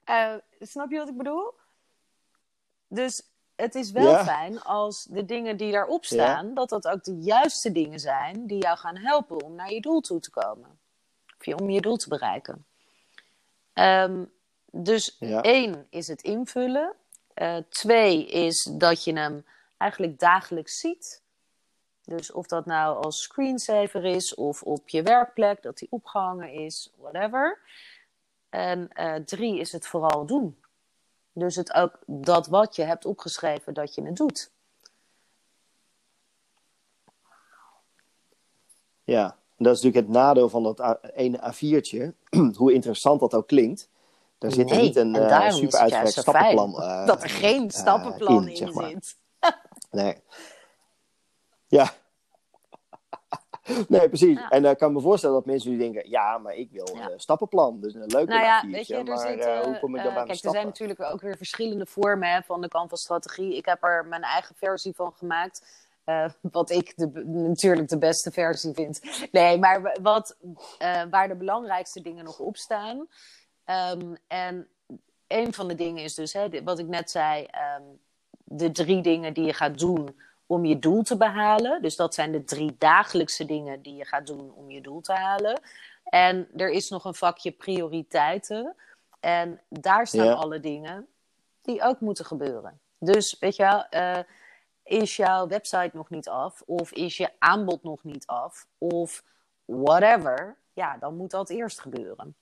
Snap 0.60 0.90
je 0.90 0.98
wat 0.98 1.08
ik 1.08 1.16
bedoel? 1.16 1.52
Dus 2.88 3.22
het 3.56 3.74
is 3.74 3.90
wel 3.90 4.10
Ja. 4.10 4.24
fijn 4.24 4.62
als 4.62 5.04
de 5.04 5.24
dingen 5.24 5.56
die 5.56 5.72
daarop 5.72 6.04
staan, 6.04 6.54
dat 6.54 6.68
dat 6.68 6.88
ook 6.88 7.04
de 7.04 7.16
juiste 7.20 7.72
dingen 7.72 8.00
zijn 8.00 8.46
die 8.46 8.62
jou 8.62 8.78
gaan 8.78 8.96
helpen 8.96 9.42
om 9.42 9.54
naar 9.54 9.72
je 9.72 9.80
doel 9.80 10.00
toe 10.00 10.20
te 10.20 10.30
komen. 10.30 10.78
Of 11.38 11.44
je, 11.46 11.58
om 11.58 11.70
je 11.70 11.80
doel 11.80 11.96
te 11.96 12.08
bereiken. 12.08 12.66
Ehm, 13.72 14.24
dus 14.70 15.16
Ja. 15.18 15.42
één 15.42 15.86
is 15.90 16.08
het 16.08 16.22
invullen. 16.22 16.92
Eh, 17.34 17.56
twee 17.68 18.26
is 18.26 18.62
dat 18.72 19.04
je 19.04 19.12
hem 19.12 19.44
eigenlijk 19.76 20.18
dagelijks 20.18 20.78
ziet. 20.80 21.22
Dus 22.04 22.32
of 22.32 22.46
dat 22.46 22.66
nou 22.66 23.04
als 23.04 23.22
screensaver 23.22 24.04
is 24.04 24.34
of 24.34 24.62
op 24.62 24.88
je 24.88 25.02
werkplek, 25.02 25.62
dat 25.62 25.78
die 25.78 25.88
opgehangen 25.90 26.50
is, 26.52 26.92
whatever. 26.96 27.58
En 28.48 28.92
eh, 28.92 29.14
drie 29.14 29.58
is 29.58 29.72
het 29.72 29.86
vooral 29.86 30.26
doen. 30.26 30.56
Dus 31.38 31.56
het 31.56 31.74
ook 31.74 31.98
dat 32.06 32.46
wat 32.46 32.76
je 32.76 32.82
hebt 32.82 33.04
opgeschreven, 33.04 33.74
dat 33.74 33.94
je 33.94 34.02
het 34.02 34.16
doet. 34.16 34.50
Ja, 39.04 39.36
dat 39.56 39.76
is 39.76 39.82
natuurlijk 39.82 40.06
het 40.06 40.08
nadeel 40.08 40.48
van 40.48 40.62
dat 40.62 40.98
ene 41.14 41.52
A4'tje, 41.54 42.14
hoe 42.56 42.72
interessant 42.72 43.20
dat 43.20 43.34
ook 43.34 43.46
klinkt. 43.46 43.88
Daar 44.38 44.52
zit 44.52 44.68
Nee, 44.68 44.82
niet 44.82 44.96
een 44.96 45.14
en 45.14 45.28
eh, 45.28 45.50
super 45.50 45.78
uitgewerkt 45.78 46.12
stappenplan. 46.12 46.74
eh, 46.82 47.06
dat 47.06 47.22
er 47.22 47.30
geen 47.30 47.68
eh, 47.68 47.78
stappenplan 47.78 48.48
in, 48.48 48.56
zeg 48.56 48.72
maar. 48.72 48.88
zit. 48.88 49.16
Nee. 49.90 50.22
Ja. 51.66 51.92
Nee, 53.88 54.08
precies. 54.08 54.38
Ja. 54.38 54.48
En 54.48 54.62
dan 54.62 54.76
kan 54.76 54.88
ik 54.88 54.94
me 54.94 55.00
voorstellen 55.00 55.36
dat 55.36 55.46
mensen 55.46 55.70
nu 55.70 55.78
denken, 55.78 56.10
ja, 56.10 56.38
maar 56.38 56.54
ik 56.54 56.70
wil 56.70 56.96
Ja. 56.96 57.10
een 57.10 57.20
stappenplan. 57.20 57.80
Dus 57.80 57.94
een 57.94 58.06
leuke 58.06 58.32
Nou 58.32 58.44
ja, 58.44 58.62
A4'tje, 58.64 58.70
weet 58.70 58.86
je, 58.86 59.02
maar 59.04 59.38
eh, 59.38 59.60
hoe 59.60 59.78
kom 59.78 59.96
ik 59.96 60.02
dan 60.02 60.08
eh, 60.08 60.14
bij 60.14 60.24
kijk, 60.24 60.28
er 60.28 60.34
stappen? 60.36 60.50
zijn 60.60 60.66
natuurlijk 60.66 61.00
ook 61.12 61.20
weer 61.20 61.36
verschillende 61.36 61.86
vormen 61.86 62.32
hè, 62.32 62.42
van 62.42 62.60
de 62.60 62.68
Canvas-strategie. 62.68 63.56
Ik 63.56 63.64
heb 63.64 63.82
er 63.84 64.06
mijn 64.06 64.22
eigen 64.22 64.54
versie 64.54 64.94
van 64.94 65.12
gemaakt. 65.12 65.84
eh, 66.04 66.28
wat 66.40 66.70
ik 66.70 66.92
de, 66.96 67.10
natuurlijk 67.24 67.88
de 67.88 67.98
beste 67.98 68.30
versie 68.30 68.74
vind. 68.74 69.00
Nee, 69.32 69.58
maar 69.58 69.96
wat, 70.02 70.36
eh, 70.78 71.02
waar 71.10 71.28
de 71.28 71.36
belangrijkste 71.36 72.00
dingen 72.00 72.24
nog 72.24 72.38
op 72.38 72.56
staan. 72.56 73.06
Ehm, 73.64 74.14
en 74.26 74.68
een 75.26 75.54
van 75.54 75.68
de 75.68 75.74
dingen 75.74 76.02
is 76.04 76.14
dus, 76.14 76.32
hè, 76.32 76.62
wat 76.64 76.78
ik 76.78 76.86
net 76.86 77.10
zei, 77.10 77.44
ehm, 77.44 77.82
de 78.44 78.70
drie 78.70 79.02
dingen 79.02 79.34
die 79.34 79.44
je 79.44 79.52
gaat 79.52 79.78
doen 79.78 80.20
om 80.46 80.64
je 80.64 80.78
doel 80.78 81.02
te 81.02 81.16
behalen. 81.16 81.82
Dus 81.82 81.96
dat 81.96 82.14
zijn 82.14 82.32
de 82.32 82.44
drie 82.44 82.74
dagelijkse 82.78 83.44
dingen 83.44 83.82
die 83.82 83.94
je 83.94 84.04
gaat 84.04 84.26
doen 84.26 84.52
om 84.54 84.70
je 84.70 84.80
doel 84.80 85.00
te 85.00 85.12
halen. 85.12 85.60
En 86.04 86.48
er 86.56 86.70
is 86.70 86.88
nog 86.88 87.04
een 87.04 87.14
vakje 87.14 87.50
prioriteiten. 87.50 88.74
En 89.20 89.60
daar 89.68 90.06
staan 90.06 90.24
Ja. 90.24 90.32
alle 90.32 90.60
dingen 90.60 91.06
die 91.62 91.82
ook 91.82 92.00
moeten 92.00 92.24
gebeuren. 92.24 92.80
Dus 92.98 93.38
weet 93.38 93.56
je 93.56 93.62
wel, 93.62 93.86
eh, 93.88 94.18
is 94.82 95.16
jouw 95.16 95.46
website 95.46 95.90
nog 95.92 96.10
niet 96.10 96.28
af? 96.28 96.62
Of 96.66 96.92
is 96.92 97.16
je 97.16 97.30
aanbod 97.38 97.82
nog 97.82 98.04
niet 98.04 98.26
af? 98.26 98.66
Of 98.78 99.22
whatever. 99.64 100.56
Ja, 100.72 100.96
dan 100.96 101.16
moet 101.16 101.30
dat 101.30 101.50
eerst 101.50 101.80
gebeuren. 101.80 102.34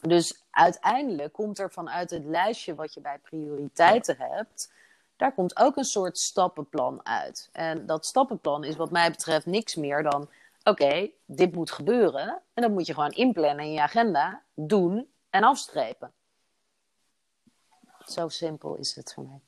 Dus 0.00 0.44
uiteindelijk 0.50 1.32
komt 1.32 1.58
er 1.58 1.70
vanuit 1.70 2.10
het 2.10 2.24
lijstje 2.24 2.74
wat 2.74 2.94
je 2.94 3.00
bij 3.00 3.18
prioriteiten 3.18 4.16
hebt, 4.18 4.72
daar 5.22 5.34
komt 5.34 5.56
ook 5.56 5.76
een 5.76 5.84
soort 5.84 6.18
stappenplan 6.18 7.06
uit. 7.06 7.48
En 7.52 7.86
dat 7.86 8.06
stappenplan 8.06 8.64
is 8.64 8.76
wat 8.76 8.90
mij 8.90 9.10
betreft 9.10 9.46
niks 9.46 9.74
meer 9.74 10.02
dan: 10.02 10.28
oké, 10.64 11.10
dit 11.26 11.54
moet 11.54 11.70
gebeuren. 11.70 12.42
En 12.54 12.62
dat 12.62 12.70
moet 12.70 12.86
je 12.86 12.94
gewoon 12.94 13.10
inplannen 13.10 13.64
in 13.64 13.72
je 13.72 13.80
agenda, 13.80 14.42
doen 14.54 15.08
en 15.30 15.42
afstrepen. 15.42 16.12
Zo 18.06 18.28
simpel 18.28 18.76
is 18.76 18.94
het 18.94 19.12
voor 19.12 19.24
mij. 19.24 19.40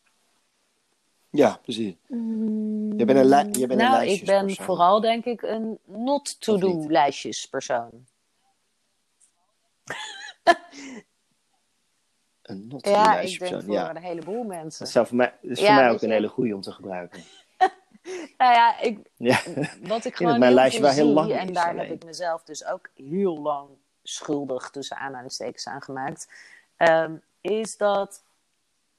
Ja, 1.31 1.59
precies. 1.63 1.95
Je 2.09 3.05
bent 3.05 3.19
een, 3.19 3.29
li- 3.29 3.61
je 3.61 3.67
bent 3.67 3.71
een 3.71 3.77
nou, 3.77 4.05
ik 4.05 4.25
ben 4.25 4.55
vooral 4.55 5.01
denk 5.01 5.25
ik 5.25 5.43
een 5.43 5.79
not-to-do 5.85 6.85
lijstjespersoon. 6.89 8.07
Een 12.45 12.67
not 12.69 12.87
Ja, 12.87 13.21
ik 13.21 13.39
denk 13.39 13.63
voor 13.63 13.73
ja. 13.73 13.91
een 13.91 13.97
heleboel 13.97 14.45
mensen. 14.45 14.85
Dat, 14.85 14.93
zou 14.93 15.07
voor 15.07 15.17
mij, 15.17 15.33
dat 15.43 15.51
is 15.51 15.59
Ja, 15.61 15.67
voor 15.67 15.75
mij 15.75 15.91
ook 15.91 16.03
een 16.03 16.09
je. 16.09 16.15
hele 16.15 16.29
goeie 16.29 16.55
om 16.55 16.61
te 16.61 16.73
gebruiken. 16.73 17.23
Nou 18.39 18.53
ja, 18.53 18.81
ik, 18.81 18.99
Ja. 19.17 19.39
wat 19.83 20.05
ik 20.05 20.17
gewoon 20.17 20.39
mijn 20.39 20.53
lijstje 20.55 20.89
heel 20.91 21.07
lang 21.07 21.33
en 21.33 21.53
daar 21.53 21.65
alleen. 21.69 21.79
heb 21.79 21.91
ik 21.91 22.05
mezelf 22.05 22.43
dus 22.45 22.65
ook 22.65 22.91
heel 22.95 23.39
lang 23.39 23.69
schuldig 24.03 24.71
tussen 24.71 24.97
aanhalingstekens 24.97 25.67
aan 25.67 25.83
gemaakt, 25.83 26.29
ehm, 26.77 27.15
is 27.41 27.77
dat, 27.77 28.23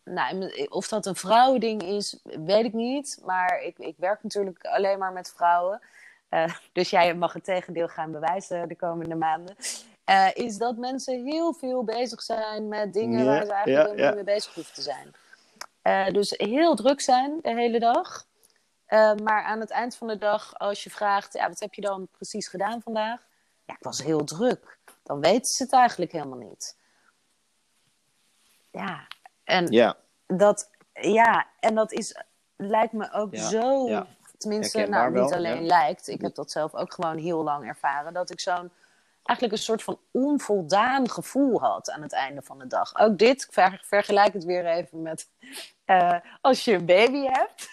nou, 0.03 0.51
of 0.69 0.87
dat 0.87 1.05
een 1.05 1.15
vrouwending 1.15 1.83
is, 1.83 2.19
weet 2.23 2.65
ik 2.65 2.73
niet, 2.73 3.21
maar 3.25 3.61
ik, 3.61 3.77
ik 3.77 3.95
werk 3.97 4.23
natuurlijk 4.23 4.65
alleen 4.65 4.99
maar 4.99 5.11
met 5.13 5.33
vrouwen, 5.35 5.81
Eh, 6.29 6.53
dus 6.73 6.89
jij 6.89 7.15
mag 7.15 7.33
het 7.33 7.43
tegendeel 7.43 7.87
gaan 7.87 8.11
bewijzen 8.11 8.67
de 8.67 8.75
komende 8.75 9.15
maanden. 9.15 9.55
Eh, 10.05 10.27
is 10.33 10.57
dat 10.57 10.77
mensen 10.77 11.25
heel 11.25 11.53
veel 11.53 11.83
bezig 11.83 12.21
zijn 12.21 12.67
met 12.67 12.93
dingen 12.93 13.25
waar 13.25 13.45
ze 13.45 13.53
eigenlijk 13.53 13.99
ja. 13.99 14.05
niet 14.05 14.15
mee 14.15 14.35
bezig 14.35 14.53
hoeven 14.53 14.73
te 14.73 14.81
zijn. 14.81 15.11
Eh, 15.81 16.13
dus 16.13 16.33
heel 16.37 16.75
druk 16.75 17.01
zijn 17.01 17.39
de 17.41 17.53
hele 17.53 17.79
dag. 17.79 18.25
Eh, 18.85 19.15
maar 19.23 19.43
aan 19.43 19.59
het 19.59 19.69
eind 19.69 19.95
van 19.95 20.07
de 20.07 20.17
dag, 20.17 20.57
als 20.57 20.83
je 20.83 20.89
vraagt, 20.89 21.33
ja, 21.33 21.47
wat 21.47 21.59
heb 21.59 21.73
je 21.73 21.81
dan 21.81 22.07
precies 22.11 22.47
gedaan 22.47 22.81
vandaag? 22.81 23.21
Ja, 23.65 23.73
ik 23.73 23.83
was 23.83 24.03
heel 24.03 24.23
druk. 24.23 24.77
Dan 25.03 25.19
weten 25.19 25.53
ze 25.53 25.63
het 25.63 25.73
eigenlijk 25.73 26.11
helemaal 26.11 26.37
niet. 26.37 26.77
Ja, 28.71 29.07
en 29.43 29.71
ja, 29.71 29.97
dat, 30.27 30.69
ja, 30.93 31.47
en 31.59 31.75
dat 31.75 31.91
is, 31.91 32.23
lijkt 32.55 32.93
me 32.93 33.11
ook 33.11 33.35
Ja, 33.35 33.49
zo, 33.49 33.87
ja. 33.87 34.07
tenminste, 34.37 34.85
nou, 34.85 35.05
niet 35.11 35.29
wel, 35.29 35.33
alleen 35.33 35.65
lijkt. 35.65 36.07
Ik 36.07 36.21
heb 36.21 36.35
dat 36.35 36.51
zelf 36.51 36.73
ook 36.73 36.93
gewoon 36.93 37.17
heel 37.17 37.43
lang 37.43 37.67
ervaren. 37.67 38.13
Dat 38.13 38.29
ik 38.29 38.39
zo'n, 38.39 38.71
eigenlijk 39.25 39.57
een 39.57 39.63
soort 39.65 39.83
van 39.83 39.99
onvoldaan 40.11 41.09
gevoel 41.09 41.59
had 41.59 41.89
aan 41.91 42.01
het 42.01 42.13
einde 42.13 42.41
van 42.41 42.59
de 42.59 42.67
dag. 42.67 42.95
Ook 42.99 43.17
dit, 43.17 43.41
ik 43.43 43.53
ver- 43.53 43.81
vergelijk 43.85 44.33
het 44.33 44.43
weer 44.43 44.65
even 44.65 45.01
met 45.01 45.29
eh, 45.85 46.15
als 46.41 46.65
je 46.65 46.73
een 46.73 46.85
baby 46.85 47.23
hebt. 47.25 47.67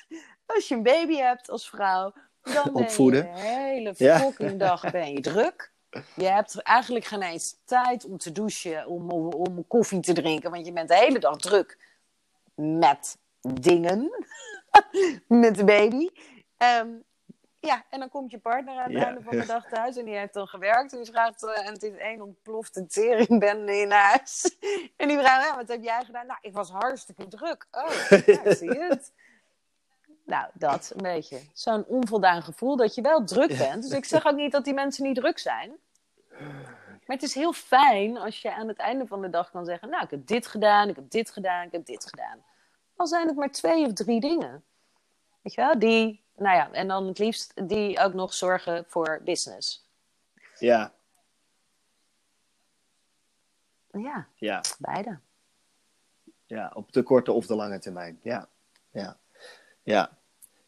Als 0.47 0.69
je 0.69 0.75
een 0.75 0.83
baby 0.83 1.17
hebt 1.17 1.51
als 1.51 1.69
vrouw, 1.69 2.13
dan 2.43 2.63
ben 2.65 2.75
Opvoeden. 2.75 3.27
je 3.27 3.33
de 3.33 3.39
hele 3.41 3.95
Ja. 3.97 4.19
fucking 4.19 4.59
dag 4.59 4.91
ben 4.91 5.13
je 5.13 5.21
druk. 5.21 5.73
Je 6.15 6.25
hebt 6.27 6.63
eigenlijk 6.63 7.05
geen 7.05 7.23
eens 7.23 7.57
tijd 7.65 8.05
om 8.05 8.19
te 8.19 8.33
douchen, 8.33 8.87
om, 8.87 9.11
om, 9.11 9.33
om 9.33 9.67
koffie 9.67 10.01
te 10.01 10.13
drinken, 10.13 10.51
want 10.51 10.67
je 10.67 10.73
bent 10.73 10.89
de 10.89 10.97
hele 10.97 11.19
dag 11.19 11.37
druk 11.37 11.79
met 12.55 13.19
dingen, 13.41 14.27
met 15.43 15.55
de 15.57 15.65
baby. 15.65 16.09
Ehm, 16.57 16.89
ja, 17.63 17.85
en 17.91 17.99
dan 17.99 18.09
komt 18.09 18.31
je 18.31 18.39
partner 18.39 18.77
aan 18.77 18.91
het 18.91 18.93
Ja, 18.93 19.07
einde 19.07 19.23
van 19.23 19.39
de 19.39 19.47
dag 19.47 19.69
thuis 19.69 19.97
en 19.97 20.05
die 20.05 20.17
heeft 20.17 20.35
dan 20.35 20.47
gewerkt. 20.47 20.93
En 20.93 21.03
die 21.03 21.13
vraagt, 21.13 21.43
eh, 21.43 21.67
en 21.67 21.73
het 21.73 21.83
is 21.83 21.97
één 21.97 22.21
ontplofte 22.23 22.87
teringbende 22.87 23.77
in 23.77 23.91
huis. 23.91 24.57
En 24.97 25.09
die 25.09 25.19
vraagt, 25.19 25.47
ja, 25.47 25.57
wat 25.57 25.69
heb 25.69 25.83
jij 25.83 26.05
gedaan? 26.05 26.27
Nou, 26.27 26.39
ik 26.43 26.53
was 26.53 26.71
hartstikke 26.71 27.29
druk. 27.29 27.67
Oh, 27.71 28.19
ja, 28.27 28.55
zie 28.55 28.79
het. 28.79 29.13
Nou, 30.25 30.51
dat 30.55 30.93
een 30.97 31.03
beetje. 31.03 31.41
Zo'n 31.53 31.85
onvoldaan 31.87 32.43
gevoel 32.43 32.77
dat 32.77 32.95
je 32.95 33.03
wel 33.03 33.25
druk 33.25 33.59
bent. 33.59 33.83
Dus 33.83 33.93
ik 33.93 34.05
zeg 34.05 34.27
ook 34.27 34.37
niet 34.37 34.53
dat 34.53 34.65
die 34.65 34.75
mensen 34.75 35.05
niet 35.05 35.15
druk 35.15 35.39
zijn. 35.39 35.73
Maar 37.07 37.17
het 37.17 37.23
is 37.23 37.35
heel 37.35 37.53
fijn 37.53 38.17
als 38.17 38.43
je 38.43 38.55
aan 38.55 38.69
het 38.69 38.79
einde 38.79 39.07
van 39.07 39.21
de 39.21 39.31
dag 39.31 39.51
kan 39.51 39.65
zeggen: 39.65 39.89
Nou, 39.89 40.05
ik 40.05 40.11
heb 40.11 40.27
dit 40.27 40.47
gedaan, 40.47 40.89
ik 40.89 40.97
heb 40.97 41.11
dit 41.11 41.31
gedaan, 41.31 41.67
ik 41.67 41.73
heb 41.73 41.87
dit 41.87 42.07
gedaan. 42.07 42.45
Al 42.97 43.07
zijn 43.07 43.27
het 43.27 43.37
maar 43.37 43.51
twee 43.51 43.87
of 43.87 43.93
drie 43.93 44.21
dingen. 44.21 44.65
Weet 45.43 45.55
je 45.55 45.61
wel? 45.61 45.79
Die, 45.79 46.22
nou 46.43 46.57
ja, 46.57 46.73
en 46.73 46.89
dan 46.89 47.07
het 47.07 47.19
liefst 47.19 47.69
die 47.69 47.99
ook 47.99 48.13
nog 48.15 48.35
zorgen 48.35 48.85
voor 48.89 49.21
business. 49.25 49.85
ja, 50.59 50.93
Ja, 53.93 54.27
ja, 54.35 54.61
beide. 54.79 55.19
ja, 56.47 56.71
op 56.75 56.93
de 56.93 57.03
korte 57.03 57.33
of 57.33 57.47
de 57.47 57.55
lange 57.55 57.79
termijn. 57.79 58.19
Ja, 58.23 58.49
ja, 58.91 59.17
ja. 59.83 60.21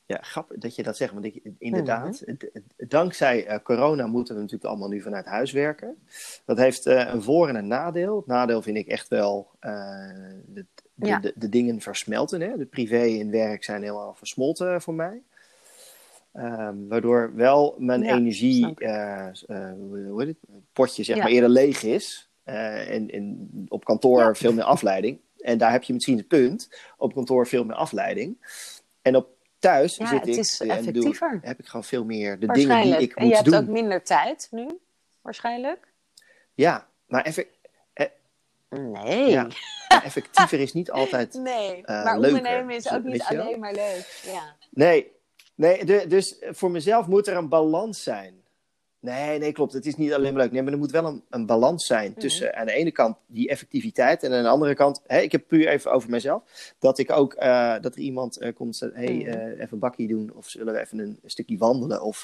Ja, 0.07 0.19
grappig 0.23 0.59
dat 0.59 0.75
je 0.75 0.83
dat 0.83 0.97
zegt, 0.97 1.13
want 1.13 1.25
ik, 1.25 1.41
inderdaad, 1.59 2.23
Mhm. 2.27 2.37
dankzij 2.77 3.47
eh, 3.47 3.59
corona 3.63 4.07
moeten 4.07 4.35
we 4.35 4.41
natuurlijk 4.41 4.69
allemaal 4.71 4.89
nu 4.89 5.01
vanuit 5.03 5.25
huis 5.27 5.53
werken. 5.53 6.07
Dat 6.45 6.59
heeft 6.59 6.87
eh, 6.87 7.09
een 7.15 7.23
voor- 7.23 7.49
en 7.49 7.55
een 7.55 7.67
nadeel. 7.67 8.17
Het 8.17 8.27
nadeel 8.27 8.63
vind 8.63 8.77
ik 8.77 8.87
echt 8.87 9.09
wel 9.09 9.51
de, 9.61 10.45
de, 10.95 11.07
Ja. 11.07 11.19
de, 11.19 11.33
de 11.37 11.49
dingen 11.49 11.81
versmelten. 11.81 12.41
Hè? 12.41 12.57
De 12.57 12.67
privé 12.67 13.19
en 13.21 13.31
werk 13.31 13.65
zijn 13.65 13.83
helemaal 13.83 14.15
versmolten 14.15 14.83
voor 14.83 14.95
mij. 14.95 15.23
Ehm, 16.35 16.75
waardoor 16.89 17.33
wel 17.35 17.75
mijn 17.79 18.03
Ja, 18.03 18.15
energie, 18.17 18.75
eh, 18.75 19.27
eh, 19.47 20.29
potje 20.73 21.03
zeg 21.03 21.17
Ja. 21.17 21.23
maar 21.23 21.33
eerder 21.33 21.49
leeg 21.51 21.83
is. 21.83 22.29
Eh, 22.45 22.91
en, 22.91 23.11
en 23.11 23.51
op 23.69 23.85
kantoor 23.85 24.21
Ja. 24.21 24.35
veel 24.35 24.53
meer 24.53 24.65
afleiding. 24.65 25.21
En 25.39 25.59
daar 25.59 25.71
heb 25.73 25.83
je 25.83 25.93
misschien 25.93 26.17
het 26.17 26.29
punt. 26.29 26.69
Op 26.97 27.15
kantoor 27.15 27.47
veel 27.47 27.65
meer 27.65 27.77
afleiding. 27.77 28.37
En 29.03 29.17
op 29.17 29.29
thuis 29.59 29.97
Ja, 29.97 30.07
zit 30.07 30.19
het 30.21 30.29
ik 30.29 30.37
is 30.37 30.61
en 30.61 30.93
doe, 30.93 31.39
heb 31.43 31.59
ik 31.59 31.67
gewoon 31.67 31.85
veel 31.85 32.05
meer 32.05 32.39
de 32.41 32.47
dingen 32.47 32.83
die 32.83 32.97
ik 32.97 33.13
en 33.15 33.23
je 33.23 33.29
moet 33.29 33.35
hebt 33.39 33.51
doen. 33.51 33.61
ook 33.61 33.67
minder 33.69 34.03
tijd 34.03 34.49
nu, 34.51 34.81
waarschijnlijk. 35.23 35.93
Ja, 36.55 36.87
maar 37.07 37.23
effe- 37.25 37.47
Nee. 38.69 39.31
Ja. 39.31 39.49
effectiever 39.89 40.61
is 40.61 40.73
niet 40.73 40.91
altijd. 40.91 41.35
Nee, 41.43 41.83
maar 41.87 42.19
leuker, 42.19 42.37
ondernemen 42.37 42.75
is 42.75 42.93
ook 42.93 43.03
niet 43.03 43.23
alleen 43.23 43.59
maar 43.59 43.73
leuk. 43.75 44.23
Ja. 44.33 44.57
Nee, 44.71 45.13
nee 45.55 45.85
de- 45.85 46.07
dus 46.09 46.37
voor 46.41 46.71
mezelf 46.71 47.07
moet 47.07 47.27
er 47.27 47.37
een 47.37 47.49
balans 47.49 48.03
zijn. 48.03 48.43
Nee, 49.01 49.39
nee, 49.39 49.53
klopt. 49.53 49.73
Het 49.73 49.87
is 49.87 49.97
niet 49.97 50.13
alleen 50.13 50.33
maar 50.33 50.43
leuk. 50.43 50.53
Nee, 50.53 50.63
maar 50.63 50.73
er 50.73 50.79
moet 50.79 50.91
wel 50.91 51.05
een, 51.05 51.25
een 51.31 51.47
balans 51.47 51.87
zijn 51.87 52.11
Mhm. 52.11 52.21
tussen 52.21 52.55
aan 52.57 52.67
de 52.67 52.73
ene 52.73 52.91
kant 52.91 53.17
die 53.27 53.49
effectiviteit 53.49 54.23
en 54.23 54.33
aan 54.33 54.43
de 54.43 54.49
andere 54.49 54.75
kant, 54.75 55.01
hè, 55.07 55.19
ik 55.21 55.33
heb 55.33 55.49
puur 55.49 55.69
even 55.69 55.93
over 55.93 56.11
mezelf, 56.11 56.73
dat 56.79 56.99
ik 56.99 57.11
ook, 57.13 57.35
eh, 57.35 57.75
dat 57.81 57.95
er 57.95 58.01
iemand 58.01 58.39
eh, 58.39 58.55
komt 58.55 58.69
en 58.69 58.75
zegt, 58.75 58.95
hey, 58.95 59.15
Mhm. 59.15 59.29
eh, 59.29 59.47
even 59.51 59.69
een 59.71 59.79
bakkie 59.79 60.09
doen 60.09 60.33
of 60.35 60.49
zullen 60.49 60.75
we 60.75 60.81
even 60.81 60.99
een, 60.99 61.19
stukje 61.25 61.59
wandelen 61.59 62.03
of 62.03 62.23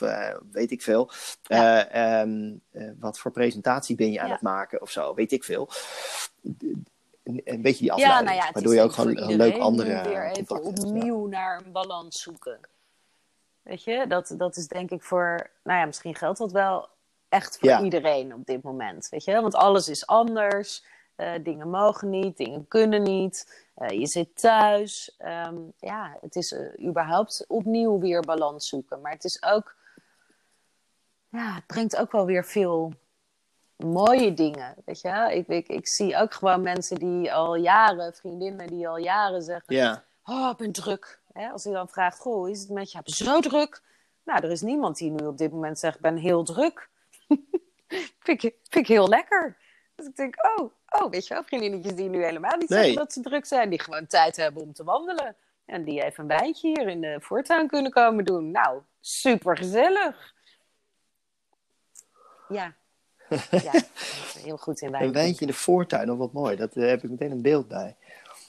weet 0.52 0.70
ik 0.70 0.82
veel. 0.82 1.10
Ja. 1.42 1.88
Eh, 1.88 2.20
ehm, 2.20 2.52
eh, 2.70 2.90
wat 3.00 3.18
voor 3.18 3.30
presentatie 3.30 3.96
ben 3.96 4.12
je 4.12 4.20
aan 4.20 4.26
Ja. 4.26 4.32
het 4.32 4.42
maken 4.42 4.82
of 4.82 4.90
zo, 4.90 5.14
weet 5.14 5.32
ik 5.32 5.44
veel. 5.44 5.68
Een, 6.42 7.40
een 7.44 7.62
beetje 7.62 7.78
die 7.78 7.86
Ja, 7.86 7.92
afleiding, 7.94 8.24
nou 8.24 8.36
ja, 8.36 8.44
het 8.44 8.54
waardoor 8.54 8.72
is 8.72 8.78
je 8.78 8.84
ook 8.84 8.92
gewoon 8.92 9.16
een 9.30 9.36
leuk 9.36 9.56
andere 9.58 10.02
weer 10.08 10.30
even 10.30 10.62
opnieuw 10.62 11.26
naar 11.26 11.62
een 11.64 11.72
balans 11.72 12.22
zoeken. 12.22 12.58
Weet 13.62 13.84
je, 13.84 14.06
dat, 14.06 14.34
dat 14.36 14.56
is 14.56 14.66
denk 14.68 14.90
ik 14.90 15.02
voor, 15.02 15.50
nou 15.62 15.78
ja, 15.78 15.86
misschien 15.86 16.14
geldt 16.14 16.38
dat 16.38 16.52
wel 16.52 16.88
echt 17.28 17.58
voor 17.58 17.68
Ja. 17.68 17.82
iedereen 17.82 18.34
op 18.34 18.46
dit 18.46 18.62
moment. 18.62 19.08
Weet 19.08 19.24
je? 19.24 19.40
Want 19.40 19.54
alles 19.54 19.88
is 19.88 20.06
anders. 20.06 20.84
Eh, 21.14 21.32
dingen 21.42 21.70
mogen 21.70 22.10
niet, 22.10 22.36
dingen 22.36 22.68
kunnen 22.68 23.02
niet. 23.02 23.64
Eh, 23.74 23.98
je 23.98 24.06
zit 24.06 24.40
thuis. 24.40 25.14
Ehm, 25.18 25.56
ja, 25.78 26.16
het 26.20 26.36
is 26.36 26.52
eh, 26.52 26.86
überhaupt 26.88 27.44
opnieuw 27.48 27.98
weer 27.98 28.20
balans 28.20 28.68
zoeken. 28.68 29.00
Maar 29.00 29.12
het 29.12 29.24
is 29.24 29.42
ook. 29.42 29.74
Ja, 31.28 31.54
het 31.54 31.66
brengt 31.66 31.96
ook 31.96 32.12
wel 32.12 32.24
weer 32.24 32.44
veel 32.44 32.92
mooie 33.76 34.34
dingen. 34.34 34.74
Weet 34.84 35.00
je? 35.00 35.28
Ik, 35.34 35.48
ik, 35.48 35.68
ik 35.68 35.88
zie 35.88 36.16
ook 36.16 36.34
gewoon 36.34 36.62
mensen 36.62 36.96
die 36.96 37.32
al 37.32 37.54
jaren, 37.54 38.14
vriendinnen 38.14 38.66
die 38.66 38.88
al 38.88 38.96
jaren 38.96 39.42
zeggen. 39.42 39.74
Ja. 39.76 40.04
Oh, 40.24 40.50
ik 40.50 40.56
ben 40.56 40.72
druk. 40.72 41.19
Hè, 41.40 41.48
als 41.50 41.64
hij 41.64 41.72
dan 41.72 41.88
vraagt, 41.88 42.18
goh, 42.18 42.34
hoe 42.34 42.50
is 42.50 42.60
het 42.60 42.68
met 42.70 42.92
je? 42.92 43.00
Zo 43.04 43.40
druk. 43.40 43.82
Nou, 44.24 44.44
er 44.44 44.50
is 44.50 44.60
niemand 44.60 44.96
die 44.96 45.10
nu 45.10 45.26
op 45.26 45.38
dit 45.38 45.52
moment 45.52 45.78
zegt, 45.78 45.94
ik 45.94 46.00
ben 46.00 46.16
heel 46.16 46.44
druk. 46.44 46.88
vind, 48.26 48.42
ik, 48.42 48.54
vind 48.62 48.74
ik 48.74 48.86
heel 48.86 49.08
lekker. 49.08 49.56
Dus 49.94 50.06
ik 50.06 50.16
denk, 50.16 50.34
oh, 50.56 50.70
oh, 50.88 51.10
weet 51.10 51.26
je 51.26 51.34
wel, 51.34 51.44
vriendinnetjes 51.44 51.94
die 51.94 52.08
nu 52.08 52.24
helemaal 52.24 52.56
niet 52.56 52.68
Nee. 52.68 52.78
zeggen 52.78 52.98
dat 52.98 53.12
ze 53.12 53.20
druk 53.20 53.46
zijn. 53.46 53.70
Die 53.70 53.80
gewoon 53.80 54.06
tijd 54.06 54.36
hebben 54.36 54.62
om 54.62 54.72
te 54.72 54.84
wandelen. 54.84 55.36
En 55.64 55.84
die 55.84 56.02
even 56.04 56.22
een 56.22 56.38
wijntje 56.38 56.68
hier 56.68 56.88
in 56.88 57.00
de 57.00 57.16
voortuin 57.20 57.68
kunnen 57.68 57.90
komen 57.92 58.24
doen. 58.24 58.50
Nou, 58.50 58.80
super 59.00 59.56
gezellig. 59.56 60.34
Ja. 62.48 62.74
ja, 63.50 63.72
heel 64.38 64.56
goed 64.56 64.80
in 64.80 64.86
Een 64.86 64.92
wijn. 64.92 65.12
wijntje 65.12 65.40
in 65.40 65.46
de 65.46 65.52
voortuin, 65.58 66.06
nog 66.06 66.18
wat 66.18 66.32
mooi. 66.32 66.56
Daar 66.56 66.68
heb 66.72 67.02
ik 67.04 67.10
meteen 67.10 67.30
een 67.30 67.42
beeld 67.42 67.68
bij. 67.68 67.96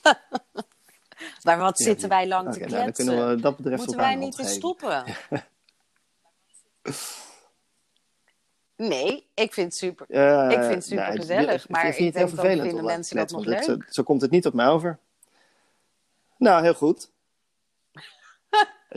Maar 1.44 1.58
wat 1.58 1.78
Ja, 1.78 1.84
zitten 1.86 2.10
wij 2.10 2.28
lang 2.28 2.54
te 2.54 2.60
nou, 2.60 2.72
dan 2.72 2.82
kletsen? 2.84 3.06
kunnen 3.06 3.30
we 3.36 3.42
dat 3.42 3.56
betreft 3.56 3.78
Moeten 3.78 3.98
wij 3.98 4.16
niet 4.16 4.36
stoppen? 4.46 5.04
Nee, 8.76 9.28
ik 9.34 9.54
vind 9.54 9.68
het 9.68 9.76
super. 9.76 10.06
Eh, 10.10 10.50
Ik 10.52 10.60
vind 10.60 10.74
het 10.74 10.84
super 10.86 11.04
nou, 11.04 11.20
gezellig, 11.20 11.64
ik 11.64 11.70
maar 11.70 11.82
vind 11.82 11.98
ik 11.98 12.04
het 12.06 12.14
denk 12.14 12.30
vervelend 12.30 12.62
vinden 12.62 12.80
aan 12.80 12.86
mensen 12.86 13.16
dat 13.16 13.32
nog 13.32 13.46
leuk. 13.46 13.64
Zo, 13.64 13.78
zo 13.90 14.04
komt 14.04 14.22
het 14.22 14.32
niet 14.32 14.46
op 14.46 14.54
mij 14.54 14.68
over. 14.68 15.00
Nou, 16.38 16.64
heel 16.64 16.74
goed. 16.74 17.10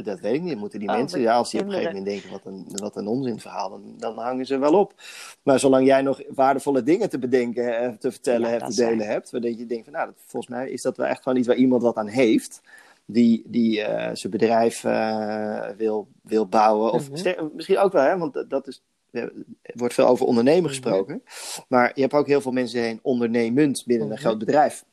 Dat 0.03 0.21
weet 0.21 0.35
ik 0.35 0.43
niet. 0.43 0.57
Moeten 0.59 0.79
die 0.79 0.89
Oh, 0.89 0.95
mensen, 0.97 1.21
ja, 1.21 1.35
als 1.35 1.51
die 1.51 1.61
op 1.61 1.67
een 1.67 1.73
gegeven 1.73 1.95
moment 1.97 2.13
denken, 2.13 2.31
wat 2.31 2.45
een, 2.53 2.65
wat 2.69 2.97
een 2.97 3.07
onzinverhaal, 3.07 3.71
dan, 3.71 3.95
dan 3.97 4.19
hangen 4.19 4.47
ze 4.47 4.59
wel 4.59 4.75
op. 4.79 4.95
Maar 5.43 5.59
zolang 5.59 5.87
jij 5.87 6.03
nog 6.03 6.21
waardevolle 6.29 6.83
dingen 6.83 7.09
te 7.11 7.19
bedenken, 7.19 7.79
eh, 7.79 7.89
te 7.89 8.11
vertellen 8.11 8.41
Ja, 8.51 8.59
hebt, 8.59 8.75
te 8.75 8.83
waar. 8.83 8.91
delen 8.91 9.07
hebt, 9.07 9.31
waardoor 9.31 9.51
je 9.51 9.67
denkt 9.67 9.85
van, 9.85 9.93
nou, 9.93 10.07
dat, 10.07 10.15
volgens 10.27 10.53
mij 10.55 10.71
is 10.71 10.83
dat 10.83 10.97
wel 10.97 11.07
echt 11.07 11.23
gewoon 11.23 11.39
iets 11.39 11.47
waar 11.47 11.57
iemand 11.57 11.83
wat 11.83 11.97
aan 11.97 12.07
heeft, 12.07 12.61
die, 13.07 13.43
die 13.47 13.83
eh, 13.83 14.15
zijn 14.15 14.33
bedrijf 14.33 14.85
eh, 14.85 15.69
wil, 15.77 16.09
wil 16.23 16.47
bouwen. 16.47 16.93
Of 16.93 17.11
Mhm. 17.11 17.49
misschien 17.55 17.79
ook 17.79 17.93
wel, 17.93 18.03
hè, 18.03 18.19
want 18.19 18.45
dat- 18.49 18.67
is, 18.69 18.83
er 19.11 19.33
wordt 19.75 19.95
veel 19.95 20.07
over 20.07 20.27
ondernemen 20.27 20.61
Mhm. 20.63 20.69
gesproken. 20.71 21.23
Maar 21.69 21.93
je 21.95 22.01
hebt 22.01 22.15
ook 22.15 22.27
heel 22.27 22.41
veel 22.41 22.53
mensen 22.53 22.81
heen 22.83 22.99
ondernemend 23.03 23.83
binnen 23.87 24.07
een 24.07 24.13
Mhm. 24.13 24.23
groot 24.23 24.39
bedrijf. 24.39 24.85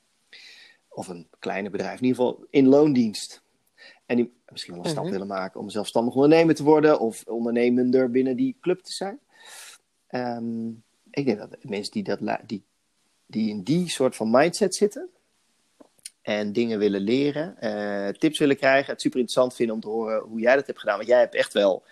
Of 0.90 1.08
een 1.08 1.28
kleiner 1.40 1.72
bedrijf, 1.72 2.00
in 2.02 2.06
ieder 2.06 2.24
geval 2.24 2.46
in 2.50 2.68
loondienst. 2.68 3.41
En 4.12 4.18
die 4.18 4.34
misschien 4.52 4.74
wel 4.74 4.84
een 4.84 4.90
stap 4.90 5.04
Mhm. 5.04 5.12
willen 5.12 5.28
maken 5.28 5.60
om 5.60 5.70
zelfstandig 5.70 6.14
ondernemer 6.14 6.56
te 6.56 6.64
worden 6.64 7.00
of 7.00 7.24
ondernemender 7.28 8.12
binnen 8.12 8.36
die 8.36 8.58
club 8.62 8.80
te 8.80 8.94
zijn. 8.94 9.20
Ehm, 10.08 10.68
ik 11.12 11.26
denk 11.26 11.38
dat 11.38 11.58
mensen 11.62 11.92
die, 11.92 12.04
dat, 12.04 12.20
die, 12.46 12.64
die 13.26 13.50
in 13.50 13.64
die 13.64 13.90
soort 13.90 14.16
van 14.16 14.30
mindset 14.32 14.76
zitten 14.76 15.10
en 16.22 16.54
dingen 16.54 16.80
willen 16.80 17.02
leren, 17.02 17.58
eh, 17.60 18.08
tips 18.14 18.40
willen 18.40 18.58
krijgen, 18.58 18.92
het 18.92 19.02
super 19.02 19.20
interessant 19.20 19.56
vinden 19.56 19.76
om 19.76 19.82
te 19.82 19.88
horen 19.88 20.22
hoe 20.22 20.40
jij 20.40 20.56
dat 20.56 20.68
hebt 20.68 20.80
gedaan. 20.80 20.96
Want 20.98 21.08
jij 21.08 21.20
hebt 21.20 21.36
echt 21.36 21.54
wel. 21.54 21.84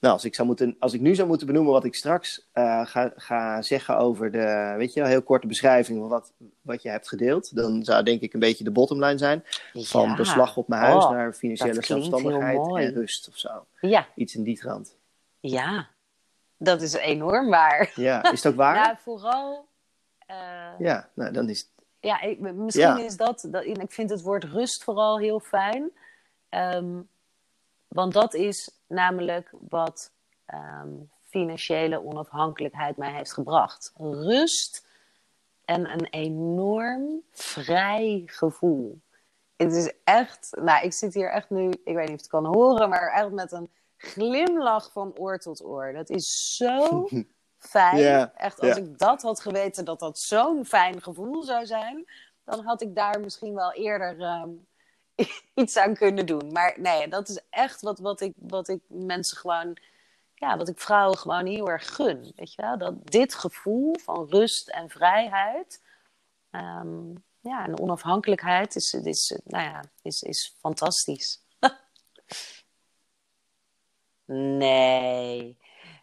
Nou, 0.00 0.14
als 0.14 0.24
ik, 0.24 0.34
zou 0.34 0.46
moeten, 0.46 0.76
als 0.78 0.92
ik 0.92 1.00
nu 1.00 1.14
zou 1.14 1.28
moeten 1.28 1.46
benoemen 1.46 1.72
wat 1.72 1.84
ik 1.84 1.94
straks 1.94 2.48
eh, 2.52 2.86
ga, 2.86 3.12
ga 3.16 3.62
zeggen 3.62 3.96
over 3.98 4.30
de, 4.30 4.74
weet 4.76 4.92
je, 4.94 5.00
wel, 5.00 5.08
heel 5.08 5.22
korte 5.22 5.46
beschrijving 5.46 5.98
van 5.98 6.08
wat, 6.08 6.32
wat 6.62 6.82
je 6.82 6.88
hebt 6.88 7.08
gedeeld, 7.08 7.56
dan 7.56 7.84
zou 7.84 8.02
denk 8.02 8.20
ik 8.20 8.32
een 8.32 8.40
beetje 8.40 8.64
de 8.64 8.70
bottomline 8.70 9.18
zijn 9.18 9.44
van 9.72 10.16
beslag 10.16 10.56
op 10.56 10.68
mijn 10.68 10.82
huis 10.82 11.04
Oh, 11.04 11.10
naar 11.10 11.32
financiële 11.32 11.82
zelfstandigheid 11.84 12.58
en 12.76 12.92
rust 12.92 13.28
of 13.28 13.36
zo. 13.36 13.66
Ja, 13.80 14.06
Iets 14.14 14.34
in 14.34 14.42
die 14.42 14.58
trant. 14.58 14.96
ja, 15.40 15.88
dat 16.56 16.82
is 16.82 16.92
enorm 16.92 17.48
waar. 17.50 17.92
Ja, 17.94 18.22
is 18.32 18.42
het 18.42 18.52
ook 18.52 18.58
waar? 18.58 18.74
Ja, 18.74 18.98
vooral. 19.04 19.66
eh, 20.26 20.36
Ja, 20.78 21.08
nou 21.14 21.32
dan 21.32 21.48
is. 21.48 21.70
Ja, 22.00 22.20
ik, 22.20 22.40
misschien 22.40 22.82
Ja. 22.86 22.98
is 22.98 23.16
dat, 23.16 23.46
dat. 23.50 23.64
Ik 23.64 23.92
vind 23.92 24.10
het 24.10 24.22
woord 24.22 24.44
rust 24.44 24.84
vooral 24.84 25.18
heel 25.18 25.40
fijn. 25.40 25.90
Ehm, 26.48 27.00
want 27.88 28.12
dat 28.12 28.34
is 28.34 28.70
namelijk 28.86 29.50
wat 29.68 30.12
ehm, 30.44 30.94
financiële 31.22 32.04
onafhankelijkheid 32.04 32.96
mij 32.96 33.12
heeft 33.12 33.32
gebracht. 33.32 33.92
Rust 33.96 34.86
en 35.64 35.92
een 35.92 36.06
enorm 36.10 37.22
vrij 37.30 38.22
gevoel. 38.26 39.00
Het 39.56 39.72
is 39.72 39.92
echt, 40.04 40.50
nou, 40.60 40.84
ik 40.84 40.92
zit 40.92 41.14
hier 41.14 41.30
echt 41.30 41.50
nu, 41.50 41.70
ik 41.70 41.94
weet 41.94 41.96
niet 41.96 42.02
of 42.04 42.06
je 42.08 42.12
het 42.12 42.26
kan 42.26 42.44
horen, 42.44 42.88
maar 42.88 43.12
echt 43.12 43.30
met 43.30 43.52
een 43.52 43.70
glimlach 43.96 44.92
van 44.92 45.18
oor 45.18 45.38
tot 45.38 45.64
oor. 45.64 45.92
Dat 45.92 46.10
is 46.10 46.56
zo 46.56 47.08
fijn. 47.58 48.30
Echt, 48.34 48.60
als 48.60 48.76
ik 48.76 48.98
dat 48.98 49.22
had 49.22 49.40
geweten, 49.40 49.84
dat 49.84 49.98
dat 49.98 50.18
zo'n 50.18 50.64
fijn 50.64 51.02
gevoel 51.02 51.42
zou 51.42 51.66
zijn, 51.66 52.04
dan 52.44 52.64
had 52.64 52.82
ik 52.82 52.94
daar 52.94 53.20
misschien 53.20 53.54
wel 53.54 53.72
eerder 53.72 54.20
ehm, 54.20 54.50
iets 55.54 55.76
aan 55.76 55.94
kunnen 55.94 56.26
doen. 56.26 56.52
Maar 56.52 56.74
nee, 56.80 57.08
dat 57.08 57.28
is 57.28 57.40
echt 57.50 57.80
wat, 57.80 57.98
wat, 57.98 58.20
ik, 58.20 58.32
wat 58.36 58.68
ik 58.68 58.80
mensen 58.86 59.36
gewoon, 59.36 59.76
ja, 60.34 60.56
wat 60.56 60.68
ik 60.68 60.78
vrouwen 60.80 61.18
gewoon 61.18 61.46
heel 61.46 61.68
erg 61.68 61.94
gun. 61.94 62.32
Weet 62.36 62.54
je 62.54 62.62
wel? 62.62 62.78
Dat 62.78 63.06
dit 63.10 63.34
gevoel 63.34 63.96
van 64.02 64.26
rust 64.28 64.68
en 64.68 64.88
vrijheid, 64.90 65.82
ehm, 66.50 67.10
ja, 67.40 67.64
en 67.64 67.78
onafhankelijkheid 67.80 68.76
is, 68.76 68.92
is, 68.92 69.38
nou 69.44 69.64
ja, 69.64 69.82
is, 70.02 70.22
is 70.22 70.56
fantastisch. 70.60 71.42
nee. 74.58 75.56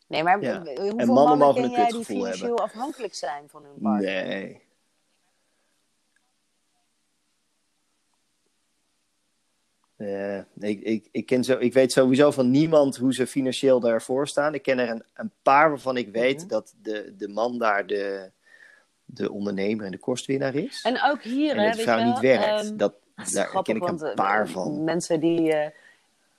Nee, 0.07 0.23
maar 0.23 0.41
Ja. 0.41 0.57
hoeveel 0.57 0.87
En 0.87 0.95
mannen, 0.95 1.13
mannen 1.13 1.37
mogen 1.37 1.61
ken 1.61 1.71
jij 1.71 1.89
die 1.89 2.05
financieel 2.05 2.45
hebben. 2.45 2.63
afhankelijk 2.63 3.15
zijn 3.15 3.49
van 3.49 3.63
hun 3.63 3.81
partner? 3.81 4.25
Nee. 4.25 4.64
Eh, 10.05 10.69
ik, 10.69 10.81
ik, 10.81 11.07
ik, 11.11 11.25
ken 11.25 11.43
zo, 11.43 11.57
ik 11.57 11.73
weet 11.73 11.91
sowieso 11.91 12.31
van 12.31 12.51
niemand 12.51 12.97
hoe 12.97 13.13
ze 13.13 13.27
financieel 13.27 13.79
daarvoor 13.79 14.27
staan. 14.27 14.53
Ik 14.53 14.61
ken 14.61 14.79
er 14.79 14.89
een, 14.89 15.03
een 15.13 15.31
paar 15.41 15.69
waarvan 15.69 15.97
ik 15.97 16.09
weet 16.11 16.39
Mhm. 16.39 16.47
dat 16.47 16.73
de, 16.81 17.13
de 17.17 17.27
man 17.27 17.57
daar 17.59 17.87
de, 17.87 18.31
de 19.05 19.31
ondernemer 19.31 19.85
en 19.85 19.91
de 19.91 19.97
kostwinnaar 19.97 20.55
is. 20.55 20.81
En 20.83 21.01
ook 21.03 21.21
hier, 21.21 21.51
En 21.55 21.57
hè, 21.59 21.63
dat 21.63 21.71
de 21.71 21.77
weet 21.77 21.85
vrouw 21.85 21.97
je 21.99 22.05
niet 22.05 22.19
wel, 22.19 22.37
werkt. 22.39 22.65
ehm, 22.67 22.77
dat, 22.77 22.93
daar 23.33 23.45
grappig, 23.45 23.73
ken 23.79 23.93
ik 23.95 24.01
een 24.01 24.13
paar 24.15 24.45
eh, 24.45 24.51
van. 24.51 24.83
Mensen 24.83 25.19
die... 25.19 25.53
eh, 25.53 25.69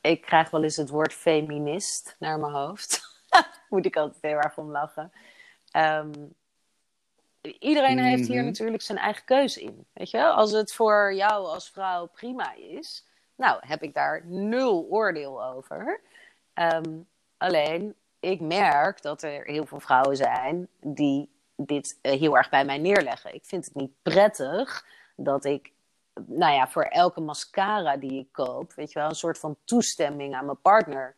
ik 0.00 0.20
krijg 0.20 0.50
wel 0.50 0.62
eens 0.62 0.76
het 0.76 0.88
woord 0.90 1.12
feminist 1.12 2.16
naar 2.18 2.38
mijn 2.38 2.52
hoofd. 2.52 3.00
Moet 3.70 3.86
ik 3.86 3.96
altijd 3.96 4.22
heel 4.22 4.38
erg 4.40 4.56
om 4.58 4.70
lachen. 4.70 5.12
Ehm, 5.70 6.12
iedereen 7.58 7.98
heeft 7.98 8.26
hier 8.26 8.36
Mhm. 8.36 8.44
natuurlijk 8.46 8.82
zijn 8.82 8.98
eigen 8.98 9.24
keuze 9.24 9.60
in. 9.62 9.86
Weet 9.92 10.10
je 10.10 10.16
wel? 10.16 10.32
Als 10.32 10.52
het 10.52 10.72
voor 10.72 11.14
jou 11.14 11.46
als 11.46 11.70
vrouw 11.70 12.06
prima 12.06 12.54
is... 12.54 13.04
Nou, 13.36 13.58
heb 13.66 13.82
ik 13.82 13.94
daar 13.94 14.26
nul 14.26 14.86
oordeel 14.90 15.44
over. 15.44 16.00
Ehm, 16.54 16.98
alleen, 17.36 17.94
ik 18.20 18.40
merk 18.40 19.02
dat 19.02 19.22
er 19.22 19.44
heel 19.44 19.66
veel 19.66 19.80
vrouwen 19.80 20.16
zijn... 20.16 20.68
die 20.80 21.34
dit 21.56 21.98
eh, 22.02 22.18
heel 22.18 22.36
erg 22.36 22.48
bij 22.48 22.64
mij 22.64 22.78
neerleggen. 22.78 23.34
Ik 23.34 23.44
vind 23.44 23.64
het 23.64 23.74
niet 23.74 23.92
prettig 24.02 24.86
dat 25.16 25.44
ik 25.44 25.72
nou 26.26 26.54
ja, 26.54 26.68
voor 26.68 26.82
elke 26.82 27.20
mascara 27.20 27.96
die 27.96 28.18
ik 28.18 28.32
koop, 28.32 28.72
weet 28.72 28.92
je 28.92 28.98
wel, 28.98 29.08
een 29.08 29.14
soort 29.14 29.38
van 29.38 29.56
toestemming 29.64 30.34
aan 30.34 30.44
mijn 30.44 30.60
partner. 30.60 31.16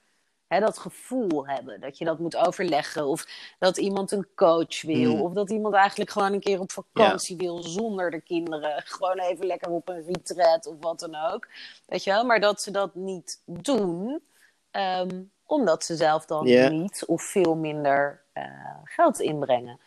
Hè, 0.48 0.60
dat 0.60 0.78
gevoel 0.78 1.46
hebben, 1.46 1.80
dat 1.80 1.98
je 1.98 2.04
dat 2.04 2.18
moet 2.18 2.36
overleggen. 2.36 3.06
Of 3.06 3.26
dat 3.58 3.76
iemand 3.76 4.12
een 4.12 4.26
coach 4.34 4.82
wil. 4.82 5.10
Hmm. 5.12 5.20
Of 5.20 5.32
dat 5.32 5.50
iemand 5.50 5.74
eigenlijk 5.74 6.10
gewoon 6.10 6.32
een 6.32 6.40
keer 6.40 6.60
op 6.60 6.72
vakantie 6.72 7.36
wil 7.36 7.62
zonder 7.62 8.10
de 8.10 8.20
kinderen. 8.20 8.82
Gewoon 8.84 9.18
even 9.18 9.46
lekker 9.46 9.70
op 9.70 9.88
een 9.88 10.04
retreat 10.04 10.66
of 10.66 10.74
wat 10.80 11.00
dan 11.00 11.14
ook. 11.32 11.48
Weet 11.86 12.04
je 12.04 12.10
wel, 12.10 12.24
maar 12.24 12.40
dat 12.40 12.62
ze 12.62 12.70
dat 12.70 12.94
niet 12.94 13.42
doen. 13.44 14.22
ehm, 14.70 15.22
omdat 15.46 15.84
ze 15.84 15.96
zelf 15.96 16.24
dan 16.26 16.44
niet 16.70 17.04
of 17.06 17.22
veel 17.22 17.54
minder 17.56 18.22
eh, 18.32 18.44
geld 18.84 19.20
inbrengen. 19.20 19.80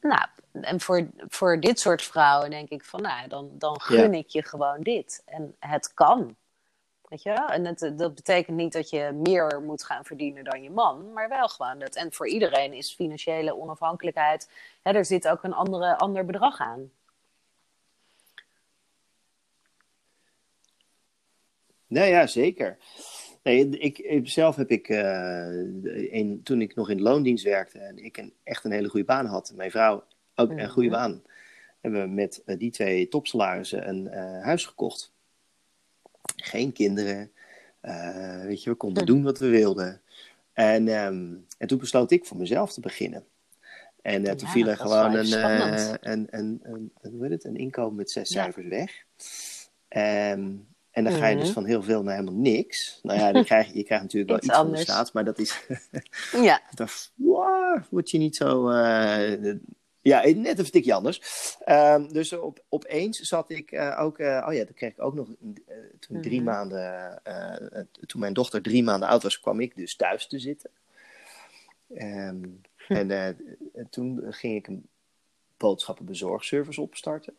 Nou, 0.00 0.26
en 0.52 0.80
voor, 0.80 1.06
voor 1.28 1.60
dit 1.60 1.80
soort 1.80 2.02
vrouwen 2.02 2.50
denk 2.50 2.68
ik 2.68 2.84
van, 2.84 3.02
nou, 3.02 3.28
dan, 3.28 3.50
dan 3.52 3.80
gun 3.80 4.14
ik 4.14 4.28
je 4.28 4.42
gewoon 4.42 4.82
dit. 4.82 5.22
En 5.26 5.56
het 5.58 5.94
kan. 5.94 6.36
Weet 7.08 7.22
je? 7.22 7.30
En 7.30 7.64
het, 7.66 7.92
dat 7.96 8.14
betekent 8.14 8.56
niet 8.56 8.72
dat 8.72 8.90
je 8.90 9.10
meer 9.14 9.62
moet 9.62 9.84
gaan 9.84 10.04
verdienen 10.04 10.44
dan 10.44 10.62
je 10.62 10.70
man, 10.70 11.12
maar 11.12 11.28
wel 11.28 11.48
gewoon 11.48 11.78
dat. 11.78 11.94
En 11.96 12.12
voor 12.12 12.28
iedereen 12.28 12.72
is 12.72 12.94
financiële 12.94 13.56
onafhankelijkheid, 13.56 14.50
hè, 14.82 14.92
er 14.92 15.04
zit 15.04 15.28
ook 15.28 15.42
een 15.42 15.52
andere, 15.52 15.98
ander 15.98 16.24
bedrag 16.24 16.60
aan. 16.60 16.90
Nou 21.86 22.06
ja, 22.06 22.26
zeker. 22.26 22.78
Nee, 23.42 23.68
ik, 23.68 24.28
zelf 24.28 24.56
heb 24.56 24.70
ik, 24.70 24.88
eh, 24.88 25.46
een, 26.10 26.40
toen 26.42 26.60
ik 26.60 26.74
nog 26.74 26.90
in 26.90 26.96
de 26.96 27.02
loondienst 27.02 27.44
werkte 27.44 27.78
en 27.78 28.04
ik 28.04 28.16
een, 28.16 28.34
echt 28.42 28.64
een 28.64 28.72
hele 28.72 28.88
goede 28.88 29.06
baan 29.06 29.26
had, 29.26 29.52
mijn 29.54 29.70
vrouw 29.70 30.04
ook 30.34 30.50
een 30.50 30.70
goede 30.70 30.88
Mhm. 30.88 30.98
baan, 30.98 31.22
hebben 31.80 32.02
we 32.02 32.08
met 32.08 32.42
eh, 32.44 32.58
die 32.58 32.70
twee 32.70 33.08
topsalarissen 33.08 33.88
een 33.88 34.08
eh, 34.08 34.42
huis 34.42 34.66
gekocht. 34.66 35.15
Geen 36.36 36.72
kinderen, 36.72 37.30
eh, 37.80 38.40
weet 38.42 38.62
je, 38.62 38.70
we 38.70 38.76
konden 38.76 39.02
Hm. 39.02 39.08
doen 39.08 39.22
wat 39.22 39.38
we 39.38 39.48
wilden. 39.48 40.00
En, 40.52 40.88
ehm, 40.88 41.34
en 41.58 41.66
toen 41.66 41.78
besloot 41.78 42.10
ik 42.10 42.24
voor 42.26 42.36
mezelf 42.36 42.72
te 42.72 42.80
beginnen. 42.80 43.24
En 44.02 44.24
eh, 44.26 44.34
toen 44.34 44.48
viel 44.48 44.66
er 44.66 44.76
gewoon 44.76 45.14
een, 45.14 45.32
eh, 45.32 45.92
een, 46.00 46.26
een, 46.30 46.58
een, 46.62 46.92
een, 47.02 47.12
hoe 47.12 47.22
heet 47.22 47.30
het, 47.32 47.44
een 47.44 47.56
inkomen 47.56 47.94
met 47.96 48.10
zes 48.10 48.28
Ja. 48.32 48.42
cijfers 48.42 48.66
weg. 48.66 49.04
Ehm, 49.88 50.52
en 50.90 51.04
dan 51.04 51.12
ga 51.12 51.26
je 51.26 51.36
dus 51.36 51.44
Mhm. 51.44 51.52
van 51.54 51.64
heel 51.64 51.82
veel 51.82 52.02
naar 52.02 52.14
helemaal 52.16 52.40
niks. 52.40 52.98
Nou 53.02 53.18
ja, 53.18 53.32
dan 53.32 53.44
krijg, 53.50 53.72
je 53.72 53.82
krijgt 53.84 54.02
natuurlijk 54.04 54.30
wel 54.30 54.36
Iets 54.38 54.46
iets 54.46 54.56
van 54.56 54.64
de 54.64 54.70
anders. 54.70 54.90
staat, 54.90 55.12
maar 55.12 55.24
dat 55.24 55.38
is, 55.38 55.66
Ja, 57.16 57.84
word 57.90 58.10
je 58.10 58.18
niet 58.18 58.36
zo. 58.36 58.70
Ja, 60.08 60.26
net 60.26 60.58
een 60.58 60.70
tikje 60.70 60.94
anders. 60.94 61.20
Ehm, 61.64 62.08
dus 62.08 62.32
op, 62.32 62.64
opeens 62.68 63.18
zat 63.20 63.50
ik 63.50 63.70
eh, 63.72 63.96
ook. 64.00 64.18
eh, 64.18 64.44
oh 64.48 64.54
ja, 64.54 64.64
dat 64.64 64.74
kreeg 64.74 64.90
ik 64.90 65.02
ook 65.02 65.14
nog. 65.14 65.28
eh, 65.66 65.76
toen, 66.00 66.20
drie 66.22 66.40
Mhm. 66.40 66.50
maanden, 66.50 67.20
eh, 67.24 67.80
toen 68.06 68.20
mijn 68.20 68.32
dochter 68.34 68.62
drie 68.62 68.82
maanden 68.82 69.08
oud 69.08 69.22
was, 69.22 69.40
kwam 69.40 69.60
ik 69.60 69.76
dus 69.76 69.96
thuis 69.96 70.26
te 70.26 70.38
zitten. 70.38 70.70
Ehm, 71.94 72.44
Hm. 72.86 72.92
En 72.92 73.10
eh, 73.10 73.84
toen 73.90 74.22
ging 74.28 74.54
ik 74.56 74.66
een 74.66 74.86
boodschappenbezorgservice 75.56 76.80
opstarten. 76.80 77.34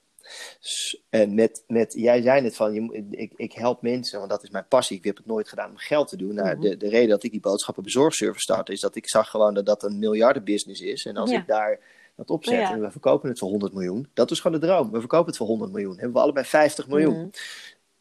S- 0.60 1.02
En 1.10 1.36
met, 1.36 1.64
met, 1.68 1.94
jij 1.94 2.22
zei 2.22 2.42
net 2.42 2.56
van, 2.56 2.74
je, 2.74 3.06
ik, 3.12 3.34
ik 3.36 3.54
help 3.54 3.82
mensen, 3.82 4.18
want 4.20 4.32
dat 4.32 4.44
is 4.44 4.50
mijn 4.50 4.68
passie. 4.68 4.98
Ik 4.98 5.04
heb 5.04 5.18
het 5.18 5.26
nooit 5.26 5.50
gedaan 5.50 5.70
om 5.70 5.78
geld 5.78 6.08
te 6.08 6.18
doen. 6.18 6.34
Nou, 6.36 6.50
Mhm. 6.52 6.62
de, 6.62 6.78
de 6.78 6.90
reden 6.90 7.10
dat 7.10 7.24
ik 7.24 7.32
die 7.32 7.40
boodschappenbezorgservice 7.40 8.42
startte, 8.44 8.72
is 8.72 8.80
dat 8.80 8.96
ik 8.96 9.10
zag 9.10 9.30
gewoon 9.30 9.54
dat 9.54 9.66
dat 9.66 9.84
een 9.84 10.00
miljardenbusiness 10.00 10.82
is. 10.82 11.06
En 11.06 11.18
als 11.18 11.32
Ja. 11.32 11.40
ik 11.40 11.48
daar 11.48 11.80
dat 12.18 12.30
opzet 12.30 12.54
Ja. 12.60 12.72
en 12.72 12.82
we 12.82 12.92
verkopen 12.92 13.30
het 13.30 13.40
voor 13.40 13.50
100 13.50 13.74
miljoen, 13.74 14.10
dat 14.14 14.32
is 14.32 14.40
gewoon 14.40 14.60
de 14.60 14.66
droom. 14.68 14.92
We 14.92 15.00
verkopen 15.00 15.28
het 15.28 15.38
voor 15.38 15.48
100 15.48 15.72
miljoen. 15.72 15.94
Hebben 15.96 16.14
we 16.14 16.20
allebei 16.20 16.46
50 16.46 16.88
miljoen. 16.88 17.18
Mhm. 17.18 17.28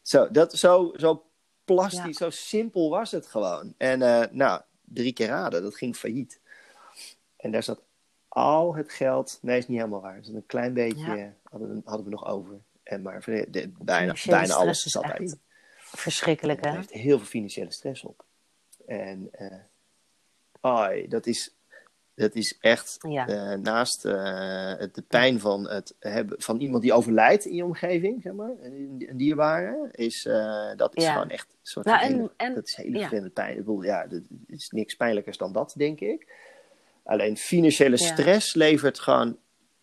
Zo, 0.02 0.30
dat, 0.30 0.52
zo, 0.54 0.92
zo 0.96 1.24
plastisch, 1.64 2.18
Ja. 2.18 2.24
zo 2.24 2.30
simpel 2.30 2.90
was 2.90 3.10
het 3.10 3.26
gewoon. 3.26 3.74
En 3.76 4.02
eh, 4.02 4.30
nou, 4.30 4.60
drie 4.84 5.12
keer 5.12 5.26
raden, 5.26 5.62
dat 5.62 5.76
ging 5.76 5.96
failliet. 5.96 6.40
En 7.36 7.50
daar 7.50 7.62
zat 7.62 7.82
al 8.28 8.74
het 8.74 8.92
geld, 8.92 9.38
nee, 9.42 9.58
is 9.58 9.68
niet 9.68 9.78
helemaal 9.78 10.00
waar. 10.00 10.18
Zat 10.24 10.34
een 10.34 10.46
klein 10.46 10.72
beetje, 10.74 11.16
Ja. 11.16 11.32
hadden, 11.42 11.74
we, 11.74 11.80
hadden 11.84 12.04
we 12.04 12.10
nog 12.12 12.26
over. 12.26 12.58
En 12.82 13.02
maar 13.02 13.22
voor 13.22 13.32
de, 13.32 13.50
de- 13.50 13.72
bijna, 13.78 14.14
bijna 14.26 14.54
alles 14.54 14.82
zat 14.82 15.02
daarin. 15.02 15.40
verschrikkelijk, 15.76 16.64
hè? 16.64 16.70
heeft 16.70 16.90
heel 16.90 17.18
veel 17.18 17.26
financiële 17.26 17.72
stress 17.72 18.02
op. 18.04 18.24
En 18.86 19.30
ai, 20.60 21.08
dat, 21.08 21.26
is, 21.26 21.55
dat 22.16 22.34
is 22.34 22.56
echt 22.60 22.96
Ja. 23.08 23.26
eh, 23.28 23.58
naast 23.58 24.04
eh, 24.04 24.14
het, 24.78 24.94
de 24.94 25.02
pijn 25.02 25.40
van, 25.40 25.68
het 25.70 25.94
hebben, 26.00 26.42
van 26.42 26.58
iemand 26.60 26.82
die 26.82 26.92
overlijdt 26.92 27.44
in 27.44 27.54
je 27.54 27.64
omgeving, 27.64 28.22
zeg 28.22 28.32
maar, 28.32 28.50
een, 28.62 29.04
een 29.08 29.16
dierbare, 29.16 29.88
is, 29.92 30.26
eh, 30.26 30.70
dat 30.76 30.96
is 30.96 31.04
Ja. 31.04 31.12
gewoon 31.12 31.30
echt 31.30 31.46
een 31.50 31.56
soort 31.62 31.86
Nou, 31.86 32.00
en- 32.00 32.12
hele- 32.12 32.30
en- 32.36 32.54
dat 32.54 32.66
is 32.66 32.76
hele 32.76 32.98
ja. 32.98 33.28
pijn. 33.34 33.50
Ik 33.50 33.56
bedoel, 33.56 33.82
ja, 33.82 34.02
er 34.10 34.22
is 34.46 34.70
niks 34.70 34.94
pijnlijkers 34.94 35.36
dan 35.36 35.52
dat, 35.52 35.74
denk 35.76 36.00
ik. 36.00 36.26
Alleen 37.04 37.36
financiële 37.36 37.96
stress 37.96 38.54
levert 38.54 38.98
gewoon, 38.98 39.36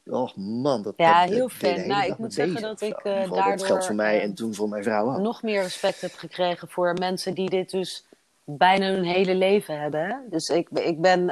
oh 0.05 0.35
man, 0.35 0.81
dat 0.83 0.93
Ja, 0.97 1.25
dat- 1.25 1.33
heel 1.33 1.47
dat 1.47 1.57
hele 1.57 1.85
Nou, 1.85 2.11
ik 2.11 2.17
moet 2.17 2.33
zeggen 2.33 2.61
dat 2.61 2.81
ik, 2.81 2.93
eh, 2.93 3.13
geval, 3.21 3.27
dat 3.35 3.45
daardoor, 3.45 3.65
geldt 3.65 3.85
voor 3.85 3.95
mij 3.95 4.21
en 4.21 4.33
toen 4.33 4.53
voor 4.53 4.69
mijn 4.69 4.83
vrouw 4.83 5.13
ook. 5.13 5.19
nog 5.19 5.43
meer 5.43 5.61
respect 5.61 6.01
heb 6.01 6.13
gekregen 6.13 6.67
voor 6.69 6.93
mensen 6.93 7.33
die 7.33 7.49
dit 7.49 7.69
dus 7.71 8.05
bijna 8.45 8.85
hun 8.91 9.03
hele 9.03 9.35
leven 9.35 9.79
hebben. 9.79 10.23
Dus 10.29 10.49
ik, 10.49 10.69
ik 10.69 11.01
ben. 11.01 11.29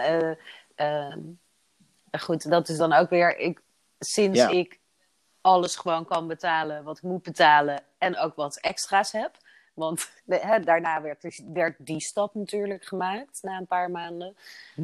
Goed, 2.20 2.50
dat 2.50 2.70
is 2.70 2.78
dan 2.78 2.94
ook 2.94 3.10
weer. 3.10 3.38
Ik, 3.38 3.62
sinds 4.00 4.40
Ja. 4.40 4.50
ik 4.50 4.80
alles 5.42 5.76
gewoon 5.76 6.06
kan 6.06 6.28
betalen 6.28 6.84
wat 6.84 6.98
ik 6.98 7.04
moet 7.04 7.24
betalen 7.24 7.84
en 7.98 8.18
ook 8.18 8.36
wat 8.36 8.58
extra's 8.58 9.12
heb. 9.12 9.38
Want 9.74 10.12
daarna 10.64 11.02
werd, 11.02 11.22
dus- 11.22 11.42
werd 11.54 11.76
die 11.78 12.00
stap 12.02 12.34
natuurlijk 12.36 12.86
gemaakt 12.86 13.40
na 13.42 13.58
een 13.58 13.68
paar 13.68 13.92
maanden. 13.92 14.36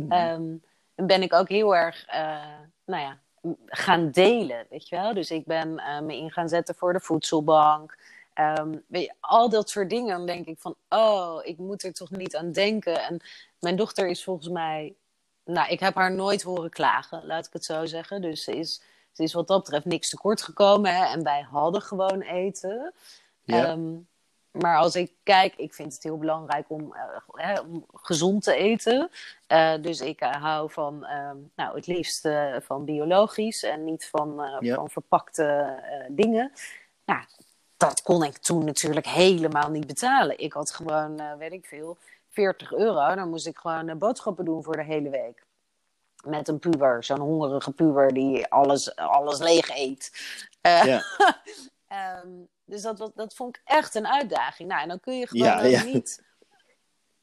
Ehm, 0.10 0.56
ben 0.95 1.22
ik 1.22 1.34
ook 1.34 1.49
heel 1.49 1.76
erg, 1.76 2.06
eh, 2.06 2.60
nou 2.86 3.02
ja, 3.02 3.18
gaan 3.65 4.11
delen, 4.11 4.65
weet 4.69 4.90
je 4.90 4.95
wel. 4.95 5.14
Dus 5.14 5.32
ik 5.32 5.45
ben 5.45 5.80
eh, 5.80 5.99
me 5.99 6.15
in 6.15 6.32
gaan 6.32 6.49
zetten 6.49 6.76
voor 6.76 6.94
de 6.94 6.99
voedselbank. 6.99 7.98
Ehm, 8.34 8.76
weet 8.88 9.03
je, 9.03 9.14
al 9.19 9.49
dat 9.49 9.69
soort 9.69 9.90
dingen. 9.90 10.18
Dan 10.18 10.26
denk 10.26 10.45
ik 10.45 10.60
van, 10.60 10.76
oh, 10.90 11.40
ik 11.44 11.57
moet 11.57 11.84
er 11.84 11.94
toch 11.94 12.10
niet 12.10 12.36
aan 12.36 12.52
denken. 12.52 13.02
En 13.02 13.19
mijn 13.60 13.76
dochter 13.76 14.07
is 14.07 14.24
volgens 14.24 14.49
mij, 14.49 14.95
nou, 15.48 15.69
ik 15.69 15.80
heb 15.80 15.95
haar 15.95 16.11
nooit 16.11 16.41
horen 16.41 16.69
klagen, 16.69 17.26
laat 17.26 17.45
ik 17.45 17.53
het 17.53 17.65
zo 17.65 17.86
zeggen. 17.86 18.22
Dus 18.22 18.44
ze 18.44 18.56
is, 18.56 18.82
ze 19.11 19.24
is 19.24 19.34
wat 19.34 19.48
dat 19.48 19.64
betreft 19.64 19.86
niks 19.86 20.10
tekort 20.10 20.41
gekomen. 20.41 20.95
Hè? 20.95 21.06
En 21.06 21.24
wij 21.24 21.41
hadden 21.41 21.82
gewoon 21.82 22.22
eten. 22.22 22.94
Ja. 23.44 23.65
Ehm, 23.65 23.95
maar 24.52 24.78
als 24.78 24.95
ik 24.95 25.11
kijk, 25.24 25.56
ik 25.56 25.74
vind 25.74 25.94
het 25.94 26.03
heel 26.03 26.18
belangrijk 26.18 26.65
om, 26.68 26.94
eh, 26.95 27.02
hè, 27.32 27.60
om 27.60 27.86
gezond 27.94 28.44
te 28.44 28.53
eten. 28.53 29.10
Eh, 29.48 29.74
dus 29.82 30.02
ik 30.02 30.19
eh, 30.19 30.32
hou 30.32 30.72
van, 30.72 31.06
ehm, 31.06 31.38
nou, 31.56 31.76
het 31.76 31.88
liefst 31.88 32.28
van 32.60 32.86
biologisch 32.86 33.64
en 33.64 33.84
niet 33.84 34.07
van, 34.10 34.57
Ja. 34.60 34.76
van 34.76 34.90
verpakte 34.90 35.76
dingen. 36.10 36.52
Nou, 37.06 37.22
dat 37.78 38.02
kon 38.02 38.24
ik 38.24 38.38
toen 38.38 38.65
natuurlijk 38.65 39.07
helemaal 39.07 39.69
niet 39.69 39.88
betalen. 39.88 40.40
Ik 40.40 40.53
had 40.53 40.72
gewoon, 40.72 41.38
weet 41.38 41.52
ik 41.52 41.65
veel, 41.65 41.98
40 42.38 42.73
euro. 42.73 43.15
Dan 43.15 43.30
moest 43.30 43.47
ik 43.47 43.57
gewoon 43.57 43.89
eh, 43.89 43.95
boodschappen 43.95 44.45
doen 44.45 44.64
voor 44.64 44.76
de 44.77 44.84
hele 44.84 45.09
week. 45.09 45.45
Met 46.26 46.47
een 46.47 46.59
puber, 46.59 47.03
zo'n 47.03 47.19
hongerige 47.19 47.72
puber 47.72 48.14
die 48.14 48.47
alles, 48.47 48.95
alles 48.95 49.39
leeg 49.39 49.69
eet. 49.69 50.11
Eh, 50.61 50.84
Ja. 50.85 51.01
Ehm, 51.88 52.27
dus 52.65 52.81
dat, 52.81 52.97
dat, 52.97 53.11
dat 53.15 53.35
vond 53.35 53.55
ik 53.55 53.61
echt 53.65 53.95
een 53.95 54.07
uitdaging. 54.07 54.69
Nou, 54.69 54.81
en 54.81 54.88
dan 54.88 54.99
kun 54.99 55.18
je 55.18 55.27
gewoon 55.27 55.47
Ja, 55.47 55.64
ja. 55.64 55.84
niet. 55.84 56.23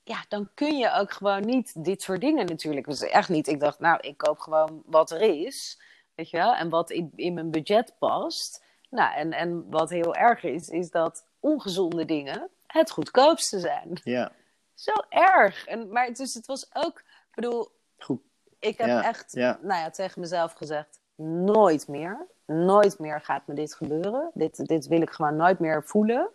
Ja, 0.02 0.24
dan 0.28 0.48
kun 0.54 0.76
je 0.78 0.92
ook 0.92 1.12
gewoon 1.12 1.46
niet 1.46 1.84
dit 1.84 2.02
soort 2.02 2.20
dingen 2.20 2.46
natuurlijk. 2.46 2.86
Dus 2.86 3.00
echt 3.00 3.28
niet. 3.28 3.46
Ik 3.48 3.60
dacht, 3.60 3.78
nou, 3.78 3.98
ik 4.00 4.16
koop 4.16 4.38
gewoon 4.38 4.82
wat 4.86 5.10
er 5.10 5.20
is. 5.20 5.80
Weet 6.14 6.30
je 6.30 6.36
wel? 6.36 6.54
En 6.54 6.68
wat 6.68 6.90
in, 6.90 7.12
in 7.16 7.34
mijn 7.34 7.50
budget 7.50 7.94
past. 7.98 8.62
Nou, 8.90 9.14
en, 9.14 9.32
en 9.32 9.70
wat 9.70 9.90
heel 9.90 10.14
erg 10.14 10.42
is, 10.42 10.68
is 10.68 10.90
dat 10.90 11.24
ongezonde 11.40 12.04
dingen 12.04 12.48
het 12.66 12.90
goedkoopste 12.90 13.58
zijn. 13.60 14.00
ja, 14.04 14.32
Zo 14.74 14.92
erg. 15.09 15.66
En, 15.66 15.88
maar 15.88 16.12
dus 16.12 16.34
het 16.34 16.46
was 16.46 16.74
ook, 16.74 16.98
ik 16.98 17.34
bedoel, 17.34 17.68
goed. 17.98 18.20
ik 18.59 18.78
heb 18.78 18.86
Ja, 18.86 19.02
echt 19.02 19.32
ja. 19.32 19.59
Nou 19.62 19.80
ja, 19.80 19.90
tegen 19.90 20.20
mezelf 20.20 20.52
gezegd: 20.52 21.01
nooit 21.44 21.88
meer. 21.88 22.26
Nooit 22.46 22.98
meer 22.98 23.20
gaat 23.20 23.46
me 23.46 23.55
dit 23.55 23.74
gebeuren. 23.74 24.30
Dit, 24.34 24.66
dit 24.66 24.86
wil 24.86 25.02
ik 25.02 25.10
gewoon 25.10 25.36
nooit 25.36 25.59
meer 25.59 25.84
voelen. 25.84 26.30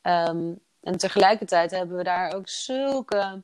Ehm, 0.00 0.54
en 0.80 0.96
tegelijkertijd 0.96 1.70
hebben 1.70 1.96
we 1.96 2.02
daar 2.02 2.34
ook 2.34 2.48
zulke, 2.48 3.42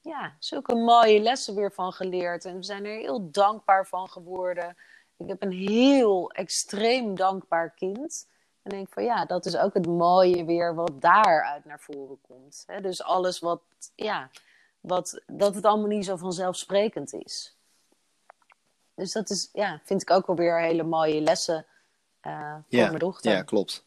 ja, 0.00 0.36
zulke 0.38 0.74
mooie 0.74 1.20
lessen 1.20 1.54
weer 1.54 1.72
van 1.72 1.92
geleerd. 1.92 2.44
En 2.44 2.56
we 2.56 2.62
zijn 2.62 2.84
er 2.84 2.96
heel 2.96 3.30
dankbaar 3.30 3.86
van 3.86 4.08
geworden. 4.08 4.76
Ik 5.16 5.28
heb 5.28 5.42
een 5.42 5.52
heel 5.52 6.30
extreem 6.30 7.14
dankbaar 7.14 7.70
kind. 7.70 8.28
En 8.70 8.76
denk 8.76 8.92
van 8.92 9.04
ja, 9.04 9.24
dat 9.24 9.46
is 9.46 9.56
ook 9.56 9.74
het 9.74 9.86
mooie 9.86 10.44
weer 10.44 10.74
wat 10.74 11.00
daaruit 11.00 11.64
naar 11.64 11.80
voren 11.80 12.18
komt. 12.20 12.64
Hè? 12.66 12.80
Dus 12.80 13.02
alles 13.02 13.38
wat, 13.38 13.62
ja, 13.94 14.30
wat, 14.80 15.22
dat 15.26 15.54
het 15.54 15.64
allemaal 15.64 15.88
niet 15.88 16.04
zo 16.04 16.16
vanzelfsprekend 16.16 17.12
is. 17.12 17.56
Dus 18.94 19.12
dat 19.12 19.30
is, 19.30 19.48
ja, 19.52 19.80
vind 19.84 20.02
ik 20.02 20.10
ook 20.10 20.26
alweer 20.26 20.60
hele 20.60 20.82
mooie 20.82 21.20
lessen 21.20 21.66
eh, 22.20 22.54
voor 22.54 22.78
Ja, 22.78 22.86
mijn 22.86 22.98
dochter. 22.98 23.32
ja, 23.32 23.42
klopt. 23.42 23.84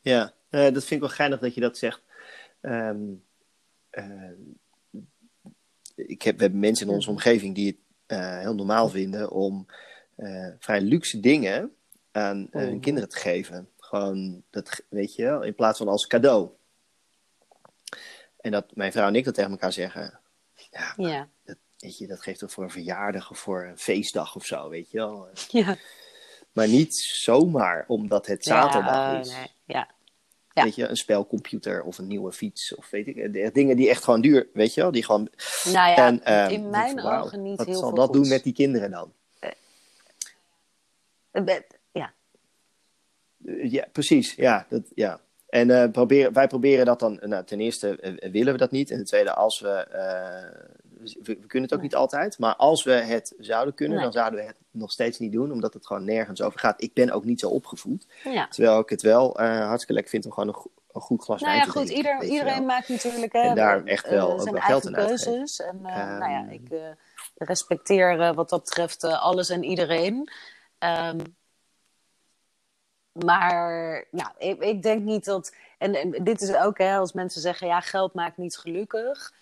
Ja, 0.00 0.32
eh, 0.48 0.60
dat 0.60 0.84
vind 0.84 0.90
ik 0.90 1.00
wel 1.00 1.08
geinig 1.08 1.38
dat 1.38 1.54
je 1.54 1.60
dat 1.60 1.78
zegt. 1.78 2.02
Ehm, 2.60 3.14
eh, 3.90 4.30
ik 5.94 6.22
heb, 6.22 6.36
we 6.36 6.42
hebben 6.42 6.60
mensen 6.60 6.86
in 6.86 6.94
onze 6.94 7.10
omgeving 7.10 7.54
die 7.54 7.66
het 7.66 7.87
eh, 8.08 8.38
heel 8.38 8.54
normaal 8.54 8.88
vinden 8.88 9.30
om 9.30 9.66
eh, 10.16 10.48
vrij 10.58 10.80
luxe 10.80 11.20
dingen 11.20 11.74
aan 12.12 12.48
eh, 12.50 12.60
hun 12.60 12.70
Mhm. 12.70 12.80
kinderen 12.80 13.08
te 13.08 13.16
geven. 13.16 13.68
Gewoon, 13.78 14.42
dat, 14.50 14.82
weet 14.88 15.14
je 15.14 15.22
wel, 15.24 15.42
in 15.42 15.54
plaats 15.54 15.78
van 15.78 15.88
als 15.88 16.06
cadeau. 16.06 16.50
En 18.40 18.50
dat 18.50 18.76
mijn 18.76 18.92
vrouw 18.92 19.06
en 19.06 19.14
ik 19.14 19.24
dat 19.24 19.34
tegen 19.34 19.50
elkaar 19.50 19.72
zeggen. 19.72 20.20
Ja, 20.70 20.92
Ja. 20.96 21.28
dat, 21.44 21.56
weet 21.78 21.98
je, 21.98 22.06
dat 22.06 22.20
geeft 22.22 22.38
toch 22.38 22.52
voor 22.52 22.64
een 22.64 22.70
verjaardag 22.70 23.30
of 23.30 23.38
voor 23.38 23.64
een 23.64 23.78
feestdag 23.78 24.36
of 24.36 24.44
zo, 24.44 24.68
weet 24.68 24.90
je 24.90 24.98
wel. 24.98 25.28
Ja. 25.48 25.76
Maar 26.52 26.68
niet 26.68 26.94
zomaar 26.96 27.84
omdat 27.88 28.26
het 28.26 28.44
zaterdag 28.44 28.94
Ja, 28.94 29.12
oh, 29.14 29.20
is. 29.20 29.32
nee. 29.32 29.50
ja. 29.64 29.90
Ja. 30.58 30.64
Weet 30.64 30.74
je, 30.74 30.88
een 30.88 30.96
spelcomputer 30.96 31.82
of 31.82 31.98
een 31.98 32.06
nieuwe 32.06 32.32
fiets 32.32 32.74
of 32.74 32.90
weet 32.90 33.06
ik, 33.06 33.16
eh, 33.16 33.48
dingen 33.52 33.76
die 33.76 33.88
echt 33.88 34.04
gewoon 34.04 34.20
duur, 34.20 34.48
weet 34.52 34.74
je 34.74 34.80
wel, 34.80 34.90
die 34.90 35.04
gewoon. 35.04 35.28
Nou 35.64 35.90
ja, 35.90 35.96
en, 35.96 36.24
eh, 36.24 36.50
in 36.50 36.70
mijn 36.70 36.98
van, 37.00 37.12
ogen 37.22 37.42
niet 37.42 37.56
Wat 37.56 37.66
heel 37.66 37.74
zal 37.78 37.88
veel 37.88 37.96
dat 37.96 38.06
goeds. 38.06 38.18
doen 38.20 38.28
met 38.28 38.42
die 38.44 38.52
kinderen 38.52 38.90
dan? 38.90 39.12
Eh, 39.38 39.50
Ja, 41.92 42.12
ja, 43.62 43.86
precies. 43.92 44.34
Ja, 44.34 44.66
dat, 44.68 44.82
ja. 44.94 45.20
En 45.48 45.70
eh, 45.70 45.90
proberen, 45.90 46.32
wij 46.32 46.46
proberen 46.46 46.86
dat 46.86 47.00
dan, 47.00 47.18
nou, 47.22 47.44
ten 47.44 47.60
eerste 47.60 48.00
eh, 48.00 48.30
willen 48.32 48.52
we 48.52 48.58
dat 48.58 48.70
niet. 48.70 48.90
En 48.90 48.96
ten 48.96 49.06
tweede, 49.06 49.34
als 49.34 49.60
we, 49.60 49.68
eh, 49.68 50.70
we, 50.98 51.16
we 51.22 51.46
kunnen 51.46 51.68
het 51.68 51.72
ook 51.78 51.82
niet 51.82 51.94
altijd. 51.94 52.38
Maar 52.38 52.56
als 52.56 52.84
we 52.84 52.92
het 52.92 53.34
zouden 53.38 53.74
kunnen, 53.74 53.94
Nee. 53.94 54.04
dan 54.04 54.12
zouden 54.12 54.40
we 54.40 54.46
het 54.46 54.56
nog 54.70 54.90
steeds 54.90 55.18
niet 55.18 55.32
doen. 55.32 55.52
Omdat 55.52 55.74
het 55.74 55.86
gewoon 55.86 56.04
nergens 56.04 56.42
over 56.42 56.58
gaat. 56.60 56.82
Ik 56.82 56.94
ben 56.94 57.10
ook 57.10 57.24
niet 57.24 57.40
zo 57.40 57.48
opgevoed. 57.48 58.06
Ja. 58.24 58.48
Terwijl 58.48 58.78
ik 58.80 58.88
het 58.88 59.02
wel 59.02 59.38
eh, 59.38 59.46
hartstikke 59.66 59.92
lekker 59.92 60.10
vind 60.10 60.24
om 60.26 60.32
gewoon 60.32 60.48
een, 60.48 60.54
go- 60.54 60.70
een 60.92 61.00
goed 61.00 61.22
glas 61.22 61.40
Nou 61.40 61.52
wijn 61.52 61.66
ja, 61.66 61.72
te 61.72 61.78
goed, 61.78 61.86
drinken. 61.88 62.12
ieder, 62.12 62.30
iedereen 62.30 62.56
wel. 62.58 62.66
maakt 62.66 62.88
natuurlijk 62.88 63.32
hè, 63.32 63.40
En 63.40 63.54
daar 63.54 63.84
echt 63.84 64.08
wel 64.08 64.30
eh, 64.36 64.40
zijn 64.40 64.52
wel 64.54 64.62
geld 64.62 64.94
eigen 64.94 65.06
keuzes. 65.06 65.60
En 65.60 65.80
eh, 65.86 65.98
Ehm, 65.98 66.18
nou 66.18 66.30
ja, 66.32 66.46
ik 66.50 66.68
respecteer 67.36 68.34
wat 68.34 68.48
dat 68.48 68.60
betreft 68.64 69.04
alles 69.04 69.48
en 69.48 69.64
iedereen. 69.64 70.30
Ehm, 70.78 71.18
maar 73.12 74.04
nou, 74.10 74.30
ik, 74.38 74.60
ik 74.62 74.82
denk 74.82 75.02
niet 75.02 75.24
dat. 75.24 75.54
En, 75.78 75.94
en 75.94 76.24
dit 76.24 76.40
is 76.40 76.54
ook, 76.54 76.78
hè, 76.78 76.96
als 76.96 77.12
mensen 77.12 77.40
zeggen: 77.40 77.66
ja, 77.66 77.80
geld 77.80 78.14
maakt 78.14 78.36
niet 78.36 78.56
gelukkig. 78.56 79.32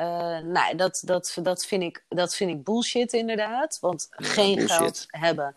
Eh, 0.00 0.38
nou, 0.38 0.76
dat, 0.76 1.02
dat, 1.04 1.36
dat, 1.42 1.64
vind 1.64 1.82
ik, 1.82 2.04
dat 2.08 2.34
vind 2.34 2.50
ik 2.50 2.64
bullshit, 2.64 3.12
inderdaad. 3.12 3.78
Want 3.80 4.08
geen 4.10 4.54
bullshit. 4.56 4.76
geld 4.76 5.06
hebben 5.08 5.54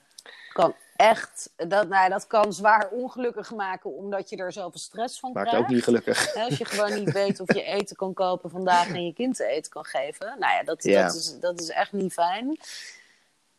kan 0.54 0.76
echt. 0.96 1.50
Dat, 1.56 1.88
nou, 1.88 2.10
dat 2.10 2.28
kan 2.28 2.54
zwaar 2.54 2.90
ongelukkig 2.90 3.52
maken, 3.52 3.96
omdat 3.96 4.30
je 4.30 4.36
er 4.38 4.52
zoveel 4.52 4.80
stress 4.80 5.20
van 5.20 5.32
Maakt 5.32 5.48
krijgt. 5.50 5.66
ook 5.68 5.74
niet 5.74 5.84
gelukkig. 5.84 6.36
Als 6.36 6.58
je 6.58 6.66
gewoon 6.66 6.94
niet 6.94 7.12
weet 7.12 7.40
of 7.40 7.54
je 7.54 7.64
eten 7.64 7.96
kan 7.96 8.14
kopen 8.14 8.50
vandaag 8.50 8.88
en 8.88 9.06
je 9.06 9.14
kind 9.14 9.36
te 9.36 9.46
eten 9.46 9.72
kan 9.72 9.86
geven. 9.86 10.36
Nou 10.40 10.54
ja, 10.54 10.64
dat, 10.64 10.84
Ja. 10.84 11.04
dat, 11.06 11.16
is, 11.16 11.40
dat 11.40 11.60
is 11.60 11.70
echt 11.70 11.92
niet 11.92 12.14
fijn. 12.14 12.58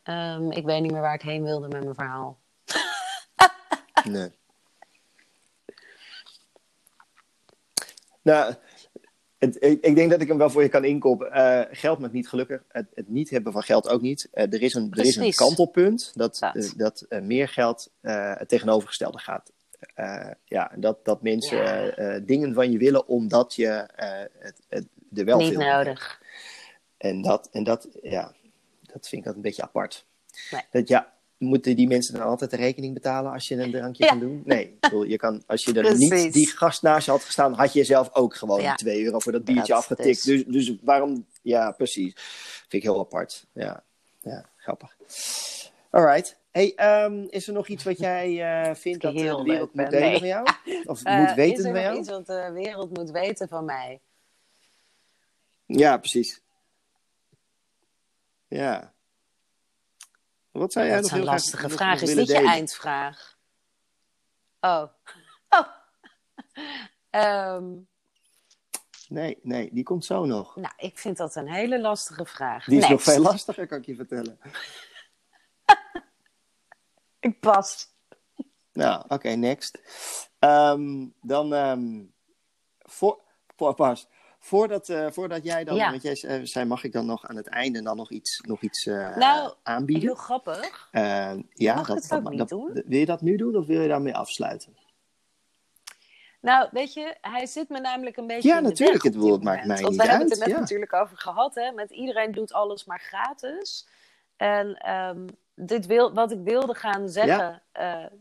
Ehm, 0.03 0.51
ik 0.51 0.65
weet 0.65 0.83
niet 0.83 0.93
meer 0.93 1.01
waar 1.01 1.15
ik 1.15 1.23
heen 1.23 1.45
wilde 1.45 1.69
met 1.69 1.83
mijn 1.83 1.95
verhaal. 1.95 2.39
Nee. 4.05 4.33
Nou, 8.23 8.55
het, 9.45 9.57
ik, 9.63 9.85
ik 9.85 9.95
denk 9.95 10.11
dat 10.11 10.21
ik 10.21 10.29
hem 10.29 10.39
wel 10.39 10.51
voor 10.51 10.63
je 10.63 10.69
kan 10.69 10.85
inkopen. 10.85 11.33
Eh, 11.33 11.61
geld 11.71 11.99
maakt 11.99 12.13
niet 12.13 12.29
gelukkig. 12.29 12.63
Het, 12.69 12.87
het 12.95 13.09
niet 13.09 13.31
hebben 13.31 13.53
van 13.53 13.63
geld 13.63 13.89
ook 13.89 14.01
niet. 14.01 14.29
Eh, 14.33 14.53
er, 14.53 14.63
is 14.63 14.75
een, 14.75 14.93
er 14.93 15.05
is 15.05 15.17
een 15.17 15.35
kantelpunt 15.35 16.13
dat, 16.15 16.37
Dat. 16.41 16.55
eh, 16.55 16.71
dat 16.77 17.07
meer 17.23 17.49
geld 17.49 17.91
het 18.01 18.49
tegenovergestelde 18.49 19.19
gaat. 19.19 19.53
Ja, 20.45 20.73
dat, 20.77 21.05
dat 21.05 21.23
mensen 21.23 21.57
Ja. 21.57 22.19
dingen 22.19 22.55
van 22.55 22.71
je 22.71 22.79
willen 22.79 23.07
omdat 23.07 23.55
je 23.55 23.87
het, 24.39 24.61
het, 24.69 24.87
er 25.15 25.25
wel 25.25 25.39
niet 25.39 25.59
nodig. 25.59 26.23
En 26.97 27.23
dat, 27.23 27.49
en 27.53 27.65
dat, 27.65 27.89
ja, 28.03 28.33
dat 28.83 29.09
vind 29.09 29.21
ik 29.21 29.25
dat 29.25 29.35
een 29.35 29.43
beetje 29.43 29.63
apart. 29.63 30.05
Nee. 30.51 30.63
Dat 30.71 30.89
ja, 30.89 31.13
moeten 31.39 31.77
die 31.77 31.87
mensen 31.89 32.15
dan 32.15 32.23
altijd 32.27 32.51
de 32.51 32.57
rekening 32.57 32.95
betalen 32.95 33.33
als 33.33 33.49
je 33.49 33.55
een 33.57 33.71
drankje 33.71 34.05
Ja. 34.05 34.11
kan 34.11 34.19
doen? 34.21 34.43
Nee, 34.45 34.77
bedoel, 34.81 35.03
je 35.05 35.17
kan, 35.17 35.43
als 35.47 35.65
je 35.65 35.73
er 35.73 35.83
Precies. 35.83 36.11
niet 36.23 36.33
die 36.33 36.49
gast 36.49 36.83
naast 36.83 37.05
je 37.05 37.11
had 37.11 37.25
gestaan, 37.25 37.53
had 37.53 37.73
je 37.73 37.85
zelf 37.85 38.15
ook 38.15 38.35
gewoon 38.35 38.61
Ja. 38.61 38.75
2 38.75 39.05
euro 39.05 39.19
voor 39.19 39.33
dat 39.33 39.45
biertje 39.45 39.73
Dat 39.73 39.77
afgetikt. 39.77 40.25
Dus, 40.25 40.45
dus 40.45 40.75
waarom, 40.83 41.27
ja, 41.43 41.71
precies. 41.71 42.13
Vind 42.61 42.73
ik 42.73 42.83
heel 42.83 42.99
apart. 43.01 43.47
Ja, 43.53 43.83
ja 44.21 44.49
grappig. 44.57 44.97
Alright. 45.91 46.37
Hey, 46.51 46.73
ehm, 46.75 47.25
is 47.29 47.47
er 47.47 47.53
nog 47.53 47.69
iets 47.69 47.85
wat 47.85 47.99
jij 47.99 48.43
eh, 48.69 48.75
vindt 48.75 49.03
dat 49.03 49.15
de 49.15 49.21
wereld 49.23 49.47
moet 49.75 49.91
delen 49.91 50.11
Nee. 50.11 50.19
van 50.19 50.27
jou? 50.29 50.47
Of 50.85 51.03
Eh, 51.03 51.19
moet 51.19 51.29
is 51.29 51.35
weten 51.35 51.57
er 51.57 51.63
van 51.65 51.73
nog 51.73 51.83
jou? 51.83 51.99
iets 51.99 52.09
wat 52.09 52.27
de 52.27 52.51
wereld 52.53 52.91
moet 52.97 53.11
weten 53.11 53.49
van 53.49 53.65
mij? 53.65 54.01
Ja, 55.67 55.97
precies. 55.97 56.41
Ja. 58.49 58.93
Wat 60.55 60.73
zou 60.73 60.87
jij 60.87 60.95
dat 60.95 61.05
is 61.05 61.11
een 61.11 61.17
graag 61.17 61.33
lastige 61.33 61.69
vraag. 61.69 62.03
Is 62.03 62.15
dit 62.15 62.27
je 62.27 62.47
eindvraag? 62.47 63.37
Oh. 64.61 64.85
oh. 65.59 65.67
Ehm, 67.11 67.65
Nee, 69.09 69.39
nee, 69.43 69.71
die 69.73 69.85
komt 69.85 70.05
zo 70.05 70.25
nog. 70.25 70.57
nou, 70.57 70.73
ik 70.77 70.99
vind 70.99 71.17
dat 71.17 71.37
een 71.37 71.49
hele 71.49 71.81
lastige 71.81 72.25
vraag. 72.27 72.65
Die 72.65 72.79
is 72.79 72.89
nog 72.89 73.03
veel 73.03 73.23
lastiger, 73.23 73.67
kan 73.67 73.79
ik 73.79 73.87
je 73.87 73.95
vertellen. 73.95 74.39
Ik 77.21 77.41
pas. 77.41 77.93
Nou, 78.73 79.05
oké, 79.09 79.29
next. 79.29 79.79
Ehm, 80.39 81.07
dan, 81.23 81.55
ehm, 81.55 82.03
voor, 82.79 83.21
voor, 83.57 83.75
pas. 83.75 84.09
Voordat, 84.45 84.89
eh, 84.89 85.07
voordat 85.11 85.45
jij 85.45 85.65
dan, 85.65 85.77
Ja. 85.77 85.91
want 85.91 86.03
jij 86.03 86.23
eh, 86.23 86.41
zei, 86.43 86.65
mag 86.65 86.85
ik 86.85 86.93
dan 86.93 87.07
nog 87.07 87.27
aan 87.27 87.37
het 87.37 87.47
einde 87.47 87.83
dan 87.83 87.97
nog 87.97 88.11
iets, 88.11 88.41
nog 88.47 88.61
iets 88.61 88.87
eh, 88.87 89.17
Nou, 89.17 89.55
aanbieden? 89.63 90.05
Heel 90.05 90.15
grappig. 90.15 90.89
Ja, 90.91 91.75
Mag 91.75 91.89
niet 92.31 92.39
dat? 92.39 92.51
Wil 92.51 92.99
je 92.99 93.07
dat 93.07 93.21
nu 93.21 93.37
doen 93.37 93.57
of 93.57 93.67
wil 93.67 93.81
je 93.81 93.89
daarmee 93.89 94.15
afsluiten? 94.15 94.77
Nou, 96.41 96.69
weet 96.71 96.95
je, 96.95 97.17
hij 97.21 97.47
zit 97.47 97.69
me 97.69 97.81
namelijk 97.81 98.17
een 98.17 98.27
beetje 98.27 98.49
Ja, 98.49 98.57
in 98.57 98.63
de 98.63 98.69
natuurlijk, 98.69 99.03
weg 99.03 99.13
het 99.13 99.23
woord 99.23 99.43
maakt 99.43 99.67
mij 99.67 99.81
Want 99.81 99.89
niet 99.89 100.01
we 100.03 100.09
hebben 100.09 100.23
uit, 100.23 100.31
het 100.31 100.41
er 100.41 100.47
net 100.47 100.57
ja. 100.57 100.61
natuurlijk 100.61 100.93
over 100.93 101.19
gehad, 101.19 101.55
hè. 101.55 101.71
Met 101.73 101.91
iedereen 101.91 102.33
doet 102.33 102.53
alles 102.53 102.85
maar 102.85 103.01
gratis. 103.01 103.89
En 104.37 104.77
ehm, 104.77 105.27
dit 105.55 105.87
wil, 105.87 106.15
wat 106.15 106.33
ik 106.33 106.41
wilde 106.43 106.75
gaan 106.75 107.09
zeggen, 107.09 107.63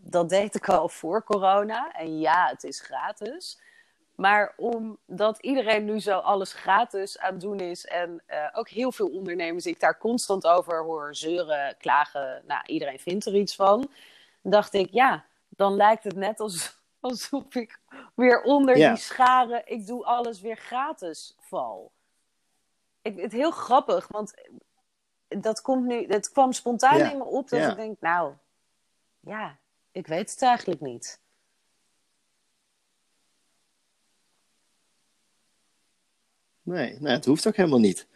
dat 0.01 0.29
deed 0.29 0.55
ik 0.55 0.69
al 0.69 0.89
voor 0.89 1.23
corona. 1.23 1.91
En 1.91 2.19
ja, 2.19 2.47
het 2.47 2.63
is 2.63 2.79
gratis. 2.79 3.59
Maar 4.15 4.53
omdat 4.57 5.37
iedereen 5.39 5.85
nu 5.85 5.99
zo 5.99 6.17
alles 6.17 6.53
gratis 6.53 7.19
aan 7.19 7.31
het 7.31 7.41
doen 7.41 7.59
is... 7.59 7.85
en 7.85 8.23
eh, 8.25 8.47
ook 8.53 8.69
heel 8.69 8.91
veel 8.91 9.07
ondernemers 9.07 9.63
die 9.63 9.73
ik 9.73 9.79
daar 9.79 9.97
constant 9.97 10.47
over 10.47 10.83
hoor 10.83 11.15
zeuren, 11.15 11.77
klagen... 11.77 12.43
nou, 12.47 12.61
iedereen 12.65 12.99
vindt 12.99 13.25
er 13.25 13.35
iets 13.35 13.55
van. 13.55 13.89
dacht 14.41 14.73
ik, 14.73 14.89
ja, 14.91 15.25
dan 15.49 15.75
lijkt 15.75 16.03
het 16.03 16.15
net 16.15 16.39
als, 16.39 16.77
alsof 16.99 17.55
ik 17.55 17.79
weer 18.15 18.41
onder 18.41 18.75
die 18.75 18.95
scharen... 18.95 19.61
ik 19.65 19.87
doe 19.87 20.05
alles 20.05 20.41
weer 20.41 20.57
gratis 20.57 21.35
val. 21.39 21.91
Ik, 23.01 23.19
het 23.19 23.31
heel 23.31 23.51
grappig, 23.51 24.07
want 24.07 24.33
dat 25.27 25.61
komt 25.61 25.85
nu... 25.85 26.05
het 26.07 26.31
kwam 26.31 26.51
spontaan 26.51 26.99
in 26.99 27.17
me 27.17 27.23
op 27.23 27.49
dat 27.49 27.69
ik 27.69 27.75
denk, 27.75 28.01
nou... 28.01 28.33
ja, 29.19 29.57
ik 29.91 30.07
weet 30.07 30.31
het 30.31 30.41
eigenlijk 30.41 30.81
niet. 30.81 31.21
Nee, 36.63 36.95
nou, 36.99 37.15
het 37.15 37.25
hoeft 37.25 37.47
ook 37.47 37.55
helemaal 37.55 37.79
niet. 37.79 38.07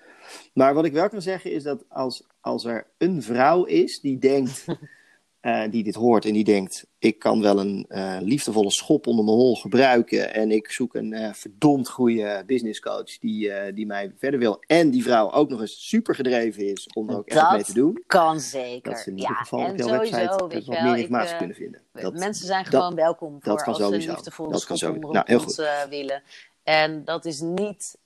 Maar 0.53 0.74
wat 0.74 0.86
ik 0.86 0.94
wel 0.94 1.10
kan 1.10 1.22
zeggen 1.22 1.52
is 1.52 1.64
dat 1.64 1.84
als, 1.90 2.24
als 2.41 2.65
er 2.65 2.88
een 2.98 3.24
vrouw 3.24 3.64
is 3.64 3.99
die 3.99 4.18
denkt, 4.18 4.65
eh, 5.40 5.64
die 5.72 5.84
dit 5.84 5.95
hoort 5.95 6.26
en 6.26 6.34
die 6.34 6.44
denkt, 6.44 6.86
ik 6.99 7.19
kan 7.19 7.41
wel 7.41 7.60
een 7.60 7.86
eh, 7.88 8.18
liefdevolle 8.22 8.72
schop 8.72 9.07
onder 9.07 9.26
mijn 9.26 9.38
hol 9.38 9.56
gebruiken 9.56 10.34
en 10.34 10.52
ik 10.52 10.72
zoek 10.72 10.95
een 10.95 11.14
eh, 11.14 11.34
verdomd 11.34 11.90
goede 11.90 12.44
businesscoach 12.45 13.18
die, 13.19 13.74
die 13.74 13.86
mij 13.86 14.14
verder 14.18 14.40
wil 14.40 14.60
en 14.68 14.90
die 14.90 15.03
vrouw 15.03 15.32
ook 15.32 15.49
nog 15.49 15.61
eens 15.61 15.88
super 15.90 16.15
gedreven 16.15 16.65
is 16.72 16.88
om 16.94 17.10
er 17.10 17.18
ook 17.18 17.28
echt 17.28 17.52
mee 17.52 17.64
te 17.64 17.74
doen, 17.74 18.03
Kan 18.07 18.40
zeker. 18.40 18.91
dat 18.91 18.99
ze 19.02 19.10
in 19.10 19.18
ieder 19.18 19.32
ja, 19.32 19.38
geval 19.38 19.60
en 19.60 19.72
op 19.72 19.78
jouw 19.78 19.90
website 19.90 20.45
weet 20.48 20.65
wat 20.65 20.82
meer 20.82 20.98
informatie 20.98 21.38
kunnen 21.38 21.56
vinden. 21.56 21.82
Dat, 21.94 22.14
Mensen 22.14 22.45
zijn 22.48 22.64
dat- 22.64 22.74
gewoon 22.74 22.95
welkom 22.95 23.32
voor 23.32 23.41
dat 23.53 23.64
kan 23.64 23.68
als 23.74 23.78
ze 23.78 23.84
een 23.84 23.90
sowieso. 23.90 24.11
liefdevolle 24.14 24.52
Dat 24.52 24.65
kan 24.65 24.78
schop 24.78 24.90
sowieso. 24.90 25.07
onder 25.07 25.24
Nou, 25.26 25.40
heel 25.40 25.48
goed. 25.48 25.90
willen. 25.90 26.24
En 26.64 27.03
dat 27.06 27.26
is 27.26 27.40
niet... 27.40 27.98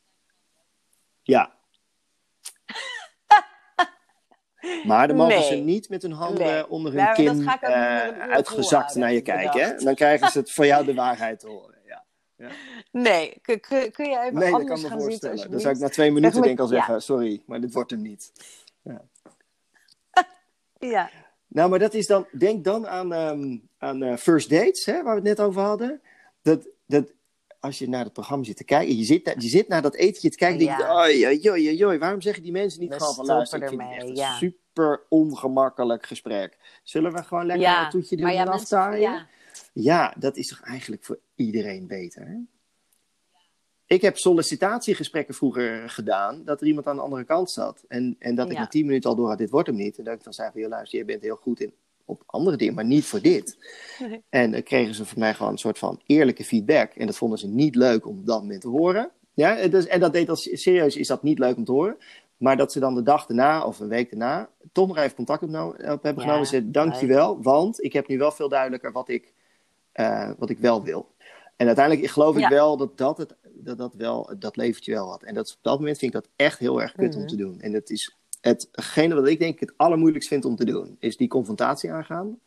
Ja. 1.24 1.52
Maar 4.84 5.08
dan 5.08 5.18
mogen 5.18 5.36
Nee. 5.36 5.44
ze 5.48 5.56
niet 5.56 5.90
met 5.90 6.02
hun 6.02 6.12
handen 6.12 6.46
Nee. 6.46 6.70
onder 6.70 6.92
hun 6.94 7.04
Nou, 7.04 7.24
dat 7.26 7.36
kin 7.36 7.48
eh, 7.48 8.08
uitgezakt 8.30 8.96
naar 8.96 9.12
je 9.14 9.22
kijken. 9.22 9.62
Hè? 9.62 9.76
Dan 9.76 9.96
krijgen 9.96 10.30
ze 10.32 10.40
het 10.40 10.52
van 10.52 10.68
jou 10.68 10.86
de 10.86 10.94
waarheid 11.04 11.40
te 11.40 11.48
horen. 11.48 11.76
Ja. 11.86 12.50
Nee, 12.92 13.40
kun, 13.42 13.60
kun, 13.60 13.92
kun 13.92 14.10
je 14.10 14.20
even 14.20 14.34
Nee, 14.34 14.52
dat 14.52 14.60
anders 14.60 14.70
gaan 14.70 14.78
zitten 14.80 15.00
voorstellen. 15.00 15.22
Dan 15.22 15.32
alsjeblieft? 15.32 15.62
zou 15.62 15.76
ik 15.76 15.82
na 15.82 15.90
twee 15.90 16.12
minuten 16.12 16.42
denk 16.42 16.54
ik 16.54 16.60
al 16.60 16.66
ja. 16.72 16.72
zeggen, 16.72 17.02
sorry, 17.02 17.42
maar 17.46 17.62
dit 17.62 17.74
wordt 17.74 17.92
hem 17.92 18.02
niet. 18.02 18.32
Ja, 20.80 21.10
Nou, 21.48 21.70
maar 21.70 21.80
dat 21.80 21.94
is 21.94 22.08
dan, 22.08 22.28
denk 22.32 22.64
dan 22.64 22.88
aan, 22.88 23.14
ehm, 23.14 23.58
aan 23.78 24.04
eh, 24.04 24.18
first 24.18 24.50
dates, 24.50 24.86
hè, 24.86 24.94
waar 24.94 25.22
we 25.22 25.28
het 25.30 25.38
net 25.38 25.40
over 25.48 25.62
hadden. 25.62 26.02
Dat, 26.42 26.68
dat 26.86 27.12
als 27.62 27.80
je 27.80 27.90
naar 27.90 28.04
het 28.04 28.14
programma 28.14 28.44
zit 28.44 28.58
te 28.58 28.64
kijken, 28.64 28.98
je 28.98 29.04
zit, 29.04 29.26
naar- 29.26 29.42
je 29.42 29.48
zit 29.48 29.68
naar 29.68 29.82
dat 29.82 29.96
etentje 29.96 30.30
te 30.30 30.38
kijken, 30.38 30.60
denk 30.60 30.78
je, 30.78 30.94
oei, 30.94 31.50
oei, 31.50 31.86
oei, 31.86 31.98
waarom 31.98 32.22
zeggen 32.22 32.44
die 32.44 32.52
mensen 32.52 32.80
niet 32.80 32.90
We 32.90 32.96
gewoon 32.96 33.16
van 33.16 33.26
luister, 33.26 33.62
ik 33.62 33.68
vind 33.68 33.82
het 33.82 33.90
ermee, 33.90 34.00
echt 34.00 34.10
een 34.10 34.16
ja. 34.16 34.38
super 34.38 35.02
ongemakkelijk 35.10 36.06
gesprek. 36.06 36.58
Zullen 36.84 37.14
we 37.14 37.24
gewoon 37.24 37.46
lekker 37.46 37.66
ja. 37.66 37.84
een 37.84 37.90
toetje 37.90 38.16
doen 38.18 38.28
en 38.28 38.48
aftaaien? 38.48 39.28
ja, 39.74 40.14
dat 40.18 40.38
is 40.38 40.48
toch 40.48 40.62
eigenlijk 40.62 41.04
voor 41.04 41.20
iedereen 41.36 41.88
beter. 41.88 42.28
Hè? 42.28 42.38
Ik 43.86 44.02
heb 44.02 44.18
sollicitatiegesprekken 44.18 45.34
vroeger 45.34 45.90
gedaan, 45.90 46.44
dat 46.44 46.62
er 46.62 46.68
iemand 46.68 46.88
aan 46.88 46.96
de 46.96 47.02
andere 47.02 47.24
kant 47.24 47.52
zat. 47.52 47.84
En, 47.88 48.16
en 48.20 48.36
dat 48.36 48.52
ik 48.52 48.58
na 48.58 48.68
tien 48.68 48.86
minuten 48.86 49.10
al 49.10 49.16
door 49.16 49.28
had, 49.28 49.38
dit 49.38 49.50
wordt 49.50 49.68
hem 49.68 49.78
niet. 49.78 49.98
En 49.98 50.04
dat 50.04 50.14
ik 50.14 50.24
dan 50.24 50.34
zei 50.34 50.52
van, 50.52 50.62
joh, 50.62 50.70
luister, 50.70 51.00
je 51.00 51.06
bent 51.06 51.22
heel 51.22 51.36
goed 51.36 51.60
in, 51.60 51.74
op 52.12 52.24
andere 52.26 52.58
dingen, 52.58 52.74
maar 52.74 52.86
niet 52.86 53.06
voor 53.06 53.22
dit. 53.22 53.58
Nee. 54.00 54.24
En 54.30 54.52
dan 54.52 54.64
kregen 54.64 54.96
ze 54.96 55.06
van 55.06 55.20
mij 55.20 55.34
gewoon 55.34 55.52
een 55.52 55.58
soort 55.58 55.78
van 55.78 56.02
eerlijke 56.06 56.44
feedback. 56.44 56.92
En 56.94 57.06
dat 57.06 57.18
vonden 57.18 57.38
ze 57.40 57.48
niet 57.48 57.76
leuk 57.76 58.08
om 58.08 58.20
op 58.20 58.26
dat 58.26 58.42
moment 58.42 58.62
te 58.62 58.68
horen. 58.68 59.10
Ja, 59.34 59.58
en 59.58 59.70
dus, 59.70 59.88
en 59.88 60.00
dat 60.00 60.14
deed 60.14 60.30
als 60.30 60.50
serieus, 60.62 60.96
is 60.96 61.08
dat 61.08 61.24
niet 61.24 61.40
leuk 61.40 61.58
om 61.58 61.66
te 61.66 61.72
horen. 61.72 61.98
Maar 62.38 62.58
dat 62.58 62.72
ze 62.72 62.80
dan 62.80 62.96
de 62.96 63.04
dag 63.04 63.26
daarna 63.26 63.66
of 63.66 63.80
een 63.80 63.88
week 63.88 64.10
daarna 64.10 64.50
toch 64.72 64.88
nog 64.88 64.98
even 64.98 65.16
contact 65.16 65.44
opno- 65.44 65.68
op 65.70 65.78
hebben 65.78 66.00
Ja, 66.16 66.20
genomen. 66.22 66.40
En 66.40 66.46
zeiden, 66.48 66.72
dankjewel, 66.72 67.42
want 67.42 67.84
ik 67.84 67.94
heb 67.94 68.08
nu 68.08 68.18
wel 68.18 68.32
veel 68.32 68.50
duidelijker 68.50 68.92
wat 68.92 69.10
ik 69.10 69.34
eh, 69.92 70.30
wat 70.38 70.50
ik 70.50 70.60
wel 70.60 70.84
wil. 70.84 71.10
En 71.56 71.68
uiteindelijk 71.68 72.08
geloof 72.08 72.38
ik 72.38 72.48
wel 72.48 72.78
dat 72.78 72.98
dat, 72.98 73.18
het, 73.18 73.36
dat 73.54 73.78
dat 73.78 73.94
wel 73.94 74.30
dat 74.40 74.56
leventje 74.56 74.92
wel 74.94 75.10
had. 75.10 75.24
En 75.24 75.34
dat, 75.34 75.50
op 75.52 75.58
dat 75.62 75.80
moment 75.80 75.98
vind 75.98 76.14
ik 76.16 76.22
dat 76.22 76.30
echt 76.36 76.60
heel 76.60 76.82
erg 76.82 76.92
kut 76.92 77.14
om 77.16 77.20
Mhm. 77.20 77.30
te 77.30 77.36
doen. 77.36 77.60
En 77.62 77.72
dat 77.72 77.90
is 77.90 78.18
hetgene 78.42 79.16
wat 79.16 79.28
ik 79.28 79.40
denk 79.40 79.60
het 79.60 79.74
allermoeilijkst 79.78 80.30
vind 80.30 80.46
om 80.46 80.56
te 80.56 80.66
doen. 80.66 80.96
Is 81.00 81.18
die 81.18 81.28
confrontatie 81.28 81.92
aangaan. 81.92 82.40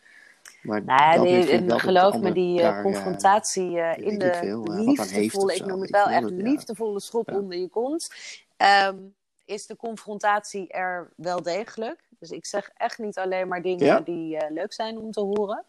Maar 0.63 0.85
Nou, 0.85 1.27
die- 1.27 1.37
ik 1.39 1.71
en 1.71 1.81
geloof 1.81 2.21
me, 2.21 2.33
die 2.33 2.59
eh, 2.59 2.65
daar, 2.65 2.77
eh, 2.77 2.83
confrontatie 2.83 3.81
eh, 3.81 4.05
in 4.07 4.13
ik 4.13 4.21
de 4.21 4.35
veel, 4.35 4.63
liefdevolle, 4.73 5.55
ik 5.55 5.67
noem 5.67 5.81
het 5.81 5.89
Ik 5.89 5.95
wel 5.95 6.07
echt 6.07 6.31
liefdevolle 6.31 7.01
schop 7.01 7.29
Ja. 7.31 7.37
onder 7.37 7.59
je 7.59 7.69
kont, 7.69 8.11
ehm, 8.57 8.97
is 9.45 9.67
de 9.67 9.77
confrontatie 9.77 10.69
er 10.69 11.11
wel 11.17 11.43
degelijk. 11.43 12.03
Dus 12.19 12.31
ik 12.31 12.47
zeg 12.47 12.71
echt 12.77 12.99
niet 12.99 13.19
alleen 13.19 13.49
maar 13.49 13.63
dingen 13.63 13.85
Ja? 13.87 14.01
die 14.01 14.39
leuk 14.51 14.73
zijn 14.73 14.99
om 14.99 15.11
te 15.13 15.21
horen. 15.21 15.65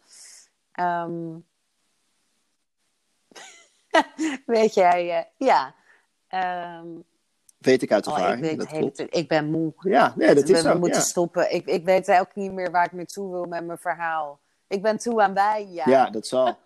Ehm, 0.72 1.34
weet 4.46 4.74
jij, 4.74 5.28
ja. 5.36 5.74
Ehm, 6.28 6.86
weet 7.58 7.82
ik 7.82 7.92
uit 7.92 8.06
oh, 8.06 8.12
ik, 8.18 8.24
ervaring. 8.24 8.58
dat 8.58 8.68
hele 8.68 8.92
ik 9.10 9.28
ben 9.28 9.50
moe. 9.50 9.72
Ja, 9.78 10.12
nee, 10.16 10.34
dat 10.34 10.44
we, 10.48 10.52
is 10.54 10.62
we 10.62 10.68
zo. 10.68 10.78
moeten 10.78 10.98
Ja. 10.98 11.04
stoppen. 11.04 11.54
Ik, 11.54 11.66
ik 11.66 11.84
weet 11.84 12.08
ook 12.10 12.34
niet 12.34 12.52
meer 12.52 12.70
waar 12.70 12.84
ik 12.84 12.92
naartoe 12.92 13.30
wil 13.30 13.44
met 13.44 13.64
mijn 13.66 13.78
verhaal. 13.78 14.40
Ik 14.68 14.82
ben 14.82 14.98
toe 14.98 15.22
aan 15.22 15.34
wijn, 15.34 15.72
ja. 15.72 15.84
Ja, 15.86 16.10
dat 16.10 16.26
zal. 16.26 16.58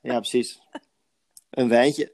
ja, 0.00 0.16
precies. 0.18 0.60
Een 1.50 1.68
wijntje. 1.68 2.12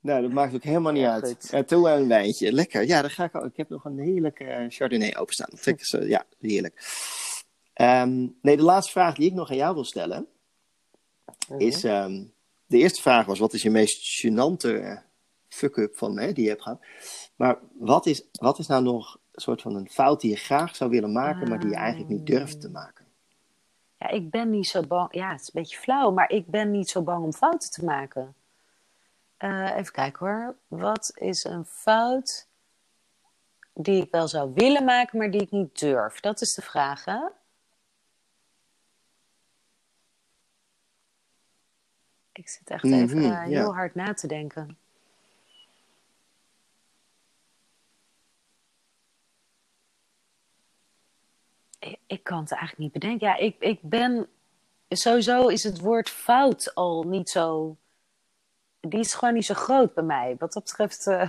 Nou, 0.00 0.22
dat 0.22 0.30
maakt 0.30 0.54
ook 0.54 0.62
helemaal 0.62 0.92
niet 0.92 1.02
Ja, 1.02 1.12
uit. 1.12 1.48
En 1.52 1.66
toe 1.66 1.88
een 1.90 2.08
wijntje. 2.08 2.52
Lekker. 2.52 2.86
Ja, 2.86 3.00
daar 3.00 3.10
ga 3.10 3.24
ik 3.24 3.34
ook. 3.34 3.44
Ik 3.44 3.56
heb 3.56 3.68
nog 3.68 3.84
een 3.84 3.98
heerlijke 3.98 4.44
eh, 4.44 4.64
Chardonnay 4.68 5.16
openstaan. 5.16 5.48
Dat 5.50 5.60
vind 5.60 5.78
ik 5.80 5.86
zo, 5.86 6.00
ja, 6.02 6.24
heerlijk. 6.40 6.80
Ehm, 7.72 8.26
nee, 8.42 8.56
de 8.56 8.62
laatste 8.62 8.92
vraag 8.92 9.14
die 9.14 9.26
ik 9.28 9.34
nog 9.34 9.50
aan 9.50 9.56
jou 9.56 9.74
wil 9.74 9.84
stellen 9.84 10.26
Mhm. 11.48 11.60
is... 11.60 11.84
ehm, 11.84 12.22
de 12.66 12.78
eerste 12.78 13.02
vraag 13.02 13.26
was, 13.26 13.38
wat 13.38 13.52
is 13.52 13.62
je 13.62 13.70
meest 13.70 14.26
gênante 14.26 14.68
eh, 14.82 14.96
fuck-up 15.48 15.96
van, 15.96 16.18
hè, 16.18 16.32
die 16.32 16.42
je 16.44 16.50
hebt 16.50 16.62
gehad? 16.62 16.80
Maar 17.36 17.58
wat 17.72 18.06
is, 18.06 18.24
wat 18.32 18.58
is 18.58 18.66
nou 18.66 18.82
nog 18.82 19.14
een 19.32 19.40
soort 19.42 19.62
van 19.62 19.74
een 19.74 19.88
fout 19.90 20.20
die 20.20 20.30
je 20.30 20.36
graag 20.36 20.76
zou 20.76 20.90
willen 20.90 21.12
maken, 21.12 21.48
maar 21.48 21.60
die 21.60 21.68
je 21.68 21.76
eigenlijk 21.76 22.10
niet 22.10 22.26
durft 22.26 22.60
te 22.60 22.70
maken? 22.70 23.06
Ja, 23.98 24.08
ik 24.08 24.30
ben 24.30 24.50
niet 24.50 24.66
zo 24.66 24.82
bang. 24.82 25.14
Ja, 25.14 25.30
het 25.30 25.40
is 25.40 25.46
een 25.46 25.60
beetje 25.62 25.78
flauw, 25.78 26.10
maar 26.10 26.30
ik 26.30 26.46
ben 26.46 26.70
niet 26.70 26.90
zo 26.90 27.02
bang 27.02 27.24
om 27.24 27.32
fouten 27.32 27.70
te 27.70 27.84
maken. 27.84 28.34
Eh, 29.36 29.76
even 29.76 29.92
kijken 29.92 30.26
hoor. 30.26 30.56
Wat 30.68 31.12
is 31.14 31.44
een 31.44 31.64
fout 31.64 32.48
die 33.72 34.02
ik 34.02 34.10
wel 34.10 34.28
zou 34.28 34.52
willen 34.54 34.84
maken, 34.84 35.18
maar 35.18 35.30
die 35.30 35.40
ik 35.40 35.50
niet 35.50 35.78
durf? 35.78 36.20
Dat 36.20 36.40
is 36.40 36.54
de 36.54 36.62
vraag, 36.62 37.04
hè? 37.04 37.20
Ik 42.32 42.48
zit 42.48 42.70
echt 42.70 42.84
even 42.84 43.18
Mhm, 43.18 43.32
eh, 43.32 43.42
heel 43.42 43.74
hard 43.74 43.94
na 43.94 44.14
te 44.14 44.26
denken. 44.26 44.78
Ik, 52.14 52.24
kan 52.24 52.40
het 52.40 52.52
eigenlijk 52.52 52.80
niet 52.80 52.92
bedenken. 52.92 53.26
Ja, 53.26 53.36
ik, 53.36 53.56
ik 53.58 53.78
ben. 53.82 54.28
Sowieso 54.88 55.48
is 55.48 55.64
het 55.64 55.80
woord 55.80 56.10
fout 56.10 56.74
al 56.74 57.02
niet 57.02 57.30
zo. 57.30 57.76
Die 58.80 59.00
is 59.00 59.14
gewoon 59.14 59.34
niet 59.34 59.46
zo 59.46 59.54
groot 59.54 59.94
bij 59.94 60.04
mij. 60.04 60.36
Wat 60.38 60.52
dat 60.52 60.64
betreft 60.64 61.06
eh, 61.06 61.28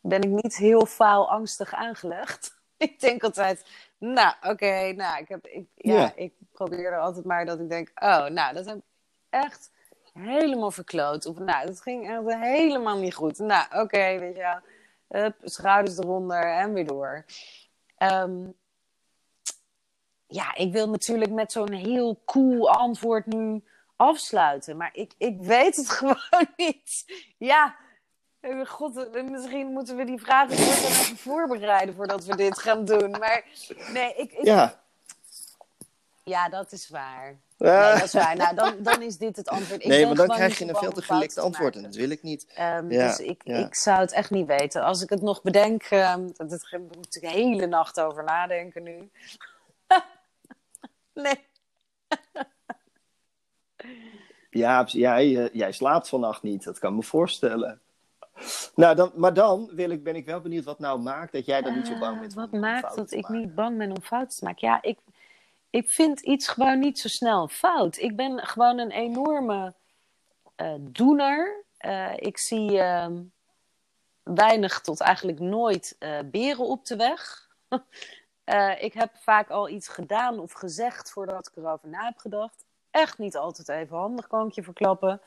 ben 0.00 0.22
ik 0.22 0.42
niet 0.42 0.56
heel 0.56 0.86
faalangstig 0.86 1.74
aangelegd. 1.74 2.58
ik 2.76 3.00
denk 3.00 3.22
altijd. 3.22 3.66
Nou, 3.98 4.34
oké, 4.42 4.92
nou, 4.92 5.20
ik, 5.20 5.28
heb, 5.28 5.46
ik, 5.46 5.66
ja, 5.74 5.94
Ja. 5.94 6.12
ik 6.14 6.32
probeer 6.52 6.92
er 6.92 7.00
altijd 7.00 7.24
maar 7.24 7.46
dat 7.46 7.60
ik 7.60 7.68
denk. 7.68 7.90
Oh, 7.94 8.26
nou, 8.26 8.54
dat 8.54 8.66
heb 8.66 8.76
ik 8.76 8.82
echt 9.30 9.70
helemaal 10.12 10.70
verkloot. 10.70 11.26
Of 11.26 11.38
nou, 11.38 11.66
dat 11.66 11.80
ging 11.80 12.08
echt 12.10 12.40
helemaal 12.40 12.98
niet 12.98 13.14
goed. 13.14 13.38
Nou, 13.38 13.64
oké, 13.80 14.18
weet 14.18 14.36
je 14.36 14.42
wel. 14.42 14.60
Hup, 15.22 15.36
schouders 15.42 15.98
eronder 15.98 16.42
en 16.42 16.72
weer 16.72 16.86
door. 16.86 17.24
Ehm, 17.96 18.46
ja, 20.30 20.54
ik 20.54 20.72
wil 20.72 20.88
natuurlijk 20.88 21.30
met 21.30 21.52
zo'n 21.52 21.72
heel 21.72 22.20
cool 22.24 22.70
antwoord 22.70 23.26
nu 23.26 23.62
afsluiten. 23.96 24.76
Maar 24.76 24.90
ik, 24.92 25.12
ik 25.18 25.36
weet 25.40 25.76
het 25.76 25.90
gewoon 25.98 26.46
niet. 26.56 27.04
Ja, 27.38 27.76
eh, 28.40 28.66
god, 28.66 29.14
eh, 29.14 29.22
misschien 29.22 29.66
moeten 29.66 29.96
we 29.96 30.04
die 30.04 30.20
vragen 30.20 30.56
even 30.56 31.16
voorbereiden 31.16 31.94
voordat 31.94 32.24
we 32.24 32.36
dit 32.36 32.58
gaan 32.58 32.84
doen. 32.84 33.10
Maar 33.10 33.44
nee, 33.92 34.14
ik, 34.16 34.32
ik, 34.32 34.44
ja. 34.44 34.80
Ja. 36.24 36.48
dat 36.48 36.72
is 36.72 36.88
waar. 36.88 37.38
Nee, 37.58 37.92
dat 37.92 38.02
is 38.02 38.12
waar. 38.12 38.36
Nou, 38.36 38.54
dan, 38.54 38.74
dan 38.78 39.02
is 39.02 39.18
dit 39.18 39.36
het 39.36 39.48
antwoord. 39.48 39.82
Ik 39.82 39.88
nee, 39.88 40.06
maar 40.06 40.14
dan 40.14 40.28
krijg 40.28 40.58
je 40.58 40.68
een 40.68 40.76
veel 40.76 40.92
te 40.92 41.02
gelikt 41.02 41.38
antwoord 41.38 41.76
en 41.76 41.82
dat 41.82 41.94
wil 41.94 42.10
ik 42.10 42.22
niet. 42.22 42.46
Ehm, 42.54 42.90
Ja, 42.92 43.06
dus 43.06 43.18
ik, 43.18 43.40
ja. 43.44 43.56
ik 43.56 43.74
zou 43.74 43.98
het 43.98 44.12
echt 44.12 44.30
niet 44.30 44.46
weten. 44.46 44.82
Als 44.82 45.02
ik 45.02 45.10
het 45.10 45.22
nog 45.22 45.42
bedenk, 45.42 45.82
ehm 45.82 46.28
dat 46.36 46.50
daar 46.70 46.80
moet 46.80 47.16
ik 47.16 47.20
de 47.20 47.28
hele 47.28 47.66
nacht 47.66 48.00
over 48.00 48.24
nadenken 48.24 48.82
nu. 48.82 49.10
Nee. 51.22 51.48
Ja, 54.50 54.84
jij, 54.86 55.36
eh, 55.44 55.54
jij 55.54 55.72
slaapt 55.72 56.08
vannacht 56.08 56.42
niet, 56.42 56.64
dat 56.64 56.78
kan 56.78 56.94
me 56.94 57.02
voorstellen. 57.02 57.80
Nou, 58.74 58.96
dan, 58.96 59.12
maar 59.14 59.34
dan 59.34 59.70
wil 59.74 59.90
ik, 59.90 60.02
ben 60.04 60.16
ik 60.16 60.24
wel 60.26 60.40
benieuwd 60.40 60.64
wat 60.64 60.78
nou 60.78 61.00
maakt 61.00 61.32
dat 61.32 61.46
jij 61.46 61.62
dan 61.62 61.76
niet 61.76 61.86
zo 61.86 61.98
bang 61.98 62.14
Eh, 62.14 62.20
bent. 62.20 62.34
wat 62.34 62.46
om- 62.48 62.54
om 62.54 62.60
maakt 62.60 62.96
dat 62.96 63.08
te 63.08 63.16
ik 63.16 63.22
maken. 63.22 63.38
niet 63.40 63.54
bang 63.54 63.78
ben 63.78 63.90
om 63.90 64.02
fouten 64.02 64.38
te 64.38 64.44
maken? 64.44 64.68
Ja, 64.68 64.82
ik, 64.82 64.98
ik 65.70 65.90
vind 65.90 66.20
iets 66.20 66.48
gewoon 66.48 66.78
niet 66.78 66.98
zo 66.98 67.08
snel 67.08 67.48
fout. 67.48 67.96
Ik 67.98 68.16
ben 68.16 68.38
gewoon 68.46 68.78
een 68.78 68.90
enorme 68.90 69.74
eh, 70.56 70.74
doener. 70.80 71.64
Eh, 71.76 72.12
ik 72.16 72.38
zie 72.38 72.78
ehm, 72.80 73.22
weinig 74.22 74.80
tot 74.80 75.00
eigenlijk 75.00 75.38
nooit 75.40 75.96
eh, 75.98 76.18
beren 76.24 76.64
op 76.66 76.84
de 76.86 76.96
weg. 76.96 77.48
Eh, 78.50 78.82
ik 78.82 78.92
heb 78.92 79.10
vaak 79.16 79.50
al 79.50 79.68
iets 79.68 79.88
gedaan 79.88 80.38
of 80.38 80.52
gezegd 80.52 81.10
voordat 81.10 81.46
ik 81.46 81.56
erover 81.56 81.88
na 81.88 82.04
heb 82.04 82.18
gedacht. 82.18 82.64
Echt 82.90 83.18
niet 83.18 83.36
altijd 83.36 83.68
even 83.68 83.96
handig, 83.96 84.26
kan 84.26 84.46
ik 84.46 84.52
je 84.52 84.62
verklappen. 84.62 85.20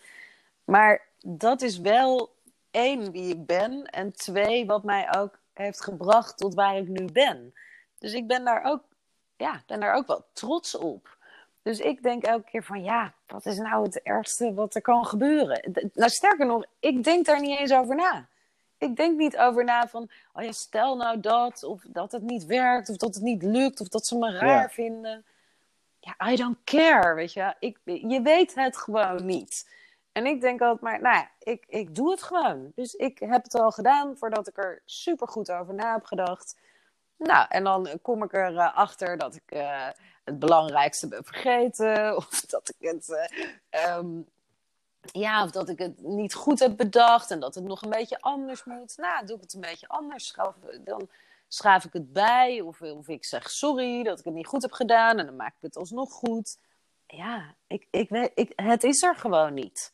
Maar 0.64 1.02
dat 1.26 1.62
is 1.62 1.80
wel 1.80 2.36
één, 2.72 3.12
wie 3.12 3.36
ik 3.36 3.46
ben. 3.46 3.86
En 3.86 4.14
twee, 4.14 4.66
wat 4.66 4.84
mij 4.84 5.16
ook 5.18 5.40
heeft 5.54 5.84
gebracht 5.84 6.38
tot 6.38 6.54
waar 6.54 6.78
ik 6.78 6.88
nu 6.88 7.06
ben. 7.06 7.54
Dus 7.98 8.14
ik 8.14 8.28
ben 8.28 8.46
daar 8.46 8.64
ook, 8.64 8.84
ja, 9.38 9.64
ben 9.68 9.80
daar 9.80 9.96
ook 9.96 10.08
wel 10.08 10.26
trots 10.34 10.78
op. 10.78 11.18
Dus 11.62 11.80
ik 11.80 12.04
denk 12.04 12.24
elke 12.24 12.50
keer 12.50 12.64
van, 12.64 12.84
ja, 12.84 13.14
wat 13.28 13.46
is 13.46 13.58
nou 13.58 13.84
het 13.84 14.02
ergste 14.02 14.54
wat 14.54 14.76
er 14.76 14.82
kan 14.82 15.06
gebeuren? 15.06 15.90
Nou, 15.94 16.10
sterker 16.10 16.46
nog, 16.46 16.66
ik 16.80 17.04
denk 17.04 17.26
daar 17.26 17.42
niet 17.42 17.60
eens 17.60 17.74
over 17.74 17.96
na. 17.96 18.28
Ik 18.84 18.96
denk 18.96 19.18
niet 19.18 19.38
over 19.38 19.64
na 19.64 19.88
van, 19.88 20.10
oh 20.34 20.44
ja, 20.44 20.52
stel 20.52 20.96
nou 20.96 21.20
dat, 21.20 21.64
of 21.64 21.84
dat 21.88 22.12
het 22.12 22.22
niet 22.22 22.46
werkt, 22.46 22.90
of 22.90 22.98
dat 22.98 23.14
het 23.16 23.24
niet 23.24 23.44
lukt, 23.44 23.82
of 23.82 23.88
dat 23.88 24.06
ze 24.08 24.18
me 24.18 24.32
raar 24.32 24.62
Ja. 24.62 24.70
vinden. 24.70 25.26
Ja, 26.00 26.32
I 26.32 26.36
don't 26.36 26.58
care, 26.64 27.14
weet 27.16 27.34
je. 27.34 27.56
Ik, 27.60 27.80
je 27.84 28.22
weet 28.22 28.56
het 28.56 28.78
gewoon 28.78 29.26
niet. 29.26 29.70
En 30.12 30.26
ik 30.26 30.42
denk 30.42 30.62
altijd 30.62 30.82
maar, 30.82 31.02
nou 31.02 31.16
ja, 31.16 31.30
ik, 31.40 31.64
ik 31.68 31.96
doe 31.96 32.12
het 32.12 32.24
gewoon. 32.24 32.72
Dus 32.76 32.94
ik 32.94 33.20
heb 33.20 33.44
het 33.44 33.54
al 33.56 33.72
gedaan 33.72 34.18
voordat 34.18 34.48
ik 34.48 34.58
er 34.58 34.82
super 34.86 35.28
goed 35.28 35.52
over 35.52 35.74
na 35.74 35.94
heb 35.94 36.06
gedacht. 36.06 36.58
Nou, 37.18 37.46
en 37.50 37.64
dan 37.64 37.90
kom 38.02 38.24
ik 38.24 38.34
erachter 38.34 38.72
achter 38.72 39.18
dat 39.18 39.36
ik 39.36 39.52
eh, 39.52 39.88
het 40.24 40.40
belangrijkste 40.40 41.08
ben 41.08 41.24
vergeten. 41.24 42.16
Of 42.18 42.42
dat 42.42 42.74
ik 42.78 42.90
het. 42.90 43.10
eh, 43.10 43.50
ehm, 43.70 44.22
ja, 45.12 45.44
of 45.44 45.52
dat 45.52 45.70
ik 45.70 45.80
het 45.80 46.02
niet 46.02 46.34
goed 46.34 46.60
heb 46.60 46.78
bedacht 46.78 47.32
en 47.32 47.40
dat 47.40 47.56
het 47.56 47.64
nog 47.64 47.82
een 47.82 47.90
beetje 47.90 48.22
anders 48.22 48.64
moet. 48.64 48.98
Nou, 48.98 49.26
doe 49.26 49.36
ik 49.36 49.42
het 49.42 49.54
een 49.54 49.62
beetje 49.62 49.88
anders. 49.88 50.28
Schaf, 50.28 50.56
dan 50.80 51.10
schaaf 51.48 51.86
ik 51.86 51.94
het 51.94 52.14
bij. 52.14 52.62
Of, 52.62 52.82
of 52.82 53.08
ik 53.08 53.26
zeg 53.26 53.50
sorry 53.52 54.04
dat 54.04 54.20
ik 54.20 54.26
het 54.26 54.34
niet 54.34 54.48
goed 54.48 54.62
heb 54.62 54.72
gedaan. 54.72 55.20
En 55.20 55.26
dan 55.26 55.36
maak 55.36 55.54
ik 55.56 55.62
het 55.62 55.78
alsnog 55.78 56.12
goed. 56.12 56.58
Ja, 57.08 57.56
ik, 57.68 57.88
ik 57.90 58.10
weet, 58.10 58.32
ik, 58.36 58.52
het 58.56 58.84
is 58.84 59.04
er 59.04 59.16
gewoon 59.16 59.54
niet. 59.54 59.94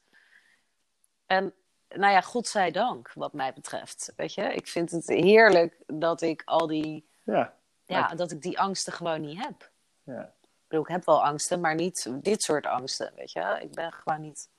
En 1.26 1.54
nou 1.90 2.12
ja, 2.14 2.22
godzijdank, 2.22 3.12
wat 3.16 3.34
mij 3.34 3.54
betreft. 3.54 4.14
Weet 4.16 4.34
je, 4.34 4.42
ik 4.54 4.68
vind 4.68 4.92
het 4.92 5.08
heerlijk 5.08 5.78
dat 5.88 6.22
ik 6.22 6.42
al 6.46 6.68
die, 6.68 7.08
Ja, 7.24 7.54
ja, 7.86 8.08
dat 8.08 8.32
ik 8.32 8.42
die 8.42 8.60
angsten 8.60 8.94
gewoon 8.94 9.22
niet 9.22 9.44
heb. 9.44 9.72
ja. 10.04 10.34
Ik 10.52 10.76
bedoel, 10.76 10.86
ik 10.86 10.92
heb 10.92 11.06
wel 11.06 11.24
angsten, 11.26 11.60
maar 11.60 11.76
niet 11.76 12.10
dit 12.24 12.44
soort 12.44 12.66
angsten, 12.66 13.12
weet 13.16 13.32
je. 13.32 13.58
Ik 13.62 13.72
ben 13.72 13.92
gewoon 13.94 14.22
niet... 14.22 14.50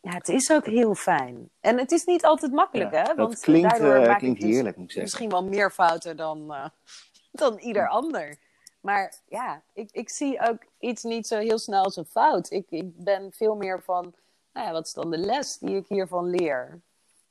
Ja, 0.00 0.10
het 0.10 0.28
is 0.28 0.50
ook 0.50 0.66
heel 0.66 0.94
fijn. 0.94 1.50
En 1.60 1.78
het 1.78 1.90
is 1.90 2.04
niet 2.04 2.24
altijd 2.24 2.52
makkelijk, 2.52 2.92
Ja, 2.92 2.98
hè? 2.98 3.04
dat 3.04 3.16
Want 3.16 3.40
klinkt, 3.40 3.70
daardoor 3.70 3.94
eh, 3.94 4.06
maak 4.06 4.12
ik 4.12 4.18
klinkt 4.18 4.40
dus 4.40 4.50
heerlijk, 4.50 4.76
moet 4.76 4.84
ik 4.84 4.92
zeggen. 4.92 5.02
Misschien 5.02 5.30
wel 5.30 5.44
meer 5.44 5.70
fouten 5.70 6.16
dan, 6.16 6.54
eh, 6.54 6.68
dan 7.42 7.58
ieder 7.58 7.88
ander. 7.88 8.38
Maar 8.80 9.14
ja, 9.28 9.62
ik, 9.72 9.90
ik 9.92 10.10
zie 10.10 10.40
ook 10.48 10.64
iets 10.78 11.02
niet 11.02 11.26
zo 11.26 11.38
heel 11.38 11.58
snel 11.58 11.84
als 11.84 11.96
een 11.96 12.06
fout. 12.06 12.50
Ik, 12.50 12.66
ik 12.70 13.04
ben 13.04 13.32
veel 13.32 13.54
meer 13.54 13.82
van, 13.82 14.14
nou 14.52 14.66
ja, 14.66 14.72
wat 14.72 14.86
is 14.86 14.92
dan 14.92 15.10
de 15.10 15.18
les 15.18 15.58
die 15.58 15.76
ik 15.76 15.86
hiervan 15.88 16.30
leer? 16.30 16.80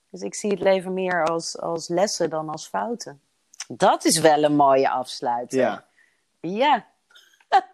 Dus 0.10 0.22
ik 0.22 0.36
zie 0.36 0.52
het 0.52 0.60
leven 0.60 0.94
meer 0.94 1.26
als, 1.26 1.60
als 1.60 1.88
lessen 1.88 2.30
dan 2.30 2.50
als 2.50 2.68
fouten. 2.68 3.22
Dat 3.68 4.06
is 4.06 4.20
wel 4.20 4.44
een 4.44 4.56
mooie 4.56 4.90
afsluiting. 4.90 5.62
Ja, 5.62 5.86
Ja. 6.40 6.88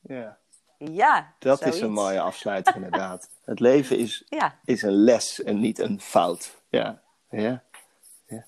ja. 0.00 0.38
Ja, 0.84 1.34
Dat 1.38 1.58
zoiets. 1.58 1.76
is 1.76 1.82
een 1.82 1.92
mooie 1.92 2.20
afsluiting, 2.30 2.74
inderdaad. 2.76 3.28
Het 3.44 3.60
leven 3.60 3.98
is, 3.98 4.24
Ja, 4.28 4.58
is 4.64 4.82
een 4.82 4.92
les 5.04 5.42
en 5.42 5.60
niet 5.60 5.78
een 5.78 6.00
fout. 6.00 6.56
Ja. 6.68 7.02
Ja. 7.30 7.62
ja. 8.26 8.46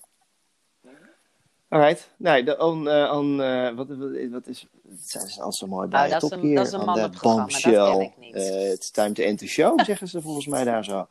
Alright. 1.69 2.09
Nee, 2.17 2.43
de 2.43 2.57
on, 2.57 2.89
eh, 2.89 3.11
on, 3.17 3.41
eh, 3.41 3.75
wat, 3.75 3.87
wat, 3.87 4.09
wat 4.31 4.47
is. 4.47 4.67
Het 4.89 5.09
zijn 5.09 5.41
al 5.41 5.53
zo 5.53 5.67
mooi 5.67 5.87
bij 5.87 6.05
Oh, 6.05 6.11
dat 6.11 6.23
is 6.23 6.29
top 6.29 6.37
een- 6.39 6.45
hier. 6.45 6.55
dat 6.55 6.65
is 6.67 6.71
een 6.73 6.79
on 6.79 6.85
the 6.85 6.91
mannenprogramma, 6.91 7.41
dat 7.45 7.61
bombshell. 7.61 7.91
ken 7.91 8.01
ik 8.01 8.17
niet. 8.17 8.35
Eh, 8.35 8.71
It's 8.71 8.91
time 8.91 9.11
to 9.11 9.23
end 9.23 9.37
the 9.39 9.47
show, 9.47 9.79
zeggen 9.85 10.07
ze 10.07 10.21
volgens 10.21 10.45
mij 10.45 10.63
daar 10.63 10.83
zo. 10.83 11.07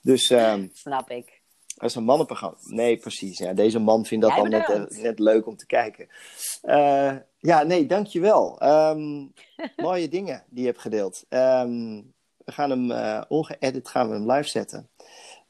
Dus 0.00 0.30
ehm, 0.30 0.68
snap 0.72 1.10
ik. 1.10 1.42
dat 1.76 1.88
is 1.90 1.94
een 1.94 2.04
mannenprogramma. 2.04 2.56
Nee, 2.60 2.96
precies. 2.96 3.38
Ja, 3.38 3.52
deze 3.52 3.78
man 3.78 4.04
vindt 4.04 4.24
dat 4.24 4.34
Jij 4.34 4.42
dan 4.50 4.78
net, 4.80 4.96
net 4.98 5.18
leuk 5.18 5.46
om 5.46 5.56
te 5.56 5.66
kijken. 5.66 6.08
Eh, 7.44 7.50
ja, 7.50 7.62
nee, 7.62 7.86
dankjewel. 7.86 8.58
Ehm 8.58 9.26
mooie 9.76 10.08
dingen 10.08 10.44
die 10.48 10.60
je 10.60 10.66
hebt 10.66 10.80
gedeeld. 10.80 11.24
Ehm, 11.28 12.02
we 12.44 12.52
gaan 12.52 12.70
hem 12.70 12.90
uh, 12.90 13.22
ongeëdit 13.28 13.88
gaan 13.88 14.08
we 14.08 14.14
hem 14.14 14.30
live 14.30 14.48
zetten. 14.48 14.88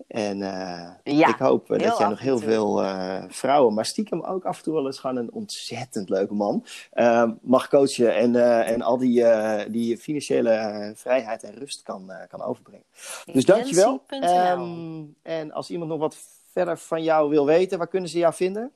En 0.06 0.38
uh, 0.38 0.90
Ja, 1.02 1.28
ik 1.28 1.38
hoop 1.38 1.70
uh, 1.70 1.78
dat 1.78 1.98
jij 1.98 2.08
nog 2.08 2.18
heel 2.18 2.38
veel 2.38 2.82
uh, 2.82 3.24
vrouwen, 3.28 3.74
maar 3.74 3.86
stiekem 3.86 4.22
ook 4.22 4.44
af 4.44 4.56
en 4.56 4.62
toe 4.62 4.74
wel 4.74 4.86
eens 4.86 4.98
gewoon 4.98 5.16
een 5.16 5.32
ontzettend 5.32 6.08
leuke 6.08 6.34
man, 6.34 6.66
uh, 6.94 7.30
mag 7.42 7.68
coachen 7.68 8.14
en, 8.14 8.36
en 8.64 8.82
al 8.82 8.98
die, 8.98 9.24
die 9.70 9.98
financiële 9.98 10.92
vrijheid 10.94 11.42
en 11.42 11.54
rust 11.54 11.82
kan, 11.82 12.12
kan 12.28 12.42
overbrengen. 12.42 12.86
Dus 13.32 13.44
dankjewel. 13.44 14.02
Um, 14.08 15.16
en 15.22 15.52
als 15.52 15.70
iemand 15.70 15.90
nog 15.90 15.98
wat 15.98 16.16
verder 16.52 16.78
van 16.78 17.02
jou 17.02 17.30
wil 17.30 17.46
weten, 17.46 17.78
waar 17.78 17.88
kunnen 17.88 18.08
ze 18.08 18.18
jou 18.18 18.34
vinden? 18.34 18.72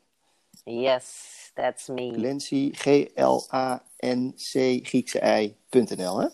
Yes, 0.64 1.37
that's 1.58 1.88
me. 1.88 2.12
Glancy, 2.14 2.70
G-L-A-N-C, 2.74 4.52
Griekse 4.82 5.20
I.nl, 5.20 6.18
hè? 6.18 6.28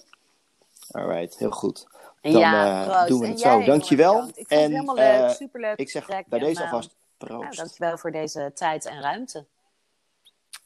Alright, 0.91 1.39
heel 1.39 1.51
goed. 1.51 1.87
Dan 2.21 2.33
ja, 2.33 2.87
uh, 2.87 3.07
doen 3.07 3.21
we 3.21 3.27
het 3.27 3.41
zo. 3.41 3.65
Dankjewel. 3.65 4.17
Ik 4.17 4.35
vond 4.35 4.37
het 4.37 4.49
helemaal 4.49 4.95
leuk, 4.95 5.31
superleuk. 5.31 5.79
Ik 5.79 5.91
zeg 5.91 6.07
bij 6.07 6.25
en, 6.29 6.39
deze 6.39 6.63
alvast 6.63 6.95
proost. 7.17 7.43
Nou, 7.43 7.55
dankjewel 7.55 7.99
voor 7.99 8.11
deze 8.11 8.51
tijd 8.55 8.87
en 8.87 9.01
ruimte. 9.01 9.47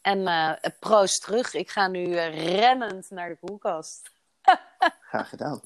En 0.03 0.19
uh, 0.19 0.53
proost 0.81 1.23
terug. 1.23 1.55
Ik 1.55 1.71
ga 1.71 1.89
nu 1.89 2.07
uh, 2.07 2.57
rennend 2.57 3.11
naar 3.11 3.29
de 3.29 3.37
koelkast. 3.37 4.11
Graag 5.09 5.29
gedaan. 5.29 5.61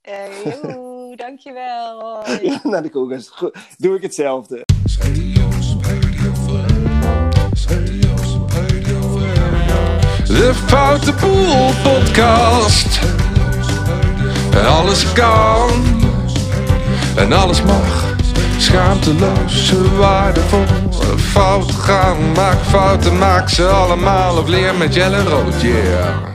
Hey, 0.00 0.58
joe, 0.62 1.16
dankjewel. 1.16 2.22
Ja, 2.42 2.60
naar 2.62 2.82
de 2.82 2.90
koelkast. 2.90 3.40
Doe 3.78 3.96
ik 3.96 4.02
hetzelfde. 4.02 4.63
De 10.44 10.54
Foute 10.66 11.12
Boel 11.12 11.72
podcast. 11.82 12.98
En 14.50 14.66
alles 14.66 15.12
kan. 15.12 15.70
En 17.16 17.32
alles 17.32 17.62
mag. 17.62 18.04
Schaamteloos, 18.58 19.72
waardevol. 19.98 20.64
Fout 21.16 21.72
gaan, 21.72 22.32
maak 22.34 22.58
fouten, 22.68 23.18
maak 23.18 23.48
ze 23.48 23.66
allemaal. 23.66 24.36
Of 24.36 24.48
leer 24.48 24.74
met 24.74 24.94
Jelle 24.94 25.22
Rood, 25.22 25.60
yeah. 25.60 26.33